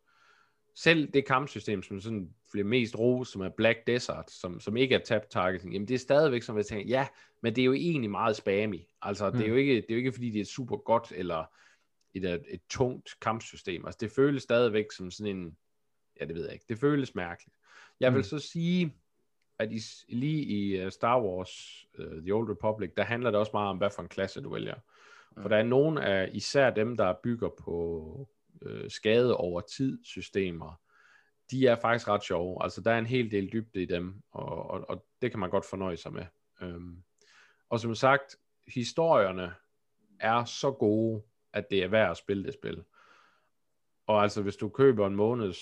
Selv 0.75 1.07
det 1.07 1.27
kampsystem, 1.27 1.83
som 1.83 1.99
sådan 1.99 2.29
bliver 2.53 2.67
mest 2.67 2.99
ros, 2.99 3.27
som 3.27 3.41
er 3.41 3.49
Black 3.49 3.87
Desert, 3.87 4.31
som, 4.31 4.59
som 4.59 4.77
ikke 4.77 4.95
er 4.95 4.99
tap 4.99 5.29
targeting, 5.29 5.73
jamen 5.73 5.87
det 5.87 5.93
er 5.93 5.99
stadigvæk, 5.99 6.41
som 6.43 6.57
jeg 6.57 6.65
tænker, 6.65 6.85
ja, 6.85 7.07
men 7.41 7.55
det 7.55 7.61
er 7.61 7.65
jo 7.65 7.73
egentlig 7.73 8.11
meget 8.11 8.35
spammy. 8.35 8.79
Altså, 9.01 9.29
mm. 9.29 9.37
det, 9.37 9.43
er 9.43 9.47
jo 9.47 9.53
mm. 9.53 9.59
ikke, 9.59 9.75
det 9.75 9.85
er 9.89 9.93
jo 9.93 9.97
ikke, 9.97 10.11
fordi 10.11 10.29
det 10.29 10.41
er 10.41 10.45
super 10.45 10.77
godt, 10.77 11.13
eller 11.15 11.45
et, 12.13 12.25
et, 12.25 12.45
et 12.49 12.61
tungt 12.69 13.09
kampsystem. 13.21 13.85
Altså, 13.85 13.97
det 14.01 14.11
føles 14.11 14.43
stadigvæk 14.43 14.91
som 14.91 15.11
sådan 15.11 15.37
en, 15.37 15.57
ja, 16.19 16.25
det 16.25 16.35
ved 16.35 16.43
jeg 16.43 16.53
ikke, 16.53 16.65
det 16.69 16.79
føles 16.79 17.15
mærkeligt. 17.15 17.55
Jeg 17.99 18.13
vil 18.13 18.19
mm. 18.19 18.23
så 18.23 18.39
sige, 18.39 18.95
at 19.59 19.71
i, 19.71 19.81
lige 20.09 20.43
i 20.43 20.85
uh, 20.85 20.91
Star 20.91 21.21
Wars, 21.21 21.85
uh, 21.99 22.21
The 22.21 22.33
Old 22.33 22.49
Republic, 22.49 22.91
der 22.97 23.03
handler 23.03 23.31
det 23.31 23.39
også 23.39 23.51
meget 23.53 23.69
om, 23.69 23.77
hvad 23.77 23.89
for 23.89 24.01
en 24.01 24.07
klasse 24.07 24.41
du 24.41 24.53
vælger. 24.53 24.75
Mm. 25.35 25.41
For 25.41 25.49
der 25.49 25.57
er 25.57 25.63
nogle 25.63 26.05
af, 26.05 26.29
især 26.33 26.69
dem, 26.69 26.97
der 26.97 27.13
bygger 27.23 27.49
på 27.49 28.27
uh, 28.61 28.89
skade 28.89 29.37
over 29.37 29.61
tid 29.61 29.99
systemer, 30.03 30.82
de 31.51 31.67
er 31.67 31.75
faktisk 31.75 32.07
ret 32.07 32.23
sjove. 32.23 32.63
Altså, 32.63 32.81
der 32.81 32.91
er 32.91 32.97
en 32.97 33.05
hel 33.05 33.31
del 33.31 33.53
dybde 33.53 33.81
i 33.81 33.85
dem, 33.85 34.23
og, 34.31 34.69
og, 34.69 34.89
og 34.89 35.05
det 35.21 35.31
kan 35.31 35.39
man 35.39 35.49
godt 35.49 35.65
fornøje 35.65 35.97
sig 35.97 36.13
med. 36.13 36.25
Um, 36.61 37.03
og 37.69 37.79
som 37.79 37.95
sagt, 37.95 38.35
historierne 38.67 39.53
er 40.19 40.45
så 40.45 40.71
gode, 40.71 41.23
at 41.53 41.69
det 41.69 41.83
er 41.83 41.87
værd 41.87 42.11
at 42.11 42.17
spille 42.17 42.43
det 42.43 42.53
spil. 42.53 42.83
Og 44.07 44.23
altså, 44.23 44.41
hvis 44.41 44.55
du 44.55 44.69
køber 44.69 45.07
en 45.07 45.15
måneds 45.15 45.57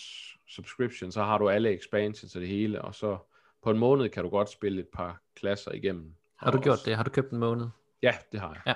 subscription, 0.48 1.12
så 1.12 1.24
har 1.24 1.38
du 1.38 1.50
alle 1.50 1.74
expansions 1.74 2.32
til 2.32 2.42
det 2.42 2.50
hele, 2.50 2.82
og 2.82 2.96
så 2.96 3.18
på 3.64 3.72
en 3.72 3.78
måned 3.78 4.10
kan 4.10 4.24
du 4.24 4.30
godt 4.30 4.50
spille 4.50 4.82
et 4.82 4.88
par 4.94 5.22
klasser 5.36 5.72
igennem. 5.72 6.16
Har 6.38 6.52
du 6.52 6.60
gjort 6.60 6.74
også... 6.74 6.90
det? 6.90 6.96
Har 6.96 7.04
du 7.04 7.10
købt 7.10 7.32
en 7.32 7.40
måned? 7.40 7.68
Ja, 8.04 8.18
det 8.32 8.40
har 8.40 8.54
jeg. 8.54 8.62
Ja. 8.68 8.76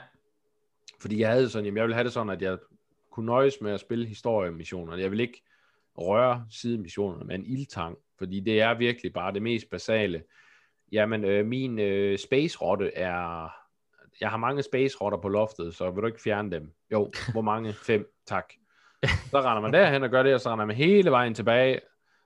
Fordi 1.01 1.20
jeg 1.20 1.32
havde 1.32 1.49
sådan, 1.49 1.66
jamen 1.66 1.78
jeg 1.78 1.84
ville 1.84 1.95
have 1.95 2.03
det 2.03 2.14
sådan, 2.14 2.30
at 2.30 2.41
jeg 2.41 2.58
kunne 3.12 3.26
nøjes 3.26 3.62
med 3.62 3.72
at 3.72 3.80
spille 3.80 4.06
historiemissioner. 4.06 4.97
Jeg 4.97 5.12
vil 5.12 5.20
ikke 5.20 5.43
røre 5.98 6.46
sidemissionerne 6.50 7.26
med 7.26 7.36
en 7.36 7.46
ildtang, 7.46 7.98
fordi 8.18 8.39
det 8.39 8.62
er 8.62 8.74
virkelig 8.74 9.14
bare 9.14 9.34
det 9.34 9.41
mest 9.41 9.70
basale. 9.70 10.24
Jamen, 10.91 11.26
øh, 11.26 11.46
min 11.46 11.80
øh, 11.80 12.18
space-rotte 12.18 12.93
er... 12.93 13.50
Jeg 14.22 14.30
har 14.30 14.38
mange 14.38 14.64
space-rotter 14.64 15.18
på 15.18 15.30
loftet, 15.30 15.76
så 15.76 15.91
vil 15.91 16.02
du 16.02 16.08
ikke 16.08 16.22
fjerne 16.22 16.52
dem? 16.52 16.74
Jo, 16.91 17.12
hvor 17.34 17.41
mange? 17.41 17.74
Fem, 17.74 18.14
tak. 18.28 18.54
Så 19.06 19.41
render 19.41 19.62
man 19.62 19.74
derhen 19.74 20.04
og 20.04 20.10
gør 20.10 20.24
det, 20.24 20.34
og 20.34 20.41
så 20.41 20.52
render 20.52 20.66
man 20.66 20.76
hele 20.76 21.12
vejen 21.12 21.34
tilbage. 21.34 21.80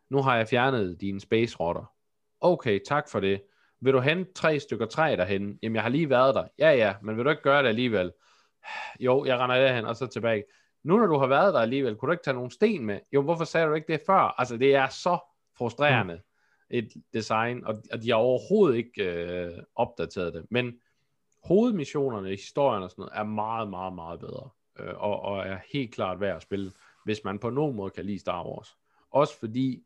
Nu 0.10 0.22
har 0.22 0.38
jeg 0.38 0.48
fjernet 0.48 1.02
dine 1.02 1.20
space-rotter. 1.20 1.94
Okay, 2.42 2.80
tak 2.88 3.10
for 3.10 3.20
det. 3.20 3.42
Vil 3.82 3.94
du 3.94 4.00
hente 4.00 4.34
tre 4.34 4.60
stykker 4.60 4.86
træ 4.86 5.16
derhen? 5.18 5.60
Jamen, 5.64 5.76
jeg 5.76 5.84
har 5.84 5.90
lige 5.90 6.10
været 6.10 6.36
der. 6.36 6.44
Ja, 6.60 6.72
ja, 6.72 6.96
men 7.02 7.18
vil 7.18 7.26
du 7.26 7.30
ikke 7.30 7.42
gøre 7.42 7.64
det 7.64 7.70
alligevel? 7.70 8.12
Jo, 9.00 9.26
jeg 9.26 9.40
render 9.40 9.56
derhen, 9.56 9.86
og 9.86 9.96
så 9.96 10.08
tilbage. 10.08 10.44
Nu 10.84 10.98
når 10.98 11.06
du 11.06 11.18
har 11.18 11.28
været 11.28 11.54
der 11.54 11.60
alligevel, 11.60 11.96
kunne 11.96 12.08
du 12.08 12.12
ikke 12.12 12.24
tage 12.24 12.36
nogle 12.36 12.52
sten 12.52 12.86
med? 12.86 13.00
Jo, 13.12 13.22
hvorfor 13.22 13.44
sagde 13.44 13.68
du 13.68 13.74
ikke 13.74 13.94
det 13.94 14.02
før? 14.06 14.36
Altså, 14.40 14.58
det 14.58 14.76
er 14.76 14.88
så 14.88 15.20
frustrerende. 15.58 16.14
Mm 16.14 16.22
et 16.70 16.94
design, 17.14 17.66
og, 17.66 17.84
og 17.92 18.04
de 18.04 18.10
har 18.10 18.16
overhovedet 18.16 18.78
ikke 18.78 19.04
øh, 19.04 19.52
opdateret 19.76 20.34
det. 20.34 20.46
Men 20.50 20.80
hovedmissionerne, 21.44 22.30
historien 22.30 22.84
og 22.84 22.90
sådan 22.90 23.02
noget, 23.02 23.14
er 23.16 23.24
meget, 23.24 23.70
meget, 23.70 23.94
meget 23.94 24.20
bedre. 24.20 24.50
Øh, 24.80 24.94
og, 24.98 25.22
og 25.22 25.48
er 25.48 25.58
helt 25.74 25.94
klart 25.94 26.20
værd 26.20 26.36
at 26.36 26.42
spille, 26.42 26.72
hvis 27.06 27.24
man 27.24 27.40
på 27.40 27.50
nogen 27.50 27.76
måde 27.76 27.90
kan 27.90 28.06
lide 28.06 28.20
Star 28.20 28.48
Wars. 28.48 28.78
Også 29.12 29.40
fordi 29.40 29.84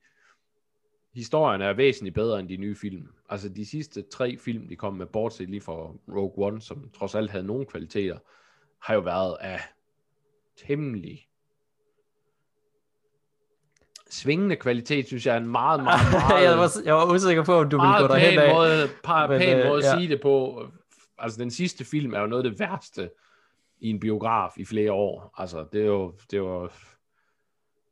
historien 1.13 1.61
er 1.61 1.73
væsentligt 1.73 2.15
bedre 2.15 2.39
end 2.39 2.49
de 2.49 2.57
nye 2.57 2.75
film. 2.75 3.07
Altså 3.29 3.49
de 3.49 3.65
sidste 3.65 4.01
tre 4.01 4.37
film, 4.37 4.67
de 4.67 4.75
kom 4.75 4.93
med, 4.93 5.05
bortset 5.05 5.49
lige 5.49 5.61
fra 5.61 5.73
Rogue 6.15 6.47
One, 6.47 6.61
som 6.61 6.89
trods 6.89 7.15
alt 7.15 7.31
havde 7.31 7.45
nogle 7.45 7.65
kvaliteter, 7.65 8.17
har 8.81 8.93
jo 8.93 8.99
været 8.99 9.37
af 9.41 9.59
temmelig 10.57 11.27
svingende 14.13 14.55
kvalitet, 14.55 15.07
synes 15.07 15.25
jeg 15.25 15.33
er 15.33 15.39
en 15.39 15.47
meget, 15.47 15.83
meget, 15.83 16.11
meget... 16.29 16.43
jeg, 16.43 16.57
var, 16.57 16.71
jeg 16.85 16.93
var 16.93 17.13
usikker 17.13 17.43
på, 17.43 17.53
om 17.53 17.69
du 17.69 17.81
ville 17.81 17.97
gå 17.99 18.07
derhen 18.07 18.39
af. 18.39 18.53
Måde, 18.53 18.89
par, 19.03 19.27
men, 19.27 19.39
pæn 19.39 19.59
øh, 19.59 19.65
måde 19.65 19.85
at 19.85 19.99
sige 19.99 20.09
det 20.09 20.21
på. 20.21 20.65
Altså, 21.17 21.41
den 21.41 21.51
sidste 21.51 21.85
film 21.85 22.13
er 22.13 22.19
jo 22.19 22.27
noget 22.27 22.45
af 22.45 22.51
det 22.51 22.59
værste 22.59 23.09
i 23.79 23.89
en 23.89 23.99
biograf 23.99 24.51
i 24.57 24.65
flere 24.65 24.91
år. 24.91 25.33
Altså, 25.37 25.65
det 25.73 25.81
er 25.81 25.85
jo... 25.85 26.13
Det 26.31 26.37
er 26.37 26.41
jo 26.41 26.69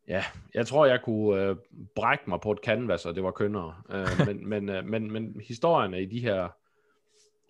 Ja, 0.08 0.24
jeg 0.54 0.68
tror, 0.68 0.86
jeg 0.86 1.02
kunne 1.02 1.42
øh, 1.42 1.56
brække 1.96 2.24
mig 2.28 2.40
på 2.42 2.52
et 2.52 2.60
canvas, 2.64 3.06
og 3.06 3.16
det 3.16 3.24
var 3.24 3.32
kønnere. 3.32 3.76
Øh, 3.90 4.28
men, 4.28 4.50
men, 4.50 4.70
øh, 4.70 4.86
men, 4.86 5.12
men 5.12 5.42
historierne 5.48 6.02
i 6.02 6.06
de 6.06 6.20
her 6.20 6.48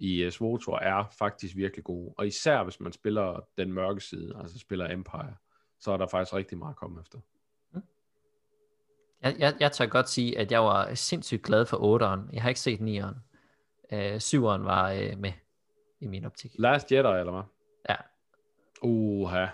i 0.02 0.26
uh, 0.26 0.32
Svotor 0.32 0.80
er 0.80 1.06
faktisk 1.20 1.56
virkelig 1.56 1.84
gode. 1.84 2.14
Og 2.18 2.28
især 2.28 2.64
hvis 2.64 2.80
man 2.80 2.92
spiller 2.92 3.40
den 3.58 3.74
mørke 3.74 4.02
side, 4.02 4.36
altså 4.40 4.60
spiller 4.60 4.92
Empire, 4.92 5.36
så 5.80 5.92
er 5.92 5.98
der 5.98 6.08
faktisk 6.08 6.34
rigtig 6.34 6.58
meget 6.58 6.74
at 6.74 6.76
komme 6.76 7.02
efter. 7.02 7.20
Jeg, 9.22 9.36
jeg, 9.40 9.56
jeg 9.60 9.72
tør 9.72 9.86
godt 9.86 10.10
sige, 10.10 10.38
at 10.40 10.52
jeg 10.52 10.62
var 10.62 10.94
sindssygt 10.94 11.44
glad 11.44 11.66
for 11.66 11.78
8'eren. 11.78 12.34
Jeg 12.34 12.42
har 12.42 12.50
ikke 12.50 12.62
set 12.62 12.80
9'eren. 12.80 13.16
Øh, 13.96 14.16
7'eren 14.16 14.64
var 14.64 14.92
øh, 14.92 15.18
med 15.18 15.32
i 16.00 16.08
min 16.08 16.26
optik. 16.26 16.52
Last 16.60 16.92
Jedi, 16.92 17.20
eller 17.20 17.32
hvad? 17.32 17.44
Ja. 17.90 17.96
Uha. 18.82 19.46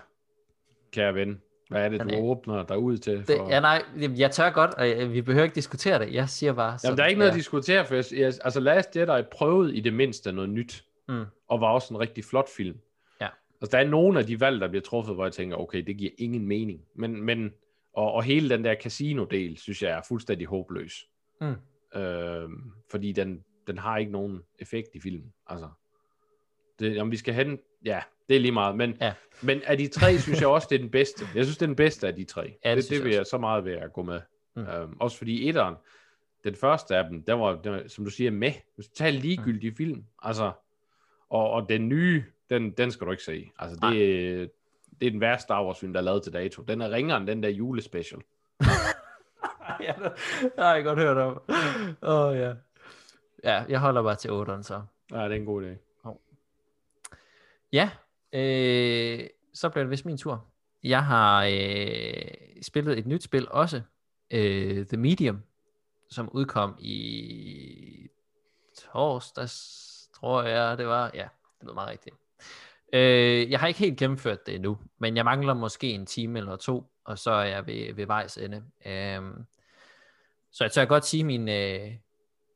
Kære 0.92 1.14
ven. 1.14 1.42
Hvad 1.68 1.84
er 1.84 1.88
det, 1.88 2.00
du 2.00 2.08
øh, 2.16 2.22
åbner 2.22 2.62
dig 2.66 2.78
ud 2.78 2.98
til? 2.98 3.18
Det, 3.18 3.26
For... 3.26 3.48
ja, 3.48 3.60
nej, 3.60 3.82
jeg 3.96 4.30
tør 4.30 4.50
godt, 4.50 4.74
og 4.74 4.88
jeg- 4.88 5.12
vi 5.12 5.22
behøver 5.22 5.44
ikke 5.44 5.54
diskutere 5.54 5.98
det. 5.98 6.14
Jeg 6.14 6.28
siger 6.28 6.52
bare... 6.52 6.78
Jamen, 6.84 6.98
der 6.98 7.04
er 7.04 7.08
ikke 7.08 7.18
noget 7.18 7.30
at 7.30 7.36
diskutere, 7.36 7.84
for 7.86 7.94
jeg, 7.94 8.04
jeg, 8.12 8.26
altså 8.44 8.60
Last 8.60 8.96
Jedi 8.96 9.22
prøvede 9.32 9.76
i 9.76 9.80
det 9.80 9.92
mindste 9.94 10.32
noget 10.32 10.50
nyt, 10.50 10.84
Mm. 11.08 11.24
og 11.48 11.60
var 11.60 11.70
også 11.72 11.94
en 11.94 12.00
rigtig 12.00 12.24
flot 12.24 12.48
film. 12.56 12.78
Ja. 13.20 13.28
Altså, 13.60 13.76
der 13.76 13.84
er 13.84 13.88
nogle 13.88 14.18
af 14.18 14.26
de 14.26 14.40
valg, 14.40 14.60
der 14.60 14.68
bliver 14.68 14.82
truffet, 14.82 15.14
hvor 15.14 15.24
jeg 15.24 15.32
tænker, 15.32 15.56
okay, 15.56 15.82
det 15.82 15.96
giver 15.96 16.10
ingen 16.18 16.46
mening. 16.46 16.80
Men, 16.94 17.22
men 17.22 17.52
og, 17.92 18.12
og 18.12 18.22
hele 18.22 18.48
den 18.48 18.64
der 18.64 18.74
casino-del, 18.82 19.56
synes 19.56 19.82
jeg 19.82 19.90
er 19.90 20.00
fuldstændig 20.08 20.46
håbløs. 20.46 21.06
Mm. 21.40 21.54
Øh, 22.00 22.48
fordi 22.90 23.12
den, 23.12 23.44
den 23.66 23.78
har 23.78 23.96
ikke 23.98 24.12
nogen 24.12 24.42
effekt 24.58 24.88
i 24.94 25.00
filmen. 25.00 25.32
Altså, 25.46 25.68
det, 26.78 27.00
om 27.00 27.10
vi 27.10 27.16
skal 27.16 27.34
hen, 27.34 27.58
ja, 27.84 28.00
det 28.28 28.36
er 28.36 28.40
lige 28.40 28.52
meget. 28.52 28.76
Men, 28.76 28.96
Ja. 29.00 29.12
men 29.42 29.62
af 29.66 29.78
de 29.78 29.88
tre, 29.88 30.18
synes 30.18 30.40
jeg 30.40 30.48
også, 30.48 30.66
det 30.70 30.74
er 30.76 30.80
den 30.80 30.90
bedste. 30.90 31.24
Jeg 31.34 31.44
synes, 31.44 31.58
det 31.58 31.62
er 31.62 31.66
den 31.66 31.76
bedste 31.76 32.06
af 32.06 32.14
de 32.14 32.24
tre. 32.24 32.58
Ja, 32.64 32.74
det 32.74 32.82
det, 32.84 32.90
det 32.90 32.96
jeg 32.96 33.04
vil 33.04 33.10
også. 33.10 33.18
jeg 33.18 33.26
så 33.26 33.38
meget 33.38 33.64
ved 33.64 33.72
at 33.72 33.92
gå 33.92 34.02
med. 34.02 34.20
Mm. 34.56 34.62
Øhm, 34.62 34.96
også 35.00 35.18
fordi 35.18 35.48
etteren, 35.48 35.74
den 36.44 36.54
første 36.54 36.96
af 36.96 37.04
dem, 37.04 37.22
der 37.22 37.32
var, 37.34 37.56
den 37.56 37.72
var 37.72 37.82
som 37.86 38.04
du 38.04 38.10
siger, 38.10 38.30
med. 38.30 38.52
Total 38.76 39.14
ligegyldig 39.14 39.70
mm. 39.70 39.76
film. 39.76 40.04
Altså, 40.22 40.52
og, 41.30 41.50
og 41.50 41.68
den 41.68 41.88
nye, 41.88 42.24
den, 42.50 42.70
den 42.70 42.90
skal 42.90 43.06
du 43.06 43.10
ikke 43.10 43.22
se. 43.22 43.50
Altså, 43.58 43.88
det, 43.90 44.50
det 45.00 45.06
er 45.06 45.10
den 45.10 45.20
værste 45.20 45.42
Star 45.42 45.64
Wars 45.64 45.78
film, 45.80 45.92
der 45.92 46.00
er 46.00 46.04
lavet 46.04 46.22
til 46.22 46.32
dato. 46.32 46.62
Den 46.62 46.80
er 46.80 46.90
ringere 46.90 47.16
end 47.18 47.26
den 47.26 47.42
der 47.42 47.48
julespecial. 47.48 48.20
ja, 49.86 49.94
det 50.02 50.12
det 50.42 50.52
har 50.58 50.74
jeg 50.74 50.84
godt 50.84 50.98
hørt 50.98 51.16
om. 51.16 51.42
Åh, 52.02 52.28
oh, 52.28 52.36
ja. 52.36 52.54
Ja, 53.44 53.64
jeg 53.68 53.80
holder 53.80 54.02
bare 54.02 54.14
til 54.16 54.28
8'eren 54.28 54.62
så. 54.62 54.82
Ja, 55.12 55.24
det 55.24 55.32
er 55.32 55.36
en 55.36 55.44
god 55.44 55.62
idé. 55.62 55.76
Ja, 57.72 57.90
øh, 58.32 59.26
så 59.54 59.68
bliver 59.68 59.84
det 59.84 59.90
vist 59.90 60.06
min 60.06 60.18
tur. 60.18 60.46
Jeg 60.82 61.04
har 61.04 61.44
øh, 61.44 62.62
spillet 62.62 62.98
et 62.98 63.06
nyt 63.06 63.22
spil 63.22 63.48
også, 63.50 63.82
øh, 64.30 64.86
The 64.86 64.96
Medium, 64.96 65.42
som 66.10 66.28
udkom 66.32 66.76
i 66.80 68.08
torsdags, 68.92 69.88
tror 70.14 70.42
jeg 70.42 70.78
det 70.78 70.86
var. 70.86 71.10
Ja, 71.14 71.28
det 71.58 71.62
lyder 71.62 71.74
meget 71.74 71.90
rigtigt. 71.90 72.16
Øh, 72.92 73.50
jeg 73.50 73.60
har 73.60 73.66
ikke 73.66 73.80
helt 73.80 73.98
gennemført 73.98 74.46
det 74.46 74.54
endnu, 74.54 74.78
men 74.98 75.16
jeg 75.16 75.24
mangler 75.24 75.54
måske 75.54 75.90
en 75.90 76.06
time 76.06 76.38
eller 76.38 76.56
to, 76.56 76.92
og 77.04 77.18
så 77.18 77.30
er 77.30 77.44
jeg 77.44 77.66
ved, 77.66 77.94
ved 77.94 78.06
vejs 78.06 78.36
ende. 78.38 78.64
Øh, 78.86 79.22
så 80.50 80.64
jeg 80.64 80.72
tør 80.72 80.84
godt 80.84 81.04
sige 81.04 81.24
min, 81.24 81.48
øh, 81.48 81.92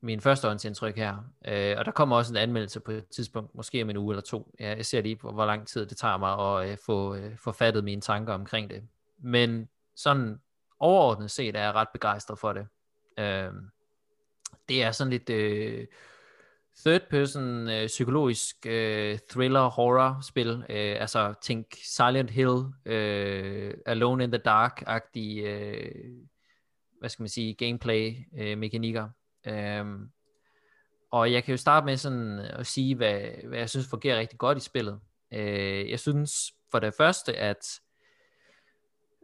min 0.03 0.21
førstehåndsindtryk 0.21 0.97
her. 0.97 1.17
Øh, 1.49 1.75
og 1.79 1.85
der 1.85 1.91
kommer 1.91 2.17
også 2.17 2.33
en 2.33 2.37
anmeldelse 2.37 2.81
på 2.81 2.93
et 2.93 3.09
tidspunkt, 3.09 3.55
måske 3.55 3.83
om 3.83 3.91
en 3.91 3.97
uge 3.97 4.13
eller 4.13 4.23
to. 4.23 4.55
Ja, 4.61 4.77
jeg 4.77 4.87
ser 4.87 5.03
lige 5.03 5.19
hvor 5.23 5.47
lang 5.47 5.69
tid 5.69 5.87
det 5.87 5.97
tager 5.97 6.17
mig 6.17 6.63
at 6.63 6.71
øh, 6.71 6.79
få 6.87 7.15
øh, 7.15 7.37
forfattet 7.39 7.85
mine 7.85 8.01
tanker 8.01 8.35
omkring 8.35 8.71
det. 8.71 8.83
Men 9.19 9.69
sådan 9.97 10.41
overordnet 10.79 11.31
set 11.31 11.57
er 11.57 11.63
jeg 11.63 11.75
ret 11.75 11.89
begejstret 11.93 12.39
for 12.39 12.53
det. 12.53 12.67
Øh, 13.19 13.53
det 14.69 14.83
er 14.83 14.91
sådan 14.91 15.11
lidt 15.11 15.31
øh, 15.31 15.87
third 16.79 17.03
person 17.11 17.69
øh, 17.69 17.87
psykologisk 17.87 18.57
øh, 18.67 19.19
thriller 19.31 19.71
horror 19.71 20.19
spil. 20.23 20.65
Øh, 20.69 20.97
altså 21.01 21.35
tænk 21.43 21.67
Silent 21.85 22.31
Hill, 22.31 22.63
øh, 22.85 23.75
Alone 23.87 24.25
in 24.25 24.31
the 24.31 24.43
Dark-agtige, 24.45 25.43
øh, 25.43 26.13
hvad 27.01 27.09
skal 27.09 27.23
man 27.23 27.29
sige, 27.29 27.55
gameplay 27.55 28.15
øh, 28.39 28.59
mekanikker. 28.59 29.09
Øhm, 29.47 30.11
og 31.11 31.33
jeg 31.33 31.45
kan 31.45 31.53
jo 31.53 31.57
starte 31.57 31.87
med 31.87 31.97
sådan 31.97 32.39
at 32.39 32.67
sige, 32.67 32.95
hvad, 32.95 33.21
hvad 33.49 33.59
jeg 33.59 33.71
synes 33.71 33.87
fungerer 33.87 34.19
rigtig 34.19 34.39
godt 34.39 34.59
i 34.59 34.61
spillet. 34.61 35.01
Øh, 35.33 35.91
jeg 35.91 36.01
synes 36.01 36.53
for 36.71 36.79
det 36.79 36.95
første, 36.95 37.37
at 37.37 37.81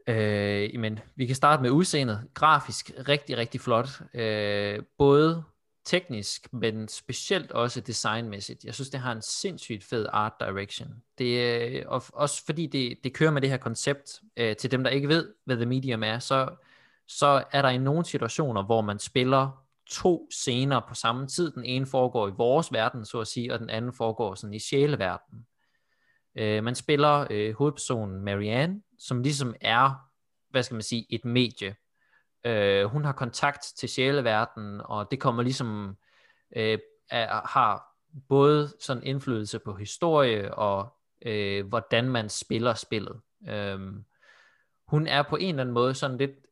øh, 0.07 0.75
jamen, 0.75 0.99
vi 1.16 1.27
kan 1.27 1.37
starte 1.37 1.62
med 1.62 1.71
udseendet. 1.71 2.29
Grafisk 2.35 2.91
rigtig, 3.09 3.37
rigtig 3.37 3.61
flot. 3.61 3.89
Øh, 4.14 4.83
både 4.99 5.45
teknisk, 5.85 6.53
men 6.53 6.89
specielt 6.89 7.53
også 7.53 7.81
designmæssigt. 7.81 8.64
Jeg 8.64 8.75
synes, 8.75 8.91
det 8.91 9.01
har 9.01 9.12
en 9.12 9.23
sindssygt 9.23 9.85
fed 9.85 10.07
art 10.12 10.33
direction. 10.41 11.03
Det 11.19 11.43
er 11.43 11.89
og 11.89 12.03
også 12.12 12.45
fordi 12.47 12.66
det, 12.66 12.99
det 13.05 13.12
kører 13.12 13.31
med 13.31 13.43
det 13.43 13.51
her 13.51 13.57
koncept. 13.57 14.21
Øh, 14.37 14.57
til 14.57 14.71
dem, 14.71 14.85
der 14.85 14.91
ikke 14.91 15.09
ved, 15.09 15.35
hvad 15.45 15.57
The 15.57 15.66
Medium 15.66 16.03
er, 16.03 16.19
så, 16.19 16.49
så 17.07 17.45
er 17.53 17.62
der 17.62 17.69
i 17.69 17.79
nogle 17.79 18.05
situationer, 18.05 18.62
hvor 18.62 18.81
man 18.81 18.99
spiller 18.99 19.64
to 19.91 20.28
scener 20.30 20.80
på 20.89 20.95
samme 20.95 21.26
tid. 21.26 21.51
Den 21.51 21.64
ene 21.64 21.86
foregår 21.86 22.28
i 22.28 22.32
vores 22.36 22.72
verden, 22.72 23.05
så 23.05 23.20
at 23.20 23.26
sige, 23.26 23.53
og 23.53 23.59
den 23.59 23.70
anden 23.70 23.93
foregår 23.93 24.34
sådan 24.34 24.55
i 24.55 24.59
sjæleverdenen. 24.59 25.47
Øh, 26.34 26.64
man 26.64 26.74
spiller 26.74 27.26
øh, 27.30 27.55
hovedpersonen 27.55 28.24
Marianne, 28.24 28.82
som 28.99 29.22
ligesom 29.22 29.55
er, 29.61 29.95
hvad 30.51 30.62
skal 30.62 30.74
man 30.74 30.82
sige, 30.82 31.07
et 31.11 31.24
medie. 31.24 31.76
Øh, 32.45 32.84
hun 32.84 33.05
har 33.05 33.12
kontakt 33.12 33.62
til 33.78 33.89
sjæleverdenen, 33.89 34.80
og 34.84 35.11
det 35.11 35.20
kommer 35.20 35.43
ligesom, 35.43 35.97
øh, 36.57 36.78
er, 37.11 37.47
har 37.47 37.84
både 38.28 38.72
sådan 38.80 39.03
indflydelse 39.03 39.59
på 39.59 39.74
historie 39.74 40.55
og 40.55 40.97
øh, 41.26 41.66
hvordan 41.66 42.09
man 42.09 42.28
spiller 42.28 42.74
spillet. 42.74 43.20
Øh, 43.49 43.80
hun 44.89 45.07
er 45.07 45.22
på 45.22 45.36
en 45.36 45.49
eller 45.49 45.61
anden 45.61 45.74
måde 45.74 45.95
sådan 45.95 46.18
lidt 46.18 46.47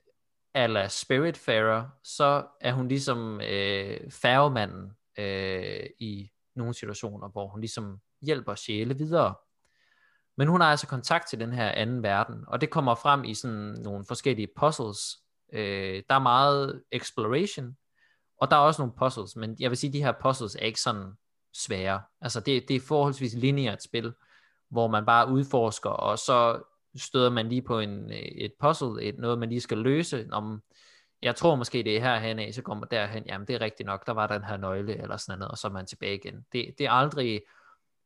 ala 0.56 0.88
Spiritfarer, 0.88 1.88
så 2.04 2.46
er 2.60 2.72
hun 2.72 2.88
ligesom 2.88 3.40
øh, 3.40 4.10
færgemanden 4.10 4.92
øh, 5.18 5.86
i 5.98 6.30
nogle 6.54 6.74
situationer, 6.74 7.28
hvor 7.28 7.48
hun 7.48 7.60
ligesom 7.60 8.00
hjælper 8.22 8.54
sjæle 8.54 8.98
videre. 8.98 9.34
Men 10.36 10.48
hun 10.48 10.60
har 10.60 10.70
altså 10.70 10.86
kontakt 10.86 11.28
til 11.28 11.40
den 11.40 11.52
her 11.52 11.68
anden 11.68 12.02
verden, 12.02 12.44
og 12.46 12.60
det 12.60 12.70
kommer 12.70 12.94
frem 12.94 13.24
i 13.24 13.34
sådan 13.34 13.76
nogle 13.84 14.04
forskellige 14.08 14.48
puzzles. 14.56 14.98
Øh, 15.52 16.02
der 16.08 16.14
er 16.14 16.18
meget 16.18 16.82
exploration, 16.92 17.76
og 18.40 18.50
der 18.50 18.56
er 18.56 18.60
også 18.60 18.82
nogle 18.82 18.94
puzzles, 18.98 19.36
men 19.36 19.56
jeg 19.60 19.70
vil 19.70 19.78
sige, 19.78 19.88
at 19.88 19.94
de 19.94 20.02
her 20.02 20.12
puzzles 20.22 20.54
er 20.54 20.60
ikke 20.66 20.80
sådan 20.80 21.12
svære. 21.54 22.02
Altså 22.20 22.40
det, 22.40 22.68
det 22.68 22.76
er 22.76 22.80
forholdsvis 22.80 23.34
lineært 23.34 23.82
spil, 23.82 24.14
hvor 24.70 24.88
man 24.88 25.06
bare 25.06 25.28
udforsker, 25.28 25.90
og 25.90 26.18
så 26.18 26.62
støder 26.98 27.30
man 27.30 27.48
lige 27.48 27.62
på 27.62 27.80
en, 27.80 28.10
et 28.12 28.52
puzzle, 28.60 29.02
et, 29.02 29.18
noget 29.18 29.38
man 29.38 29.48
lige 29.48 29.60
skal 29.60 29.78
løse, 29.78 30.28
om 30.32 30.62
jeg 31.22 31.36
tror 31.36 31.54
måske 31.54 31.82
det 31.82 31.96
er 31.96 32.00
herhen 32.00 32.38
af, 32.38 32.54
så 32.54 32.62
kommer 32.62 32.86
derhen, 32.86 33.24
jamen 33.26 33.46
det 33.46 33.54
er 33.54 33.60
rigtigt 33.60 33.86
nok, 33.86 34.06
der 34.06 34.12
var 34.12 34.26
den 34.26 34.44
her 34.44 34.56
nøgle, 34.56 35.02
eller 35.02 35.16
sådan 35.16 35.38
noget, 35.38 35.50
og 35.50 35.58
så 35.58 35.68
er 35.68 35.72
man 35.72 35.86
tilbage 35.86 36.14
igen. 36.14 36.46
Det, 36.52 36.74
det 36.78 36.86
er 36.86 36.90
aldrig, 36.90 37.42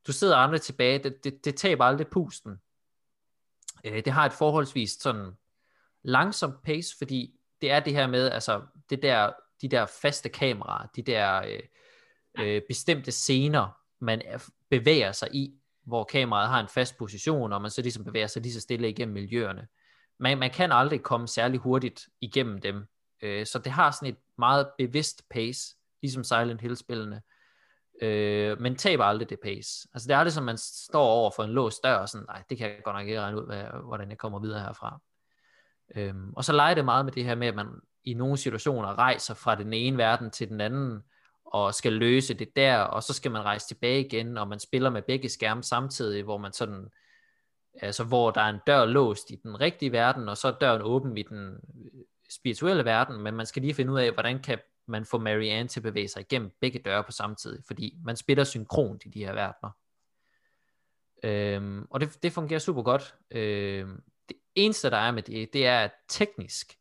du 0.06 0.12
sidder 0.12 0.36
aldrig 0.36 0.60
tilbage, 0.60 0.98
det, 0.98 1.24
det, 1.24 1.44
det 1.44 1.56
taber 1.56 1.84
aldrig 1.84 2.06
pusten. 2.08 2.60
Øh, 3.84 4.04
det 4.04 4.12
har 4.12 4.26
et 4.26 4.32
forholdsvis 4.32 4.90
sådan 4.90 5.32
langsomt 6.02 6.62
pace, 6.62 6.94
fordi 6.98 7.34
det 7.60 7.70
er 7.70 7.80
det 7.80 7.92
her 7.92 8.06
med, 8.06 8.30
altså 8.30 8.62
det 8.90 9.02
der, 9.02 9.32
de 9.62 9.68
der 9.68 9.86
faste 9.86 10.28
kameraer, 10.28 10.86
de 10.96 11.02
der 11.02 11.42
øh, 11.46 11.62
øh, 12.38 12.62
bestemte 12.68 13.12
scener, 13.12 13.80
man 13.98 14.22
er, 14.24 14.48
bevæger 14.70 15.12
sig 15.12 15.28
i, 15.32 15.59
hvor 15.86 16.05
kameraet 16.05 16.48
har 16.48 16.61
en 16.61 16.69
fast 16.69 16.98
position, 16.98 17.52
og 17.52 17.62
man 17.62 17.70
så 17.70 17.82
ligesom 17.82 18.05
bevæger 18.05 18.27
sig 18.27 18.43
lige 18.43 18.52
så 18.52 18.61
stille 18.61 18.89
igennem 18.89 19.15
miljøerne. 19.15 19.66
Man, 20.19 20.39
man 20.39 20.51
kan 20.51 20.73
aldrig 20.73 21.02
komme 21.02 21.28
særlig 21.28 21.61
hurtigt 21.61 22.09
igennem 22.20 22.61
dem, 22.61 22.86
øh, 23.23 23.47
så 23.47 23.59
det 23.59 23.73
har 23.73 23.90
sådan 23.90 24.09
et 24.09 24.19
meget 24.39 24.69
bevidst 24.78 25.23
pace, 25.31 25.77
ligesom 26.02 26.24
Silent 26.24 26.61
Hill-spillene, 26.61 27.23
øh, 28.02 28.61
men 28.61 28.77
taber 28.77 29.05
aldrig 29.05 29.31
det 29.31 29.39
pace. 29.43 29.89
Altså 29.94 30.09
det 30.09 30.15
er 30.15 30.19
aldrig 30.19 30.32
som, 30.32 30.44
man 30.44 30.59
står 30.59 31.07
over 31.07 31.31
for 31.36 31.44
en 31.44 31.51
låst 31.51 31.85
dør, 31.85 31.94
og 31.94 32.09
sådan, 32.09 32.27
nej, 32.28 32.43
det 32.51 32.59
kan 32.59 32.70
jeg 32.70 32.81
godt 32.85 32.97
nok 32.97 33.07
ikke 33.07 33.20
regne 33.20 33.40
ud, 33.40 33.47
hvad, 33.47 33.65
hvordan 33.85 34.11
jeg 34.11 34.19
kommer 34.19 34.39
videre 34.39 34.61
herfra. 34.61 35.01
Øhm, 35.94 36.32
og 36.36 36.44
så 36.44 36.52
leger 36.52 36.74
det 36.74 36.85
meget 36.85 37.05
med 37.05 37.12
det 37.12 37.24
her 37.24 37.35
med, 37.35 37.47
at 37.47 37.55
man 37.55 37.66
i 38.05 38.15
nogle 38.15 38.36
situationer 38.36 38.98
rejser 38.98 39.35
fra 39.35 39.55
den 39.55 39.73
ene 39.73 39.98
verden 39.98 40.31
til 40.31 40.48
den 40.48 40.61
anden, 40.61 41.02
og 41.51 41.74
skal 41.74 41.93
løse 41.93 42.35
det 42.35 42.56
der, 42.56 42.77
og 42.77 43.02
så 43.02 43.12
skal 43.12 43.31
man 43.31 43.43
rejse 43.43 43.68
tilbage 43.68 44.06
igen, 44.06 44.39
og 44.39 44.48
man 44.48 44.60
spiller 44.60 44.90
med 44.90 45.02
begge 45.02 45.28
skærme 45.28 45.62
samtidig, 45.62 46.22
hvor 46.22 46.39
man 46.39 46.52
sådan, 46.52 46.89
altså 47.74 48.05
hvor 48.05 48.31
der 48.31 48.40
er 48.40 48.51
en 48.51 48.60
dør 48.66 48.85
låst 48.85 49.31
i 49.31 49.36
den 49.43 49.60
rigtige 49.60 49.93
verden, 49.93 50.28
og 50.28 50.36
så 50.36 50.48
er 50.48 50.59
døren 50.60 50.82
åben 50.82 51.16
i 51.16 51.22
den 51.22 51.55
øh, 51.55 52.02
spirituelle 52.31 52.85
verden, 52.85 53.22
men 53.22 53.35
man 53.35 53.47
skal 53.47 53.62
lige 53.62 53.74
finde 53.74 53.93
ud 53.93 53.98
af, 53.98 54.12
hvordan 54.12 54.43
kan 54.43 54.59
man 54.86 55.05
få 55.05 55.18
Marianne 55.18 55.68
til 55.68 55.81
at 55.81 55.85
bevæge 55.85 56.09
sig 56.09 56.20
igennem 56.20 56.51
begge 56.60 56.78
døre 56.78 57.05
på 57.05 57.12
samme 57.12 57.36
tid, 57.36 57.62
fordi 57.66 57.97
man 58.05 58.16
spiller 58.16 58.44
synkront 58.44 59.02
i 59.06 59.09
de 59.09 59.24
her 59.24 59.32
verdener. 59.32 59.70
Øhm, 61.22 61.86
og 61.90 62.01
det, 62.01 62.22
det 62.22 62.32
fungerer 62.32 62.59
super 62.59 62.82
godt. 62.82 63.14
Øhm, 63.31 64.02
det, 64.28 64.36
eneste, 64.55 64.90
der 64.90 64.97
er 64.97 65.10
med 65.10 65.22
det, 65.22 65.52
det 65.52 65.66
er, 65.66 65.81
at 65.81 65.90
teknisk, 66.09 66.78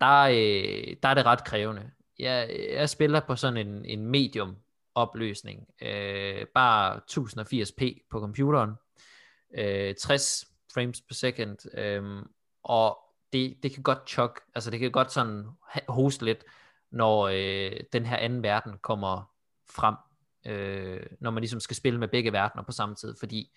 der, 0.00 0.20
øh, 0.22 0.96
der 1.02 1.08
er 1.08 1.14
det 1.14 1.24
ret 1.24 1.44
krævende. 1.44 1.90
Jeg, 2.18 2.66
jeg 2.70 2.88
spiller 2.88 3.20
på 3.20 3.36
sådan 3.36 3.66
en, 3.68 3.84
en 3.84 4.06
medium 4.06 4.56
opløsning, 4.94 5.68
øh, 5.82 6.46
bare 6.54 7.00
1080p 7.10 8.06
på 8.10 8.20
computeren, 8.20 8.70
øh, 9.54 9.94
60 9.94 10.44
frames 10.74 11.00
per 11.00 11.14
second, 11.14 11.78
øh, 11.78 12.22
og 12.62 12.98
det, 13.32 13.56
det 13.62 13.72
kan 13.72 13.82
godt 13.82 14.08
chok, 14.08 14.40
altså 14.54 14.70
det 14.70 14.80
kan 14.80 14.90
godt 14.90 15.12
sådan 15.12 15.46
hoste 15.88 16.24
lidt, 16.24 16.44
når 16.90 17.28
øh, 17.28 17.80
den 17.92 18.06
her 18.06 18.16
anden 18.16 18.42
verden 18.42 18.78
kommer 18.78 19.32
frem, 19.70 19.94
øh, 20.46 21.06
når 21.20 21.30
man 21.30 21.40
ligesom 21.40 21.60
skal 21.60 21.76
spille 21.76 21.98
med 21.98 22.08
begge 22.08 22.32
verdener 22.32 22.62
på 22.62 22.72
samme 22.72 22.94
tid, 22.94 23.14
fordi 23.18 23.52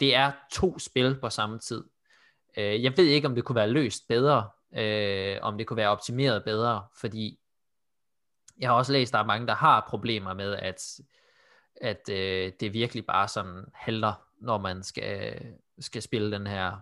det 0.00 0.14
er 0.14 0.32
to 0.52 0.78
spil 0.78 1.18
på 1.20 1.30
samme 1.30 1.58
tid. 1.58 1.84
Øh, 2.56 2.82
jeg 2.82 2.96
ved 2.96 3.04
ikke, 3.04 3.28
om 3.28 3.34
det 3.34 3.44
kunne 3.44 3.56
være 3.56 3.70
løst 3.70 4.08
bedre, 4.08 4.48
øh, 4.76 5.38
om 5.42 5.58
det 5.58 5.66
kunne 5.66 5.76
være 5.76 5.88
optimeret 5.88 6.44
bedre, 6.44 6.86
fordi 7.00 7.38
jeg 8.58 8.68
har 8.68 8.76
også 8.76 8.92
læst, 8.92 9.10
at 9.10 9.12
der 9.12 9.18
er 9.18 9.26
mange, 9.26 9.46
der 9.46 9.54
har 9.54 9.86
problemer 9.88 10.34
med, 10.34 10.56
at, 10.56 11.00
at 11.80 12.08
øh, 12.10 12.52
det 12.60 12.72
virkelig 12.72 13.06
bare 13.06 13.28
sådan 13.28 13.64
halter, 13.74 14.26
når 14.40 14.58
man 14.58 14.82
skal, 14.82 15.42
skal 15.78 16.02
spille 16.02 16.32
den 16.32 16.46
her, 16.46 16.76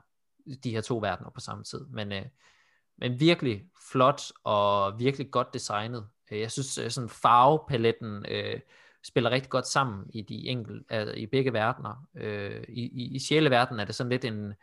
de 0.65 0.71
her 0.71 0.81
to 0.81 0.99
verdener 0.99 1.31
på 1.31 1.41
samme 1.41 1.65
tid. 1.65 1.87
Men, 1.87 2.13
øh, 2.13 2.25
men 2.97 3.21
virkelig 3.21 3.65
flot 3.93 4.23
og 4.45 4.99
virkelig 4.99 5.31
godt 5.31 5.55
designet. 5.55 6.09
Øh, 6.31 6.41
jeg 6.41 6.51
synes, 6.51 6.79
øh, 6.79 6.91
sådan 6.91 7.11
farvepaletten 7.11 8.27
øh, 8.29 8.61
spiller 9.05 9.31
rigtig 9.31 9.51
godt 9.51 9.67
sammen 9.67 10.11
i 10.13 10.23
de 10.23 10.49
enkel, 10.49 10.85
altså 10.89 11.15
i 11.15 11.27
begge 11.27 11.53
verdener. 11.53 12.07
Øh, 12.15 12.65
i, 12.69 12.83
i, 12.83 13.15
I 13.15 13.19
sjæleverdenen 13.19 13.81
er 13.81 13.85
det 13.85 13.95
sådan 13.95 14.11
lidt 14.11 14.25
en 14.25 14.55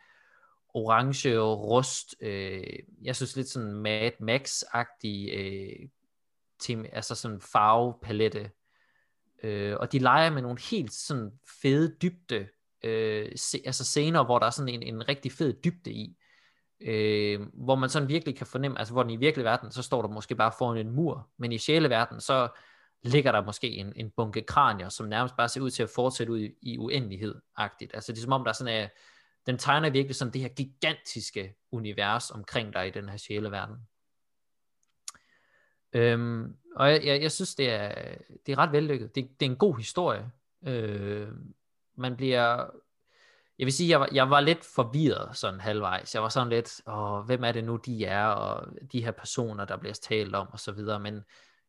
orange 0.74 1.40
og 1.40 1.60
rust, 1.60 2.14
øh, 2.20 2.78
jeg 3.02 3.16
synes 3.16 3.36
lidt 3.36 3.48
sådan 3.48 3.72
Mad 3.72 4.12
Max-agtig 4.20 5.34
øh, 5.34 5.88
tema, 6.62 6.88
altså 6.92 7.14
sådan 7.14 7.40
farvepalette. 7.40 8.50
Øh, 9.42 9.76
og 9.80 9.92
de 9.92 9.98
leger 9.98 10.30
med 10.30 10.42
nogle 10.42 10.58
helt 10.70 10.92
sådan 10.92 11.30
fede 11.62 11.96
dybde, 12.02 12.48
øh, 12.84 13.32
se, 13.36 13.62
altså 13.64 13.84
scener, 13.84 14.24
hvor 14.24 14.38
der 14.38 14.46
er 14.46 14.50
sådan 14.50 14.74
en, 14.74 14.82
en 14.82 15.08
rigtig 15.08 15.32
fed 15.32 15.52
dybde 15.64 15.90
i. 15.92 16.16
Øh, 16.80 17.40
hvor 17.54 17.74
man 17.74 17.88
sådan 17.88 18.08
virkelig 18.08 18.36
kan 18.36 18.46
fornemme, 18.46 18.78
altså 18.78 18.94
hvor 18.94 19.02
den 19.02 19.10
i 19.10 19.16
virkelig 19.16 19.44
verden, 19.44 19.72
så 19.72 19.82
står 19.82 20.02
der 20.02 20.08
måske 20.08 20.34
bare 20.34 20.52
foran 20.58 20.86
en 20.86 20.92
mur, 20.92 21.28
men 21.38 21.52
i 21.52 21.58
sjæleverden, 21.58 22.20
så 22.20 22.48
ligger 23.02 23.32
der 23.32 23.44
måske 23.44 23.70
en, 23.70 23.92
en 23.96 24.10
bunke 24.16 24.42
kranier, 24.42 24.88
som 24.88 25.08
nærmest 25.08 25.36
bare 25.36 25.48
ser 25.48 25.60
ud 25.60 25.70
til 25.70 25.82
at 25.82 25.90
fortsætte 25.90 26.32
ud 26.32 26.40
i, 26.40 26.50
i 26.62 26.78
uendelighed-agtigt. 26.78 27.94
Altså 27.94 28.12
det 28.12 28.18
er 28.18 28.22
som 28.22 28.32
om, 28.32 28.44
der 28.44 28.48
er 28.48 28.54
sådan 28.54 28.82
en, 28.82 28.88
den 29.46 29.58
tegner 29.58 29.90
virkelig 29.90 30.16
sådan 30.16 30.32
det 30.32 30.40
her 30.40 30.48
gigantiske 30.48 31.54
univers 31.72 32.30
omkring 32.30 32.72
dig 32.72 32.88
i 32.88 32.90
den 32.90 33.08
her 33.08 33.16
sjæleverden. 33.16 33.76
Øhm, 35.92 36.56
og 36.76 36.90
jeg, 36.90 37.04
jeg, 37.04 37.22
jeg 37.22 37.32
synes, 37.32 37.54
det 37.54 37.70
er, 37.70 38.14
det 38.46 38.52
er 38.52 38.58
ret 38.58 38.72
vellykket. 38.72 39.14
Det, 39.14 39.40
det 39.40 39.46
er 39.46 39.50
en 39.50 39.56
god 39.56 39.76
historie. 39.76 40.30
Øh, 40.66 41.28
man 41.94 42.16
bliver... 42.16 42.70
Jeg 43.58 43.64
vil 43.66 43.72
sige, 43.72 43.90
jeg 43.90 44.00
var, 44.00 44.08
jeg 44.12 44.30
var 44.30 44.40
lidt 44.40 44.64
forvirret 44.64 45.36
sådan 45.36 45.60
halvvejs. 45.60 46.14
Jeg 46.14 46.22
var 46.22 46.28
sådan 46.28 46.48
lidt, 46.48 46.80
åh, 46.86 47.20
hvem 47.20 47.44
er 47.44 47.52
det 47.52 47.64
nu, 47.64 47.76
de 47.76 48.04
er, 48.04 48.26
og 48.26 48.66
de 48.92 49.04
her 49.04 49.10
personer, 49.10 49.64
der 49.64 49.76
bliver 49.76 49.94
talt 49.94 50.34
om, 50.34 50.48
og 50.52 50.60
så 50.60 50.72
videre. 50.72 51.00
Men 51.00 51.24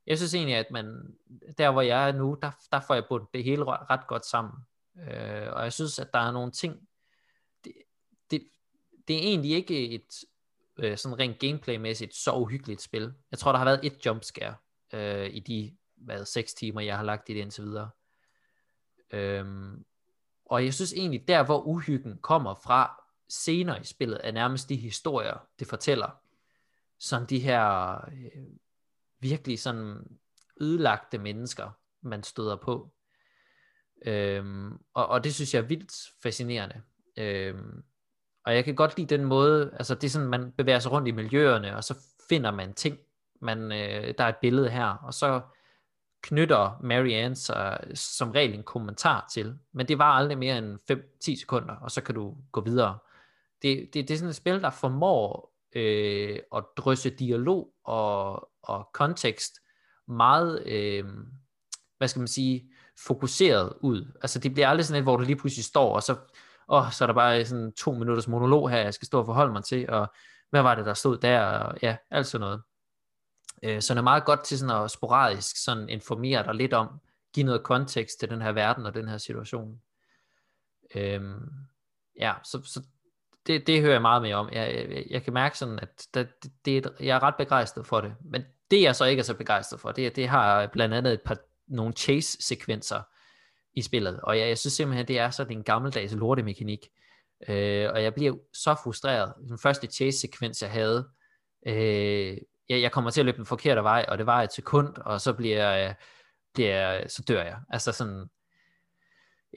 jeg 0.07 0.17
synes 0.17 0.33
egentlig, 0.33 0.55
at 0.55 0.71
man, 0.71 1.15
der 1.57 1.71
hvor 1.71 1.81
jeg 1.81 2.07
er 2.09 2.11
nu, 2.11 2.37
der, 2.41 2.51
der 2.71 2.79
får 2.79 2.93
jeg 2.93 3.05
bundet 3.09 3.29
det 3.33 3.43
hele 3.43 3.65
ret 3.65 4.07
godt 4.07 4.25
sammen. 4.25 4.53
Øh, 4.99 5.53
og 5.53 5.63
jeg 5.63 5.73
synes, 5.73 5.99
at 5.99 6.13
der 6.13 6.19
er 6.19 6.31
nogle 6.31 6.51
ting, 6.51 6.87
det, 7.63 7.73
det, 8.31 8.47
det 9.07 9.15
er 9.15 9.21
egentlig 9.21 9.51
ikke 9.51 9.89
et 9.89 10.23
øh, 10.77 10.97
sådan 10.97 11.19
rent 11.19 11.39
gameplaymæssigt 11.39 12.15
så 12.15 12.35
uhyggeligt 12.35 12.81
spil. 12.81 13.13
Jeg 13.31 13.39
tror, 13.39 13.51
der 13.51 13.59
har 13.59 13.65
været 13.65 13.79
et 13.83 14.05
jumpscare 14.05 14.55
øh, 14.93 15.29
i 15.33 15.39
de 15.39 15.77
hvad, 15.95 16.25
6 16.25 16.53
timer, 16.53 16.81
jeg 16.81 16.97
har 16.97 17.03
lagt 17.03 17.29
i 17.29 17.33
det 17.33 17.39
indtil 17.39 17.63
videre. 17.63 17.89
Øhm, 19.11 19.85
og 20.45 20.65
jeg 20.65 20.73
synes 20.73 20.93
egentlig, 20.93 21.27
der 21.27 21.43
hvor 21.43 21.61
uhyggen 21.61 22.17
kommer 22.17 22.53
fra 22.53 23.03
senere 23.29 23.81
i 23.81 23.83
spillet, 23.83 24.19
er 24.23 24.31
nærmest 24.31 24.69
de 24.69 24.75
historier, 24.75 25.47
det 25.59 25.67
fortæller. 25.67 26.19
Som 26.99 27.25
de 27.25 27.39
her 27.39 27.95
øh, 28.11 28.43
virkelig 29.19 29.59
sådan 29.59 30.19
ødelagte 30.61 31.17
mennesker, 31.17 31.69
man 32.01 32.23
støder 32.23 32.55
på. 32.55 32.93
Øhm, 34.05 34.73
og, 34.93 35.07
og 35.07 35.23
det 35.23 35.35
synes 35.35 35.53
jeg 35.53 35.59
er 35.59 35.67
vildt 35.67 35.93
fascinerende. 36.23 36.81
Øhm, 37.17 37.83
og 38.45 38.55
jeg 38.55 38.65
kan 38.65 38.75
godt 38.75 38.97
lide 38.97 39.17
den 39.17 39.25
måde, 39.25 39.71
altså 39.73 39.95
det 39.95 40.03
er 40.03 40.09
sådan, 40.09 40.27
man 40.27 40.51
bevæger 40.57 40.79
sig 40.79 40.91
rundt 40.91 41.07
i 41.07 41.11
miljøerne, 41.11 41.75
og 41.75 41.83
så 41.83 41.97
finder 42.29 42.51
man 42.51 42.73
ting. 42.73 42.97
Man, 43.41 43.71
øh, 43.71 44.13
der 44.17 44.23
er 44.23 44.29
et 44.29 44.37
billede 44.41 44.69
her, 44.69 44.85
og 44.85 45.13
så 45.13 45.41
knytter 46.23 46.79
Mary 46.83 47.33
sig 47.33 47.79
som 47.95 48.31
regel 48.31 48.53
en 48.53 48.63
kommentar 48.63 49.27
til, 49.33 49.55
men 49.73 49.87
det 49.87 49.97
var 49.97 50.13
aldrig 50.13 50.37
mere 50.37 50.57
end 50.57 50.79
5-10 50.91 51.39
sekunder, 51.39 51.75
og 51.75 51.91
så 51.91 52.01
kan 52.01 52.15
du 52.15 52.35
gå 52.51 52.61
videre. 52.61 52.97
Det, 53.61 53.89
det, 53.93 54.07
det 54.07 54.11
er 54.11 54.17
sådan 54.17 54.29
et 54.29 54.35
spil, 54.35 54.61
der 54.61 54.69
formår 54.69 55.53
øh, 55.75 56.39
at 56.55 56.63
drysse 56.77 57.09
dialog 57.09 57.73
og, 57.83 58.49
og 58.63 58.89
kontekst 58.93 59.53
meget, 60.07 60.63
øh, 60.65 61.05
hvad 61.97 62.07
skal 62.07 62.19
man 62.19 62.27
sige, 62.27 62.71
fokuseret 63.07 63.73
ud. 63.81 64.11
Altså 64.21 64.39
det 64.39 64.53
bliver 64.53 64.67
aldrig 64.67 64.85
sådan 64.85 64.99
et, 64.99 65.05
hvor 65.05 65.17
du 65.17 65.23
lige 65.23 65.35
pludselig 65.35 65.65
står, 65.65 65.95
og 65.95 66.03
så, 66.03 66.15
åh, 66.69 66.91
så 66.91 67.03
er 67.03 67.07
der 67.07 67.13
bare 67.13 67.39
øh, 67.39 67.45
sådan 67.45 67.71
to 67.71 67.91
minutters 67.91 68.27
monolog 68.27 68.69
her, 68.69 68.77
jeg 68.77 68.93
skal 68.93 69.05
stå 69.05 69.19
og 69.19 69.25
forholde 69.25 69.53
mig 69.53 69.63
til, 69.63 69.89
og 69.89 70.13
hvad 70.49 70.61
var 70.61 70.75
det, 70.75 70.85
der 70.85 70.93
stod 70.93 71.17
der, 71.17 71.41
og 71.41 71.77
ja, 71.81 71.97
alt 72.11 72.27
sådan 72.27 72.41
noget. 72.41 72.61
Øh, 73.63 73.81
så 73.81 73.93
det 73.93 73.99
er 73.99 74.03
meget 74.03 74.25
godt 74.25 74.43
til 74.43 74.59
sådan 74.59 74.83
at 74.83 74.91
sporadisk 74.91 75.63
sådan 75.63 75.89
informere 75.89 76.43
dig 76.43 76.55
lidt 76.55 76.73
om, 76.73 76.99
give 77.33 77.45
noget 77.45 77.63
kontekst 77.63 78.19
til 78.19 78.29
den 78.29 78.41
her 78.41 78.51
verden 78.51 78.85
og 78.85 78.93
den 78.93 79.07
her 79.07 79.17
situation. 79.17 79.81
Øhm, 80.95 81.49
ja, 82.19 82.33
så, 82.43 82.61
så 82.63 82.81
det, 83.47 83.67
det 83.67 83.81
hører 83.81 83.91
jeg 83.91 84.01
meget 84.01 84.21
mere 84.21 84.35
om. 84.35 84.49
Jeg, 84.51 84.87
jeg, 84.89 85.05
jeg 85.09 85.23
kan 85.23 85.33
mærke 85.33 85.57
sådan, 85.57 85.79
at 85.79 86.07
det, 86.13 86.29
det, 86.65 86.93
jeg 86.99 87.15
er 87.15 87.23
ret 87.23 87.35
begejstret 87.35 87.87
for 87.87 88.01
det. 88.01 88.15
Men 88.21 88.43
det 88.71 88.81
jeg 88.81 88.95
så 88.95 89.05
ikke 89.05 89.19
er 89.19 89.23
så 89.23 89.33
begejstret 89.33 89.79
for, 89.79 89.91
det, 89.91 90.15
det 90.15 90.27
har 90.27 90.67
blandt 90.67 90.95
andet 90.95 91.13
et 91.13 91.21
par, 91.21 91.37
nogle 91.67 91.93
chase-sekvenser 91.93 93.01
i 93.73 93.81
spillet. 93.81 94.19
Og 94.23 94.39
jeg, 94.39 94.47
jeg 94.47 94.57
synes 94.57 94.73
simpelthen, 94.73 95.07
det 95.07 95.19
er 95.19 95.29
sådan 95.29 95.57
en 95.57 95.63
gammeldags 95.63 96.13
lortemekanik. 96.13 96.87
Øh, 97.47 97.89
og 97.93 98.03
jeg 98.03 98.13
bliver 98.13 98.35
så 98.53 98.75
frustreret. 98.83 99.33
Den 99.47 99.59
første 99.59 99.87
chase-sekvens, 99.87 100.61
jeg 100.61 100.71
havde, 100.71 101.07
øh, 101.67 102.37
jeg, 102.69 102.81
jeg 102.81 102.91
kommer 102.91 103.11
til 103.11 103.21
at 103.21 103.25
løbe 103.25 103.37
den 103.37 103.45
forkerte 103.45 103.83
vej, 103.83 104.05
og 104.07 104.17
det 104.17 104.25
var 104.25 104.41
et 104.41 104.53
sekund, 104.53 104.97
og 104.97 105.21
så 105.21 105.33
bliver 105.33 105.71
jeg, 105.71 105.95
bliver, 106.53 107.07
så 107.07 107.23
dør 107.27 107.43
jeg. 107.43 107.57
Altså 107.69 107.91
sådan, 107.91 108.29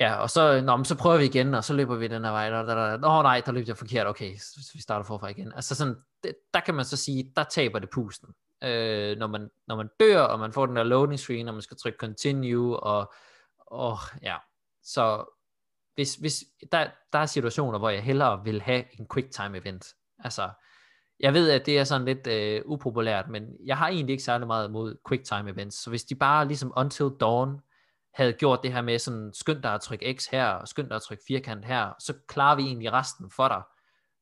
Ja, 0.01 0.15
og 0.15 0.31
så, 0.31 0.61
nå, 0.61 0.77
men 0.77 0.85
så 0.85 0.97
prøver 0.97 1.19
vi 1.19 1.25
igen, 1.25 1.55
og 1.55 1.65
så 1.65 1.75
løber 1.75 1.97
vi 1.97 2.09
den 2.09 2.25
her 2.25 2.31
vej. 2.31 2.97
Nå 2.97 3.23
nej, 3.23 3.43
der 3.47 3.53
løb 3.53 3.69
jeg 3.69 3.77
forkert. 3.77 4.07
Okay, 4.07 4.37
så 4.37 4.71
vi 4.75 4.81
starter 4.81 5.05
forfra 5.05 5.29
igen. 5.29 5.53
Altså 5.57 5.75
sådan, 5.75 5.95
det, 6.23 6.35
der 6.55 6.61
kan 6.61 6.75
man 6.75 6.85
så 6.85 6.97
sige, 6.97 7.33
der 7.37 7.45
taber 7.45 7.79
det 7.79 7.91
pusten. 7.91 8.29
Øh, 8.65 9.19
når, 9.19 9.27
man, 9.27 9.51
når 9.69 9.77
man 9.77 9.89
dør, 10.01 10.21
og 10.21 10.39
man 10.39 10.53
får 10.53 10.67
den 10.67 10.77
der 10.77 10.83
loading 10.83 11.19
screen, 11.19 11.49
og 11.49 11.55
man 11.55 11.63
skal 11.63 11.77
trykke 11.77 11.99
continue, 11.99 12.81
og, 12.81 13.13
og 13.67 13.99
ja, 14.23 14.37
så 14.83 15.25
hvis, 15.95 16.15
hvis 16.15 16.45
der, 16.73 16.87
der 17.13 17.19
er 17.19 17.27
situationer, 17.27 17.79
hvor 17.79 17.91
jeg 17.91 18.03
hellere 18.03 18.45
vil 18.45 18.63
have 18.63 18.85
en 19.01 19.07
quick 19.15 19.31
time 19.31 19.59
event. 19.59 19.95
Altså, 20.19 20.51
jeg 21.21 21.35
ved, 21.35 21.51
at 21.51 21.67
det 21.67 21.79
er 21.79 21.85
sådan 21.85 22.05
lidt 22.05 22.27
øh, 22.27 22.63
upopulært, 22.65 23.29
men 23.29 23.57
jeg 23.65 23.79
har 23.79 23.89
egentlig 23.89 24.13
ikke 24.13 24.25
særlig 24.25 24.47
meget 24.47 24.69
imod 24.69 24.97
quick 25.09 25.25
time 25.25 25.51
events. 25.51 25.77
Så 25.77 25.91
hvis 25.91 26.05
de 26.05 26.15
bare 26.15 26.47
ligesom 26.47 26.73
Until 26.77 27.11
Dawn 27.21 27.61
havde 28.15 28.33
gjort 28.33 28.61
det 28.63 28.73
her 28.73 28.83
med 28.83 28.99
sådan, 28.99 29.31
skynd 29.35 29.63
dig 29.63 29.75
at 29.75 29.81
trykke 29.81 30.15
X 30.19 30.27
her, 30.27 30.47
og 30.47 30.69
skynd 30.69 30.89
dig 30.89 30.97
at 30.97 31.03
trykke 31.03 31.25
firkant 31.29 31.65
her, 31.65 31.93
så 31.99 32.15
klarer 32.29 32.57
vi 32.57 32.63
egentlig 32.63 32.93
resten 32.93 33.31
for 33.31 33.49
dig. 33.49 33.63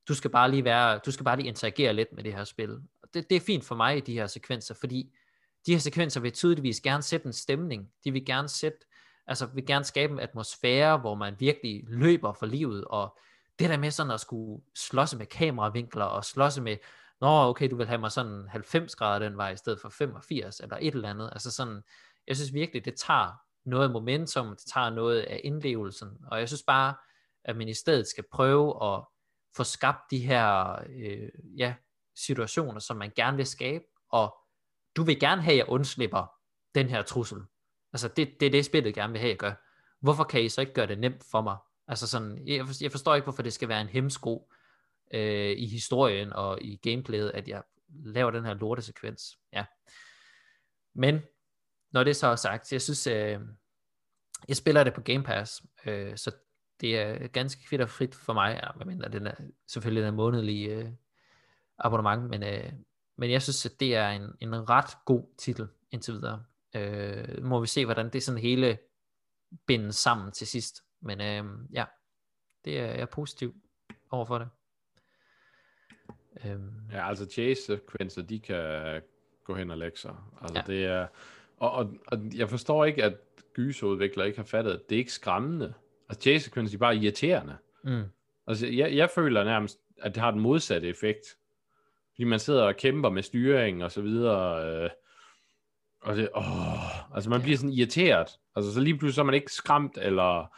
Du 0.07 0.15
skal 0.15 0.31
bare 0.31 0.51
lige 0.51 0.63
være, 0.63 0.99
du 1.05 1.11
skal 1.11 1.23
bare 1.23 1.35
lige 1.35 1.47
interagere 1.47 1.93
lidt 1.93 2.13
med 2.13 2.23
det 2.23 2.33
her 2.33 2.43
spil. 2.43 2.69
Det, 3.13 3.29
det 3.29 3.35
er 3.35 3.39
fint 3.39 3.65
for 3.65 3.75
mig 3.75 3.97
i 3.97 3.99
de 3.99 4.13
her 4.13 4.27
sekvenser, 4.27 4.75
fordi 4.79 5.13
de 5.65 5.71
her 5.71 5.79
sekvenser 5.79 6.21
vil 6.21 6.31
tydeligvis 6.31 6.81
gerne 6.81 7.03
sætte 7.03 7.27
en 7.27 7.33
stemning. 7.33 7.89
De 8.03 8.11
vil 8.11 8.25
gerne 8.25 8.49
sætte, 8.49 8.77
altså 9.27 9.45
vil 9.45 9.65
gerne 9.65 9.85
skabe 9.85 10.13
en 10.13 10.19
atmosfære, 10.19 10.97
hvor 10.97 11.15
man 11.15 11.35
virkelig 11.39 11.83
løber 11.87 12.33
for 12.33 12.45
livet, 12.45 12.85
og 12.85 13.17
det 13.59 13.69
der 13.69 13.77
med 13.77 13.91
sådan 13.91 14.11
at 14.11 14.19
skulle 14.19 14.63
slås 14.75 15.15
med 15.15 15.25
kameravinkler, 15.25 16.05
og 16.05 16.25
slås 16.25 16.59
med, 16.59 16.77
nå 17.21 17.27
okay, 17.27 17.69
du 17.69 17.75
vil 17.75 17.87
have 17.87 17.99
mig 17.99 18.11
sådan 18.11 18.47
90 18.49 18.95
grader 18.95 19.19
den 19.19 19.37
vej, 19.37 19.51
i 19.51 19.57
stedet 19.57 19.79
for 19.81 19.89
85, 19.89 20.59
eller 20.59 20.77
et 20.81 20.95
eller 20.95 21.09
andet. 21.09 21.29
Altså 21.31 21.51
sådan, 21.51 21.81
jeg 22.27 22.35
synes 22.35 22.53
virkelig, 22.53 22.85
det 22.85 22.95
tager 22.95 23.31
noget 23.65 23.83
af 23.83 23.89
momentum, 23.89 24.47
det 24.47 24.71
tager 24.73 24.89
noget 24.89 25.21
af 25.21 25.41
indlevelsen, 25.43 26.09
og 26.31 26.39
jeg 26.39 26.47
synes 26.49 26.63
bare, 26.67 26.93
at 27.43 27.55
man 27.57 27.67
i 27.67 27.73
stedet 27.73 28.07
skal 28.07 28.23
prøve 28.31 28.93
at 28.93 29.03
få 29.55 29.63
skabt 29.63 30.11
de 30.11 30.19
her 30.19 30.75
øh, 30.89 31.29
ja, 31.57 31.73
situationer, 32.15 32.79
som 32.79 32.97
man 32.97 33.11
gerne 33.15 33.37
vil 33.37 33.45
skabe, 33.45 33.83
og 34.09 34.35
du 34.95 35.03
vil 35.03 35.19
gerne 35.19 35.41
have, 35.41 35.53
at 35.53 35.57
jeg 35.57 35.69
undslipper 35.69 36.31
den 36.75 36.89
her 36.89 37.01
trussel. 37.01 37.37
Altså 37.95 38.07
det, 38.07 38.39
det 38.39 38.45
er 38.45 38.49
det, 38.49 38.65
spillet 38.65 38.93
gerne 38.93 39.13
vil 39.13 39.21
have, 39.21 39.33
at 39.33 39.39
gøre. 39.39 39.55
Hvorfor 39.99 40.23
kan 40.23 40.43
I 40.43 40.49
så 40.49 40.61
ikke 40.61 40.73
gøre 40.73 40.87
det 40.87 40.99
nemt 40.99 41.23
for 41.31 41.41
mig? 41.41 41.57
Altså 41.87 42.07
sådan, 42.07 42.47
jeg, 42.47 42.65
jeg 42.81 42.91
forstår 42.91 43.15
ikke, 43.15 43.25
hvorfor 43.25 43.43
det 43.43 43.53
skal 43.53 43.69
være 43.69 43.81
en 43.81 43.87
hemsko, 43.87 44.51
øh, 45.13 45.51
i 45.57 45.67
historien 45.67 46.33
og 46.33 46.61
i 46.61 46.75
gameplayet, 46.75 47.31
at 47.33 47.47
jeg 47.47 47.63
laver 47.89 48.31
den 48.31 48.45
her 48.45 48.53
lortesekvens. 48.53 49.39
Ja. 49.53 49.65
Men, 50.95 51.21
når 51.91 52.03
det 52.03 52.15
så 52.15 52.27
er 52.27 52.35
sagt, 52.35 52.73
jeg 52.73 52.81
synes, 52.81 53.07
øh, 53.07 53.39
jeg 54.47 54.57
spiller 54.57 54.83
det 54.83 54.93
på 54.93 55.01
Game 55.01 55.23
Pass, 55.23 55.63
øh, 55.85 56.17
så 56.17 56.31
det 56.81 56.99
er 56.99 57.27
ganske 57.27 57.65
kvitt 57.67 57.81
og 57.81 57.89
frit 57.89 58.15
for 58.15 58.33
mig, 58.33 58.59
ja, 58.63 58.85
men 58.85 59.01
den 59.01 59.27
er 59.27 59.35
selvfølgelig 59.67 60.03
den 60.03 60.13
er 60.13 60.17
månedlige 60.17 60.69
øh, 60.69 60.89
abonnement, 61.77 62.29
men, 62.29 62.43
øh, 62.43 62.73
men 63.17 63.31
jeg 63.31 63.41
synes, 63.41 63.65
at 63.65 63.79
det 63.79 63.95
er 63.95 64.09
en, 64.09 64.35
en 64.39 64.69
ret 64.69 64.97
god 65.05 65.23
titel 65.37 65.67
indtil 65.91 66.13
videre. 66.13 66.43
Øh, 66.75 67.43
må 67.43 67.59
vi 67.59 67.67
se, 67.67 67.85
hvordan 67.85 68.09
det 68.09 68.23
sådan 68.23 68.41
hele 68.41 68.77
bindes 69.67 69.95
sammen 69.95 70.31
til 70.31 70.47
sidst. 70.47 70.83
Men 71.01 71.21
øh, 71.21 71.43
ja, 71.73 71.85
det 72.65 72.79
er 72.79 72.85
jeg 72.85 72.99
er 72.99 73.05
positiv 73.05 73.55
overfor 74.11 74.37
det. 74.37 74.47
Øhm. 76.45 76.71
Ja, 76.91 77.09
altså 77.09 77.25
chase-sekvenser, 77.31 78.21
de 78.21 78.39
kan 78.39 79.01
gå 79.43 79.55
hen 79.55 79.71
og 79.71 79.77
lægge 79.77 79.97
sig. 79.97 80.15
Altså 80.41 80.57
ja. 80.57 80.73
det 80.73 80.85
er, 80.85 81.07
og, 81.57 81.71
og, 81.71 81.93
og 82.07 82.19
jeg 82.35 82.49
forstår 82.49 82.85
ikke, 82.85 83.03
at 83.03 83.17
gyserudviklere 83.53 84.27
ikke 84.27 84.39
har 84.39 84.45
fattet, 84.45 84.71
at 84.71 84.89
det 84.89 84.95
er 84.95 84.99
ikke 84.99 85.13
skræmmende. 85.13 85.73
Altså 86.09 86.21
chase-sekvenser, 86.21 86.71
de 86.71 86.75
er 86.75 86.79
bare 86.79 86.95
irriterende. 86.97 87.57
Mm. 87.83 88.03
Altså 88.47 88.67
jeg, 88.67 88.95
jeg 88.95 89.09
føler 89.09 89.43
nærmest, 89.43 89.79
at 90.01 90.15
det 90.15 90.23
har 90.23 90.31
den 90.31 90.39
modsatte 90.39 90.87
effekt. 90.87 91.37
Fordi 92.11 92.23
man 92.23 92.39
sidder 92.39 92.63
og 92.63 92.75
kæmper 92.75 93.09
med 93.09 93.23
styring 93.23 93.83
og 93.83 93.91
så 93.91 94.01
videre, 94.01 94.67
øh, 94.83 94.89
og 96.05 96.15
det, 96.15 96.29
åh, 96.35 97.15
altså 97.15 97.29
man 97.29 97.41
bliver 97.41 97.57
sådan 97.57 97.73
irriteret. 97.73 98.27
Altså 98.55 98.73
så 98.73 98.79
lige 98.79 98.97
pludselig 98.97 99.15
så 99.15 99.21
er 99.21 99.25
man 99.25 99.35
ikke 99.35 99.53
skræmt 99.53 99.97
eller 100.01 100.55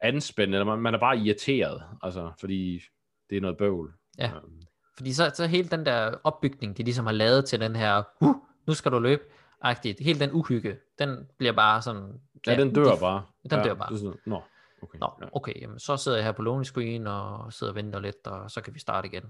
anspændt, 0.00 0.54
eller 0.54 0.64
man, 0.64 0.78
man 0.78 0.94
er 0.94 0.98
bare 0.98 1.18
irriteret, 1.18 1.82
altså 2.02 2.32
fordi 2.40 2.82
det 3.30 3.36
er 3.36 3.40
noget 3.40 3.56
bøvl. 3.56 3.94
Ja. 4.18 4.36
Um, 4.36 4.62
fordi 4.96 5.12
så, 5.12 5.30
så 5.34 5.46
hele 5.46 5.68
den 5.68 5.86
der 5.86 6.14
opbygning, 6.24 6.76
de 6.76 6.82
ligesom 6.82 7.06
har 7.06 7.12
lavet 7.12 7.44
til 7.44 7.60
den 7.60 7.76
her, 7.76 8.02
uh, 8.20 8.36
nu 8.66 8.74
skal 8.74 8.92
du 8.92 8.98
løbe, 8.98 9.22
agtigt, 9.60 10.00
hele 10.00 10.20
den 10.20 10.30
uhygge, 10.32 10.78
den 10.98 11.28
bliver 11.38 11.52
bare 11.52 11.82
sådan... 11.82 12.20
Ja, 12.46 12.52
ja 12.52 12.60
den 12.60 12.74
dør 12.74 12.94
de, 12.94 13.00
bare. 13.00 13.24
Den 13.50 13.58
ja, 13.58 13.64
dør 13.64 13.74
bare. 13.74 13.88
Det 13.88 13.94
er 13.94 13.98
sådan, 13.98 14.18
nå, 14.26 14.42
okay. 14.82 14.98
Nå, 14.98 15.10
ja. 15.20 15.26
okay, 15.32 15.60
jamen, 15.60 15.78
så 15.78 15.96
sidder 15.96 16.18
jeg 16.18 16.24
her 16.24 16.32
på 16.32 16.42
loading 16.42 16.66
screen, 16.66 17.06
og 17.06 17.52
sidder 17.52 17.72
og 17.72 17.76
venter 17.76 18.00
lidt, 18.00 18.26
og 18.26 18.50
så 18.50 18.60
kan 18.60 18.74
vi 18.74 18.78
starte 18.78 19.08
igen. 19.08 19.24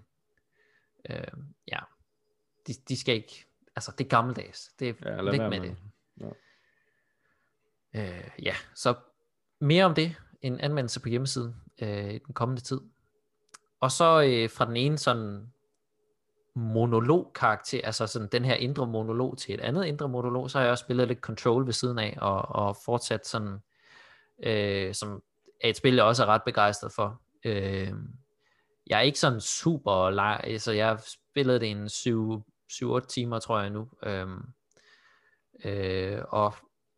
Uh, 1.10 1.42
ja, 1.72 1.78
de, 2.66 2.74
de 2.88 3.00
skal 3.00 3.14
ikke, 3.14 3.46
altså 3.76 3.92
det 3.98 4.04
er 4.04 4.08
gammeldags, 4.08 4.70
det 4.78 4.88
er 4.88 4.94
ja, 5.14 5.30
væk 5.30 5.40
med, 5.40 5.50
med 5.50 5.60
det. 5.60 5.76
Ja. 6.20 6.28
Uh, 7.94 8.44
ja, 8.44 8.54
så 8.74 8.94
mere 9.60 9.84
om 9.84 9.94
det, 9.94 10.16
en 10.42 10.60
anmeldelse 10.60 11.00
på 11.00 11.08
hjemmesiden 11.08 11.54
uh, 11.82 11.88
i 11.88 12.18
den 12.18 12.34
kommende 12.34 12.62
tid. 12.62 12.80
Og 13.80 13.90
så 13.90 14.18
uh, 14.18 14.50
fra 14.50 14.66
den 14.66 14.76
ene 14.76 14.98
sådan 14.98 15.52
monolog-karakter, 16.54 17.80
altså 17.84 18.06
sådan 18.06 18.28
den 18.32 18.44
her 18.44 18.54
indre 18.54 18.86
monolog 18.86 19.38
til 19.38 19.54
et 19.54 19.60
andet 19.60 19.84
indre 19.84 20.08
monolog, 20.08 20.50
så 20.50 20.58
har 20.58 20.64
jeg 20.64 20.72
også 20.72 20.84
spillet 20.84 21.08
lidt 21.08 21.20
Control 21.20 21.66
ved 21.66 21.72
siden 21.72 21.98
af, 21.98 22.18
og, 22.20 22.48
og 22.48 22.76
fortsat 22.84 23.26
sådan, 23.26 23.58
øh, 24.42 24.94
som 24.94 25.22
er 25.60 25.68
et 25.68 25.76
spil, 25.76 25.94
jeg 25.94 26.04
også 26.04 26.22
er 26.22 26.26
ret 26.26 26.42
begejstret 26.44 26.92
for. 26.92 27.20
Øh, 27.44 27.92
jeg 28.86 28.98
er 28.98 29.02
ikke 29.02 29.18
sådan 29.18 29.40
super 29.40 30.10
lang, 30.10 30.44
altså 30.44 30.72
jeg 30.72 30.88
har 30.88 31.04
spillet 31.06 31.60
det 31.60 31.70
en 31.70 31.88
7-8 32.72 33.06
timer, 33.06 33.38
tror 33.38 33.60
jeg 33.60 33.70
nu, 33.70 33.88
Øhm, 34.02 34.42
øh, 35.64 36.22
og 36.28 36.54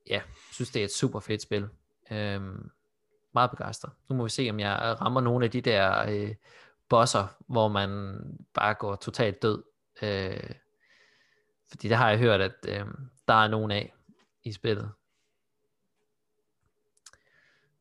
ja, 0.06 0.22
synes 0.52 0.70
det 0.70 0.80
er 0.80 0.84
et 0.84 0.92
super 0.92 1.20
fedt 1.20 1.42
spil. 1.42 1.68
Øhm, 2.10 2.70
meget 3.34 3.50
begejstret. 3.50 3.92
Nu 4.08 4.16
må 4.16 4.24
vi 4.24 4.30
se, 4.30 4.46
om 4.50 4.60
jeg 4.60 4.96
rammer 5.00 5.20
nogle 5.20 5.44
af 5.44 5.50
de 5.50 5.60
der 5.60 6.06
øh, 6.08 6.34
bosser, 6.88 7.26
hvor 7.38 7.68
man 7.68 8.20
bare 8.54 8.74
går 8.74 8.96
totalt 8.96 9.42
død. 9.42 9.62
Øh, 10.02 10.50
fordi 11.70 11.88
det 11.88 11.96
har 11.96 12.10
jeg 12.10 12.18
hørt, 12.18 12.40
at 12.40 12.54
øh, 12.68 12.86
der 13.28 13.34
er 13.34 13.48
nogen 13.48 13.70
af 13.70 13.94
i 14.44 14.52
spillet. 14.52 14.92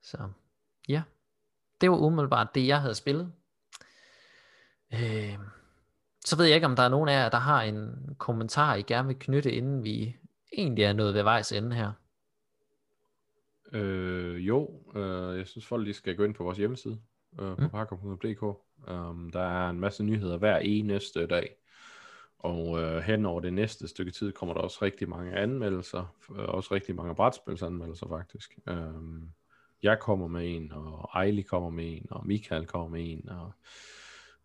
Så 0.01 0.29
ja, 0.89 1.03
det 1.81 1.91
var 1.91 1.97
umiddelbart 1.97 2.55
det, 2.55 2.67
jeg 2.67 2.81
havde 2.81 2.95
spillet. 2.95 3.33
Øh, 4.93 5.39
så 6.27 6.37
ved 6.37 6.45
jeg 6.45 6.55
ikke, 6.55 6.67
om 6.67 6.75
der 6.75 6.83
er 6.83 6.89
nogen 6.89 7.09
af 7.09 7.13
jer, 7.13 7.29
der 7.29 7.37
har 7.37 7.61
en 7.61 8.15
kommentar, 8.17 8.75
I 8.75 8.81
gerne 8.81 9.07
vil 9.07 9.19
knytte, 9.19 9.51
inden 9.51 9.83
vi 9.83 10.15
egentlig 10.53 10.83
er 10.83 10.93
nået 10.93 11.13
ved 11.13 11.23
vejs 11.23 11.51
ende 11.51 11.75
her. 11.75 11.91
Øh, 13.73 14.47
jo, 14.47 14.83
øh, 14.95 15.37
jeg 15.37 15.47
synes 15.47 15.65
folk 15.65 15.83
lige 15.83 15.93
skal 15.93 16.15
gå 16.15 16.23
ind 16.23 16.33
på 16.33 16.43
vores 16.43 16.57
hjemmeside, 16.57 16.99
øh, 17.39 17.57
på 17.57 17.61
mm. 17.61 17.69
parkom.dk. 17.69 18.43
Um, 18.91 19.29
der 19.31 19.41
er 19.41 19.69
en 19.69 19.79
masse 19.79 20.03
nyheder 20.03 20.37
hver 20.37 20.57
eneste 20.57 21.27
dag. 21.27 21.55
Og 22.39 22.79
øh, 22.79 23.01
hen 23.01 23.25
over 23.25 23.41
det 23.41 23.53
næste 23.53 23.87
stykke 23.87 24.11
tid 24.11 24.31
kommer 24.31 24.53
der 24.53 24.61
også 24.61 24.77
rigtig 24.81 25.09
mange 25.09 25.35
anmeldelser. 25.35 26.15
Øh, 26.31 26.45
også 26.45 26.73
rigtig 26.73 26.95
mange 26.95 27.15
brætspilsanmeldelser 27.15 28.07
faktisk. 28.07 28.59
Um, 28.71 29.29
jeg 29.83 29.99
kommer 29.99 30.27
med 30.27 30.55
en, 30.55 30.71
og 30.71 31.09
Ejli 31.13 31.41
kommer 31.41 31.69
med 31.69 31.97
en, 31.97 32.07
og 32.11 32.27
Michael 32.27 32.65
kommer 32.65 32.89
med 32.89 33.11
en. 33.11 33.29
Og, 33.29 33.51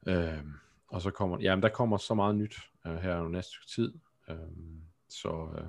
øh, 0.06 0.44
og 0.93 1.02
så 1.02 1.10
kommer, 1.10 1.39
jamen 1.40 1.62
der 1.62 1.69
kommer 1.69 1.97
så 1.97 2.14
meget 2.14 2.35
nyt 2.35 2.56
øh, 2.86 2.94
her 2.97 3.16
over 3.16 3.28
næste 3.28 3.56
tid. 3.74 3.94
Um, 4.28 4.82
så 5.09 5.48
øh, 5.59 5.64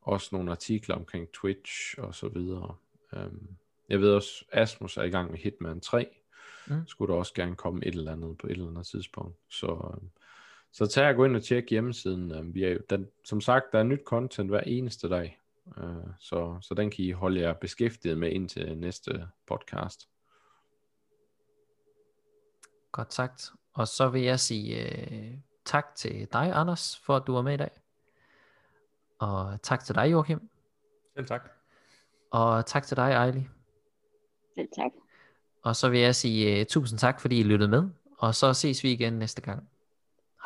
også 0.00 0.28
nogle 0.32 0.50
artikler 0.50 0.94
omkring 0.94 1.28
Twitch 1.32 1.94
og 1.98 2.14
så 2.14 2.28
videre. 2.28 2.74
Um, 3.12 3.48
jeg 3.88 4.00
ved 4.00 4.12
også, 4.12 4.44
Asmus 4.52 4.96
er 4.96 5.02
i 5.02 5.10
gang 5.10 5.30
med 5.30 5.38
Hitman 5.38 5.80
3 5.80 6.08
mm. 6.66 6.86
skulle 6.86 7.12
der 7.12 7.18
også 7.18 7.34
gerne 7.34 7.56
komme 7.56 7.86
et 7.86 7.94
eller 7.94 8.12
andet 8.12 8.38
på 8.38 8.46
et 8.46 8.50
eller 8.50 8.68
andet 8.68 8.86
tidspunkt. 8.86 9.36
Så, 9.48 9.66
øh, 9.66 10.08
så 10.72 10.86
tag 10.86 11.08
og 11.08 11.16
gå 11.16 11.24
ind 11.24 11.36
og 11.36 11.42
tjek 11.42 11.70
hjemmesiden. 11.70 12.32
Øh, 12.32 12.54
vi 12.54 12.64
er, 12.64 12.78
den, 12.90 13.08
som 13.24 13.40
sagt, 13.40 13.64
der 13.72 13.78
er 13.78 13.82
nyt 13.82 14.02
content 14.04 14.50
hver 14.50 14.60
eneste 14.60 15.08
dag, 15.08 15.40
øh, 15.78 16.12
så, 16.20 16.58
så 16.62 16.74
den 16.74 16.90
kan 16.90 17.04
I 17.04 17.10
holde 17.10 17.40
jer 17.40 17.52
beskæftiget 17.52 18.18
med 18.18 18.30
indtil 18.30 18.78
næste 18.78 19.28
podcast. 19.46 20.08
Godt 22.92 23.14
sagt. 23.14 23.52
Og 23.76 23.88
så 23.88 24.08
vil 24.08 24.22
jeg 24.22 24.40
sige 24.40 24.84
uh, 24.84 25.38
tak 25.64 25.94
til 25.94 26.28
dig, 26.32 26.52
Anders, 26.52 26.98
for 26.98 27.16
at 27.16 27.22
du 27.26 27.32
var 27.32 27.42
med 27.42 27.54
i 27.54 27.56
dag. 27.56 27.70
Og 29.18 29.62
tak 29.62 29.84
til 29.84 29.94
dig, 29.94 30.12
Joachim. 30.12 30.50
Selv 31.14 31.26
tak. 31.26 31.50
Og 32.30 32.66
tak 32.66 32.86
til 32.86 32.96
dig, 32.96 33.10
Ejli. 33.10 33.48
Selv 34.54 34.68
tak. 34.76 34.90
Og 35.62 35.76
så 35.76 35.88
vil 35.88 36.00
jeg 36.00 36.14
sige 36.14 36.60
uh, 36.60 36.66
tusind 36.66 36.98
tak, 36.98 37.20
fordi 37.20 37.40
I 37.40 37.42
lyttede 37.42 37.70
med. 37.70 37.88
Og 38.18 38.34
så 38.34 38.54
ses 38.54 38.82
vi 38.82 38.92
igen 38.92 39.12
næste 39.12 39.42
gang. 39.42 39.68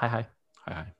Hej 0.01 0.09
hej. 0.09 0.24
Hej 0.66 0.74
hej. 0.74 1.00